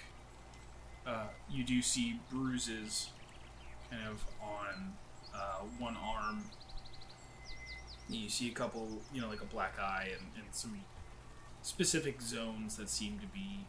Uh, 1.06 1.26
you 1.50 1.64
do 1.64 1.82
see 1.82 2.20
bruises 2.32 3.10
kind 3.90 4.04
of 4.08 4.24
on 4.42 4.94
uh, 5.34 5.64
one 5.80 5.96
arm. 5.98 6.44
You 8.10 8.30
see 8.30 8.50
a 8.50 8.54
couple, 8.54 9.02
you 9.14 9.22
know, 9.22 9.30
like 9.30 9.42
a 9.42 9.46
black 9.46 9.80
eye 9.80 10.10
and, 10.12 10.44
and 10.44 10.54
some 10.54 10.80
specific 11.62 12.22
zones 12.22 12.78
that 12.78 12.90
seem 12.90 13.20
to 13.20 13.28
be 13.28 13.66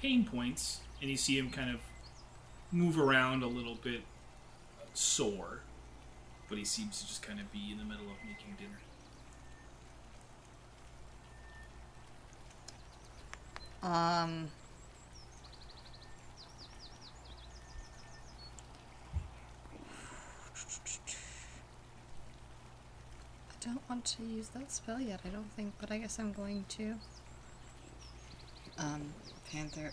pain 0.00 0.24
points. 0.24 0.80
And 1.00 1.10
you 1.10 1.16
see 1.16 1.38
him 1.38 1.50
kind 1.50 1.70
of 1.70 1.80
move 2.70 2.98
around 2.98 3.42
a 3.42 3.46
little 3.46 3.76
bit 3.76 4.02
sore 4.92 5.60
but 6.48 6.58
he 6.58 6.64
seems 6.64 7.00
to 7.00 7.06
just 7.06 7.22
kind 7.22 7.40
of 7.40 7.50
be 7.52 7.70
in 7.72 7.78
the 7.78 7.84
middle 7.84 8.06
of 8.06 8.16
making 8.24 8.56
dinner. 8.58 8.78
Um. 13.82 14.48
Don't 23.64 23.80
want 23.88 24.04
to 24.04 24.22
use 24.22 24.48
that 24.48 24.70
spell 24.70 25.00
yet, 25.00 25.20
I 25.24 25.28
don't 25.28 25.50
think, 25.56 25.72
but 25.80 25.90
I 25.90 25.98
guess 25.98 26.18
I'm 26.18 26.32
going 26.32 26.64
to. 26.70 26.94
Um, 28.78 29.14
Panther. 29.50 29.92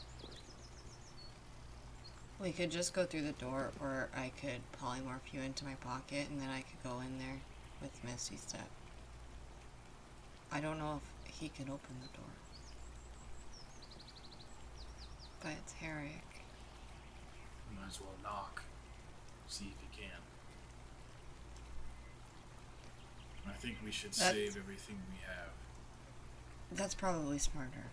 We 2.39 2.51
could 2.51 2.71
just 2.71 2.93
go 2.93 3.05
through 3.05 3.21
the 3.21 3.33
door, 3.33 3.71
or 3.79 4.09
I 4.15 4.31
could 4.41 4.61
polymorph 4.81 5.31
you 5.31 5.41
into 5.41 5.63
my 5.63 5.75
pocket, 5.75 6.27
and 6.29 6.41
then 6.41 6.49
I 6.49 6.61
could 6.61 6.83
go 6.83 6.99
in 6.99 7.19
there 7.19 7.39
with 7.81 7.91
Misty 8.03 8.35
Step. 8.35 8.67
I 10.51 10.59
don't 10.59 10.79
know 10.79 10.99
if 11.25 11.35
he 11.35 11.49
can 11.49 11.65
open 11.65 11.95
the 12.01 12.17
door. 12.17 12.27
But 15.41 15.51
it's 15.63 15.73
Herrick. 15.73 16.25
Might 17.79 17.87
as 17.89 18.01
well 18.01 18.09
knock, 18.23 18.63
see 19.47 19.65
if 19.65 19.79
he 19.79 20.01
can. 20.01 20.17
I 23.47 23.53
think 23.53 23.77
we 23.83 23.91
should 23.91 24.11
That's- 24.13 24.33
save 24.33 24.57
everything 24.57 24.97
we 25.11 25.17
have. 25.27 25.49
That's 26.71 26.93
probably 26.93 27.37
smarter. 27.37 27.87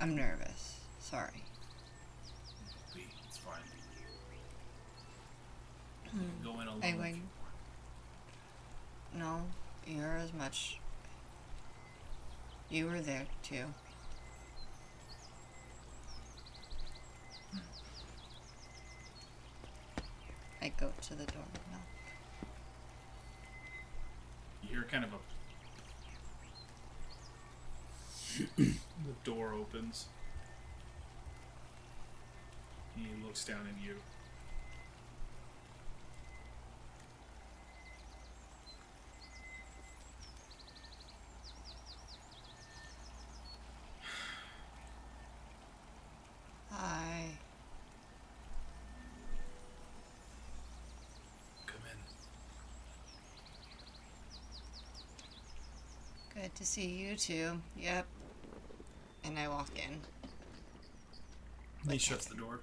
I'm 0.00 0.14
nervous. 0.14 0.80
Sorry. 1.00 1.42
It's 3.26 3.38
fine. 3.38 3.60
Hmm. 6.10 6.20
You 6.20 6.28
go 6.52 6.60
in 6.60 6.68
alone. 6.68 6.80
I 6.82 6.88
if 6.88 6.98
wing. 6.98 7.14
you 7.14 7.20
no, 9.18 9.42
you're 9.86 10.16
as 10.18 10.32
much. 10.32 10.78
You 12.70 12.86
were 12.86 13.00
there 13.00 13.26
too. 13.42 13.64
Hmm. 17.50 17.58
I 20.62 20.68
go 20.68 20.92
to 21.02 21.14
the 21.14 21.24
door. 21.24 21.42
You 21.72 21.78
hear 24.68 24.84
kind 24.90 25.04
of 25.04 25.10
a. 25.12 25.18
the 28.56 28.74
door 29.24 29.52
opens. 29.52 30.06
He 32.96 33.06
looks 33.24 33.44
down 33.44 33.60
at 33.60 33.84
you. 33.84 33.94
Hi. 46.70 47.24
Come 51.66 51.80
in. 56.36 56.42
Good 56.42 56.47
to 56.58 56.66
see 56.66 56.86
you 56.86 57.14
too. 57.14 57.60
Yep. 57.76 58.04
And 59.24 59.38
I 59.38 59.46
walk 59.48 59.70
in. 59.76 60.00
He 61.84 61.88
Like- 61.90 62.00
shuts 62.00 62.26
the 62.26 62.34
door. 62.34 62.60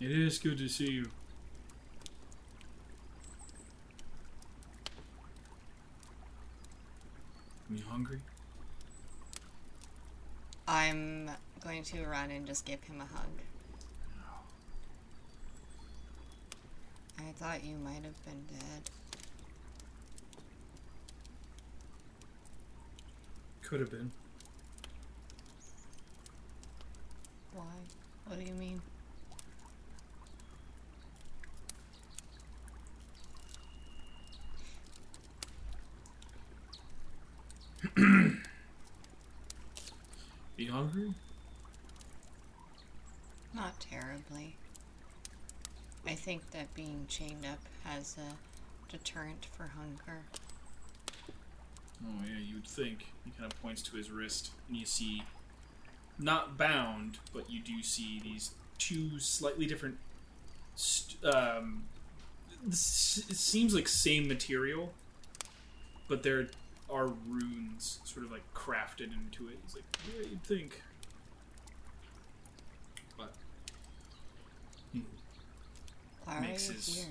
It 0.00 0.10
is 0.10 0.38
good 0.38 0.58
to 0.58 0.68
see 0.68 0.90
you. 0.90 1.10
Are 7.70 7.74
you 7.74 7.84
hungry? 7.88 8.20
I'm 10.68 11.30
going 11.64 11.82
to 11.84 12.04
run 12.06 12.30
and 12.30 12.46
just 12.46 12.64
give 12.64 12.82
him 12.84 13.00
a 13.00 13.06
hug. 13.16 13.28
Thought 17.42 17.64
you 17.64 17.76
might 17.78 18.04
have 18.04 18.24
been 18.24 18.40
dead. 18.48 18.90
Could 23.64 23.80
have 23.80 23.90
been. 23.90 24.12
Why? 27.52 27.64
What 28.28 28.38
do 28.38 28.44
you 28.46 28.54
mean? 28.54 28.80
You 40.56 40.70
hungry? 40.70 41.12
Not 43.52 43.80
terribly. 43.80 44.54
I 46.06 46.11
think 46.22 46.52
that 46.52 46.72
being 46.72 47.04
chained 47.08 47.44
up 47.44 47.58
has 47.84 48.16
a 48.16 48.90
deterrent 48.90 49.48
for 49.56 49.72
hunger. 49.76 50.22
Oh 52.04 52.22
yeah, 52.24 52.38
you'd 52.40 52.66
think. 52.66 53.06
He 53.24 53.32
kind 53.32 53.50
of 53.50 53.60
points 53.60 53.82
to 53.82 53.96
his 53.96 54.10
wrist, 54.10 54.50
and 54.68 54.76
you 54.76 54.86
see, 54.86 55.24
not 56.18 56.56
bound, 56.56 57.18
but 57.32 57.50
you 57.50 57.60
do 57.60 57.82
see 57.82 58.20
these 58.22 58.52
two 58.78 59.18
slightly 59.18 59.66
different. 59.66 59.98
St- 60.76 61.24
um, 61.24 61.84
it 62.66 62.74
seems 62.74 63.74
like 63.74 63.88
same 63.88 64.28
material, 64.28 64.92
but 66.08 66.22
there 66.22 66.46
are 66.88 67.08
runes 67.28 67.98
sort 68.04 68.24
of 68.24 68.30
like 68.30 68.42
crafted 68.54 69.12
into 69.12 69.48
it. 69.48 69.58
He's 69.64 69.74
like, 69.74 69.84
yeah, 70.14 70.28
you'd 70.30 70.44
think. 70.44 70.82
But 73.16 73.32
he 74.92 75.02
Why 76.24 76.38
are 76.38 76.44
you 76.44 76.48
here? 76.48 77.04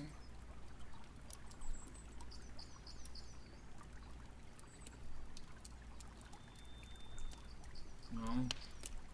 Well, 8.15 8.45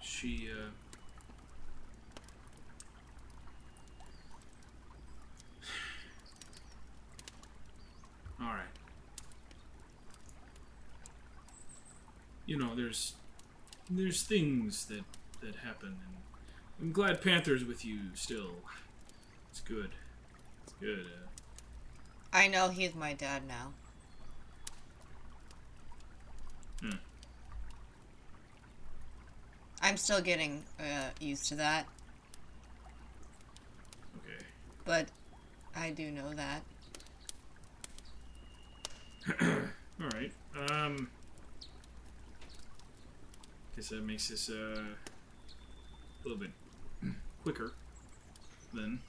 she, 0.01 0.49
uh. 0.51 0.69
Alright. 8.43 8.65
You 12.45 12.57
know, 12.57 12.75
there's. 12.75 13.13
There's 13.89 14.21
things 14.23 14.85
that, 14.87 15.03
that 15.39 15.55
happen, 15.63 15.87
and 16.05 16.17
I'm 16.81 16.91
glad 16.91 17.21
Panther's 17.21 17.63
with 17.63 17.85
you 17.85 17.99
still. 18.15 18.51
It's 19.51 19.61
good. 19.61 19.89
It's 20.63 20.73
good. 20.79 20.99
Uh, 20.99 21.27
I 22.33 22.47
know 22.47 22.69
he's 22.69 22.95
my 22.95 23.13
dad 23.13 23.43
now. 23.47 23.73
Hmm. 26.81 26.97
I'm 29.81 29.97
still 29.97 30.21
getting 30.21 30.63
uh, 30.79 31.09
used 31.19 31.47
to 31.49 31.55
that, 31.55 31.85
okay. 34.17 34.43
but 34.85 35.07
I 35.75 35.91
do 35.91 36.11
know 36.11 36.33
that. 36.33 36.61
Alright. 40.01 40.31
Um. 40.71 41.09
Guess 43.77 43.89
that 43.89 44.03
makes 44.03 44.29
this 44.29 44.49
uh, 44.49 44.53
a 44.53 46.27
little 46.27 46.39
bit 46.39 46.49
quicker 47.43 47.73
then. 48.73 48.99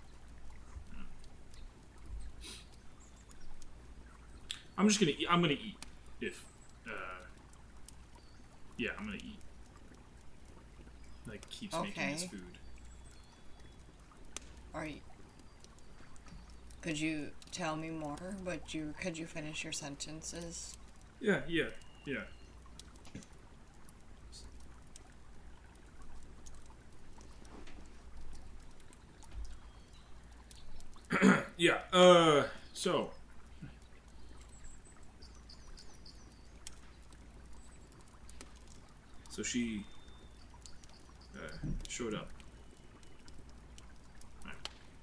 I'm 4.78 4.86
just 4.86 5.00
gonna 5.00 5.12
eat. 5.18 5.26
I'm 5.28 5.42
gonna 5.42 5.54
eat. 5.54 5.76
If. 6.20 6.44
Uh, 6.86 6.90
yeah, 8.76 8.90
I'm 8.96 9.06
gonna 9.06 9.16
eat. 9.16 9.40
Like, 11.26 11.46
keeps 11.50 11.74
making 11.74 12.02
his 12.04 12.24
food. 12.24 12.40
Are 14.72 14.86
you? 14.86 15.00
Could 16.80 17.00
you 17.00 17.30
tell 17.50 17.74
me 17.74 17.90
more? 17.90 18.36
But 18.44 18.72
you 18.72 18.94
could 19.00 19.18
you 19.18 19.26
finish 19.26 19.64
your 19.64 19.72
sentences? 19.72 20.76
Yeah, 21.20 21.40
yeah, 21.48 21.64
yeah. 22.06 22.20
yeah, 31.56 31.78
uh, 31.92 32.44
so. 32.72 33.10
So 39.38 39.44
she 39.44 39.84
uh, 41.36 41.56
showed 41.88 42.12
up. 42.12 42.28
I'm 44.44 44.50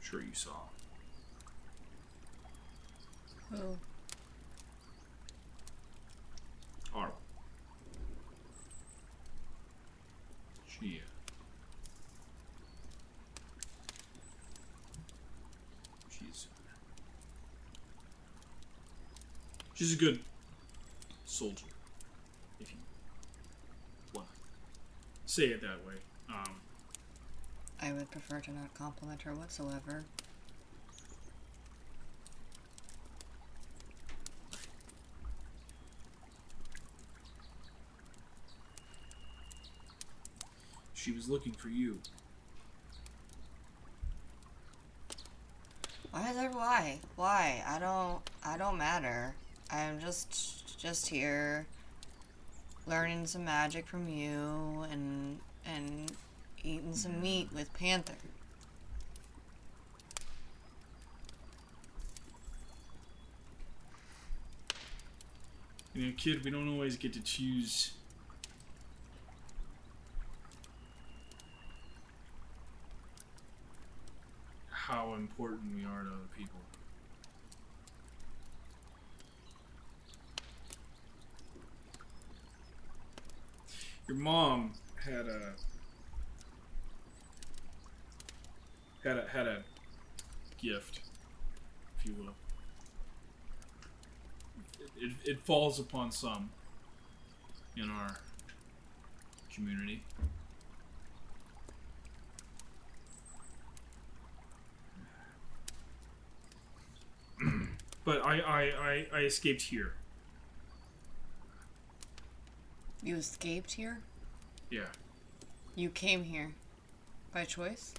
sure 0.01 0.19
you 0.21 0.33
saw. 0.33 0.49
Who? 3.49 3.77
Arl. 6.93 7.13
She. 10.67 10.99
uh, 10.99 11.07
She's. 16.09 16.47
She's 19.75 19.93
a 19.93 19.95
good 19.95 20.19
soldier, 21.25 21.65
if 22.59 22.69
you 22.71 22.77
want 24.13 24.27
to 24.27 25.24
say 25.35 25.47
it 25.47 25.59
that 25.59 25.85
way. 25.85 25.95
Um, 26.29 26.55
I 27.81 27.91
would 27.91 28.09
prefer 28.09 28.39
to 28.39 28.53
not 28.53 28.73
compliment 28.73 29.21
her 29.23 29.33
whatsoever. 29.33 30.05
she 40.93 41.11
was 41.11 41.29
looking 41.29 41.51
for 41.51 41.67
you. 41.67 41.99
Why 46.11 46.29
is 46.29 46.35
there 46.37 46.49
why? 46.49 46.99
Why? 47.17 47.63
I 47.67 47.77
don't 47.77 48.27
I 48.43 48.57
don't 48.57 48.77
matter. 48.77 49.35
I'm 49.69 49.99
just 49.99 50.79
just 50.79 51.07
here 51.07 51.67
learning 52.87 53.25
some 53.27 53.45
magic 53.45 53.87
from 53.87 54.07
you 54.07 54.85
and 54.91 55.39
and 55.65 56.11
eating 56.63 56.93
some 56.93 57.21
meat 57.21 57.49
with 57.53 57.73
Panther. 57.73 58.13
You 65.93 66.07
know, 66.07 66.13
kid, 66.17 66.43
we 66.43 66.51
don't 66.51 66.67
always 66.67 66.97
get 66.97 67.13
to 67.13 67.21
choose. 67.21 67.91
how 74.87 75.15
important 75.15 75.75
we 75.75 75.83
are 75.83 76.03
to 76.03 76.09
other 76.09 76.29
people. 76.37 76.59
Your 84.07 84.18
mom 84.18 84.73
had 85.03 85.26
a 85.26 85.53
had 89.03 89.18
a 89.18 89.27
had 89.27 89.48
a 89.48 89.64
gift, 90.61 90.99
if 91.99 92.06
you 92.06 92.14
will. 92.14 92.36
It, 94.98 95.11
it, 95.26 95.40
falls 95.44 95.80
upon 95.80 96.11
some 96.11 96.52
in 97.76 97.90
our 97.90 98.19
community. 99.53 100.03
but 108.06 108.23
I, 108.26 108.40
I, 108.40 108.61
I, 108.61 109.07
I 109.14 109.19
escaped 109.22 109.64
here. 109.64 109.94
You 113.06 113.18
escaped 113.18 113.73
here? 113.73 113.99
Yeah. 114.72 114.88
You 115.76 115.91
came 115.91 116.23
here 116.23 116.56
by 117.32 117.45
choice? 117.45 117.94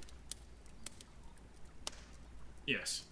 Yes. 2.66 3.05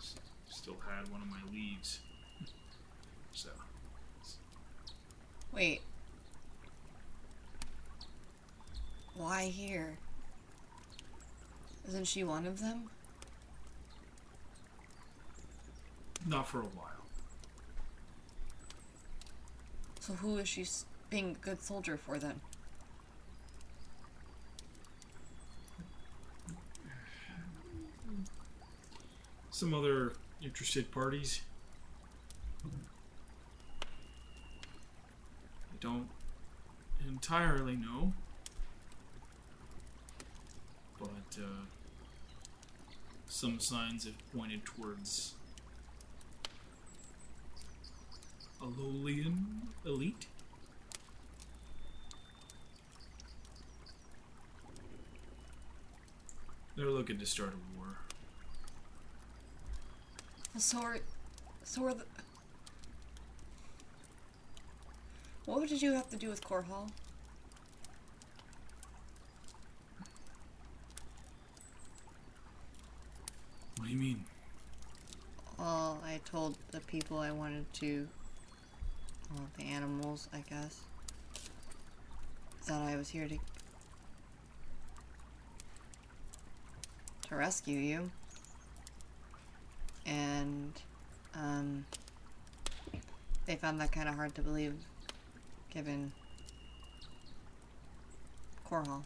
S- 0.00 0.16
Still 0.50 0.76
had 0.88 1.08
one 1.12 1.22
of 1.22 1.28
my 1.28 1.38
leaves. 1.52 2.00
So. 3.32 3.50
Wait. 5.52 5.82
Why 9.14 9.44
here? 9.44 9.98
Isn't 11.86 12.06
she 12.08 12.24
one 12.24 12.44
of 12.44 12.58
them? 12.58 12.90
Not 16.26 16.48
for 16.48 16.60
a 16.60 16.64
while. 16.64 16.90
So 20.00 20.14
who 20.14 20.38
is 20.38 20.48
she 20.48 20.66
being 21.10 21.30
a 21.30 21.44
good 21.44 21.62
soldier 21.62 21.96
for 21.96 22.18
then? 22.18 22.40
Some 29.50 29.72
other 29.72 30.14
interested 30.42 30.90
parties. 30.90 31.42
I 32.64 32.68
don't 35.80 36.08
entirely 37.06 37.76
know. 37.76 38.12
But 40.98 41.38
uh, 41.38 41.64
some 43.28 43.60
signs 43.60 44.04
have 44.04 44.14
pointed 44.34 44.64
towards 44.64 45.34
a 48.64 48.80
Lolian 48.80 49.60
elite. 49.84 50.26
They're 56.74 56.86
looking 56.86 57.18
to 57.18 57.26
start 57.26 57.52
a 57.52 57.78
war. 57.78 57.98
So 60.56 60.78
are, 60.80 60.98
so 61.62 61.88
the... 61.88 62.04
What 65.44 65.68
did 65.68 65.82
you 65.82 65.92
have 65.92 66.08
to 66.08 66.16
do 66.16 66.30
with 66.30 66.42
Korhal? 66.42 66.90
What 73.76 73.86
do 73.86 73.90
you 73.90 73.98
mean? 73.98 74.24
Well, 75.58 76.00
I 76.02 76.18
told 76.24 76.56
the 76.70 76.80
people 76.80 77.18
I 77.18 77.30
wanted 77.30 77.70
to... 77.74 78.08
Well, 79.34 79.48
the 79.58 79.64
animals, 79.64 80.28
I 80.32 80.44
guess. 80.48 80.80
Thought 82.62 82.82
I 82.82 82.96
was 82.96 83.08
here 83.08 83.26
to... 83.26 83.38
To 87.28 87.34
rescue 87.34 87.78
you. 87.78 88.10
And, 90.06 90.72
um... 91.34 91.84
They 93.46 93.56
found 93.56 93.80
that 93.80 93.92
kind 93.92 94.08
of 94.08 94.14
hard 94.14 94.34
to 94.36 94.42
believe, 94.42 94.74
given... 95.72 96.12
Korhal. 98.70 99.02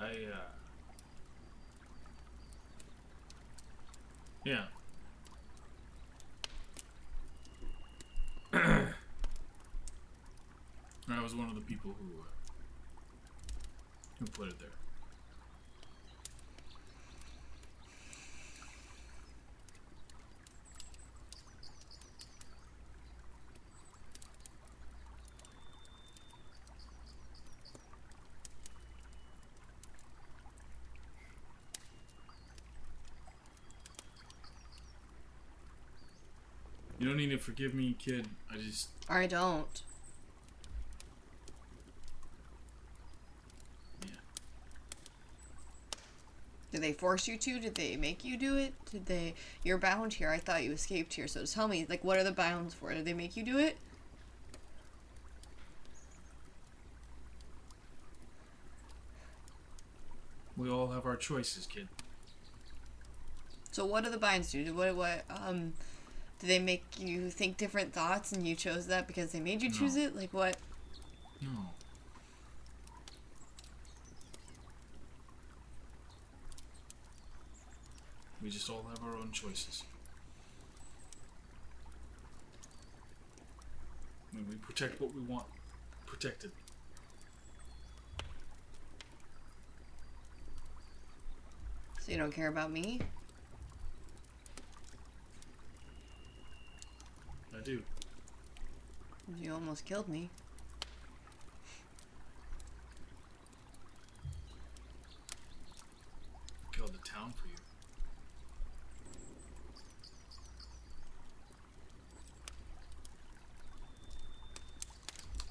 I, 0.00 0.04
uh. 0.04 0.36
Yeah. 4.44 4.64
I 11.10 11.22
was 11.22 11.34
one 11.48 11.56
of 11.56 11.66
the 11.66 11.74
people 11.74 11.94
who, 11.98 12.20
uh, 12.20 12.24
who 14.18 14.26
put 14.26 14.48
it 14.48 14.58
there. 14.58 14.68
You 36.98 37.06
don't 37.06 37.16
need 37.16 37.30
to 37.30 37.38
forgive 37.38 37.72
me, 37.72 37.96
kid. 37.98 38.26
I 38.52 38.58
just. 38.58 38.88
I 39.08 39.26
don't. 39.26 39.82
Yeah. 44.04 44.10
Did 46.72 46.77
they 46.88 46.94
force 46.94 47.28
you 47.28 47.36
to? 47.36 47.60
Did 47.60 47.74
they 47.74 47.96
make 47.96 48.24
you 48.24 48.36
do 48.38 48.56
it? 48.56 48.72
Did 48.90 49.06
they? 49.06 49.34
You're 49.62 49.78
bound 49.78 50.14
here. 50.14 50.30
I 50.30 50.38
thought 50.38 50.64
you 50.64 50.72
escaped 50.72 51.12
here. 51.14 51.28
So 51.28 51.44
tell 51.44 51.68
me, 51.68 51.84
like, 51.88 52.02
what 52.02 52.18
are 52.18 52.24
the 52.24 52.32
bounds 52.32 52.72
for? 52.74 52.92
Did 52.94 53.04
they 53.04 53.12
make 53.12 53.36
you 53.36 53.42
do 53.42 53.58
it? 53.58 53.76
We 60.56 60.68
all 60.68 60.88
have 60.88 61.06
our 61.06 61.16
choices, 61.16 61.66
kid. 61.66 61.88
So 63.70 63.84
what 63.84 64.02
do 64.04 64.10
the 64.10 64.18
binds 64.18 64.50
do? 64.50 64.74
What 64.74 64.96
what 64.96 65.24
um? 65.30 65.74
Do 66.40 66.46
they 66.46 66.58
make 66.60 66.84
you 66.98 67.30
think 67.30 67.56
different 67.56 67.92
thoughts 67.92 68.30
and 68.32 68.46
you 68.46 68.54
chose 68.54 68.86
that 68.86 69.08
because 69.08 69.32
they 69.32 69.40
made 69.40 69.60
you 69.60 69.70
choose 69.72 69.96
No. 69.96 70.02
it? 70.04 70.16
Like 70.16 70.32
what? 70.32 70.56
No. 71.42 71.48
We 78.48 78.52
just 78.52 78.70
all 78.70 78.86
have 78.88 79.04
our 79.04 79.14
own 79.14 79.30
choices. 79.30 79.82
And 84.32 84.48
we 84.48 84.54
protect 84.54 84.98
what 85.02 85.14
we 85.14 85.20
want 85.20 85.44
protected. 86.06 86.50
So 92.00 92.10
you 92.10 92.16
don't 92.16 92.32
care 92.32 92.48
about 92.48 92.70
me? 92.70 93.02
I 97.54 97.60
do. 97.62 97.82
You 99.42 99.52
almost 99.52 99.84
killed 99.84 100.08
me. 100.08 100.30
Killed 106.72 106.94
the 106.94 107.06
town 107.06 107.34
for 107.36 107.46
you. 107.46 107.58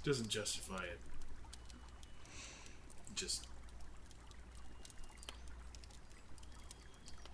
Doesn't 0.08 0.30
justify 0.30 0.84
it. 0.84 1.00
just 3.14 3.46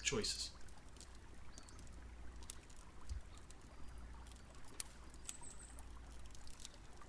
choices. 0.01 0.49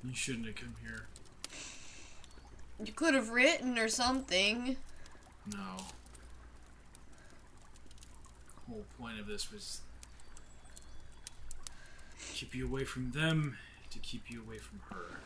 You 0.06 0.14
shouldn't 0.14 0.44
have 0.44 0.56
come 0.56 0.74
here. 0.82 1.06
You 2.84 2.92
could 2.92 3.14
have 3.14 3.30
written 3.30 3.78
or 3.78 3.88
something. 3.88 4.76
No. 5.50 5.76
The 8.66 8.70
whole 8.70 8.84
point 9.00 9.18
of 9.18 9.26
this 9.26 9.50
was 9.50 9.80
keep 12.34 12.54
you 12.54 12.66
away 12.66 12.84
from 12.84 13.12
them, 13.12 13.56
to 13.92 13.98
keep 14.00 14.30
you 14.30 14.42
away 14.42 14.58
from 14.58 14.80
her. 14.90 15.20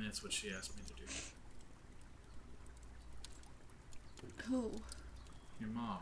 And 0.00 0.08
that's 0.08 0.22
what 0.22 0.32
she 0.32 0.48
asked 0.50 0.74
me 0.74 0.82
to 0.86 0.94
do. 0.94 1.02
Who? 4.48 4.80
Your 5.60 5.68
mom. 5.68 5.98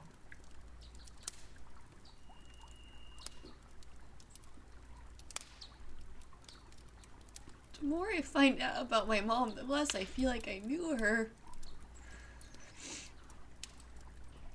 The 7.81 7.87
more 7.87 8.07
I 8.17 8.23
find 8.23 8.63
out 8.63 8.81
about 8.81 9.09
my 9.09 9.21
mom, 9.21 9.57
the 9.57 9.65
less 9.65 9.97
I 9.97 10.05
feel 10.05 10.31
like 10.31 10.47
I 10.47 10.61
knew 10.65 10.97
her. 10.97 11.33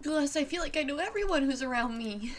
The 0.04 0.12
less 0.12 0.38
I 0.38 0.46
feel 0.46 0.62
like 0.62 0.78
I 0.78 0.84
know 0.84 1.00
everyone 1.00 1.44
who's 1.44 1.62
around 1.62 1.98
me. 1.98 2.32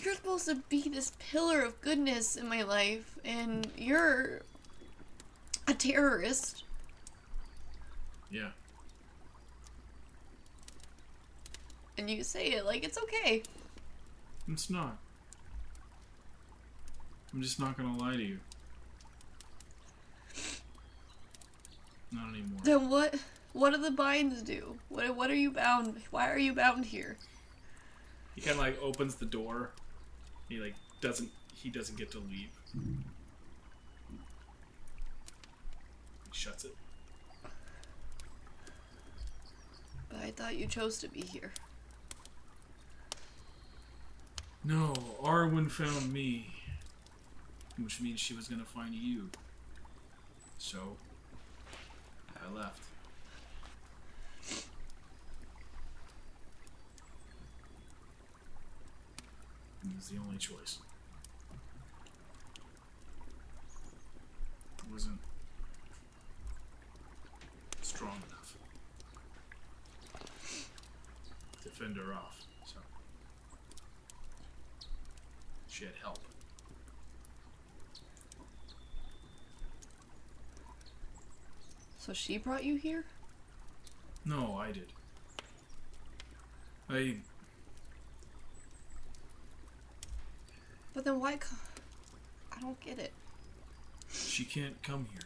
You're 0.00 0.14
supposed 0.44 0.62
to 0.62 0.68
be 0.68 0.88
this 0.88 1.12
pillar 1.30 1.62
of 1.62 1.80
goodness 1.80 2.36
in 2.36 2.48
my 2.48 2.62
life, 2.62 3.18
and 3.24 3.66
you're 3.76 4.42
a 5.66 5.74
terrorist. 5.74 6.64
Yeah. 8.30 8.50
And 11.96 12.10
you 12.10 12.24
say 12.24 12.52
it 12.52 12.64
like 12.64 12.84
it's 12.84 12.98
okay. 12.98 13.42
It's 14.48 14.68
not. 14.68 14.98
I'm 17.32 17.42
just 17.42 17.58
not 17.58 17.76
gonna 17.76 17.96
lie 17.96 18.16
to 18.16 18.22
you. 18.22 18.38
Not 22.12 22.28
anymore. 22.28 22.60
Then 22.64 22.90
what? 22.90 23.14
What 23.52 23.72
do 23.72 23.80
the 23.80 23.90
binds 23.92 24.42
do? 24.42 24.76
What? 24.88 25.14
What 25.14 25.30
are 25.30 25.36
you 25.36 25.52
bound? 25.52 26.00
Why 26.10 26.28
are 26.30 26.38
you 26.38 26.52
bound 26.52 26.84
here? 26.84 27.16
He 28.34 28.40
kind 28.40 28.54
of 28.54 28.58
like 28.58 28.80
opens 28.82 29.14
the 29.14 29.26
door. 29.26 29.70
He 30.48 30.58
like 30.58 30.74
doesn't. 31.00 31.30
He 31.54 31.70
doesn't 31.70 31.96
get 31.96 32.10
to 32.12 32.18
leave. 32.18 32.50
He 32.72 32.80
shuts 36.32 36.64
it. 36.64 36.74
But 40.08 40.20
I 40.20 40.30
thought 40.30 40.56
you 40.56 40.66
chose 40.66 40.98
to 40.98 41.08
be 41.08 41.20
here. 41.20 41.52
No, 44.62 44.94
Arwen 45.22 45.70
found 45.70 46.12
me. 46.12 46.50
Which 47.78 48.00
means 48.00 48.20
she 48.20 48.34
was 48.34 48.46
gonna 48.46 48.64
find 48.64 48.94
you. 48.94 49.30
So, 50.58 50.96
I 52.36 52.54
left. 52.54 52.80
It 54.48 54.64
was 59.96 60.08
the 60.08 60.18
only 60.18 60.38
choice. 60.38 60.78
It 64.78 64.84
wasn't 64.92 65.18
strong 67.82 68.16
enough 68.28 68.56
to 71.62 71.68
fend 71.70 71.96
her 71.96 72.12
off, 72.12 72.44
so 72.66 72.76
she 75.68 75.84
had 75.84 75.94
help. 76.02 76.18
So 81.98 82.12
she 82.12 82.36
brought 82.36 82.64
you 82.64 82.76
here? 82.76 83.04
No, 84.26 84.58
I 84.58 84.72
did. 84.72 84.92
I 86.90 87.16
But 90.94 91.04
then 91.04 91.20
why? 91.20 91.38
I 92.52 92.60
don't 92.60 92.80
get 92.80 92.98
it. 92.98 93.12
she 94.12 94.44
can't 94.44 94.80
come 94.82 95.06
here. 95.12 95.22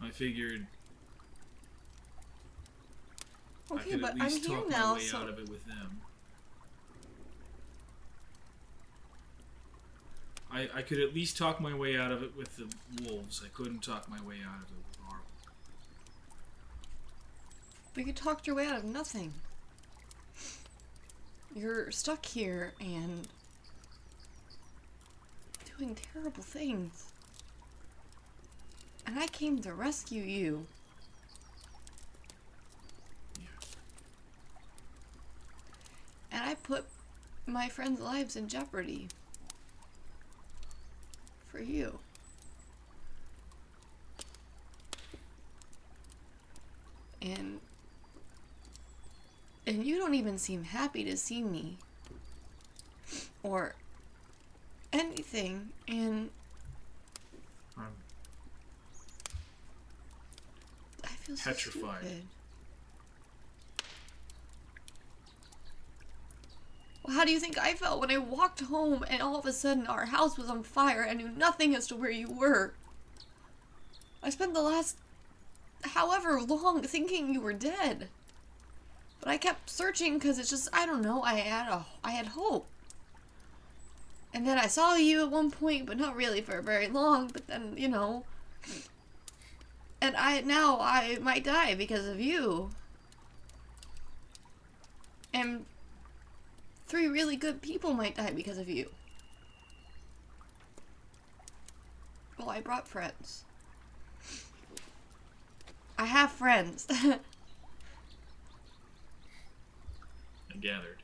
I 0.00 0.10
figured 0.10 0.66
I 3.70 3.74
Okay, 3.74 3.90
could 3.92 4.00
but 4.02 4.10
at 4.16 4.20
I'm 4.20 4.28
least 4.28 4.46
here 4.46 4.58
talk 4.58 4.68
now, 4.68 4.92
my 4.92 4.94
way 4.94 5.00
so 5.00 5.18
out 5.18 5.28
of 5.28 5.38
it 5.38 5.48
with 5.48 5.64
them. 5.66 6.00
I, 10.52 10.68
I 10.74 10.82
could 10.82 11.00
at 11.00 11.14
least 11.14 11.36
talk 11.36 11.60
my 11.60 11.74
way 11.74 11.96
out 11.96 12.12
of 12.12 12.22
it 12.22 12.36
with 12.36 12.56
the 12.56 12.68
wolves. 13.04 13.42
I 13.44 13.48
couldn't 13.48 13.80
talk 13.82 14.08
my 14.08 14.20
way 14.22 14.36
out 14.46 14.62
of 14.62 14.68
it 14.70 14.84
with 14.86 14.98
Arwen. 15.00 15.24
but 17.94 18.06
you 18.06 18.12
talked 18.12 18.46
your 18.46 18.56
way 18.56 18.66
out 18.66 18.76
of 18.78 18.84
nothing. 18.84 19.34
You're 21.56 21.92
stuck 21.92 22.26
here 22.26 22.72
and 22.80 23.28
doing 25.78 25.96
terrible 26.12 26.42
things. 26.42 27.12
And 29.06 29.18
I 29.18 29.28
came 29.28 29.60
to 29.62 29.72
rescue 29.72 30.22
you. 30.22 30.66
Yeah. 33.38 33.46
And 36.32 36.42
I 36.42 36.54
put 36.54 36.86
my 37.46 37.68
friends' 37.68 38.00
lives 38.00 38.34
in 38.34 38.48
jeopardy. 38.48 39.06
For 41.46 41.60
you. 41.60 42.00
And 47.22 47.60
you 49.84 49.98
don't 49.98 50.14
even 50.14 50.38
seem 50.38 50.64
happy 50.64 51.04
to 51.04 51.16
see 51.16 51.42
me 51.42 51.76
or 53.42 53.74
anything 54.92 55.68
and 55.88 56.30
I'm 57.76 57.84
I 61.04 61.08
feel 61.08 61.36
so 61.36 61.50
Petrified. 61.50 61.98
stupid. 62.00 62.22
Well, 67.02 67.14
how 67.16 67.24
do 67.26 67.32
you 67.32 67.38
think 67.40 67.58
I 67.58 67.74
felt 67.74 68.00
when 68.00 68.10
I 68.10 68.16
walked 68.16 68.60
home 68.60 69.04
and 69.08 69.20
all 69.20 69.36
of 69.38 69.44
a 69.44 69.52
sudden 69.52 69.86
our 69.86 70.06
house 70.06 70.38
was 70.38 70.48
on 70.48 70.62
fire? 70.62 71.06
I 71.08 71.12
knew 71.12 71.28
nothing 71.28 71.74
as 71.74 71.86
to 71.88 71.96
where 71.96 72.10
you 72.10 72.30
were. 72.30 72.72
I 74.22 74.30
spent 74.30 74.54
the 74.54 74.62
last 74.62 74.96
however 75.82 76.40
long 76.40 76.82
thinking 76.82 77.34
you 77.34 77.42
were 77.42 77.52
dead. 77.52 78.08
But 79.24 79.30
I 79.30 79.38
kept 79.38 79.70
searching 79.70 80.18
because 80.18 80.38
it's 80.38 80.50
just 80.50 80.68
I 80.70 80.84
don't 80.84 81.00
know, 81.00 81.22
I 81.22 81.36
had 81.36 81.66
a 81.72 81.86
I 82.04 82.10
had 82.10 82.26
hope. 82.26 82.66
And 84.34 84.46
then 84.46 84.58
I 84.58 84.66
saw 84.66 84.96
you 84.96 85.22
at 85.22 85.30
one 85.30 85.50
point, 85.50 85.86
but 85.86 85.96
not 85.96 86.14
really 86.14 86.42
for 86.42 86.60
very 86.60 86.88
long, 86.88 87.28
but 87.28 87.46
then, 87.46 87.74
you 87.74 87.88
know, 87.88 88.24
and 90.02 90.14
I 90.14 90.42
now 90.42 90.78
I 90.78 91.16
might 91.22 91.42
die 91.42 91.74
because 91.74 92.06
of 92.06 92.20
you. 92.20 92.68
And 95.32 95.64
three 96.86 97.06
really 97.06 97.36
good 97.36 97.62
people 97.62 97.94
might 97.94 98.16
die 98.16 98.32
because 98.32 98.58
of 98.58 98.68
you. 98.68 98.90
Well, 102.38 102.50
I 102.50 102.60
brought 102.60 102.86
friends. 102.86 103.44
I 105.96 106.04
have 106.04 106.30
friends. 106.30 106.86
I 110.54 110.58
gathered. 110.58 110.98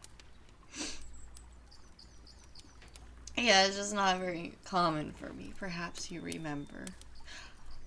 yeah, 3.37 3.67
it's 3.67 3.77
just 3.77 3.95
not 3.95 4.19
very 4.19 4.53
common 4.65 5.13
for 5.13 5.33
me. 5.33 5.53
Perhaps 5.59 6.11
you 6.11 6.21
remember. 6.21 6.85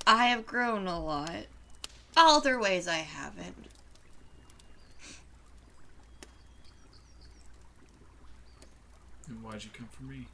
I 0.06 0.26
have 0.28 0.46
grown 0.46 0.88
a 0.88 1.00
lot. 1.00 1.46
Other 2.18 2.60
ways 2.60 2.88
I 2.88 2.98
haven't. 2.98 3.68
And 9.28 9.42
why'd 9.42 9.64
you 9.64 9.70
come 9.74 9.88
for 9.92 10.04
me? 10.04 10.28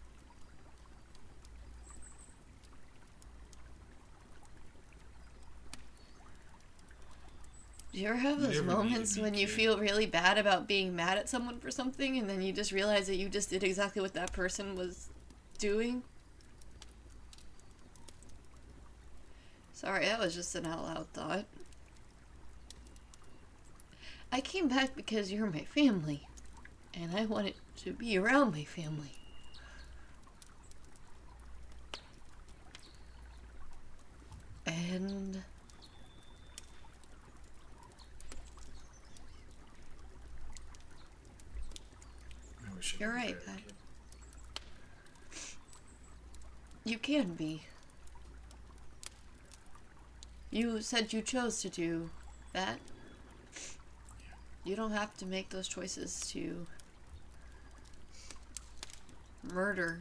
Do 7.91 7.99
you 7.99 8.07
ever 8.07 8.17
have 8.17 8.39
those 8.39 8.61
moments 8.61 9.17
when 9.17 9.33
you 9.33 9.47
feel 9.47 9.79
really 9.79 10.05
bad 10.05 10.37
about 10.37 10.67
being 10.67 10.95
mad 10.95 11.17
at 11.17 11.27
someone 11.27 11.59
for 11.59 11.71
something 11.71 12.17
and 12.17 12.29
then 12.29 12.41
you 12.41 12.53
just 12.53 12.71
realize 12.71 13.07
that 13.07 13.15
you 13.15 13.29
just 13.29 13.49
did 13.49 13.63
exactly 13.63 14.01
what 14.01 14.13
that 14.13 14.31
person 14.31 14.75
was 14.75 15.09
doing? 15.57 16.03
Sorry, 19.73 20.05
that 20.05 20.19
was 20.19 20.35
just 20.35 20.53
an 20.55 20.65
out 20.65 20.83
loud 20.83 21.07
thought. 21.13 21.45
I 24.31 24.41
came 24.41 24.67
back 24.67 24.95
because 24.95 25.31
you're 25.31 25.49
my 25.49 25.63
family, 25.63 26.27
and 26.93 27.15
I 27.15 27.25
wanted 27.25 27.55
to 27.77 27.93
be 27.93 28.17
around 28.17 28.51
my 28.51 28.65
family. 28.65 29.13
And 34.67 35.43
Wish 42.79 42.95
You're 42.97 43.13
right. 43.13 43.35
You 46.85 46.97
can 46.97 47.33
be. 47.33 47.63
You 50.49 50.79
said 50.79 51.11
you 51.11 51.21
chose 51.21 51.61
to 51.61 51.69
do 51.69 52.09
that. 52.53 52.79
You 54.63 54.77
don't 54.77 54.93
have 54.93 55.17
to 55.17 55.25
make 55.25 55.49
those 55.49 55.67
choices 55.67 56.21
to 56.31 56.67
murder 59.43 59.99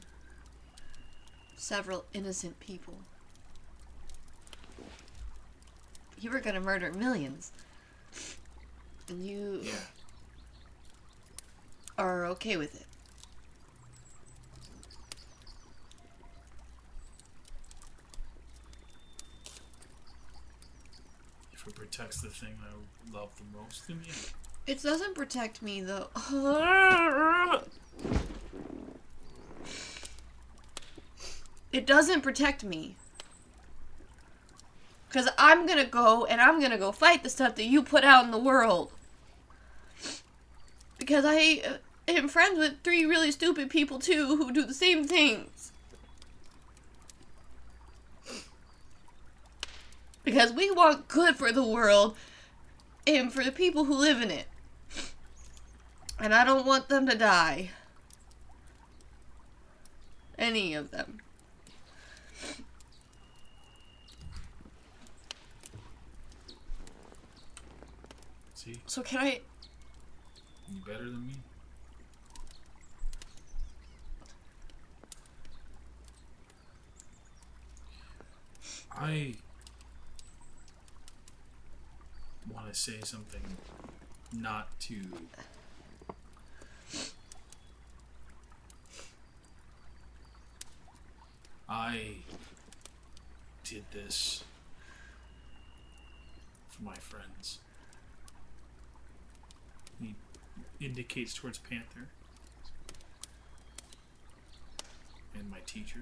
several 1.57 2.05
innocent 2.15 2.61
people. 2.61 2.95
You 6.21 6.31
were 6.31 6.39
gonna 6.39 6.61
murder 6.61 6.93
millions. 6.93 7.51
And 9.09 9.27
you 9.27 9.63
Yeah. 9.65 9.73
Are 11.99 12.25
okay 12.27 12.57
with 12.57 12.75
it. 12.75 12.87
If 21.53 21.67
it 21.67 21.75
protects 21.75 22.23
the 22.23 22.31
thing 22.31 22.55
I 22.63 23.15
love 23.15 23.31
the 23.37 23.59
most, 23.59 23.89
then 23.89 24.01
yeah. 24.07 24.13
It 24.67 24.83
doesn't 24.83 25.15
protect 25.15 25.61
me 25.61 25.81
though. 25.81 26.09
It 31.73 31.87
doesn't 31.87 32.23
protect 32.23 32.65
me. 32.65 32.97
Because 35.09 35.29
I'm 35.39 35.67
gonna 35.67 35.87
go 35.87 36.25
and 36.25 36.41
I'm 36.41 36.61
gonna 36.61 36.79
go 36.79 36.93
fight 36.93 37.23
the 37.23 37.31
stuff 37.31 37.57
that 37.57 37.65
you 37.65 37.83
put 37.83 38.05
out 38.05 38.25
in 38.25 38.31
the 38.31 38.39
world. 38.39 38.93
Because 40.99 41.25
I 41.27 41.63
uh, 41.67 41.73
am 42.13 42.29
friends 42.29 42.59
with 42.59 42.83
three 42.83 43.05
really 43.05 43.31
stupid 43.31 43.71
people 43.71 43.99
too 43.99 44.37
who 44.37 44.53
do 44.53 44.65
the 44.65 44.75
same 44.75 45.05
things. 45.05 45.73
Because 50.25 50.53
we 50.53 50.71
want 50.71 51.09
good 51.09 51.37
for 51.37 51.53
the 51.53 51.63
world 51.63 52.17
and 53.07 53.33
for 53.33 53.43
the 53.43 53.53
people 53.53 53.85
who 53.85 53.95
live 53.95 54.21
in 54.21 54.31
it. 54.31 54.47
And 56.19 56.35
I 56.35 56.45
don't 56.45 56.67
want 56.67 56.89
them 56.89 57.07
to 57.07 57.17
die. 57.17 57.71
Any 60.39 60.75
of 60.75 60.91
them. 60.91 61.21
See, 68.55 68.77
So 68.87 69.03
can 69.03 69.19
I 69.19 69.41
you 70.71 70.81
better 70.85 71.05
than 71.05 71.27
me. 71.27 71.35
I 79.01 79.35
want 82.53 82.67
to 82.67 82.75
say 82.75 82.99
something 83.05 83.41
not 84.33 84.69
to 84.81 84.97
I 91.69 92.17
did 93.63 93.85
this 93.93 94.43
for 96.71 96.83
my 96.83 96.95
friends. 96.97 97.59
He 100.01 100.15
indicates 100.81 101.35
towards 101.35 101.59
Panther 101.59 102.09
and 105.35 105.51
my 105.51 105.59
teacher. 105.67 106.01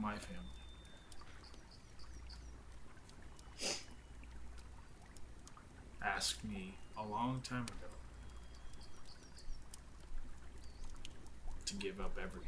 My 0.00 0.14
family. 0.14 0.40
Asked 6.02 6.42
me 6.42 6.74
a 6.96 7.02
long 7.04 7.42
time 7.42 7.64
ago 7.64 7.90
to 11.66 11.74
give 11.74 12.00
up 12.00 12.16
everything 12.16 12.46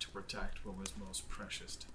to 0.00 0.08
protect 0.08 0.64
what 0.64 0.78
was 0.78 0.92
most 0.98 1.28
precious 1.28 1.76
to 1.76 1.86
them. 1.86 1.94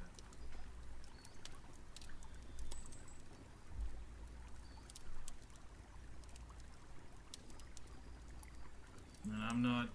And 9.33 9.43
I'm 9.43 9.63
not 9.63 9.89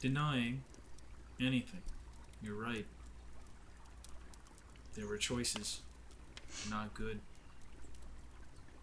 denying 0.00 0.62
anything. 1.40 1.82
You're 2.42 2.54
right. 2.54 2.86
There 4.94 5.06
were 5.06 5.16
choices. 5.16 5.80
Not 6.70 6.94
good. 6.94 7.20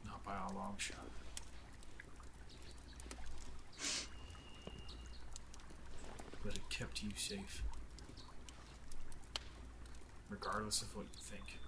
Not 0.06 0.24
by 0.24 0.34
a 0.34 0.54
long 0.56 0.76
shot. 0.78 1.10
But 6.44 6.56
it 6.56 6.70
kept 6.70 7.04
you 7.04 7.10
safe. 7.16 7.64
Regardless 10.30 10.82
of 10.82 10.96
what 10.96 11.06
you 11.14 11.22
think. 11.22 11.60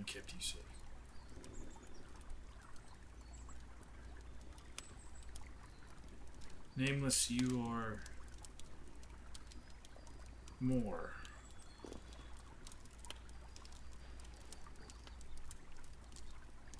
It 0.00 0.06
kept 0.06 0.32
you 0.32 0.40
safe. 0.40 0.71
Nameless, 6.74 7.30
you 7.30 7.62
are 7.68 8.00
more. 10.58 11.10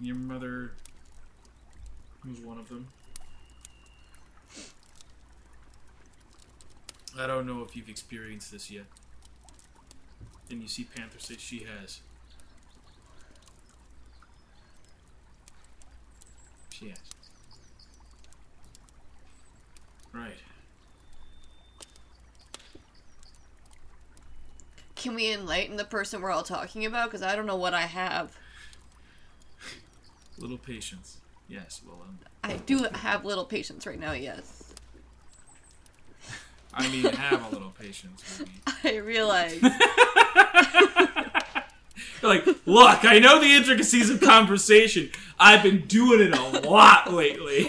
Your 0.01 0.17
mother 0.17 0.73
was 2.27 2.41
one 2.41 2.59
of 2.59 2.69
them. 2.69 2.89
I 7.19 7.27
don't 7.27 7.47
know 7.47 7.63
if 7.63 7.77
you've 7.77 7.91
experienced 7.91 8.51
this 8.51 8.71
yet. 8.71 8.87
And 10.51 10.63
you 10.63 10.69
see 10.69 10.85
Panther 10.85 11.19
say 11.19 11.37
she 11.39 11.65
has. 11.65 12.01
She 16.71 16.89
has. 16.89 17.12
Right. 20.13 20.37
can 25.03 25.17
we 25.17 25.33
enlighten 25.33 25.77
the 25.77 25.85
person 25.85 26.23
we're 26.23 26.31
all 26.31 26.45
talking 26.45 26.87
about? 26.87 27.11
Because 27.11 27.23
I 27.23 27.35
don't 27.35 27.47
know 27.47 27.57
what 27.57 27.75
I 27.75 27.83
have. 27.83 28.37
Little 30.39 30.59
patience. 30.59 31.19
Yes, 31.49 31.83
well, 31.85 31.99
um, 32.03 32.19
I 32.45 32.57
do 32.59 32.87
have 32.95 33.25
little 33.25 33.45
patience 33.45 33.85
right 33.85 33.99
now, 33.99 34.13
yes. 34.13 34.73
I 36.75 36.89
mean, 36.89 37.05
have 37.05 37.45
a 37.45 37.49
little 37.53 37.71
patience. 37.79 38.43
I 38.85 38.97
realize. 38.97 39.61
Like, 42.23 42.47
look, 42.67 43.05
I 43.05 43.19
know 43.19 43.41
the 43.41 43.53
intricacies 43.53 44.09
of 44.09 44.21
conversation. 44.21 45.11
I've 45.41 45.65
been 45.65 45.87
doing 45.89 46.21
it 46.21 46.33
a 46.33 46.69
lot 46.69 47.13
lately. 47.13 47.69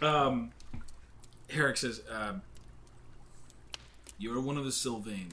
Um, 0.00 0.52
Herrick 1.50 1.76
says, 1.76 2.02
uh, 2.10 2.34
"You're 4.18 4.40
one 4.40 4.56
of 4.56 4.64
the 4.64 4.72
Sylvain." 4.72 5.32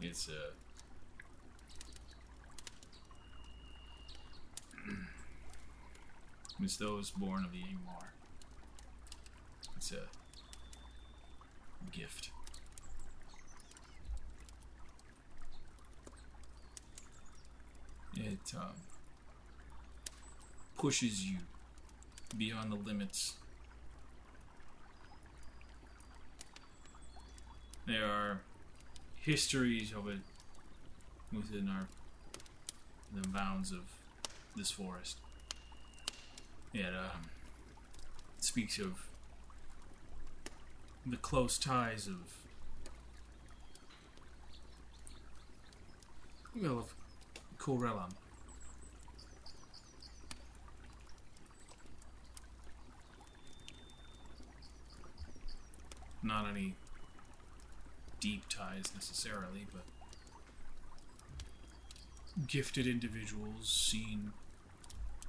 It's 0.00 0.28
uh. 0.28 0.50
It's 6.62 6.76
those 6.76 7.10
born 7.10 7.44
of 7.44 7.52
the 7.52 7.62
Amar. 7.62 8.12
It's 9.76 9.92
a 9.92 10.02
gift. 11.90 12.30
It 18.16 18.38
um, 18.54 18.74
pushes 20.80 21.26
you 21.26 21.36
beyond 22.38 22.72
the 22.72 22.76
limits. 22.76 23.34
There 27.86 28.06
are 28.06 28.40
histories 29.16 29.92
of 29.92 30.08
it 30.08 30.20
within 31.34 31.68
our 31.68 31.86
the 33.14 33.28
bounds 33.28 33.72
of 33.72 33.80
this 34.56 34.70
forest. 34.70 35.18
It 36.72 36.86
um, 36.86 37.28
speaks 38.38 38.78
of 38.78 39.06
the 41.04 41.18
close 41.18 41.58
ties 41.58 42.06
of 42.06 42.16
well 46.56 46.78
of 46.78 46.94
Corellon. 47.58 48.14
Not 56.22 56.46
any 56.48 56.74
deep 58.20 58.44
ties 58.48 58.92
necessarily, 58.94 59.66
but 59.72 59.84
gifted 62.46 62.86
individuals 62.86 63.68
seen 63.68 64.32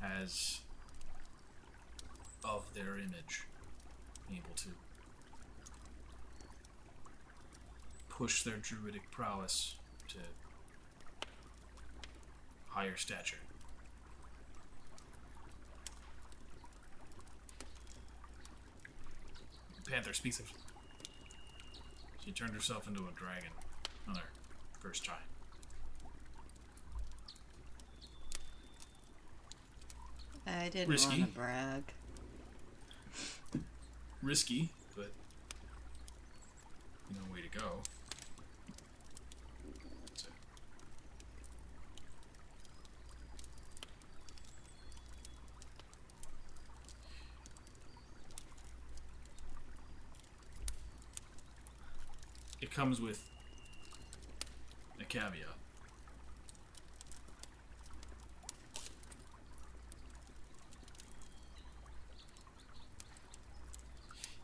as 0.04 0.60
of 2.44 2.74
their 2.74 2.98
image, 2.98 3.44
able 4.30 4.54
to 4.56 4.70
push 8.10 8.44
their 8.44 8.58
druidic 8.58 9.10
prowess 9.12 9.76
to 10.10 10.18
higher 12.68 12.98
stature. 12.98 13.38
Panther 19.90 20.14
speaks 20.14 20.40
of. 20.40 20.52
She 22.24 22.32
turned 22.32 22.54
herself 22.54 22.88
into 22.88 23.02
a 23.08 23.12
dragon 23.16 23.50
on 24.08 24.16
her 24.16 24.30
first 24.80 25.04
try. 25.04 25.16
I 30.48 30.70
didn't 30.70 30.90
Risky. 30.90 31.20
want 31.20 31.34
to 31.34 31.40
brag. 31.40 31.84
Risky, 34.22 34.70
but 34.96 35.12
no 37.10 37.34
way 37.34 37.42
to 37.42 37.58
go. 37.58 37.82
So, 40.16 40.28
it 52.72 52.76
comes 52.76 53.02
with 53.02 53.20
a 55.00 55.04
caveat. 55.04 55.34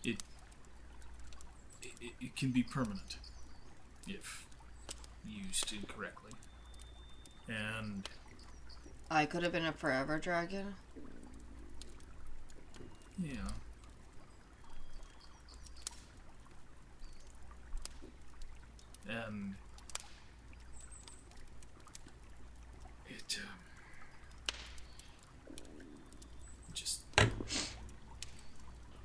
It 0.04 0.18
it, 1.82 1.92
it- 2.02 2.14
it 2.20 2.36
can 2.36 2.52
be 2.52 2.64
permanent 2.64 3.18
if 4.08 4.46
used 5.26 5.72
incorrectly. 5.74 6.32
And 7.48 8.08
I 9.10 9.26
could 9.26 9.44
have 9.44 9.52
been 9.52 9.66
a 9.66 9.72
forever 9.74 10.20
dragon. 10.20 10.76
yeah. 13.22 13.50
And 19.10 19.56
it 23.08 23.40
um, 23.40 23.50
just 26.74 27.02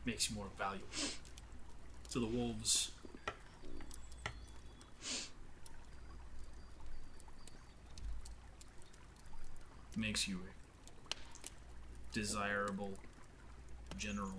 makes 0.05 0.29
you 0.29 0.37
more 0.37 0.47
valuable. 0.59 0.87
So 2.09 2.21
the 2.21 2.27
wolves 2.27 2.91
makes 9.97 10.27
you 10.27 10.39
a 10.39 12.15
desirable 12.15 12.91
general. 13.97 14.33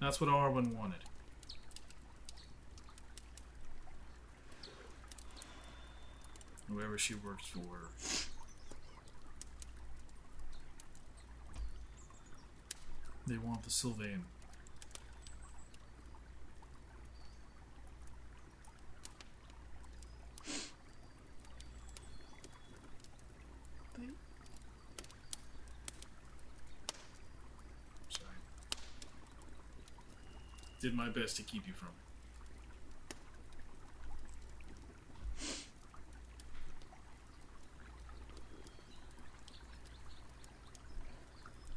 That's 0.11 0.19
what 0.19 0.29
Arwen 0.29 0.75
wanted. 0.75 0.99
Whoever 6.67 6.97
she 6.97 7.15
works 7.15 7.45
for. 7.47 7.61
They 13.25 13.37
want 13.37 13.63
the 13.63 13.69
Sylvain. 13.69 14.25
Sorry. 28.09 28.27
Did 30.81 30.95
my 30.95 31.09
best 31.09 31.37
to 31.37 31.43
keep 31.43 31.67
you 31.67 31.73
from 31.73 31.89
it. 31.89 31.93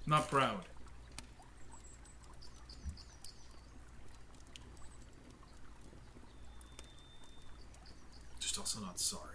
Not 0.06 0.30
proud. 0.30 0.64
Just 8.40 8.58
also 8.58 8.80
not 8.80 8.98
sorry. 8.98 9.34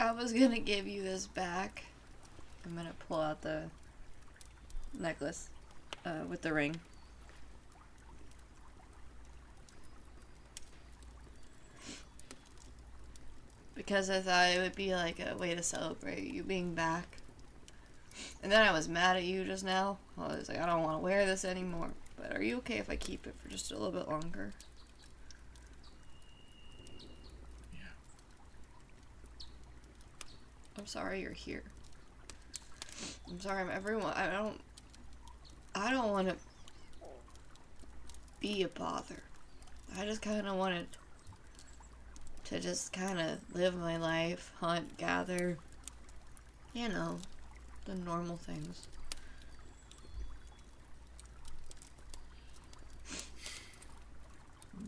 I 0.00 0.07
was 0.22 0.32
gonna 0.32 0.58
give 0.58 0.86
you 0.86 1.02
this 1.02 1.26
back. 1.26 1.84
I'm 2.64 2.76
gonna 2.76 2.94
pull 3.08 3.20
out 3.20 3.42
the 3.42 3.64
necklace 4.98 5.48
uh, 6.04 6.24
with 6.28 6.42
the 6.42 6.52
ring. 6.52 6.76
Because 13.74 14.10
I 14.10 14.20
thought 14.20 14.50
it 14.50 14.60
would 14.60 14.74
be 14.74 14.94
like 14.94 15.20
a 15.20 15.36
way 15.36 15.54
to 15.54 15.62
celebrate 15.62 16.24
you 16.24 16.42
being 16.42 16.74
back. 16.74 17.18
And 18.42 18.50
then 18.50 18.66
I 18.66 18.72
was 18.72 18.88
mad 18.88 19.16
at 19.16 19.24
you 19.24 19.44
just 19.44 19.64
now. 19.64 19.98
I 20.18 20.36
was 20.36 20.48
like, 20.48 20.58
I 20.58 20.66
don't 20.66 20.82
want 20.82 20.98
to 20.98 21.02
wear 21.02 21.26
this 21.26 21.44
anymore. 21.44 21.90
But 22.16 22.36
are 22.36 22.42
you 22.42 22.58
okay 22.58 22.78
if 22.78 22.90
I 22.90 22.96
keep 22.96 23.26
it 23.26 23.34
for 23.40 23.48
just 23.48 23.70
a 23.70 23.76
little 23.76 23.92
bit 23.92 24.08
longer? 24.08 24.52
Yeah. 27.72 27.80
I'm 30.76 30.77
sorry 30.88 31.20
you're 31.20 31.32
here. 31.32 31.62
I'm 33.28 33.38
sorry, 33.40 33.60
I'm 33.60 33.70
everyone. 33.70 34.14
I 34.14 34.30
don't. 34.30 34.58
I 35.74 35.90
don't 35.90 36.10
want 36.10 36.28
to 36.28 36.36
be 38.40 38.62
a 38.62 38.68
bother. 38.68 39.22
I 39.98 40.06
just 40.06 40.22
kind 40.22 40.46
of 40.46 40.56
wanted 40.56 40.86
to 42.46 42.58
just 42.58 42.92
kind 42.92 43.20
of 43.20 43.38
live 43.54 43.76
my 43.76 43.98
life, 43.98 44.50
hunt, 44.60 44.96
gather. 44.96 45.58
You 46.72 46.88
know, 46.88 47.18
the 47.84 47.94
normal 47.94 48.36
things. 48.38 48.86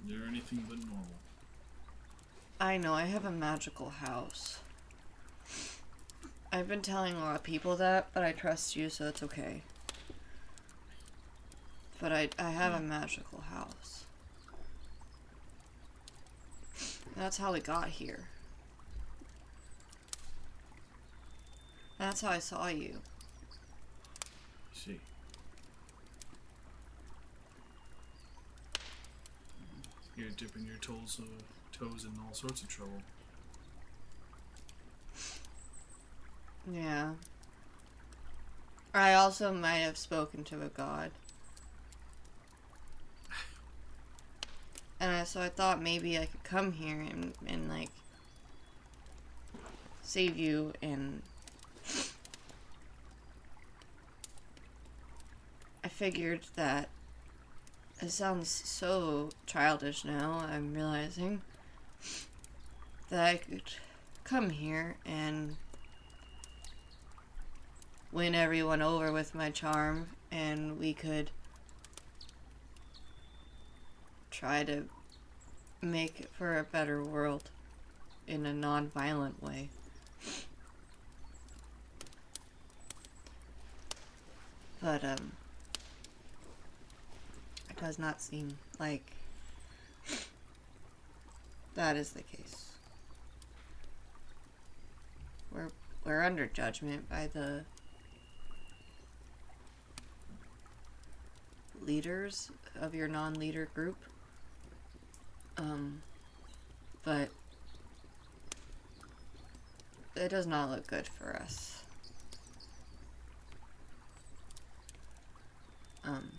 You're 0.06 0.26
anything 0.26 0.64
but 0.68 0.78
normal. 0.78 1.06
I 2.58 2.78
know, 2.78 2.94
I 2.94 3.04
have 3.04 3.24
a 3.24 3.30
magical 3.30 3.90
house. 3.90 4.60
I've 6.52 6.66
been 6.66 6.82
telling 6.82 7.14
a 7.14 7.20
lot 7.20 7.36
of 7.36 7.44
people 7.44 7.76
that, 7.76 8.08
but 8.12 8.24
I 8.24 8.32
trust 8.32 8.74
you, 8.74 8.90
so 8.90 9.06
it's 9.06 9.22
okay. 9.22 9.62
But 12.00 12.12
I, 12.12 12.28
I 12.38 12.50
have 12.50 12.74
a 12.74 12.80
magical 12.80 13.40
house. 13.40 14.04
That's 17.16 17.36
how 17.36 17.52
we 17.52 17.60
got 17.60 17.88
here. 17.88 18.28
That's 21.98 22.22
how 22.22 22.30
I 22.30 22.38
saw 22.38 22.66
you. 22.66 22.96
see. 24.72 24.98
You're 30.16 30.30
dipping 30.30 30.64
your 30.64 30.76
toes, 30.76 31.20
uh, 31.20 31.26
toes 31.72 32.04
in 32.04 32.10
all 32.26 32.34
sorts 32.34 32.62
of 32.62 32.68
trouble. 32.68 33.02
Yeah. 36.68 37.12
I 38.92 39.14
also 39.14 39.52
might 39.52 39.78
have 39.78 39.96
spoken 39.96 40.42
to 40.44 40.62
a 40.62 40.68
god. 40.68 41.12
And 44.98 45.10
I, 45.16 45.24
so 45.24 45.40
I 45.40 45.48
thought 45.48 45.80
maybe 45.80 46.18
I 46.18 46.26
could 46.26 46.44
come 46.44 46.72
here 46.72 47.00
and, 47.00 47.32
and 47.46 47.68
like 47.68 47.88
save 50.02 50.36
you 50.36 50.72
and 50.82 51.22
I 55.82 55.88
figured 55.88 56.40
that 56.56 56.88
it 58.02 58.10
sounds 58.10 58.48
so 58.48 59.30
childish 59.46 60.04
now, 60.04 60.44
I'm 60.50 60.74
realizing 60.74 61.42
that 63.08 63.24
I 63.24 63.36
could 63.36 63.62
come 64.24 64.50
here 64.50 64.96
and 65.06 65.56
win 68.12 68.34
everyone 68.34 68.82
over 68.82 69.12
with 69.12 69.34
my 69.34 69.50
charm 69.50 70.08
and 70.32 70.78
we 70.78 70.92
could 70.92 71.30
try 74.30 74.64
to 74.64 74.84
make 75.80 76.26
for 76.32 76.58
a 76.58 76.64
better 76.64 77.02
world 77.02 77.50
in 78.26 78.46
a 78.46 78.52
non-violent 78.52 79.42
way. 79.42 79.68
But 84.82 85.04
um 85.04 85.32
it 87.68 87.76
does 87.80 87.98
not 87.98 88.20
seem 88.20 88.56
like 88.78 89.12
that 91.74 91.96
is 91.96 92.10
the 92.10 92.22
case. 92.22 92.72
We're 95.52 95.70
we're 96.04 96.22
under 96.22 96.46
judgment 96.46 97.08
by 97.08 97.28
the 97.32 97.64
leaders 101.80 102.50
of 102.80 102.94
your 102.94 103.08
non-leader 103.08 103.68
group. 103.74 103.96
Um, 105.56 106.02
but 107.04 107.28
it 110.16 110.28
does 110.28 110.46
not 110.46 110.70
look 110.70 110.86
good 110.86 111.06
for 111.06 111.36
us. 111.36 111.82
Um, 116.04 116.30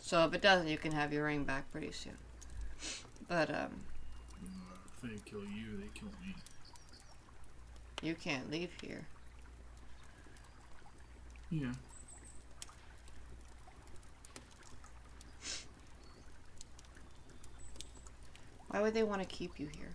so 0.00 0.24
if 0.24 0.34
it 0.34 0.42
doesn't, 0.42 0.68
you 0.68 0.76
can 0.76 0.92
have 0.92 1.12
your 1.12 1.24
ring 1.24 1.44
back 1.44 1.70
pretty 1.72 1.92
soon. 1.92 2.16
But 3.28 3.50
um, 3.50 3.80
if 5.02 5.10
they 5.10 5.30
kill 5.30 5.40
you, 5.40 5.78
they 5.78 5.98
kill 5.98 6.08
me. 6.20 6.34
you 8.02 8.14
can't 8.14 8.50
leave 8.50 8.70
here. 8.82 9.06
Yeah. 11.50 11.72
Why 18.70 18.80
would 18.80 18.94
they 18.94 19.02
want 19.02 19.20
to 19.20 19.26
keep 19.26 19.58
you 19.58 19.68
here? 19.76 19.88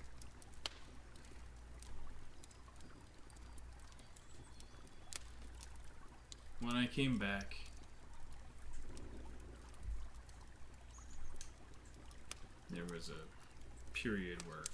When 6.59 6.75
I 6.75 6.87
came 6.87 7.17
back, 7.17 7.55
there 12.69 12.83
was 12.93 13.09
a 13.09 13.95
period 13.97 14.45
where 14.45 14.59
it 14.59 14.67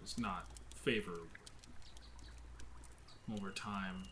was 0.00 0.16
not 0.16 0.46
favorable. 0.82 1.26
Over 3.32 3.50
time, 3.50 4.04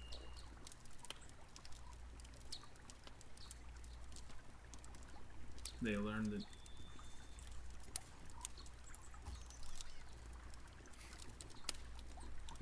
they 5.81 5.97
learned 5.97 6.33
that 6.33 6.45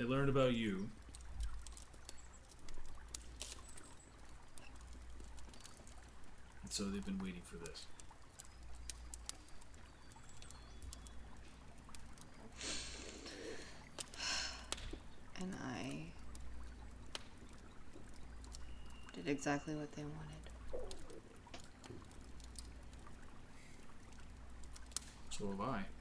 they 0.01 0.07
learned 0.07 0.31
about 0.31 0.55
you 0.55 0.89
And 6.63 6.73
so 6.73 6.85
they've 6.85 7.05
been 7.05 7.19
waiting 7.19 7.43
for 7.45 7.57
this. 7.59 7.85
And 15.39 15.55
I 15.63 16.05
did 19.15 19.29
exactly 19.29 19.75
what 19.75 19.93
they 19.93 20.03
wanted. 20.03 20.85
So 25.31 25.49
have 25.49 25.61
I. 25.61 26.00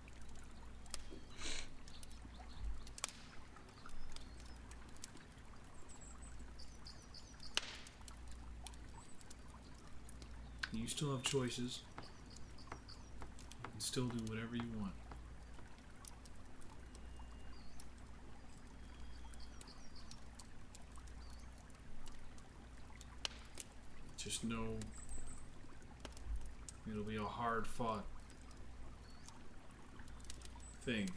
You 10.90 10.96
still 10.96 11.12
have 11.12 11.22
choices. 11.22 11.82
You 13.64 13.70
can 13.70 13.80
still 13.80 14.08
do 14.08 14.24
whatever 14.24 14.56
you 14.56 14.64
want. 14.80 14.94
Just 24.18 24.44
know 24.44 24.78
it'll 26.90 27.04
be 27.04 27.18
a 27.18 27.24
hard 27.24 27.68
fought 27.68 28.06
thing. 30.82 31.08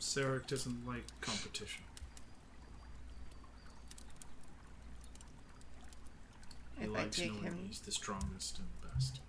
Sarek 0.00 0.46
doesn't 0.46 0.86
like 0.86 1.04
competition. 1.20 1.82
He 6.78 6.84
If 6.84 6.90
I 7.06 7.08
take 7.08 7.42
him, 7.42 7.58
he's 7.68 7.80
the 7.80 7.92
strongest 7.92 8.58
and 8.58 8.92
best. 8.92 9.20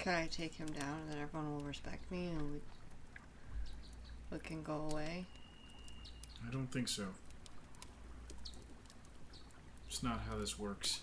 can 0.00 0.14
I 0.14 0.26
take 0.26 0.54
him 0.54 0.66
down 0.68 0.98
and 1.02 1.12
then 1.12 1.18
everyone 1.22 1.54
will 1.54 1.62
respect 1.62 2.10
me 2.10 2.28
and 2.28 2.52
we, 2.52 2.60
we 4.32 4.38
can 4.38 4.62
go 4.62 4.88
away? 4.90 5.26
I 6.46 6.50
don't 6.50 6.72
think 6.72 6.88
so. 6.88 7.04
It's 9.88 10.02
not 10.02 10.20
how 10.28 10.38
this 10.38 10.58
works. 10.58 11.00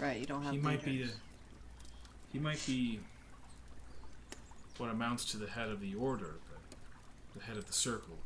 Right, 0.00 0.18
you 0.18 0.26
don't 0.26 0.42
have 0.42 0.52
to. 0.52 0.58
He 0.58 0.64
might 0.64 0.84
be 0.84 1.02
the 1.02 1.10
he 2.32 2.38
might 2.38 2.64
be 2.66 3.00
what 4.78 4.90
amounts 4.90 5.24
to 5.32 5.36
the 5.36 5.46
head 5.46 5.68
of 5.68 5.80
the 5.80 5.94
order, 5.94 6.36
but 6.50 7.38
the 7.38 7.46
head 7.46 7.56
of 7.56 7.66
the 7.66 7.72
circle, 7.72 8.16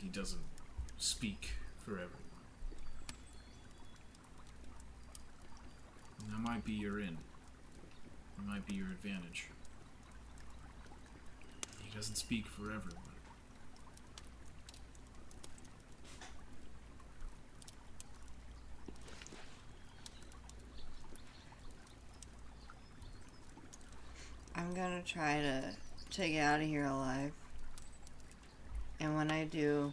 he 0.00 0.08
doesn't 0.08 0.42
speak 0.96 1.50
for 1.84 1.92
everyone. 1.92 2.12
And 6.20 6.32
that 6.32 6.38
might 6.38 6.64
be 6.64 6.72
your 6.72 7.00
in. 7.00 7.18
That 8.36 8.46
might 8.46 8.66
be 8.66 8.74
your 8.74 8.86
advantage. 8.86 9.48
He 11.82 11.94
doesn't 11.96 12.16
speak 12.16 12.46
for 12.46 12.64
everyone. 12.64 13.02
I'm 24.54 24.74
gonna 24.74 25.02
try 25.02 25.40
to 25.40 25.74
to 26.10 26.28
get 26.28 26.44
out 26.44 26.60
of 26.60 26.66
here 26.66 26.84
alive. 26.84 27.32
And 29.00 29.14
when 29.16 29.30
I 29.30 29.44
do, 29.44 29.92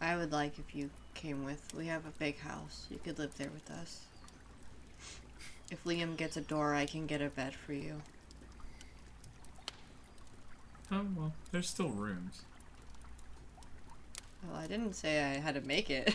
I 0.00 0.16
would 0.16 0.32
like 0.32 0.58
if 0.58 0.74
you 0.74 0.90
came 1.14 1.44
with. 1.44 1.72
We 1.74 1.86
have 1.86 2.04
a 2.06 2.10
big 2.18 2.38
house. 2.40 2.86
You 2.90 2.98
could 3.02 3.18
live 3.18 3.36
there 3.36 3.50
with 3.50 3.70
us. 3.70 4.00
If 5.70 5.82
Liam 5.84 6.16
gets 6.16 6.36
a 6.36 6.40
door, 6.40 6.74
I 6.74 6.86
can 6.86 7.06
get 7.06 7.22
a 7.22 7.28
bed 7.28 7.54
for 7.54 7.72
you. 7.72 8.02
Oh 10.92 11.06
well, 11.16 11.32
there's 11.50 11.68
still 11.68 11.88
rooms. 11.88 12.42
Well, 14.46 14.60
I 14.60 14.66
didn't 14.66 14.94
say 14.94 15.22
I 15.24 15.38
had 15.40 15.54
to 15.54 15.62
make 15.62 15.88
it. 15.88 16.14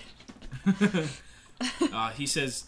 uh, 1.91 2.11
he 2.11 2.27
says, 2.27 2.65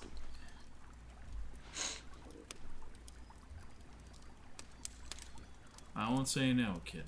"I 5.95 6.09
won't 6.09 6.27
say 6.27 6.53
no, 6.53 6.81
kid." 6.85 7.03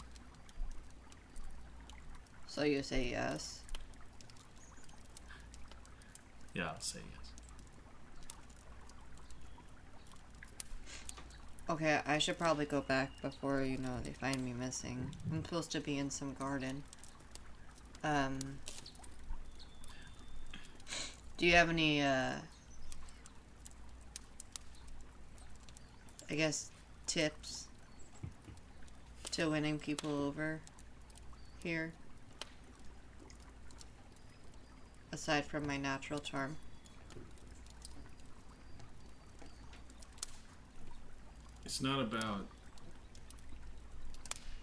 So 2.54 2.62
you 2.62 2.84
say 2.84 3.10
yes. 3.10 3.62
Yeah, 6.54 6.68
I'll 6.68 6.80
say 6.80 7.00
yes. 7.00 7.32
Okay, 11.68 12.00
I 12.06 12.20
should 12.20 12.38
probably 12.38 12.66
go 12.66 12.82
back 12.82 13.10
before, 13.24 13.64
you 13.64 13.80
know, 13.80 13.98
they 14.04 14.12
find 14.12 14.46
me 14.46 14.54
missing. 14.54 15.10
I'm 15.32 15.44
supposed 15.44 15.72
to 15.72 15.80
be 15.80 15.98
in 15.98 16.12
some 16.12 16.36
garden. 16.36 16.84
Um. 18.04 18.38
Do 21.38 21.48
you 21.48 21.54
have 21.54 21.72
any, 21.72 22.04
uh. 22.04 22.34
I 26.30 26.36
guess, 26.36 26.70
tips 27.08 27.66
to 29.32 29.50
winning 29.50 29.80
people 29.80 30.12
over 30.12 30.60
here? 31.64 31.94
Aside 35.14 35.46
from 35.46 35.68
my 35.68 35.78
natural 35.78 36.18
charm. 36.18 36.58
It's 41.64 41.82
not 41.82 42.02
about 42.02 42.48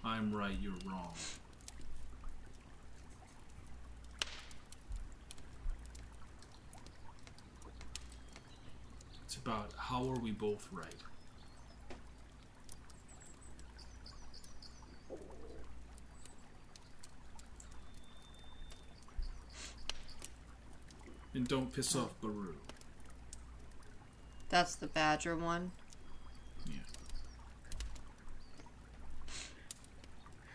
I'm 0.05 0.35
right, 0.35 0.57
you're 0.61 0.73
wrong. 0.85 1.13
It's 9.25 9.37
about 9.37 9.71
how 9.77 10.09
are 10.09 10.19
we 10.19 10.33
both 10.33 10.67
right. 10.73 10.87
And 21.35 21.47
don't 21.47 21.73
piss 21.73 21.95
off 21.95 22.21
Baru. 22.21 22.55
That's 24.49 24.75
the 24.75 24.89
badger 24.89 25.37
one. 25.37 25.71
Yeah. 26.67 26.81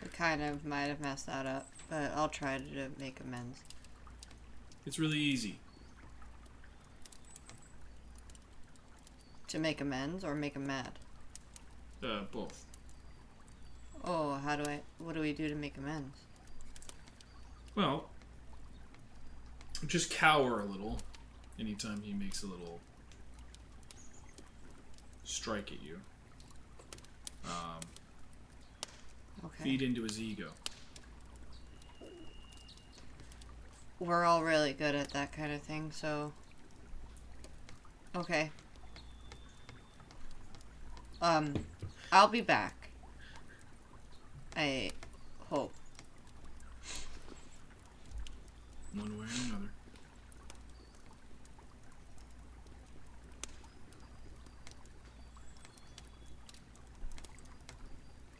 I 0.04 0.08
kind 0.08 0.42
of 0.42 0.66
might 0.66 0.88
have 0.88 1.00
messed 1.00 1.28
that 1.28 1.46
up, 1.46 1.68
but 1.90 2.12
I'll 2.14 2.30
try 2.30 2.58
to 2.58 2.90
make 3.00 3.20
amends. 3.22 3.60
It's 4.86 5.00
really 5.00 5.18
easy. 5.18 5.60
To 9.48 9.60
make 9.60 9.80
amends 9.80 10.26
or 10.26 10.36
make 10.36 10.56
him 10.56 10.68
mad? 10.68 10.92
Uh, 12.04 12.24
both. 12.32 12.66
Oh, 14.04 14.34
how 14.36 14.56
do 14.56 14.70
I. 14.70 14.82
What 15.00 15.16
do 15.16 15.22
we 15.22 15.34
do 15.34 15.48
to 15.48 15.56
make 15.56 15.78
amends? 15.78 16.18
Well, 17.74 18.10
just 19.88 20.10
cower 20.12 20.62
a 20.62 20.66
little 20.66 20.98
anytime 21.60 22.02
he 22.02 22.14
makes 22.14 22.44
a 22.44 22.48
little 22.48 22.80
strike 25.24 25.72
at 25.72 25.82
you. 25.84 26.00
Um, 27.46 27.80
Okay. 29.46 29.64
feed 29.64 29.82
into 29.82 30.04
his 30.04 30.20
ego. 30.20 30.52
We're 34.00 34.26
all 34.26 34.44
really 34.44 34.74
good 34.74 34.96
at 34.96 35.10
that 35.12 35.32
kind 35.32 35.54
of 35.54 35.62
thing, 35.62 35.92
so. 35.92 36.34
Okay. 38.16 38.52
Um, 41.22 41.54
I'll 42.12 42.28
be 42.28 42.42
back. 42.42 42.90
I 44.58 44.92
hope. 45.50 45.74
One 48.96 49.18
way 49.20 49.26
or 49.26 49.46
another. 49.50 49.70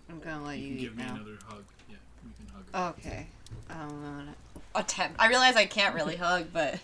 I'm 0.10 0.20
gonna 0.20 0.46
let 0.46 0.58
You 0.60 0.68
you, 0.68 0.70
can 0.70 0.78
eat 0.78 0.82
give 0.82 0.98
me 0.98 1.04
now. 1.04 1.16
another 1.16 1.38
hug. 1.48 1.64
Yeah, 1.90 1.96
we 2.24 2.32
can 2.38 2.56
hug. 2.74 2.96
Okay. 3.00 3.28
I'm 3.70 3.90
gonna 3.90 4.36
attempt. 4.76 5.16
I 5.20 5.28
realize 5.28 5.56
I 5.56 5.66
can't 5.66 5.96
really 5.96 6.16
hug, 6.18 6.48
but 6.54 6.80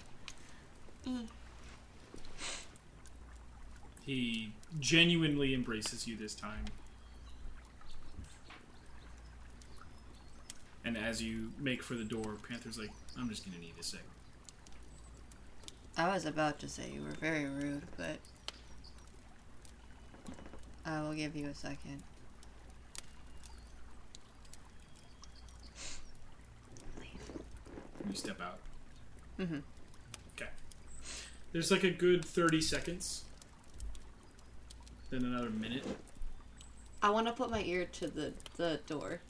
He 4.03 4.51
genuinely 4.79 5.53
embraces 5.53 6.07
you 6.07 6.17
this 6.17 6.33
time. 6.33 6.65
And 10.83 10.97
as 10.97 11.21
you 11.21 11.51
make 11.59 11.83
for 11.83 11.95
the 11.95 12.03
door, 12.03 12.37
Panther's 12.47 12.77
like, 12.77 12.91
I'm 13.17 13.29
just 13.29 13.45
gonna 13.45 13.59
need 13.59 13.73
a 13.79 13.83
second. 13.83 14.05
I 15.97 16.13
was 16.13 16.25
about 16.25 16.59
to 16.59 16.69
say 16.69 16.89
you 16.93 17.01
were 17.01 17.11
very 17.11 17.45
rude, 17.45 17.83
but 17.97 18.17
I 20.85 21.01
will 21.01 21.13
give 21.13 21.35
you 21.35 21.47
a 21.47 21.53
second. 21.53 22.01
You 28.09 28.15
step 28.15 28.41
out. 28.41 28.57
Mm-hmm. 29.39 29.59
Okay. 30.35 30.49
There's 31.51 31.71
like 31.71 31.83
a 31.83 31.91
good 31.91 32.25
30 32.25 32.61
seconds. 32.61 33.23
Then 35.11 35.23
another 35.25 35.49
minute. 35.49 35.85
I 37.03 37.09
want 37.09 37.27
to 37.27 37.33
put 37.33 37.49
my 37.49 37.61
ear 37.63 37.85
to 37.85 38.07
the 38.07 38.33
the 38.57 38.79
door. 38.87 39.21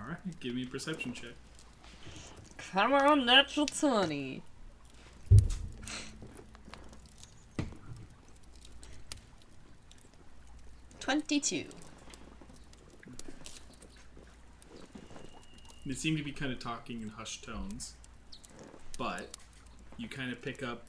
Alright, 0.00 0.40
give 0.40 0.54
me 0.54 0.64
a 0.64 0.66
perception 0.66 1.12
check. 1.12 1.32
Come 2.56 2.92
on, 2.92 3.24
natural 3.26 3.66
twenty. 3.66 4.42
Twenty-two. 11.00 11.64
They 15.86 15.94
seem 15.94 16.18
to 16.18 16.22
be 16.22 16.32
kind 16.32 16.52
of 16.52 16.58
talking 16.58 17.00
in 17.00 17.08
hushed 17.08 17.44
tones, 17.44 17.94
but 18.98 19.34
you 19.96 20.06
kind 20.06 20.30
of 20.30 20.42
pick 20.42 20.62
up. 20.62 20.84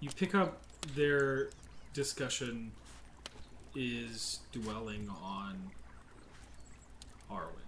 You 0.00 0.10
pick 0.16 0.34
up 0.34 0.60
their 0.96 1.50
discussion 1.92 2.72
is 3.76 4.40
dwelling 4.52 5.08
on 5.22 5.70
Arwen. 7.34 7.60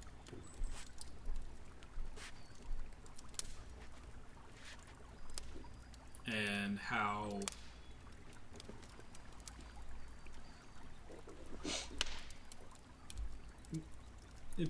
And 6.26 6.78
how 6.78 7.40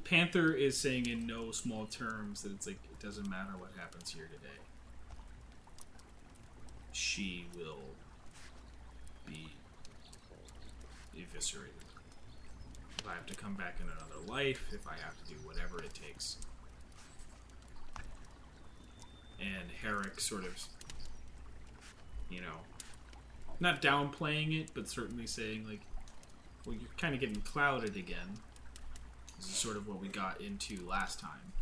Panther 0.04 0.52
is 0.52 0.76
saying 0.76 1.06
in 1.06 1.26
no 1.26 1.52
small 1.52 1.86
terms 1.86 2.42
that 2.42 2.52
it's 2.52 2.66
like 2.66 2.78
it 2.90 3.04
doesn't 3.04 3.28
matter 3.30 3.52
what 3.56 3.70
happens 3.76 4.12
here 4.12 4.28
today. 4.32 4.58
She 6.92 7.46
will 7.56 7.94
be 9.26 9.50
eviscerated. 11.16 11.72
If 13.06 13.12
I 13.12 13.14
have 13.14 13.26
to 13.26 13.36
come 13.36 13.54
back 13.54 13.76
in 13.80 13.86
another 13.86 14.32
life, 14.32 14.66
if 14.72 14.84
I 14.88 14.94
have 14.94 15.16
to 15.24 15.32
do 15.32 15.38
whatever 15.44 15.78
it 15.78 15.94
takes. 15.94 16.38
And 19.38 19.70
Herrick 19.80 20.18
sort 20.18 20.44
of, 20.44 20.60
you 22.28 22.40
know, 22.40 22.64
not 23.60 23.80
downplaying 23.80 24.60
it, 24.60 24.70
but 24.74 24.88
certainly 24.88 25.28
saying, 25.28 25.68
like, 25.68 25.82
well, 26.64 26.74
you're 26.74 26.90
kind 26.96 27.14
of 27.14 27.20
getting 27.20 27.40
clouded 27.42 27.94
again. 27.96 28.40
This 29.36 29.50
is 29.50 29.54
sort 29.54 29.76
of 29.76 29.86
what 29.86 30.00
we 30.00 30.08
got 30.08 30.40
into 30.40 30.84
last 30.84 31.20
time. 31.20 31.52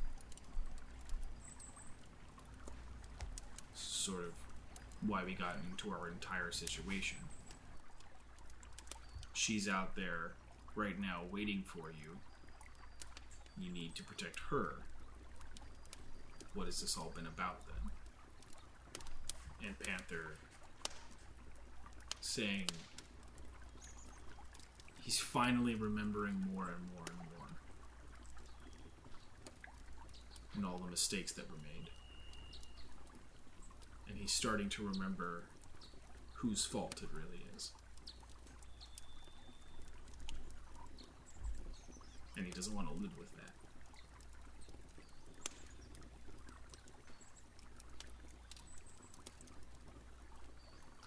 Sort 3.74 4.20
of 4.20 4.32
why 5.06 5.24
we 5.24 5.34
got 5.34 5.56
into 5.70 5.90
our 5.90 6.08
entire 6.08 6.52
situation. 6.52 7.18
She's 9.34 9.68
out 9.68 9.94
there 9.94 10.32
right 10.74 10.98
now 11.00 11.22
waiting 11.30 11.62
for 11.64 11.90
you. 11.90 12.18
You 13.58 13.70
need 13.70 13.94
to 13.96 14.02
protect 14.02 14.38
her. 14.50 14.76
what 16.54 16.66
has 16.66 16.80
this 16.80 16.96
all 16.96 17.12
been 17.14 17.26
about 17.26 17.66
then? 17.66 17.90
And 19.66 19.78
Panther 19.78 20.36
saying 22.20 22.66
he's 25.02 25.18
finally 25.18 25.74
remembering 25.74 26.34
more 26.52 26.64
and 26.64 26.90
more 26.92 27.04
and 27.06 27.18
more. 27.18 27.48
And 30.54 30.64
all 30.64 30.78
the 30.78 30.90
mistakes 30.90 31.32
that 31.32 31.50
were 31.50 31.58
made. 31.58 31.90
And 34.08 34.18
he's 34.18 34.32
starting 34.32 34.68
to 34.70 34.86
remember 34.86 35.44
whose 36.34 36.64
fault 36.64 37.00
it 37.02 37.08
really 37.12 37.44
is. 37.56 37.70
And 42.36 42.44
he 42.46 42.52
doesn't 42.52 42.74
want 42.74 42.88
to 42.88 42.94
live 42.94 43.16
with 43.18 43.32
that. 43.36 43.52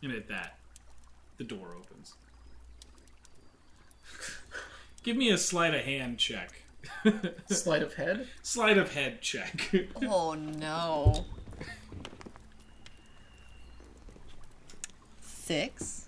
And 0.02 0.12
at 0.14 0.28
that, 0.30 0.58
the 1.38 1.44
door 1.44 1.76
opens. 1.78 2.14
Give 5.04 5.18
me 5.18 5.30
a 5.30 5.38
sleight 5.38 5.74
of 5.74 5.82
hand 5.82 6.18
check. 6.18 6.62
Sleight 7.50 7.82
of 7.82 7.96
head. 7.96 8.28
Sleight 8.42 8.78
of 8.78 8.94
head 8.94 9.22
check. 9.22 9.72
Oh 10.04 10.34
no. 10.34 11.26
Six. 15.22 16.07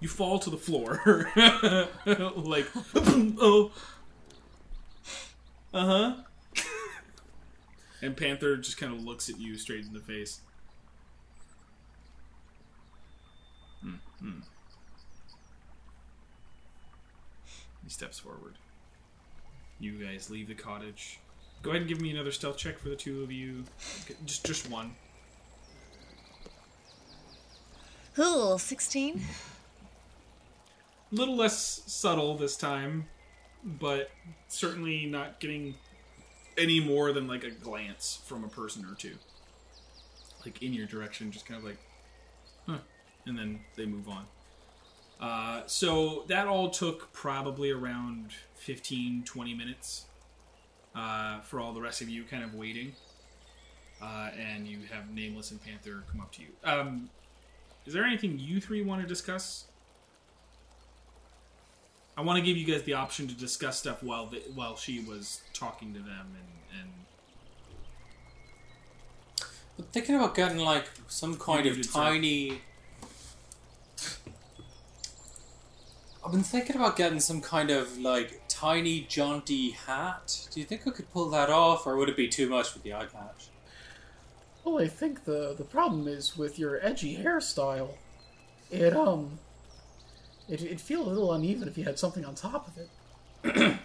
You 0.00 0.08
fall 0.08 0.38
to 0.38 0.50
the 0.50 0.56
floor. 0.56 1.30
like, 2.06 2.66
oh. 2.94 3.70
Uh 5.72 5.86
huh. 5.86 6.62
and 8.02 8.16
Panther 8.16 8.56
just 8.56 8.78
kind 8.78 8.92
of 8.92 9.04
looks 9.04 9.28
at 9.28 9.38
you 9.38 9.56
straight 9.56 9.84
in 9.84 9.92
the 9.92 10.00
face. 10.00 10.40
Hmm. 13.82 13.94
hmm. 14.20 14.40
He 17.84 17.90
steps 17.90 18.18
forward. 18.18 18.54
You 19.78 19.92
guys 19.92 20.30
leave 20.30 20.48
the 20.48 20.54
cottage. 20.54 21.20
Go 21.62 21.70
ahead 21.70 21.82
and 21.82 21.88
give 21.88 22.00
me 22.00 22.10
another 22.10 22.32
stealth 22.32 22.56
check 22.56 22.78
for 22.78 22.88
the 22.88 22.96
two 22.96 23.22
of 23.22 23.30
you. 23.30 23.64
Just, 24.24 24.46
just 24.46 24.70
one. 24.70 24.94
Ooh, 28.18 28.58
16? 28.58 29.20
A 31.12 31.14
little 31.14 31.36
less 31.36 31.82
subtle 31.86 32.36
this 32.36 32.56
time, 32.56 33.06
but 33.64 34.10
certainly 34.48 35.06
not 35.06 35.40
getting 35.40 35.74
any 36.56 36.80
more 36.80 37.12
than 37.12 37.26
like 37.26 37.44
a 37.44 37.50
glance 37.50 38.20
from 38.24 38.44
a 38.44 38.48
person 38.48 38.84
or 38.84 38.94
two. 38.94 39.14
Like 40.44 40.62
in 40.62 40.72
your 40.72 40.86
direction, 40.86 41.30
just 41.32 41.46
kind 41.46 41.58
of 41.58 41.64
like, 41.64 41.78
huh. 42.66 42.78
And 43.26 43.38
then 43.38 43.60
they 43.76 43.86
move 43.86 44.08
on. 44.08 44.26
Uh, 45.20 45.62
so 45.66 46.24
that 46.28 46.46
all 46.46 46.70
took 46.70 47.12
probably 47.12 47.70
around 47.70 48.30
15, 48.54 49.24
20 49.24 49.54
minutes 49.54 50.06
uh, 50.94 51.40
for 51.40 51.60
all 51.60 51.72
the 51.72 51.80
rest 51.80 52.00
of 52.00 52.08
you 52.08 52.24
kind 52.24 52.42
of 52.42 52.54
waiting. 52.54 52.94
Uh, 54.00 54.30
and 54.38 54.66
you 54.66 54.78
have 54.90 55.10
Nameless 55.10 55.50
and 55.50 55.62
Panther 55.62 56.04
come 56.10 56.20
up 56.20 56.32
to 56.32 56.42
you. 56.42 56.48
Um, 56.64 57.10
is 57.84 57.92
there 57.92 58.04
anything 58.04 58.38
you 58.38 58.60
three 58.60 58.82
want 58.82 59.02
to 59.02 59.06
discuss? 59.06 59.66
I 62.20 62.22
want 62.22 62.38
to 62.38 62.44
give 62.44 62.58
you 62.58 62.66
guys 62.66 62.82
the 62.82 62.92
option 62.92 63.28
to 63.28 63.34
discuss 63.34 63.78
stuff 63.78 64.02
while 64.02 64.26
the, 64.26 64.42
while 64.54 64.76
she 64.76 65.00
was 65.00 65.40
talking 65.54 65.94
to 65.94 66.00
them 66.00 66.36
and, 66.36 66.80
and 66.82 66.90
I'm 69.78 69.84
thinking 69.86 70.16
about 70.16 70.34
getting 70.34 70.58
like 70.58 70.84
some 71.08 71.38
kind 71.38 71.66
of 71.66 71.90
tiny. 71.90 72.60
I've 76.22 76.30
been 76.30 76.42
thinking 76.42 76.76
about 76.76 76.98
getting 76.98 77.20
some 77.20 77.40
kind 77.40 77.70
of 77.70 77.96
like 77.96 78.42
tiny 78.48 79.06
jaunty 79.08 79.70
hat. 79.70 80.46
Do 80.52 80.60
you 80.60 80.66
think 80.66 80.86
I 80.86 80.90
could 80.90 81.10
pull 81.14 81.30
that 81.30 81.48
off, 81.48 81.86
or 81.86 81.96
would 81.96 82.10
it 82.10 82.18
be 82.18 82.28
too 82.28 82.50
much 82.50 82.74
with 82.74 82.82
the 82.82 82.92
eye 82.92 83.06
patch? 83.06 83.48
Well, 84.62 84.78
I 84.78 84.88
think 84.88 85.24
the 85.24 85.54
the 85.56 85.64
problem 85.64 86.06
is 86.06 86.36
with 86.36 86.58
your 86.58 86.84
edgy 86.84 87.16
hairstyle. 87.16 87.94
It 88.70 88.94
um, 88.94 89.38
it, 90.50 90.62
it'd 90.62 90.80
feel 90.80 91.02
a 91.02 91.08
little 91.08 91.32
uneven 91.32 91.68
if 91.68 91.78
you 91.78 91.84
had 91.84 91.98
something 91.98 92.24
on 92.24 92.34
top 92.34 92.68
of 92.68 92.76
it. 92.78 92.88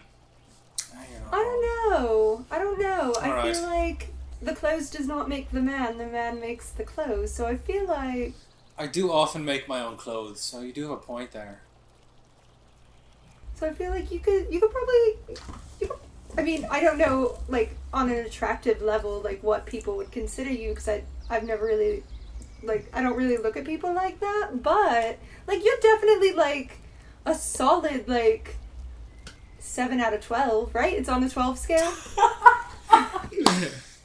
I 1.31 1.37
don't 1.37 1.91
know. 1.91 2.45
I 2.51 2.57
don't 2.57 2.79
know. 2.79 3.13
I 3.21 3.29
Alright. 3.29 3.55
feel 3.55 3.65
like 3.65 4.09
the 4.41 4.53
clothes 4.53 4.89
does 4.89 5.07
not 5.07 5.29
make 5.29 5.51
the 5.51 5.61
man. 5.61 5.97
The 5.97 6.07
man 6.07 6.39
makes 6.39 6.71
the 6.71 6.83
clothes. 6.83 7.33
So 7.33 7.45
I 7.45 7.57
feel 7.57 7.87
like 7.87 8.33
I 8.77 8.87
do 8.87 9.11
often 9.11 9.45
make 9.45 9.67
my 9.67 9.81
own 9.81 9.95
clothes, 9.95 10.41
so 10.41 10.61
you 10.61 10.73
do 10.73 10.83
have 10.83 10.91
a 10.91 10.97
point 10.97 11.31
there. 11.31 11.61
So 13.55 13.67
I 13.67 13.73
feel 13.73 13.91
like 13.91 14.11
you 14.11 14.19
could 14.19 14.47
you 14.51 14.59
could 14.59 14.71
probably 14.71 15.37
you 15.79 15.87
could, 15.87 15.99
I 16.37 16.43
mean 16.43 16.67
I 16.69 16.81
don't 16.81 16.97
know 16.97 17.39
like 17.47 17.75
on 17.93 18.09
an 18.09 18.25
attractive 18.25 18.81
level 18.81 19.21
like 19.21 19.41
what 19.41 19.65
people 19.65 19.95
would 19.97 20.11
consider 20.11 20.51
you 20.51 20.69
because 20.69 20.89
I 20.89 21.03
I've 21.29 21.43
never 21.43 21.65
really 21.65 22.03
like 22.65 22.89
I 22.93 23.01
don't 23.01 23.15
really 23.15 23.37
look 23.37 23.55
at 23.57 23.65
people 23.65 23.93
like 23.93 24.19
that 24.19 24.61
but 24.63 25.17
like 25.47 25.63
you're 25.63 25.77
definitely 25.81 26.33
like 26.33 26.79
a 27.25 27.33
solid 27.35 28.07
like 28.07 28.55
seven 29.59 29.99
out 29.99 30.13
of 30.13 30.21
twelve 30.21 30.73
right 30.75 30.93
it's 30.93 31.09
on 31.09 31.21
the 31.21 31.29
twelve 31.29 31.57
scale 31.59 31.91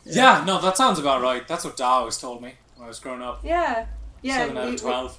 Yeah. 0.05 0.43
no, 0.47 0.61
that 0.61 0.77
sounds 0.77 0.99
about 0.99 1.23
right. 1.23 1.47
That's 1.47 1.65
what 1.65 1.77
Da 1.77 1.99
always 1.99 2.19
told 2.19 2.43
me 2.43 2.55
when 2.77 2.87
I 2.87 2.89
was 2.89 2.99
growing 2.99 3.23
up. 3.23 3.41
yeah 3.45 3.87
yeah 4.23 4.39
Seven 4.39 4.57
out 4.59 4.67
we- 4.67 4.75
of 4.75 4.81
twelve. 4.81 5.19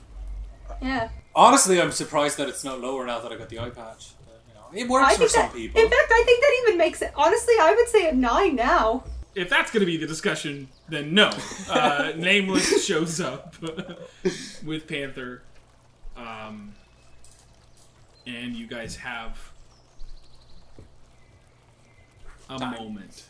we- 0.81 0.87
yeah 0.87 1.09
Honestly, 1.33 1.79
I'm 1.81 1.91
surprised 1.93 2.37
that 2.39 2.49
it's 2.49 2.65
not 2.65 2.81
lower 2.81 3.05
now 3.05 3.19
that 3.21 3.31
I 3.31 3.37
got 3.37 3.47
the 3.47 3.57
eye 3.59 3.69
patch. 3.69 4.09
But, 4.25 4.41
you 4.49 4.53
know, 4.53 4.83
it 4.83 4.85
I 4.87 4.91
works 4.91 5.15
for 5.17 5.29
some 5.29 5.43
that, 5.43 5.53
people. 5.53 5.79
in 5.81 5.87
fact 5.89 6.11
I 6.11 6.23
think 6.25 6.41
that 6.41 6.53
even 6.63 6.77
makes 6.77 7.01
it 7.01 7.11
honestly 7.15 7.53
I 7.61 7.73
would 7.73 7.87
say 7.87 8.09
a 8.09 8.13
nine 8.13 8.55
now 8.55 9.03
if 9.35 9.49
that's 9.49 9.71
going 9.71 9.81
to 9.81 9.85
be 9.85 9.97
the 9.97 10.07
discussion, 10.07 10.67
then 10.89 11.13
no. 11.13 11.31
Uh, 11.69 12.13
Nameless 12.17 12.85
shows 12.85 13.19
up 13.21 13.55
with 14.65 14.87
Panther, 14.87 15.41
um, 16.17 16.73
and 18.27 18.53
you 18.55 18.67
guys 18.67 18.97
have 18.97 19.51
a 22.49 22.57
Time. 22.57 22.71
moment. 22.77 23.23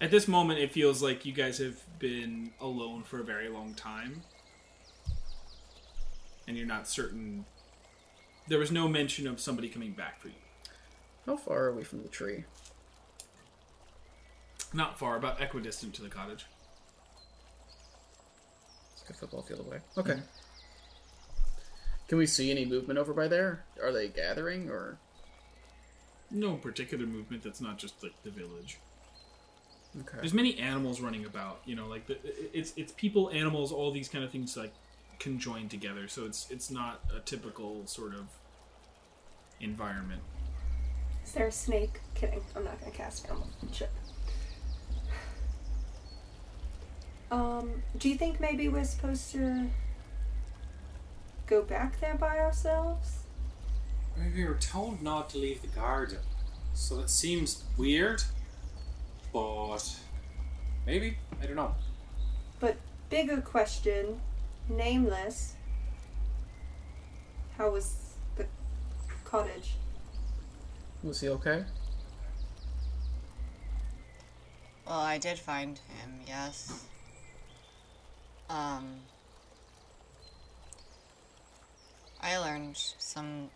At 0.00 0.12
this 0.12 0.28
moment, 0.28 0.60
it 0.60 0.70
feels 0.70 1.02
like 1.02 1.26
you 1.26 1.32
guys 1.32 1.58
have 1.58 1.80
been 1.98 2.52
alone 2.60 3.02
for 3.02 3.18
a 3.18 3.24
very 3.24 3.48
long 3.48 3.74
time, 3.74 4.22
and 6.46 6.56
you're 6.56 6.66
not 6.68 6.88
certain. 6.88 7.44
There 8.46 8.60
was 8.60 8.70
no 8.70 8.86
mention 8.88 9.26
of 9.26 9.40
somebody 9.40 9.68
coming 9.68 9.90
back 9.92 10.20
for 10.20 10.28
you. 10.28 10.34
How 11.26 11.36
far 11.36 11.64
are 11.64 11.72
we 11.72 11.82
from 11.82 12.02
the 12.02 12.08
tree? 12.08 12.44
Not 14.72 14.98
far, 14.98 15.16
about 15.16 15.40
equidistant 15.40 15.94
to 15.94 16.02
the 16.02 16.08
cottage. 16.08 16.46
It's 18.92 19.02
a 19.02 19.06
good 19.06 19.16
football 19.16 19.42
field 19.42 19.60
away. 19.60 19.80
Mhm. 19.96 19.98
Okay. 19.98 20.22
Can 22.08 22.18
we 22.18 22.26
see 22.26 22.50
any 22.50 22.64
movement 22.64 22.98
over 22.98 23.12
by 23.12 23.28
there? 23.28 23.64
Are 23.82 23.92
they 23.92 24.08
gathering 24.08 24.70
or? 24.70 24.98
No 26.30 26.56
particular 26.56 27.06
movement 27.06 27.42
that's 27.42 27.60
not 27.60 27.78
just 27.78 28.02
like 28.02 28.12
the 28.22 28.30
village. 28.30 28.78
Okay. 29.98 30.18
There's 30.18 30.34
many 30.34 30.58
animals 30.58 31.00
running 31.00 31.24
about. 31.24 31.62
You 31.64 31.74
know, 31.76 31.86
like 31.86 32.06
the, 32.06 32.18
it's 32.52 32.74
it's 32.76 32.92
people, 32.92 33.30
animals, 33.30 33.72
all 33.72 33.90
these 33.90 34.08
kind 34.08 34.22
of 34.24 34.30
things 34.30 34.56
like 34.56 34.74
conjoined 35.18 35.70
together. 35.70 36.06
So 36.08 36.26
it's 36.26 36.50
it's 36.50 36.70
not 36.70 37.00
a 37.14 37.20
typical 37.20 37.86
sort 37.86 38.14
of 38.14 38.26
environment. 39.60 40.22
Is 41.24 41.32
there 41.32 41.46
a 41.46 41.52
snake? 41.52 42.00
Kidding. 42.14 42.44
I'm 42.54 42.64
not 42.64 42.78
gonna 42.80 42.92
cast 42.92 43.26
animal 43.26 43.48
shit. 43.72 43.90
Um, 47.30 47.82
do 47.98 48.08
you 48.08 48.16
think 48.16 48.40
maybe 48.40 48.68
we're 48.68 48.84
supposed 48.84 49.32
to 49.32 49.68
go 51.46 51.62
back 51.62 52.00
there 52.00 52.14
by 52.14 52.38
ourselves? 52.38 53.24
Maybe 54.16 54.42
we 54.42 54.48
were 54.48 54.54
told 54.54 55.02
not 55.02 55.28
to 55.30 55.38
leave 55.38 55.60
the 55.60 55.68
garden, 55.68 56.18
so 56.72 57.00
it 57.00 57.10
seems 57.10 57.64
weird. 57.76 58.22
But 59.32 59.96
maybe 60.86 61.18
I 61.42 61.46
don't 61.46 61.56
know. 61.56 61.74
But 62.60 62.76
bigger 63.10 63.40
question, 63.40 64.20
nameless. 64.68 65.54
How 67.58 67.70
was 67.70 68.14
the 68.36 68.46
cottage? 69.24 69.74
Was 71.02 71.20
he 71.20 71.28
okay? 71.28 71.64
Well, 74.86 75.00
I 75.00 75.18
did 75.18 75.38
find 75.38 75.78
him, 75.78 76.20
yes. 76.26 76.86
Um. 78.50 79.00
I 82.20 82.36
learned 82.38 82.76
some 82.98 83.50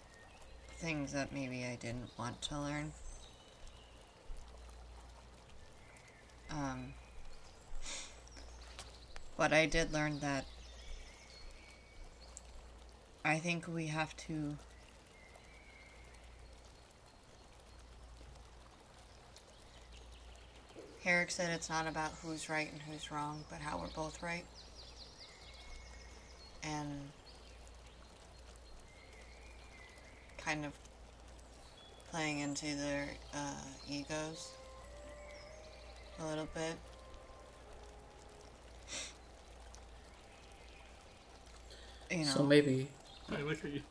things 0.79 1.13
that 1.13 1.33
maybe 1.33 1.65
I 1.65 1.77
didn't 1.77 2.11
want 2.19 2.41
to 2.43 2.59
learn. 2.59 2.93
Um, 6.51 6.95
but 9.37 9.53
I 9.53 9.67
did 9.67 9.93
learn 9.93 10.21
that 10.21 10.45
I 13.25 13.39
think 13.39 13.67
we 13.67 13.87
have 13.87 14.17
to 14.29 14.57
Herrick 21.05 21.31
said 21.31 21.51
it's 21.51 21.69
not 21.69 21.89
about 21.89 22.13
who's 22.23 22.49
right 22.49 22.71
and 22.71 22.81
who's 22.83 23.11
wrong, 23.11 23.45
but 23.51 23.61
how 23.61 23.77
we're 23.79 23.89
both 23.89 24.23
right. 24.23 24.45
And 26.65 27.11
kind 30.39 30.65
of 30.65 30.73
playing 32.11 32.41
into 32.41 32.75
their 32.77 33.09
uh, 33.35 33.55
egos 33.89 34.51
a 36.21 36.27
little 36.27 36.49
bit. 36.55 36.77
You 42.11 42.19
know, 42.19 42.25
So 42.25 42.43
maybe 42.43 42.89
I 43.31 43.41
like 43.43 43.63
how 43.63 43.69
you 43.69 43.83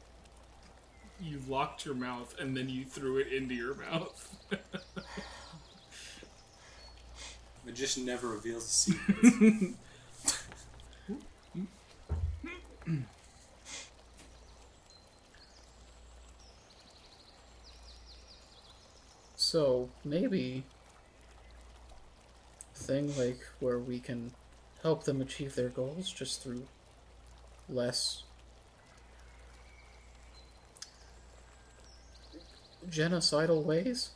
you 1.19 1.39
locked 1.47 1.85
your 1.85 1.95
mouth 1.95 2.35
and 2.39 2.55
then 2.57 2.69
you 2.69 2.83
threw 2.85 3.17
it 3.17 3.31
into 3.31 3.53
your 3.53 3.75
mouth. 3.75 4.35
Magician 7.65 8.05
never 8.05 8.27
reveals 8.27 8.65
a 8.65 8.69
secret. 8.69 9.73
So 19.51 19.89
maybe 20.05 20.63
a 22.73 22.79
thing 22.79 23.17
like 23.17 23.39
where 23.59 23.77
we 23.77 23.99
can 23.99 24.31
help 24.81 25.03
them 25.03 25.19
achieve 25.19 25.55
their 25.55 25.67
goals 25.67 26.09
just 26.09 26.41
through 26.41 26.67
less 27.67 28.23
genocidal 32.89 33.61
ways. 33.61 34.11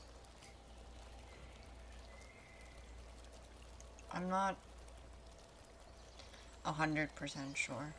I'm 4.13 4.29
not 4.29 4.55
a 6.63 6.71
hundred 6.71 7.13
percent 7.15 7.57
sure. 7.57 7.93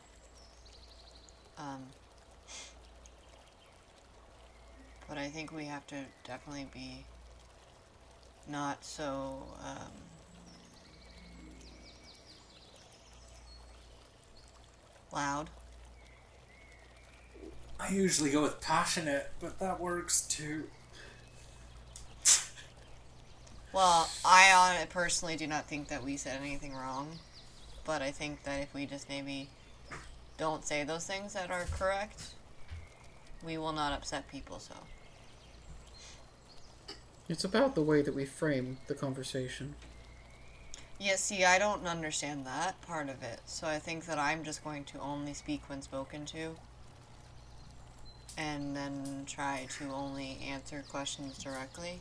Um, 1.59 1.83
but 5.07 5.17
I 5.17 5.27
think 5.27 5.51
we 5.51 5.65
have 5.65 5.85
to 5.87 5.95
definitely 6.23 6.67
be 6.73 7.05
not 8.47 8.83
so 8.83 9.43
um, 9.63 9.91
loud. 15.13 15.49
I 17.79 17.89
usually 17.89 18.31
go 18.31 18.41
with 18.41 18.59
passionate, 18.59 19.31
but 19.39 19.59
that 19.59 19.79
works 19.79 20.21
too. 20.21 20.65
Well, 23.73 24.09
I 24.25 24.79
uh, 24.81 24.85
personally 24.87 25.35
do 25.35 25.45
not 25.45 25.67
think 25.67 25.89
that 25.89 26.03
we 26.03 26.17
said 26.17 26.39
anything 26.41 26.73
wrong, 26.73 27.19
but 27.85 28.01
I 28.01 28.09
think 28.09 28.43
that 28.43 28.61
if 28.61 28.73
we 28.73 28.87
just 28.87 29.07
maybe 29.07 29.49
don't 30.37 30.65
say 30.65 30.83
those 30.83 31.05
things 31.05 31.33
that 31.33 31.49
are 31.49 31.65
correct, 31.71 32.29
we 33.45 33.57
will 33.57 33.73
not 33.73 33.93
upset 33.93 34.27
people. 34.29 34.59
So. 34.59 34.75
It's 37.29 37.43
about 37.43 37.75
the 37.75 37.81
way 37.81 38.01
that 38.01 38.15
we 38.15 38.25
frame 38.25 38.77
the 38.87 38.95
conversation. 38.95 39.75
Yeah, 40.99 41.15
see, 41.15 41.43
I 41.45 41.59
don't 41.59 41.85
understand 41.85 42.45
that 42.45 42.81
part 42.81 43.09
of 43.09 43.21
it. 43.21 43.41
So 43.45 43.67
I 43.67 43.79
think 43.79 44.05
that 44.05 44.17
I'm 44.17 44.43
just 44.43 44.63
going 44.63 44.83
to 44.85 44.99
only 44.99 45.33
speak 45.33 45.61
when 45.67 45.81
spoken 45.81 46.25
to. 46.27 46.55
And 48.37 48.75
then 48.75 49.23
try 49.27 49.67
to 49.79 49.91
only 49.91 50.39
answer 50.47 50.83
questions 50.89 51.37
directly. 51.43 51.99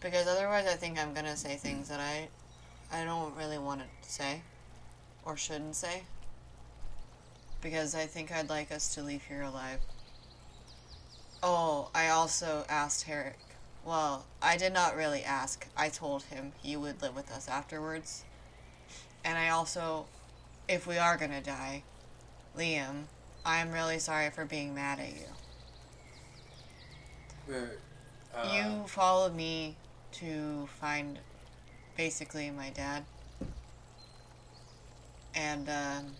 Because 0.00 0.26
otherwise 0.26 0.66
I 0.66 0.74
think 0.74 0.98
I'm 0.98 1.12
going 1.12 1.26
to 1.26 1.36
say 1.36 1.56
things 1.56 1.88
that 1.88 2.00
I 2.00 2.28
I 2.92 3.04
don't 3.04 3.34
really 3.36 3.58
want 3.58 3.80
to 3.80 3.86
say 4.02 4.42
or 5.24 5.36
shouldn't 5.36 5.74
say. 5.74 6.04
Because 7.64 7.96
I 7.96 8.06
think 8.06 8.30
I'd 8.30 8.48
like 8.48 8.70
us 8.70 8.94
to 8.94 9.02
leave 9.02 9.24
here 9.24 9.42
alive. 9.42 9.80
Oh, 11.42 11.90
I 11.92 12.08
also 12.10 12.64
asked 12.68 13.02
Herrick 13.02 13.38
well, 13.84 14.24
I 14.40 14.56
did 14.56 14.72
not 14.72 14.96
really 14.96 15.22
ask. 15.22 15.66
I 15.76 15.88
told 15.90 16.24
him 16.24 16.52
he 16.62 16.76
would 16.76 17.02
live 17.02 17.14
with 17.14 17.30
us 17.30 17.48
afterwards. 17.48 18.24
And 19.24 19.36
I 19.36 19.50
also, 19.50 20.06
if 20.68 20.86
we 20.86 20.96
are 20.96 21.16
gonna 21.16 21.42
die, 21.42 21.82
Liam, 22.56 23.04
I'm 23.44 23.72
really 23.72 23.98
sorry 23.98 24.30
for 24.30 24.44
being 24.46 24.74
mad 24.74 25.00
at 25.00 25.12
you. 27.48 27.54
Uh, 28.34 28.50
you 28.54 28.86
followed 28.86 29.34
me 29.34 29.76
to 30.12 30.66
find 30.80 31.18
basically 31.96 32.50
my 32.50 32.70
dad. 32.70 33.04
And, 35.34 35.68
um, 35.68 36.14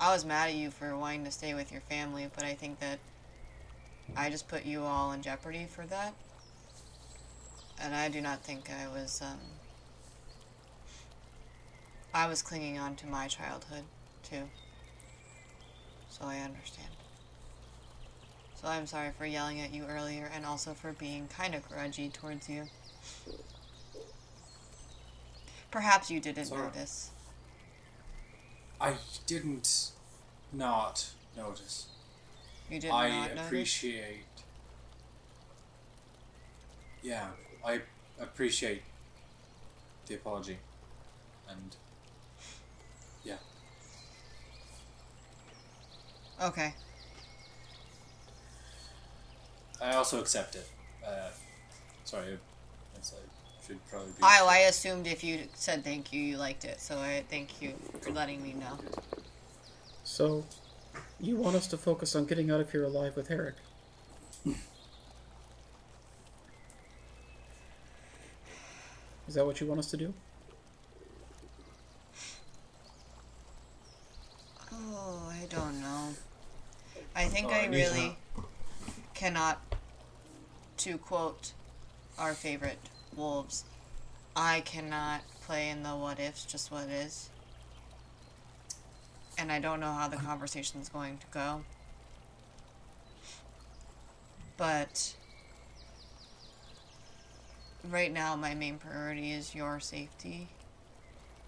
I 0.00 0.14
was 0.14 0.24
mad 0.24 0.48
at 0.48 0.54
you 0.54 0.70
for 0.70 0.96
wanting 0.96 1.24
to 1.24 1.30
stay 1.30 1.52
with 1.52 1.70
your 1.70 1.82
family, 1.82 2.26
but 2.34 2.42
I 2.42 2.54
think 2.54 2.80
that 2.80 2.98
I 4.16 4.30
just 4.30 4.48
put 4.48 4.64
you 4.64 4.82
all 4.82 5.12
in 5.12 5.20
jeopardy 5.20 5.66
for 5.68 5.84
that. 5.86 6.14
And 7.78 7.94
I 7.94 8.08
do 8.08 8.22
not 8.22 8.42
think 8.42 8.70
I 8.70 8.88
was, 8.88 9.20
um, 9.20 9.38
I 12.14 12.26
was 12.26 12.40
clinging 12.40 12.78
on 12.78 12.96
to 12.96 13.06
my 13.06 13.28
childhood, 13.28 13.84
too. 14.22 14.48
So 16.08 16.24
I 16.24 16.38
understand. 16.38 16.88
So 18.54 18.68
I'm 18.68 18.86
sorry 18.86 19.10
for 19.16 19.26
yelling 19.26 19.60
at 19.60 19.72
you 19.72 19.84
earlier 19.84 20.30
and 20.34 20.46
also 20.46 20.72
for 20.72 20.92
being 20.92 21.28
kind 21.28 21.54
of 21.54 21.70
grudgy 21.70 22.10
towards 22.10 22.48
you. 22.48 22.68
Perhaps 25.70 26.10
you 26.10 26.20
didn't 26.20 26.46
Sorry. 26.46 26.62
notice. 26.62 27.10
I 28.80 28.94
didn't 29.26 29.90
not 30.52 31.10
notice. 31.36 31.86
You 32.70 32.80
did 32.80 32.90
I 32.90 33.08
not 33.08 33.20
notice. 33.28 33.38
I 33.40 33.44
appreciate. 33.46 34.24
Yeah, 37.02 37.28
I 37.64 37.80
appreciate 38.20 38.82
the 40.06 40.14
apology, 40.14 40.58
and 41.48 41.76
yeah, 43.24 43.36
Okay. 46.40 46.74
I 49.80 49.94
also 49.94 50.20
accept 50.20 50.54
it. 50.56 50.68
Uh, 51.06 51.30
sorry, 52.04 52.26
I 52.26 52.30
guess 52.30 52.38
I 52.38 52.49
should 53.70 53.88
probably. 53.88 54.12
Be 54.12 54.22
I, 54.22 54.44
I 54.44 54.58
assumed 54.68 55.06
if 55.06 55.22
you 55.22 55.40
said 55.54 55.84
thank 55.84 56.12
you, 56.12 56.20
you 56.20 56.36
liked 56.36 56.64
it. 56.64 56.80
So 56.80 56.98
I 56.98 57.22
thank 57.30 57.62
you 57.62 57.74
for 58.00 58.10
letting 58.10 58.42
me 58.42 58.54
know. 58.54 58.78
So, 60.02 60.44
you 61.20 61.36
want 61.36 61.54
us 61.54 61.68
to 61.68 61.76
focus 61.76 62.16
on 62.16 62.24
getting 62.24 62.50
out 62.50 62.60
of 62.60 62.72
here 62.72 62.84
alive 62.84 63.14
with 63.14 63.28
Herrick? 63.28 63.54
Is 69.28 69.34
that 69.34 69.46
what 69.46 69.60
you 69.60 69.68
want 69.68 69.78
us 69.78 69.90
to 69.92 69.96
do? 69.96 70.12
Oh, 74.72 75.30
I 75.30 75.46
don't 75.48 75.80
know. 75.80 76.08
I 77.14 77.26
think 77.26 77.46
Oh, 77.48 77.50
I 77.50 77.58
it 77.58 77.70
really 77.70 78.16
cannot, 79.14 79.60
to 80.78 80.98
quote 80.98 81.52
our 82.18 82.34
favorite 82.34 82.78
wolves, 83.16 83.64
I 84.36 84.60
cannot 84.60 85.22
play 85.42 85.68
in 85.68 85.82
the 85.82 85.90
what 85.90 86.18
ifs, 86.20 86.44
just 86.44 86.70
what 86.70 86.88
is. 86.88 87.30
And 89.38 89.50
I 89.50 89.58
don't 89.58 89.80
know 89.80 89.92
how 89.92 90.08
the 90.08 90.16
conversation's 90.16 90.88
going 90.88 91.18
to 91.18 91.26
go. 91.32 91.62
But 94.56 95.14
right 97.88 98.12
now, 98.12 98.36
my 98.36 98.54
main 98.54 98.76
priority 98.76 99.32
is 99.32 99.54
your 99.54 99.80
safety. 99.80 100.48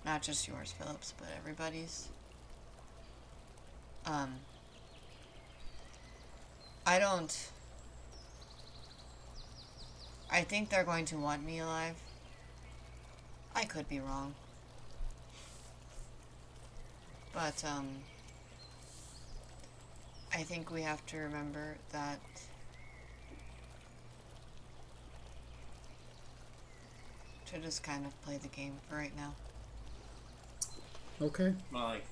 Not 0.04 0.22
just 0.22 0.48
yours, 0.48 0.72
Phillips, 0.72 1.14
but 1.18 1.28
everybody's. 1.38 2.08
Um, 4.06 4.36
I 6.86 6.98
don't. 6.98 7.50
I 10.32 10.42
think 10.42 10.70
they're 10.70 10.82
going 10.82 11.04
to 11.06 11.18
want 11.18 11.44
me 11.44 11.58
alive. 11.58 11.94
I 13.54 13.64
could 13.64 13.86
be 13.88 14.00
wrong. 14.00 14.34
But, 17.34 17.62
um, 17.64 17.88
I 20.32 20.42
think 20.42 20.70
we 20.70 20.82
have 20.82 21.04
to 21.06 21.18
remember 21.18 21.76
that 21.92 22.18
to 27.46 27.58
just 27.58 27.82
kind 27.82 28.06
of 28.06 28.22
play 28.22 28.38
the 28.38 28.48
game 28.48 28.72
for 28.88 28.96
right 28.96 29.12
now. 29.14 29.34
Okay. 31.20 31.54
Like, 31.70 32.06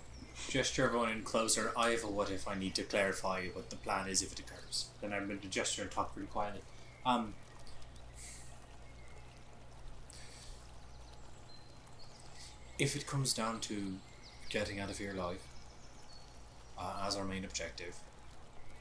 gesture 0.48 0.84
everyone 0.84 1.10
in 1.10 1.22
closer. 1.22 1.72
I 1.76 1.90
have 1.90 2.04
a 2.04 2.08
what 2.08 2.30
if 2.30 2.46
I 2.46 2.54
need 2.54 2.74
to 2.74 2.82
clarify 2.82 3.46
what 3.48 3.70
the 3.70 3.76
plan 3.76 4.08
is 4.08 4.22
if 4.22 4.32
it 4.32 4.40
occurs. 4.40 4.86
Then 5.00 5.14
I'm 5.14 5.26
going 5.26 5.40
to 5.40 5.48
gesture 5.48 5.82
and 5.82 5.90
talk 5.90 6.12
pretty 6.14 6.28
quietly. 6.28 6.60
Um, 7.06 7.32
if 12.80 12.96
it 12.96 13.06
comes 13.06 13.34
down 13.34 13.60
to 13.60 13.98
getting 14.48 14.80
out 14.80 14.88
of 14.90 14.96
here 14.96 15.12
alive 15.12 15.42
uh, 16.78 17.04
as 17.06 17.14
our 17.14 17.24
main 17.24 17.44
objective, 17.44 17.94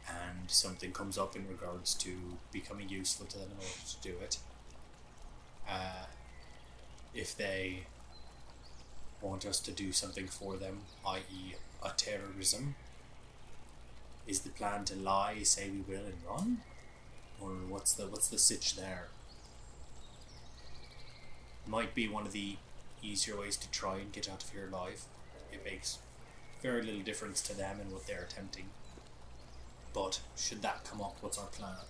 and 0.07 0.49
something 0.49 0.93
comes 0.93 1.17
up 1.17 1.35
in 1.35 1.45
regards 1.47 1.93
to 1.93 2.11
becoming 2.51 2.87
useful 2.87 3.25
to 3.25 3.37
them 3.37 3.49
in 3.51 3.57
order 3.57 3.67
to 3.87 4.01
do 4.01 4.15
it, 4.23 4.37
uh, 5.69 6.05
if 7.13 7.35
they 7.35 7.83
want 9.21 9.45
us 9.45 9.59
to 9.59 9.71
do 9.71 9.91
something 9.91 10.27
for 10.27 10.55
them, 10.55 10.79
i.e., 11.05 11.55
a 11.83 11.89
terrorism, 11.97 12.75
is 14.25 14.39
the 14.41 14.49
plan 14.49 14.85
to 14.85 14.95
lie, 14.95 15.43
say 15.43 15.69
we 15.69 15.81
will, 15.93 16.05
and 16.05 16.17
run, 16.25 16.61
or 17.41 17.49
what's 17.67 17.91
the 17.93 18.07
what's 18.07 18.29
the 18.29 18.37
sitch 18.37 18.77
there? 18.77 19.07
Might 21.67 21.93
be 21.93 22.07
one 22.07 22.25
of 22.25 22.31
the 22.31 22.55
easier 23.01 23.37
ways 23.37 23.57
to 23.57 23.69
try 23.71 23.97
and 23.97 24.11
get 24.11 24.29
out 24.29 24.43
of 24.43 24.49
here 24.49 24.67
alive. 24.71 25.03
It 25.51 25.63
makes 25.65 25.99
very 26.61 26.81
little 26.81 27.01
difference 27.01 27.41
to 27.43 27.57
them 27.57 27.79
and 27.79 27.91
what 27.91 28.07
they're 28.07 28.23
attempting. 28.23 28.65
But 29.93 30.19
should 30.35 30.61
that 30.61 30.83
come 30.83 31.01
up, 31.01 31.17
what's 31.21 31.37
our 31.37 31.47
plan? 31.47 31.85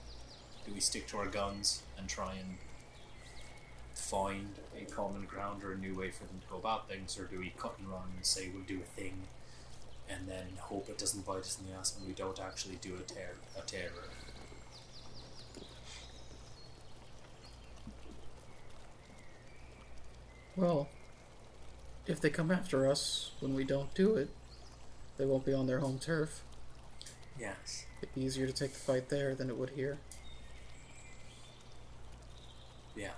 Do 0.66 0.74
we 0.74 0.80
stick 0.80 1.08
to 1.08 1.18
our 1.18 1.28
guns 1.28 1.84
and 1.98 2.08
try 2.08 2.34
and 2.36 2.58
find 3.94 4.56
a 4.80 4.86
common 4.86 5.26
ground 5.26 5.64
or 5.64 5.74
a 5.74 5.78
new 5.78 5.96
way 5.96 6.10
for 6.10 6.24
them 6.26 6.40
to 6.42 6.48
go 6.48 6.58
about 6.58 6.88
things, 6.88 7.20
or 7.20 7.26
do 7.26 7.40
we 7.40 7.54
cut 7.58 7.76
and 7.78 7.88
run 7.90 8.04
and 8.16 8.26
say 8.26 8.50
we'll 8.54 8.64
do 8.64 8.80
a 8.80 9.00
thing 9.00 9.24
and 10.10 10.28
then 10.28 10.48
hope 10.58 10.90
it 10.90 10.98
doesn't 10.98 11.26
bite 11.26 11.40
us 11.40 11.60
in 11.60 11.72
the 11.72 11.78
ass 11.78 11.96
when 11.98 12.08
we 12.08 12.14
don't 12.14 12.40
actually 12.40 12.76
do 12.82 12.96
a 12.96 13.02
tear 13.02 13.36
a 13.58 13.62
terror? 13.62 14.10
Well, 20.56 20.90
if 22.10 22.20
they 22.20 22.30
come 22.32 22.50
after 22.50 22.90
us 22.90 23.32
when 23.40 23.54
we 23.54 23.64
don't 23.64 23.94
do 23.94 24.16
it, 24.16 24.30
they 25.18 25.26
won't 25.26 25.46
be 25.46 25.54
on 25.54 25.68
their 25.68 25.80
home 25.80 26.00
turf. 26.00 26.42
Yes. 27.40 27.86
It'd 28.02 28.16
be 28.16 28.22
easier 28.22 28.48
to 28.48 28.52
take 28.52 28.74
the 28.74 28.80
fight 28.80 29.10
there 29.10 29.36
than 29.36 29.48
it 29.48 29.56
would 29.56 29.70
here. 29.70 30.00
Yeah. 32.96 33.12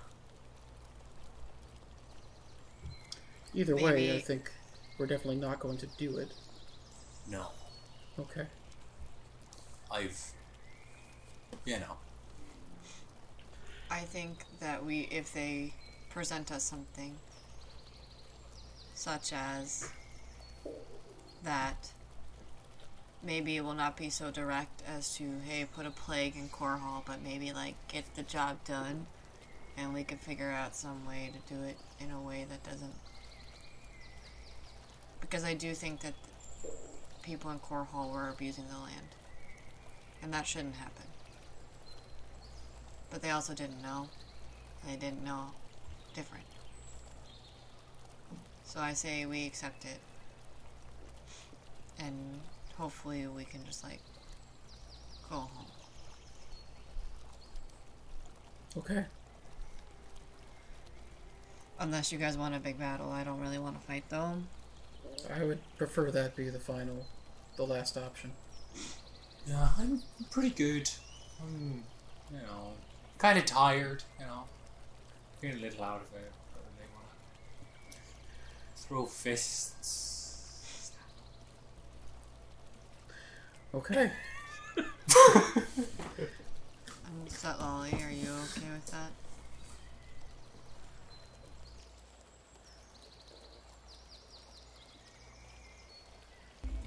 Either 3.54 3.74
way, 3.76 4.14
I 4.14 4.20
think 4.20 4.50
we're 4.98 5.06
definitely 5.06 5.40
not 5.40 5.58
going 5.58 5.78
to 5.78 5.86
do 5.98 6.18
it. 6.18 6.28
No. 7.28 7.46
Okay. 8.18 8.46
I've 9.90 10.32
you 11.64 11.78
know. 11.78 11.96
I 13.90 14.00
think 14.00 14.44
that 14.60 14.84
we, 14.84 15.00
if 15.10 15.32
they 15.32 15.74
present 16.10 16.50
us 16.50 16.62
something, 16.62 17.14
such 19.02 19.32
as 19.32 19.90
that, 21.42 21.90
maybe 23.20 23.56
it 23.56 23.64
will 23.64 23.74
not 23.74 23.96
be 23.96 24.08
so 24.08 24.30
direct 24.30 24.80
as 24.86 25.16
to, 25.16 25.24
hey, 25.44 25.64
put 25.64 25.86
a 25.86 25.90
plague 25.90 26.36
in 26.36 26.48
Core 26.48 26.76
Hall, 26.76 27.02
but 27.04 27.20
maybe 27.20 27.52
like 27.52 27.74
get 27.88 28.14
the 28.14 28.22
job 28.22 28.62
done, 28.64 29.06
and 29.76 29.92
we 29.92 30.04
can 30.04 30.18
figure 30.18 30.52
out 30.52 30.76
some 30.76 31.04
way 31.04 31.32
to 31.32 31.52
do 31.52 31.60
it 31.64 31.78
in 31.98 32.12
a 32.12 32.20
way 32.20 32.46
that 32.48 32.62
doesn't. 32.62 32.94
Because 35.20 35.42
I 35.42 35.54
do 35.54 35.74
think 35.74 36.02
that 36.02 36.14
people 37.22 37.50
in 37.50 37.58
Core 37.58 37.88
Hall 37.90 38.08
were 38.08 38.28
abusing 38.28 38.68
the 38.68 38.78
land, 38.78 39.16
and 40.22 40.32
that 40.32 40.46
shouldn't 40.46 40.76
happen. 40.76 41.06
But 43.10 43.20
they 43.20 43.30
also 43.30 43.52
didn't 43.52 43.82
know. 43.82 44.10
They 44.86 44.94
didn't 44.94 45.24
know 45.24 45.46
different. 46.14 46.51
So 48.72 48.80
I 48.80 48.94
say 48.94 49.26
we 49.26 49.44
accept 49.44 49.84
it. 49.84 49.98
And 51.98 52.40
hopefully 52.78 53.26
we 53.26 53.44
can 53.44 53.62
just 53.66 53.84
like 53.84 54.00
go 55.28 55.36
home. 55.36 55.66
Okay. 58.78 59.04
Unless 61.78 62.12
you 62.12 62.18
guys 62.18 62.38
want 62.38 62.54
a 62.54 62.60
big 62.60 62.78
battle, 62.78 63.10
I 63.10 63.24
don't 63.24 63.40
really 63.40 63.58
want 63.58 63.78
to 63.78 63.86
fight 63.86 64.04
though. 64.08 64.36
I 65.30 65.44
would 65.44 65.58
prefer 65.76 66.10
that 66.10 66.34
be 66.34 66.48
the 66.48 66.58
final, 66.58 67.04
the 67.56 67.64
last 67.64 67.98
option. 67.98 68.32
Yeah, 69.46 69.68
I'm 69.78 70.00
pretty 70.30 70.48
good. 70.48 70.88
I'm 71.42 71.84
you 72.30 72.38
know 72.38 72.72
kinda 73.20 73.42
tired, 73.42 74.02
you 74.18 74.24
know. 74.24 74.44
Feeling 75.42 75.58
a 75.58 75.60
little 75.60 75.84
out 75.84 76.00
of 76.00 76.18
it. 76.18 76.32
Don't 78.92 78.98
really 78.98 79.04
wanna 79.04 79.06
throw 79.06 79.06
fists. 79.06 80.92
Okay. 83.74 84.12
I'm 87.06 87.26
set 87.26 87.58
Lolly, 87.58 87.92
are 87.92 88.10
you 88.10 88.28
okay 88.28 88.68
with 88.70 88.86
that? 88.90 89.10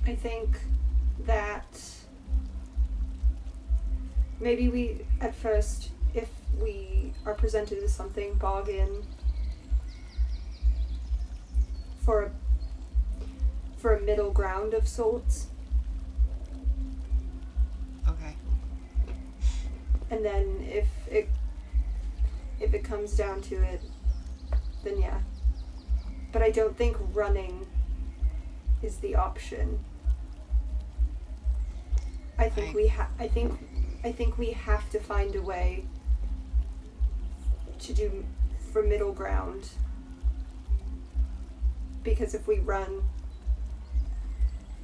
I 0.06 0.14
think 0.14 0.60
that 1.26 1.66
maybe 4.40 4.70
we, 4.70 5.00
at 5.20 5.34
first, 5.34 5.90
if 6.14 6.30
we 6.62 7.14
are 7.26 7.34
presented 7.34 7.82
with 7.82 7.90
something, 7.90 8.36
bargain 8.36 9.04
for 12.06 12.24
a, 12.24 12.32
for 13.78 13.96
a 13.96 14.02
middle 14.02 14.32
ground 14.32 14.74
of 14.76 14.88
sorts, 14.88 15.48
Okay. 18.08 18.36
and 20.12 20.24
then 20.24 20.64
if 20.70 20.88
it 21.10 21.28
if 22.60 22.74
it 22.74 22.84
comes 22.84 23.16
down 23.18 23.42
to 23.42 23.56
it, 23.56 23.82
then 24.84 25.00
yeah. 25.00 25.20
But 26.32 26.42
I 26.42 26.52
don't 26.52 26.78
think 26.78 26.96
running 27.14 27.66
is 28.84 28.98
the 28.98 29.16
option. 29.16 29.80
I 32.38 32.50
think 32.50 32.70
I- 32.70 32.74
we 32.76 32.88
ha- 32.88 33.10
I 33.20 33.28
think 33.28 33.58
I 34.04 34.12
think 34.12 34.38
we 34.38 34.52
have 34.52 34.90
to 34.92 35.00
find 35.00 35.36
a 35.36 35.42
way 35.42 35.86
to 37.80 37.94
do 37.94 38.24
for 38.72 38.84
middle 38.84 39.12
ground. 39.14 39.70
Because 42.06 42.34
if 42.34 42.48
we 42.48 42.60
run 42.60 43.04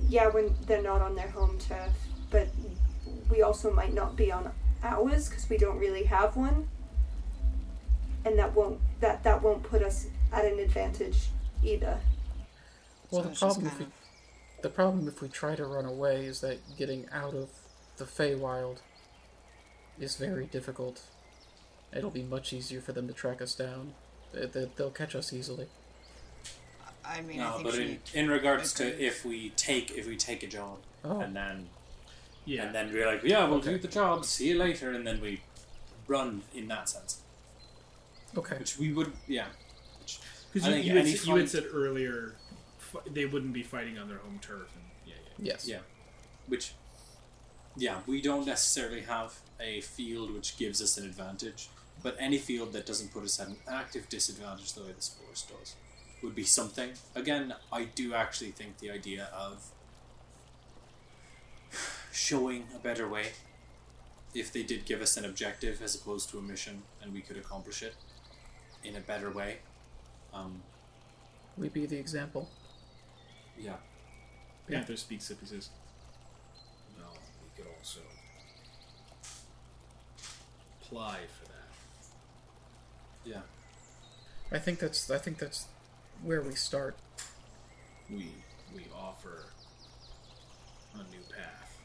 yeah, 0.09 0.27
when 0.27 0.53
they're 0.65 0.81
not 0.81 1.01
on 1.01 1.15
their 1.15 1.29
home 1.29 1.57
turf, 1.59 1.93
but 2.29 2.47
we 3.29 3.41
also 3.41 3.71
might 3.71 3.93
not 3.93 4.15
be 4.15 4.31
on 4.31 4.51
ours 4.83 5.29
because 5.29 5.49
we 5.49 5.57
don't 5.57 5.77
really 5.77 6.03
have 6.03 6.35
one. 6.35 6.67
And 8.25 8.37
that 8.37 8.53
won't 8.53 8.79
that 8.99 9.23
that 9.23 9.41
won't 9.41 9.63
put 9.63 9.81
us 9.81 10.07
at 10.31 10.45
an 10.45 10.59
advantage 10.59 11.29
either. 11.63 11.99
Well, 13.09 13.23
So 13.23 13.29
the 13.29 13.35
problem 13.35 13.67
if 13.67 13.79
we, 13.79 13.85
of- 13.85 13.91
the 14.61 14.69
problem 14.69 15.07
if 15.07 15.21
we 15.21 15.27
try 15.27 15.55
to 15.55 15.65
run 15.65 15.85
away 15.85 16.25
is 16.25 16.41
that 16.41 16.59
getting 16.77 17.07
out 17.11 17.33
of 17.33 17.49
the 17.97 18.05
Feywild 18.05 18.77
is 19.99 20.15
very 20.15 20.45
difficult. 20.45 21.03
It'll 21.95 22.09
be 22.11 22.23
much 22.23 22.53
easier 22.53 22.79
for 22.79 22.93
them 22.93 23.07
to 23.07 23.13
track 23.13 23.41
us 23.41 23.53
down. 23.53 23.93
They, 24.33 24.45
they, 24.45 24.69
they'll 24.75 24.91
catch 24.91 25.15
us 25.15 25.33
easily. 25.33 25.67
I 27.05 27.21
mean, 27.21 27.39
I 27.39 27.49
No, 27.49 27.51
think 27.57 27.65
but 27.65 27.73
she. 27.75 27.81
in, 28.13 28.25
in 28.25 28.29
regards 28.29 28.73
to 28.75 29.03
if 29.03 29.25
we 29.25 29.49
take 29.51 29.91
if 29.91 30.07
we 30.07 30.15
take 30.17 30.43
a 30.43 30.47
job 30.47 30.77
Oh, 31.03 31.19
and 31.19 31.35
then 31.35 31.69
Yeah. 32.45 32.65
and 32.65 32.75
then 32.75 32.91
we're 32.93 33.05
like, 33.07 33.23
yeah, 33.23 33.45
we'll 33.45 33.57
Okay. 33.59 33.71
do 33.71 33.77
the 33.79 33.87
job, 33.87 34.23
see 34.25 34.49
you 34.49 34.57
later, 34.57 34.91
and 34.91 35.05
then 35.05 35.19
we 35.21 35.41
run 36.07 36.43
in 36.53 36.67
that 36.67 36.89
sense, 36.89 37.21
okay. 38.37 38.57
which 38.59 38.77
we 38.77 38.91
would, 38.93 39.11
yeah. 39.27 39.47
Because 40.53 40.67
I 40.67 40.75
you, 40.75 40.93
you, 40.93 40.97
had, 40.97 41.07
you 41.07 41.35
had 41.37 41.49
said 41.49 41.65
earlier 41.73 42.35
fi- 42.77 42.99
they 43.09 43.25
wouldn't 43.25 43.53
be 43.53 43.63
fighting 43.63 43.97
on 43.97 44.09
their 44.09 44.17
home 44.17 44.37
turf. 44.41 44.69
And, 44.75 44.83
yeah, 45.05 45.13
yeah. 45.37 45.51
Yes. 45.53 45.67
Yeah. 45.67 45.79
which 46.47 46.73
yeah 47.77 48.01
we 48.05 48.21
don't 48.21 48.45
necessarily 48.45 49.01
have 49.01 49.39
a 49.61 49.79
field 49.81 50.33
which 50.33 50.57
gives 50.57 50.81
us 50.81 50.97
an 50.97 51.05
advantage 51.05 51.69
but 52.03 52.17
any 52.19 52.37
field 52.37 52.73
that 52.73 52.85
doesn't 52.85 53.13
put 53.13 53.23
us 53.23 53.39
at 53.39 53.47
an 53.47 53.55
active 53.65 54.09
disadvantage 54.09 54.73
the 54.73 54.81
way 54.81 54.91
this 54.93 55.15
forest 55.17 55.49
does 55.57 55.75
would 56.23 56.35
be 56.35 56.43
something 56.43 56.91
again 57.15 57.53
i 57.71 57.83
do 57.83 58.13
actually 58.13 58.51
think 58.51 58.77
the 58.79 58.89
idea 58.91 59.29
of 59.33 59.71
showing 62.11 62.65
a 62.75 62.79
better 62.79 63.07
way 63.07 63.27
if 64.33 64.51
they 64.53 64.63
did 64.63 64.85
give 64.85 65.01
us 65.01 65.17
an 65.17 65.25
objective 65.25 65.81
as 65.81 65.95
opposed 65.95 66.29
to 66.29 66.37
a 66.37 66.41
mission 66.41 66.83
and 67.01 67.13
we 67.13 67.21
could 67.21 67.37
accomplish 67.37 67.81
it 67.81 67.95
in 68.83 68.95
a 68.95 68.99
better 68.99 69.29
way 69.31 69.59
Um, 70.33 70.61
We 71.57 71.69
be 71.69 71.85
the 71.85 71.97
example. 71.97 72.47
yeah. 73.57 73.77
Panther 74.69 74.95
speaks 74.97 75.29
up. 75.31 75.37
He 75.41 75.45
says, 75.47 75.69
No, 76.97 77.03
we 77.43 77.49
could 77.55 77.69
also 77.77 77.99
apply 80.81 81.19
for 81.37 81.45
that. 81.45 81.71
Yeah. 83.25 83.41
I 84.51 84.59
think 84.59 84.79
that's 84.79 85.09
I 85.11 85.17
think 85.17 85.37
that's 85.39 85.65
where 86.23 86.41
we 86.41 86.55
start. 86.55 86.95
We 88.09 88.29
we 88.75 88.85
offer 88.95 89.45
a 90.93 90.97
new 90.97 91.23
path. 91.35 91.77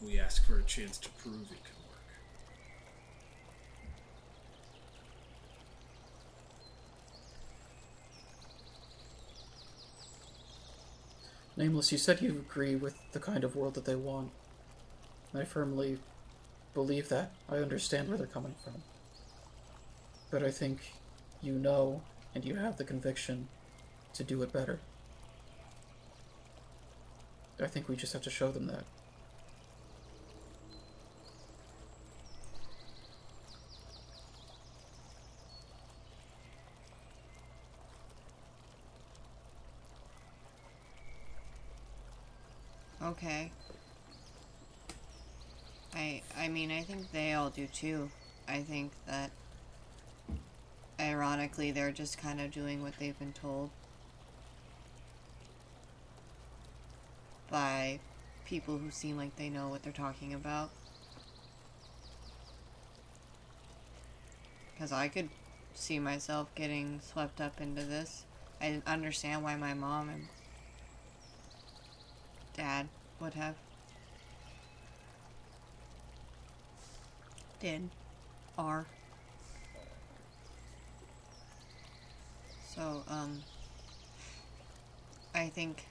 We 0.00 0.18
ask 0.18 0.46
for 0.46 0.58
a 0.58 0.62
chance 0.64 0.98
to 0.98 1.08
prove 1.10 1.42
it 1.50 1.64
can 1.64 1.76
work. 1.88 2.02
Nameless, 11.56 11.92
you 11.92 11.98
said 11.98 12.20
you 12.20 12.30
agree 12.30 12.74
with 12.74 12.94
the 13.12 13.20
kind 13.20 13.44
of 13.44 13.54
world 13.54 13.74
that 13.74 13.84
they 13.84 13.94
want. 13.94 14.30
I 15.34 15.44
firmly 15.44 15.98
believe 16.74 17.08
that. 17.10 17.32
I 17.48 17.56
understand 17.56 18.08
where 18.08 18.18
they're 18.18 18.26
coming 18.26 18.54
from. 18.64 18.82
But 20.30 20.42
I 20.42 20.50
think 20.50 20.80
you 21.42 21.52
know 21.58 22.02
and 22.34 22.44
you 22.44 22.56
have 22.56 22.76
the 22.78 22.84
conviction 22.84 23.48
to 24.14 24.24
do 24.24 24.42
it 24.42 24.52
better. 24.52 24.80
I 27.60 27.66
think 27.66 27.88
we 27.88 27.96
just 27.96 28.12
have 28.12 28.22
to 28.22 28.30
show 28.30 28.50
them 28.50 28.66
that. 28.66 28.84
Okay. 43.02 43.50
I 45.94 46.22
I 46.36 46.48
mean 46.48 46.70
I 46.70 46.82
think 46.82 47.10
they 47.12 47.32
all 47.32 47.48
do 47.50 47.66
too. 47.66 48.10
I 48.48 48.60
think 48.62 48.92
that 49.06 49.30
ironically 51.02 51.70
they're 51.70 51.90
just 51.90 52.16
kind 52.16 52.40
of 52.40 52.50
doing 52.50 52.82
what 52.82 52.94
they've 52.98 53.18
been 53.18 53.32
told 53.32 53.70
by 57.50 57.98
people 58.46 58.78
who 58.78 58.90
seem 58.90 59.16
like 59.16 59.36
they 59.36 59.48
know 59.48 59.68
what 59.68 59.82
they're 59.82 59.92
talking 59.92 60.32
about. 60.32 60.70
Cuz 64.78 64.92
I 64.92 65.08
could 65.08 65.28
see 65.74 65.98
myself 65.98 66.54
getting 66.54 67.00
swept 67.00 67.40
up 67.40 67.60
into 67.60 67.82
this. 67.82 68.24
I 68.60 68.70
didn't 68.70 68.86
understand 68.86 69.42
why 69.42 69.56
my 69.56 69.74
mom 69.74 70.08
and 70.08 70.28
dad 72.54 72.88
would 73.20 73.34
have. 73.34 73.56
Did. 77.60 77.90
Are. 78.58 78.86
So, 82.74 83.02
um. 83.08 83.42
I 85.34 85.48
think. 85.48 85.84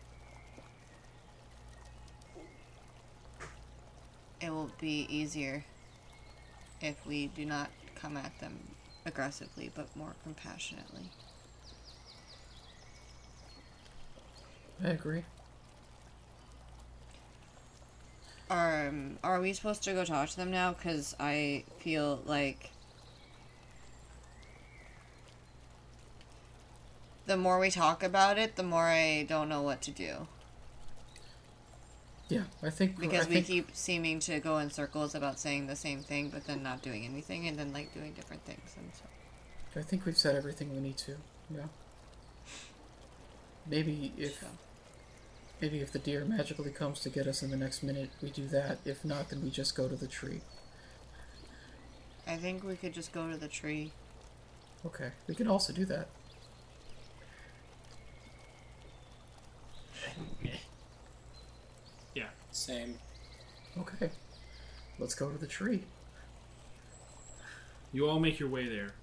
It 4.41 4.49
will 4.49 4.71
be 4.79 5.05
easier 5.07 5.63
if 6.81 7.05
we 7.05 7.27
do 7.27 7.45
not 7.45 7.69
come 7.93 8.17
at 8.17 8.39
them 8.39 8.57
aggressively 9.05 9.69
but 9.75 9.95
more 9.95 10.15
compassionately. 10.23 11.11
I 14.83 14.87
agree. 14.89 15.23
Um, 18.49 19.19
are 19.23 19.39
we 19.39 19.53
supposed 19.53 19.83
to 19.83 19.93
go 19.93 20.03
talk 20.03 20.29
to 20.29 20.37
them 20.37 20.49
now? 20.49 20.73
Because 20.73 21.15
I 21.19 21.63
feel 21.79 22.21
like 22.25 22.70
the 27.31 27.37
more 27.37 27.59
we 27.59 27.71
talk 27.71 28.03
about 28.03 28.37
it, 28.37 28.57
the 28.57 28.63
more 28.63 28.87
I 28.87 29.23
don't 29.23 29.47
know 29.47 29.61
what 29.61 29.81
to 29.83 29.91
do. 29.91 30.27
Yeah, 32.27 32.43
I 32.61 32.69
think 32.69 32.99
Because 32.99 33.25
I 33.25 33.29
we 33.29 33.35
think, 33.35 33.45
keep 33.47 33.69
seeming 33.71 34.19
to 34.21 34.41
go 34.41 34.57
in 34.57 34.69
circles 34.69 35.15
about 35.15 35.39
saying 35.39 35.67
the 35.67 35.77
same 35.77 36.01
thing, 36.03 36.29
but 36.29 36.45
then 36.45 36.61
not 36.61 36.81
doing 36.81 37.05
anything, 37.05 37.47
and 37.47 37.57
then 37.57 37.71
like 37.71 37.93
doing 37.93 38.11
different 38.13 38.43
things. 38.43 38.75
And 38.77 38.91
so, 38.93 39.05
I 39.79 39.83
think 39.83 40.05
we've 40.05 40.17
said 40.17 40.35
everything 40.35 40.73
we 40.73 40.81
need 40.81 40.97
to. 40.97 41.15
Yeah. 41.49 41.67
Maybe 43.65 44.11
if 44.17 44.41
so. 44.41 44.47
maybe 45.61 45.79
if 45.79 45.93
the 45.93 45.99
deer 45.99 46.25
magically 46.25 46.71
comes 46.71 46.99
to 47.01 47.09
get 47.09 47.27
us 47.27 47.41
in 47.43 47.49
the 47.49 47.57
next 47.57 47.81
minute, 47.81 48.09
we 48.21 48.29
do 48.29 48.45
that. 48.49 48.79
If 48.83 49.05
not, 49.05 49.29
then 49.29 49.41
we 49.41 49.49
just 49.49 49.73
go 49.75 49.87
to 49.87 49.95
the 49.95 50.07
tree. 50.07 50.41
I 52.27 52.35
think 52.35 52.63
we 52.63 52.75
could 52.75 52.93
just 52.93 53.13
go 53.13 53.29
to 53.31 53.37
the 53.37 53.47
tree. 53.47 53.93
Okay, 54.85 55.11
we 55.27 55.35
can 55.35 55.47
also 55.47 55.71
do 55.71 55.85
that. 55.85 56.07
"Yeah, 62.15 62.29
Same. 62.51 62.97
Okay, 63.77 64.09
let's 64.99 65.15
go 65.15 65.29
to 65.29 65.37
the 65.37 65.47
tree. 65.47 65.83
You 67.93 68.07
all 68.09 68.19
make 68.19 68.39
your 68.39 68.49
way 68.49 68.67
there. 68.67 68.93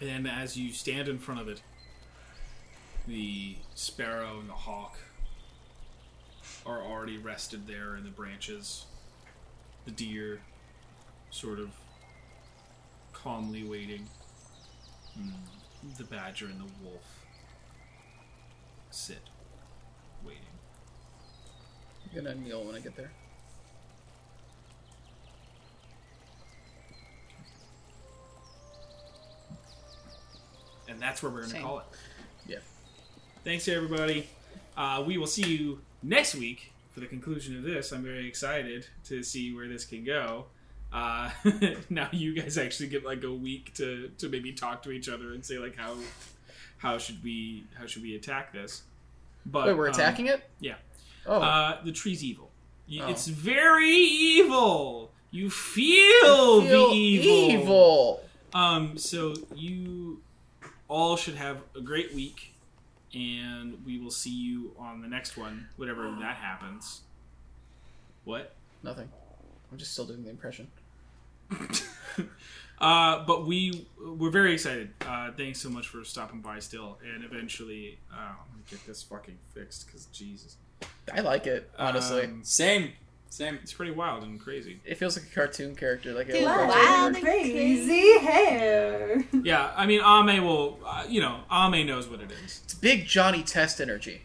And 0.00 0.26
as 0.28 0.56
you 0.56 0.72
stand 0.72 1.08
in 1.08 1.18
front 1.18 1.40
of 1.40 1.48
it, 1.48 1.62
the 3.06 3.56
sparrow 3.74 4.40
and 4.40 4.48
the 4.48 4.54
hawk 4.54 4.98
are 6.66 6.82
already 6.82 7.18
rested 7.18 7.66
there 7.66 7.96
in 7.96 8.02
the 8.04 8.10
branches. 8.10 8.86
The 9.84 9.90
deer 9.92 10.40
sort 11.30 11.60
of 11.60 11.70
calmly 13.12 13.62
waiting. 13.64 14.08
Mm, 15.18 15.32
The 15.96 16.04
badger 16.04 16.46
and 16.46 16.60
the 16.60 16.72
wolf 16.82 17.24
sit 18.90 19.20
gonna 22.14 22.34
kneel 22.34 22.64
when 22.64 22.74
I 22.74 22.80
get 22.80 22.96
there. 22.96 23.10
And 30.88 31.00
that's 31.00 31.22
where 31.22 31.30
we're 31.32 31.38
going 31.38 31.50
to 31.50 31.56
Same. 31.56 31.64
call 31.64 31.78
it. 31.80 31.84
Yeah. 32.46 32.58
Thanks, 33.42 33.66
everybody. 33.68 34.28
Uh, 34.76 35.02
we 35.06 35.18
will 35.18 35.26
see 35.26 35.42
you 35.42 35.80
next 36.02 36.34
week 36.34 36.72
for 36.90 37.00
the 37.00 37.06
conclusion 37.06 37.56
of 37.56 37.62
this. 37.62 37.90
I'm 37.92 38.02
very 38.02 38.28
excited 38.28 38.86
to 39.06 39.22
see 39.22 39.54
where 39.54 39.66
this 39.66 39.84
can 39.84 40.04
go. 40.04 40.46
Uh, 40.92 41.30
now 41.90 42.08
you 42.12 42.34
guys 42.34 42.56
actually 42.56 42.88
get 42.88 43.04
like 43.04 43.24
a 43.24 43.32
week 43.32 43.74
to, 43.74 44.10
to 44.18 44.28
maybe 44.28 44.52
talk 44.52 44.82
to 44.84 44.92
each 44.92 45.08
other 45.08 45.32
and 45.32 45.44
say 45.44 45.58
like 45.58 45.76
how 45.76 45.96
how 46.78 46.98
should 46.98 47.22
we 47.24 47.64
how 47.74 47.86
should 47.86 48.02
we 48.02 48.14
attack 48.14 48.52
this? 48.52 48.82
But 49.46 49.66
Wait, 49.66 49.76
we're 49.76 49.88
um, 49.88 49.94
attacking 49.94 50.26
it? 50.26 50.48
yeah. 50.60 50.76
Oh, 51.26 51.40
Uh, 51.40 51.82
the 51.84 51.92
tree's 51.92 52.22
evil. 52.24 52.50
Oh. 53.00 53.08
It's 53.08 53.26
very 53.28 53.90
evil. 53.90 55.10
You 55.30 55.50
feel, 55.50 56.62
feel 56.62 56.90
the 56.90 56.94
evil. 56.94 57.60
evil. 57.60 58.24
Um, 58.52 58.96
so 58.98 59.34
you 59.54 60.20
all 60.88 61.16
should 61.16 61.34
have 61.34 61.62
a 61.76 61.80
great 61.80 62.14
week, 62.14 62.54
and 63.14 63.84
we 63.84 63.98
will 63.98 64.10
see 64.12 64.30
you 64.30 64.72
on 64.78 65.00
the 65.02 65.08
next 65.08 65.36
one, 65.36 65.68
whatever 65.76 66.02
that 66.20 66.36
happens. 66.36 67.00
What? 68.24 68.54
Nothing. 68.82 69.08
I'm 69.72 69.78
just 69.78 69.92
still 69.92 70.04
doing 70.06 70.22
the 70.24 70.30
impression. 70.30 70.68
Uh, 72.80 73.24
but 73.24 73.46
we 73.46 73.86
we're 74.04 74.30
very 74.30 74.52
excited. 74.52 74.90
Uh, 75.06 75.30
thanks 75.36 75.60
so 75.60 75.70
much 75.70 75.86
for 75.86 76.04
stopping 76.04 76.40
by 76.40 76.58
still, 76.58 76.98
and 77.14 77.24
eventually 77.24 77.98
uh, 78.12 78.16
I'm 78.16 78.50
gonna 78.50 78.62
get 78.68 78.84
this 78.84 79.00
fucking 79.02 79.38
fixed 79.54 79.86
because 79.86 80.06
Jesus, 80.06 80.56
I 81.12 81.20
like 81.20 81.46
it 81.46 81.70
honestly. 81.78 82.24
Um, 82.24 82.40
Same. 82.44 82.92
Same. 83.28 83.58
it's 83.62 83.72
pretty 83.72 83.90
wild 83.92 84.22
and 84.22 84.38
crazy. 84.40 84.80
it 84.84 84.96
feels 84.96 85.16
like 85.18 85.26
a 85.30 85.34
cartoon 85.34 85.74
character, 85.74 86.12
like 86.12 86.28
a 86.28 86.32
Dude, 86.34 86.44
wow. 86.44 86.54
cartoon. 86.54 86.68
Wild 86.68 87.14
and 87.16 87.24
crazy 87.24 88.18
hair. 88.20 89.24
Yeah, 89.42 89.72
I 89.76 89.86
mean 89.86 90.00
Ame 90.00 90.44
will, 90.44 90.78
uh, 90.86 91.04
you 91.08 91.20
know, 91.20 91.40
Ame 91.50 91.84
knows 91.86 92.08
what 92.08 92.20
it 92.20 92.30
is. 92.30 92.60
It's 92.64 92.74
big 92.74 93.06
Johnny 93.06 93.42
Test 93.42 93.80
energy. 93.80 94.22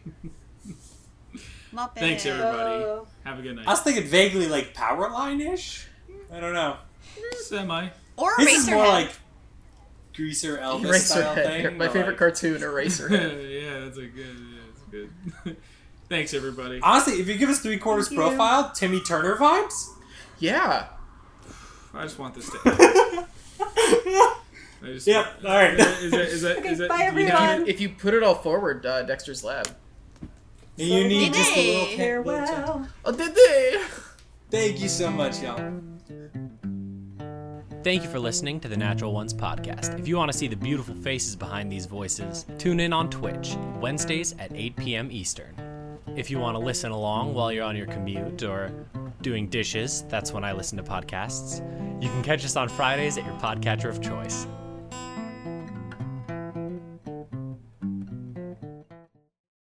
Muppet. 1.74 1.95
Thanks, 2.00 2.26
everybody. 2.26 2.84
Uh, 2.84 3.00
Have 3.24 3.40
a 3.40 3.42
good 3.42 3.56
night. 3.56 3.68
I 3.68 3.72
was 3.72 3.82
thinking 3.82 4.03
vaguely 4.06 4.48
like 4.48 4.74
Powerline 4.74 5.53
ish. 5.53 5.88
I 6.32 6.40
don't 6.40 6.53
know. 6.53 6.78
Semi. 7.42 7.90
Or 8.18 8.32
This 8.38 8.60
is 8.64 8.69
more 8.69 8.84
Eraserhead. 8.86 8.88
like 8.90 9.11
Greaser 10.16 10.58
Elvis 10.58 10.95
style 11.00 11.36
thing. 11.36 11.78
My 11.78 11.88
favorite 11.88 12.08
like- 12.10 12.18
cartoon, 12.18 12.61
Eraserhead. 12.61 13.61
yeah, 13.64 13.80
that's 13.86 13.98
a 13.98 14.06
good. 14.08 14.36
Yeah, 14.38 14.60
that's 14.68 14.82
good. 15.44 15.58
Thanks, 16.09 16.33
everybody. 16.33 16.79
Honestly, 16.81 17.13
if 17.21 17.27
you 17.27 17.38
give 17.38 17.49
us 17.49 17.59
three 17.59 17.77
quarters 17.77 18.07
Thank 18.09 18.19
you. 18.19 18.25
profile, 18.27 18.71
Timmy 18.75 18.99
Turner 19.01 19.35
vibes. 19.38 19.89
yeah. 20.39 20.88
I 21.93 22.03
just 22.03 22.19
want 22.19 22.35
this 22.35 22.49
to. 22.49 22.57
I 24.81 24.85
just, 24.85 25.07
Yep, 25.07 25.25
all 25.43 25.49
right. 25.51 25.73
Is 25.73 26.11
that, 26.11 26.21
is 26.21 26.41
that, 26.43 26.57
Okay, 26.59 26.69
is 26.69 26.77
that, 26.79 26.89
bye, 26.89 26.97
do 26.97 27.03
If 27.03 27.09
everyone. 27.33 27.61
you, 27.61 27.65
if 27.67 27.81
you 27.81 27.89
put 27.89 28.13
it 28.13 28.23
all 28.23 28.35
forward, 28.35 28.85
uh, 28.85 29.03
Dexter's 29.03 29.43
lab. 29.43 29.67
You 30.77 31.07
need 31.07 31.33
just 31.33 31.51
a 31.51 31.55
little 31.73 31.85
Hey. 31.88 31.97
Farewell. 31.97 32.88
Oh, 33.05 33.11
did 33.11 33.35
they? 33.35 33.83
Thank 34.49 34.79
you 34.79 34.88
so 34.88 35.09
much, 35.11 35.41
y'all. 35.41 35.57
Thank 37.83 38.03
you 38.03 38.09
for 38.09 38.19
listening 38.19 38.59
to 38.61 38.67
the 38.67 38.77
Natural 38.77 39.11
Ones 39.13 39.33
podcast. 39.33 39.99
If 39.99 40.07
you 40.07 40.15
want 40.15 40.31
to 40.31 40.38
see 40.38 40.47
the 40.47 40.55
beautiful 40.55 40.95
faces 40.95 41.35
behind 41.35 41.71
these 41.71 41.85
voices, 41.85 42.45
tune 42.57 42.79
in 42.79 42.93
on 42.93 43.09
Twitch, 43.09 43.55
Wednesdays 43.79 44.35
at 44.39 44.51
8 44.53 44.75
p.m. 44.75 45.11
Eastern. 45.11 45.55
If 46.19 46.30
you 46.30 46.38
want 46.38 46.56
to 46.56 46.59
listen 46.59 46.91
along 46.91 47.33
while 47.33 47.49
you're 47.49 47.64
on 47.64 47.77
your 47.77 47.85
commute 47.85 48.43
or 48.43 48.73
doing 49.22 49.48
dishes, 49.48 50.03
that's 50.09 50.33
when 50.33 50.43
I 50.43 50.51
listen 50.51 50.77
to 50.77 50.83
podcasts. 50.83 51.64
You 52.03 52.09
can 52.09 52.22
catch 52.23 52.43
us 52.43 52.57
on 52.57 52.67
Fridays 52.67 53.17
at 53.17 53.23
your 53.23 53.35
podcatcher 53.35 53.88
of 53.88 54.01
choice. 54.01 54.45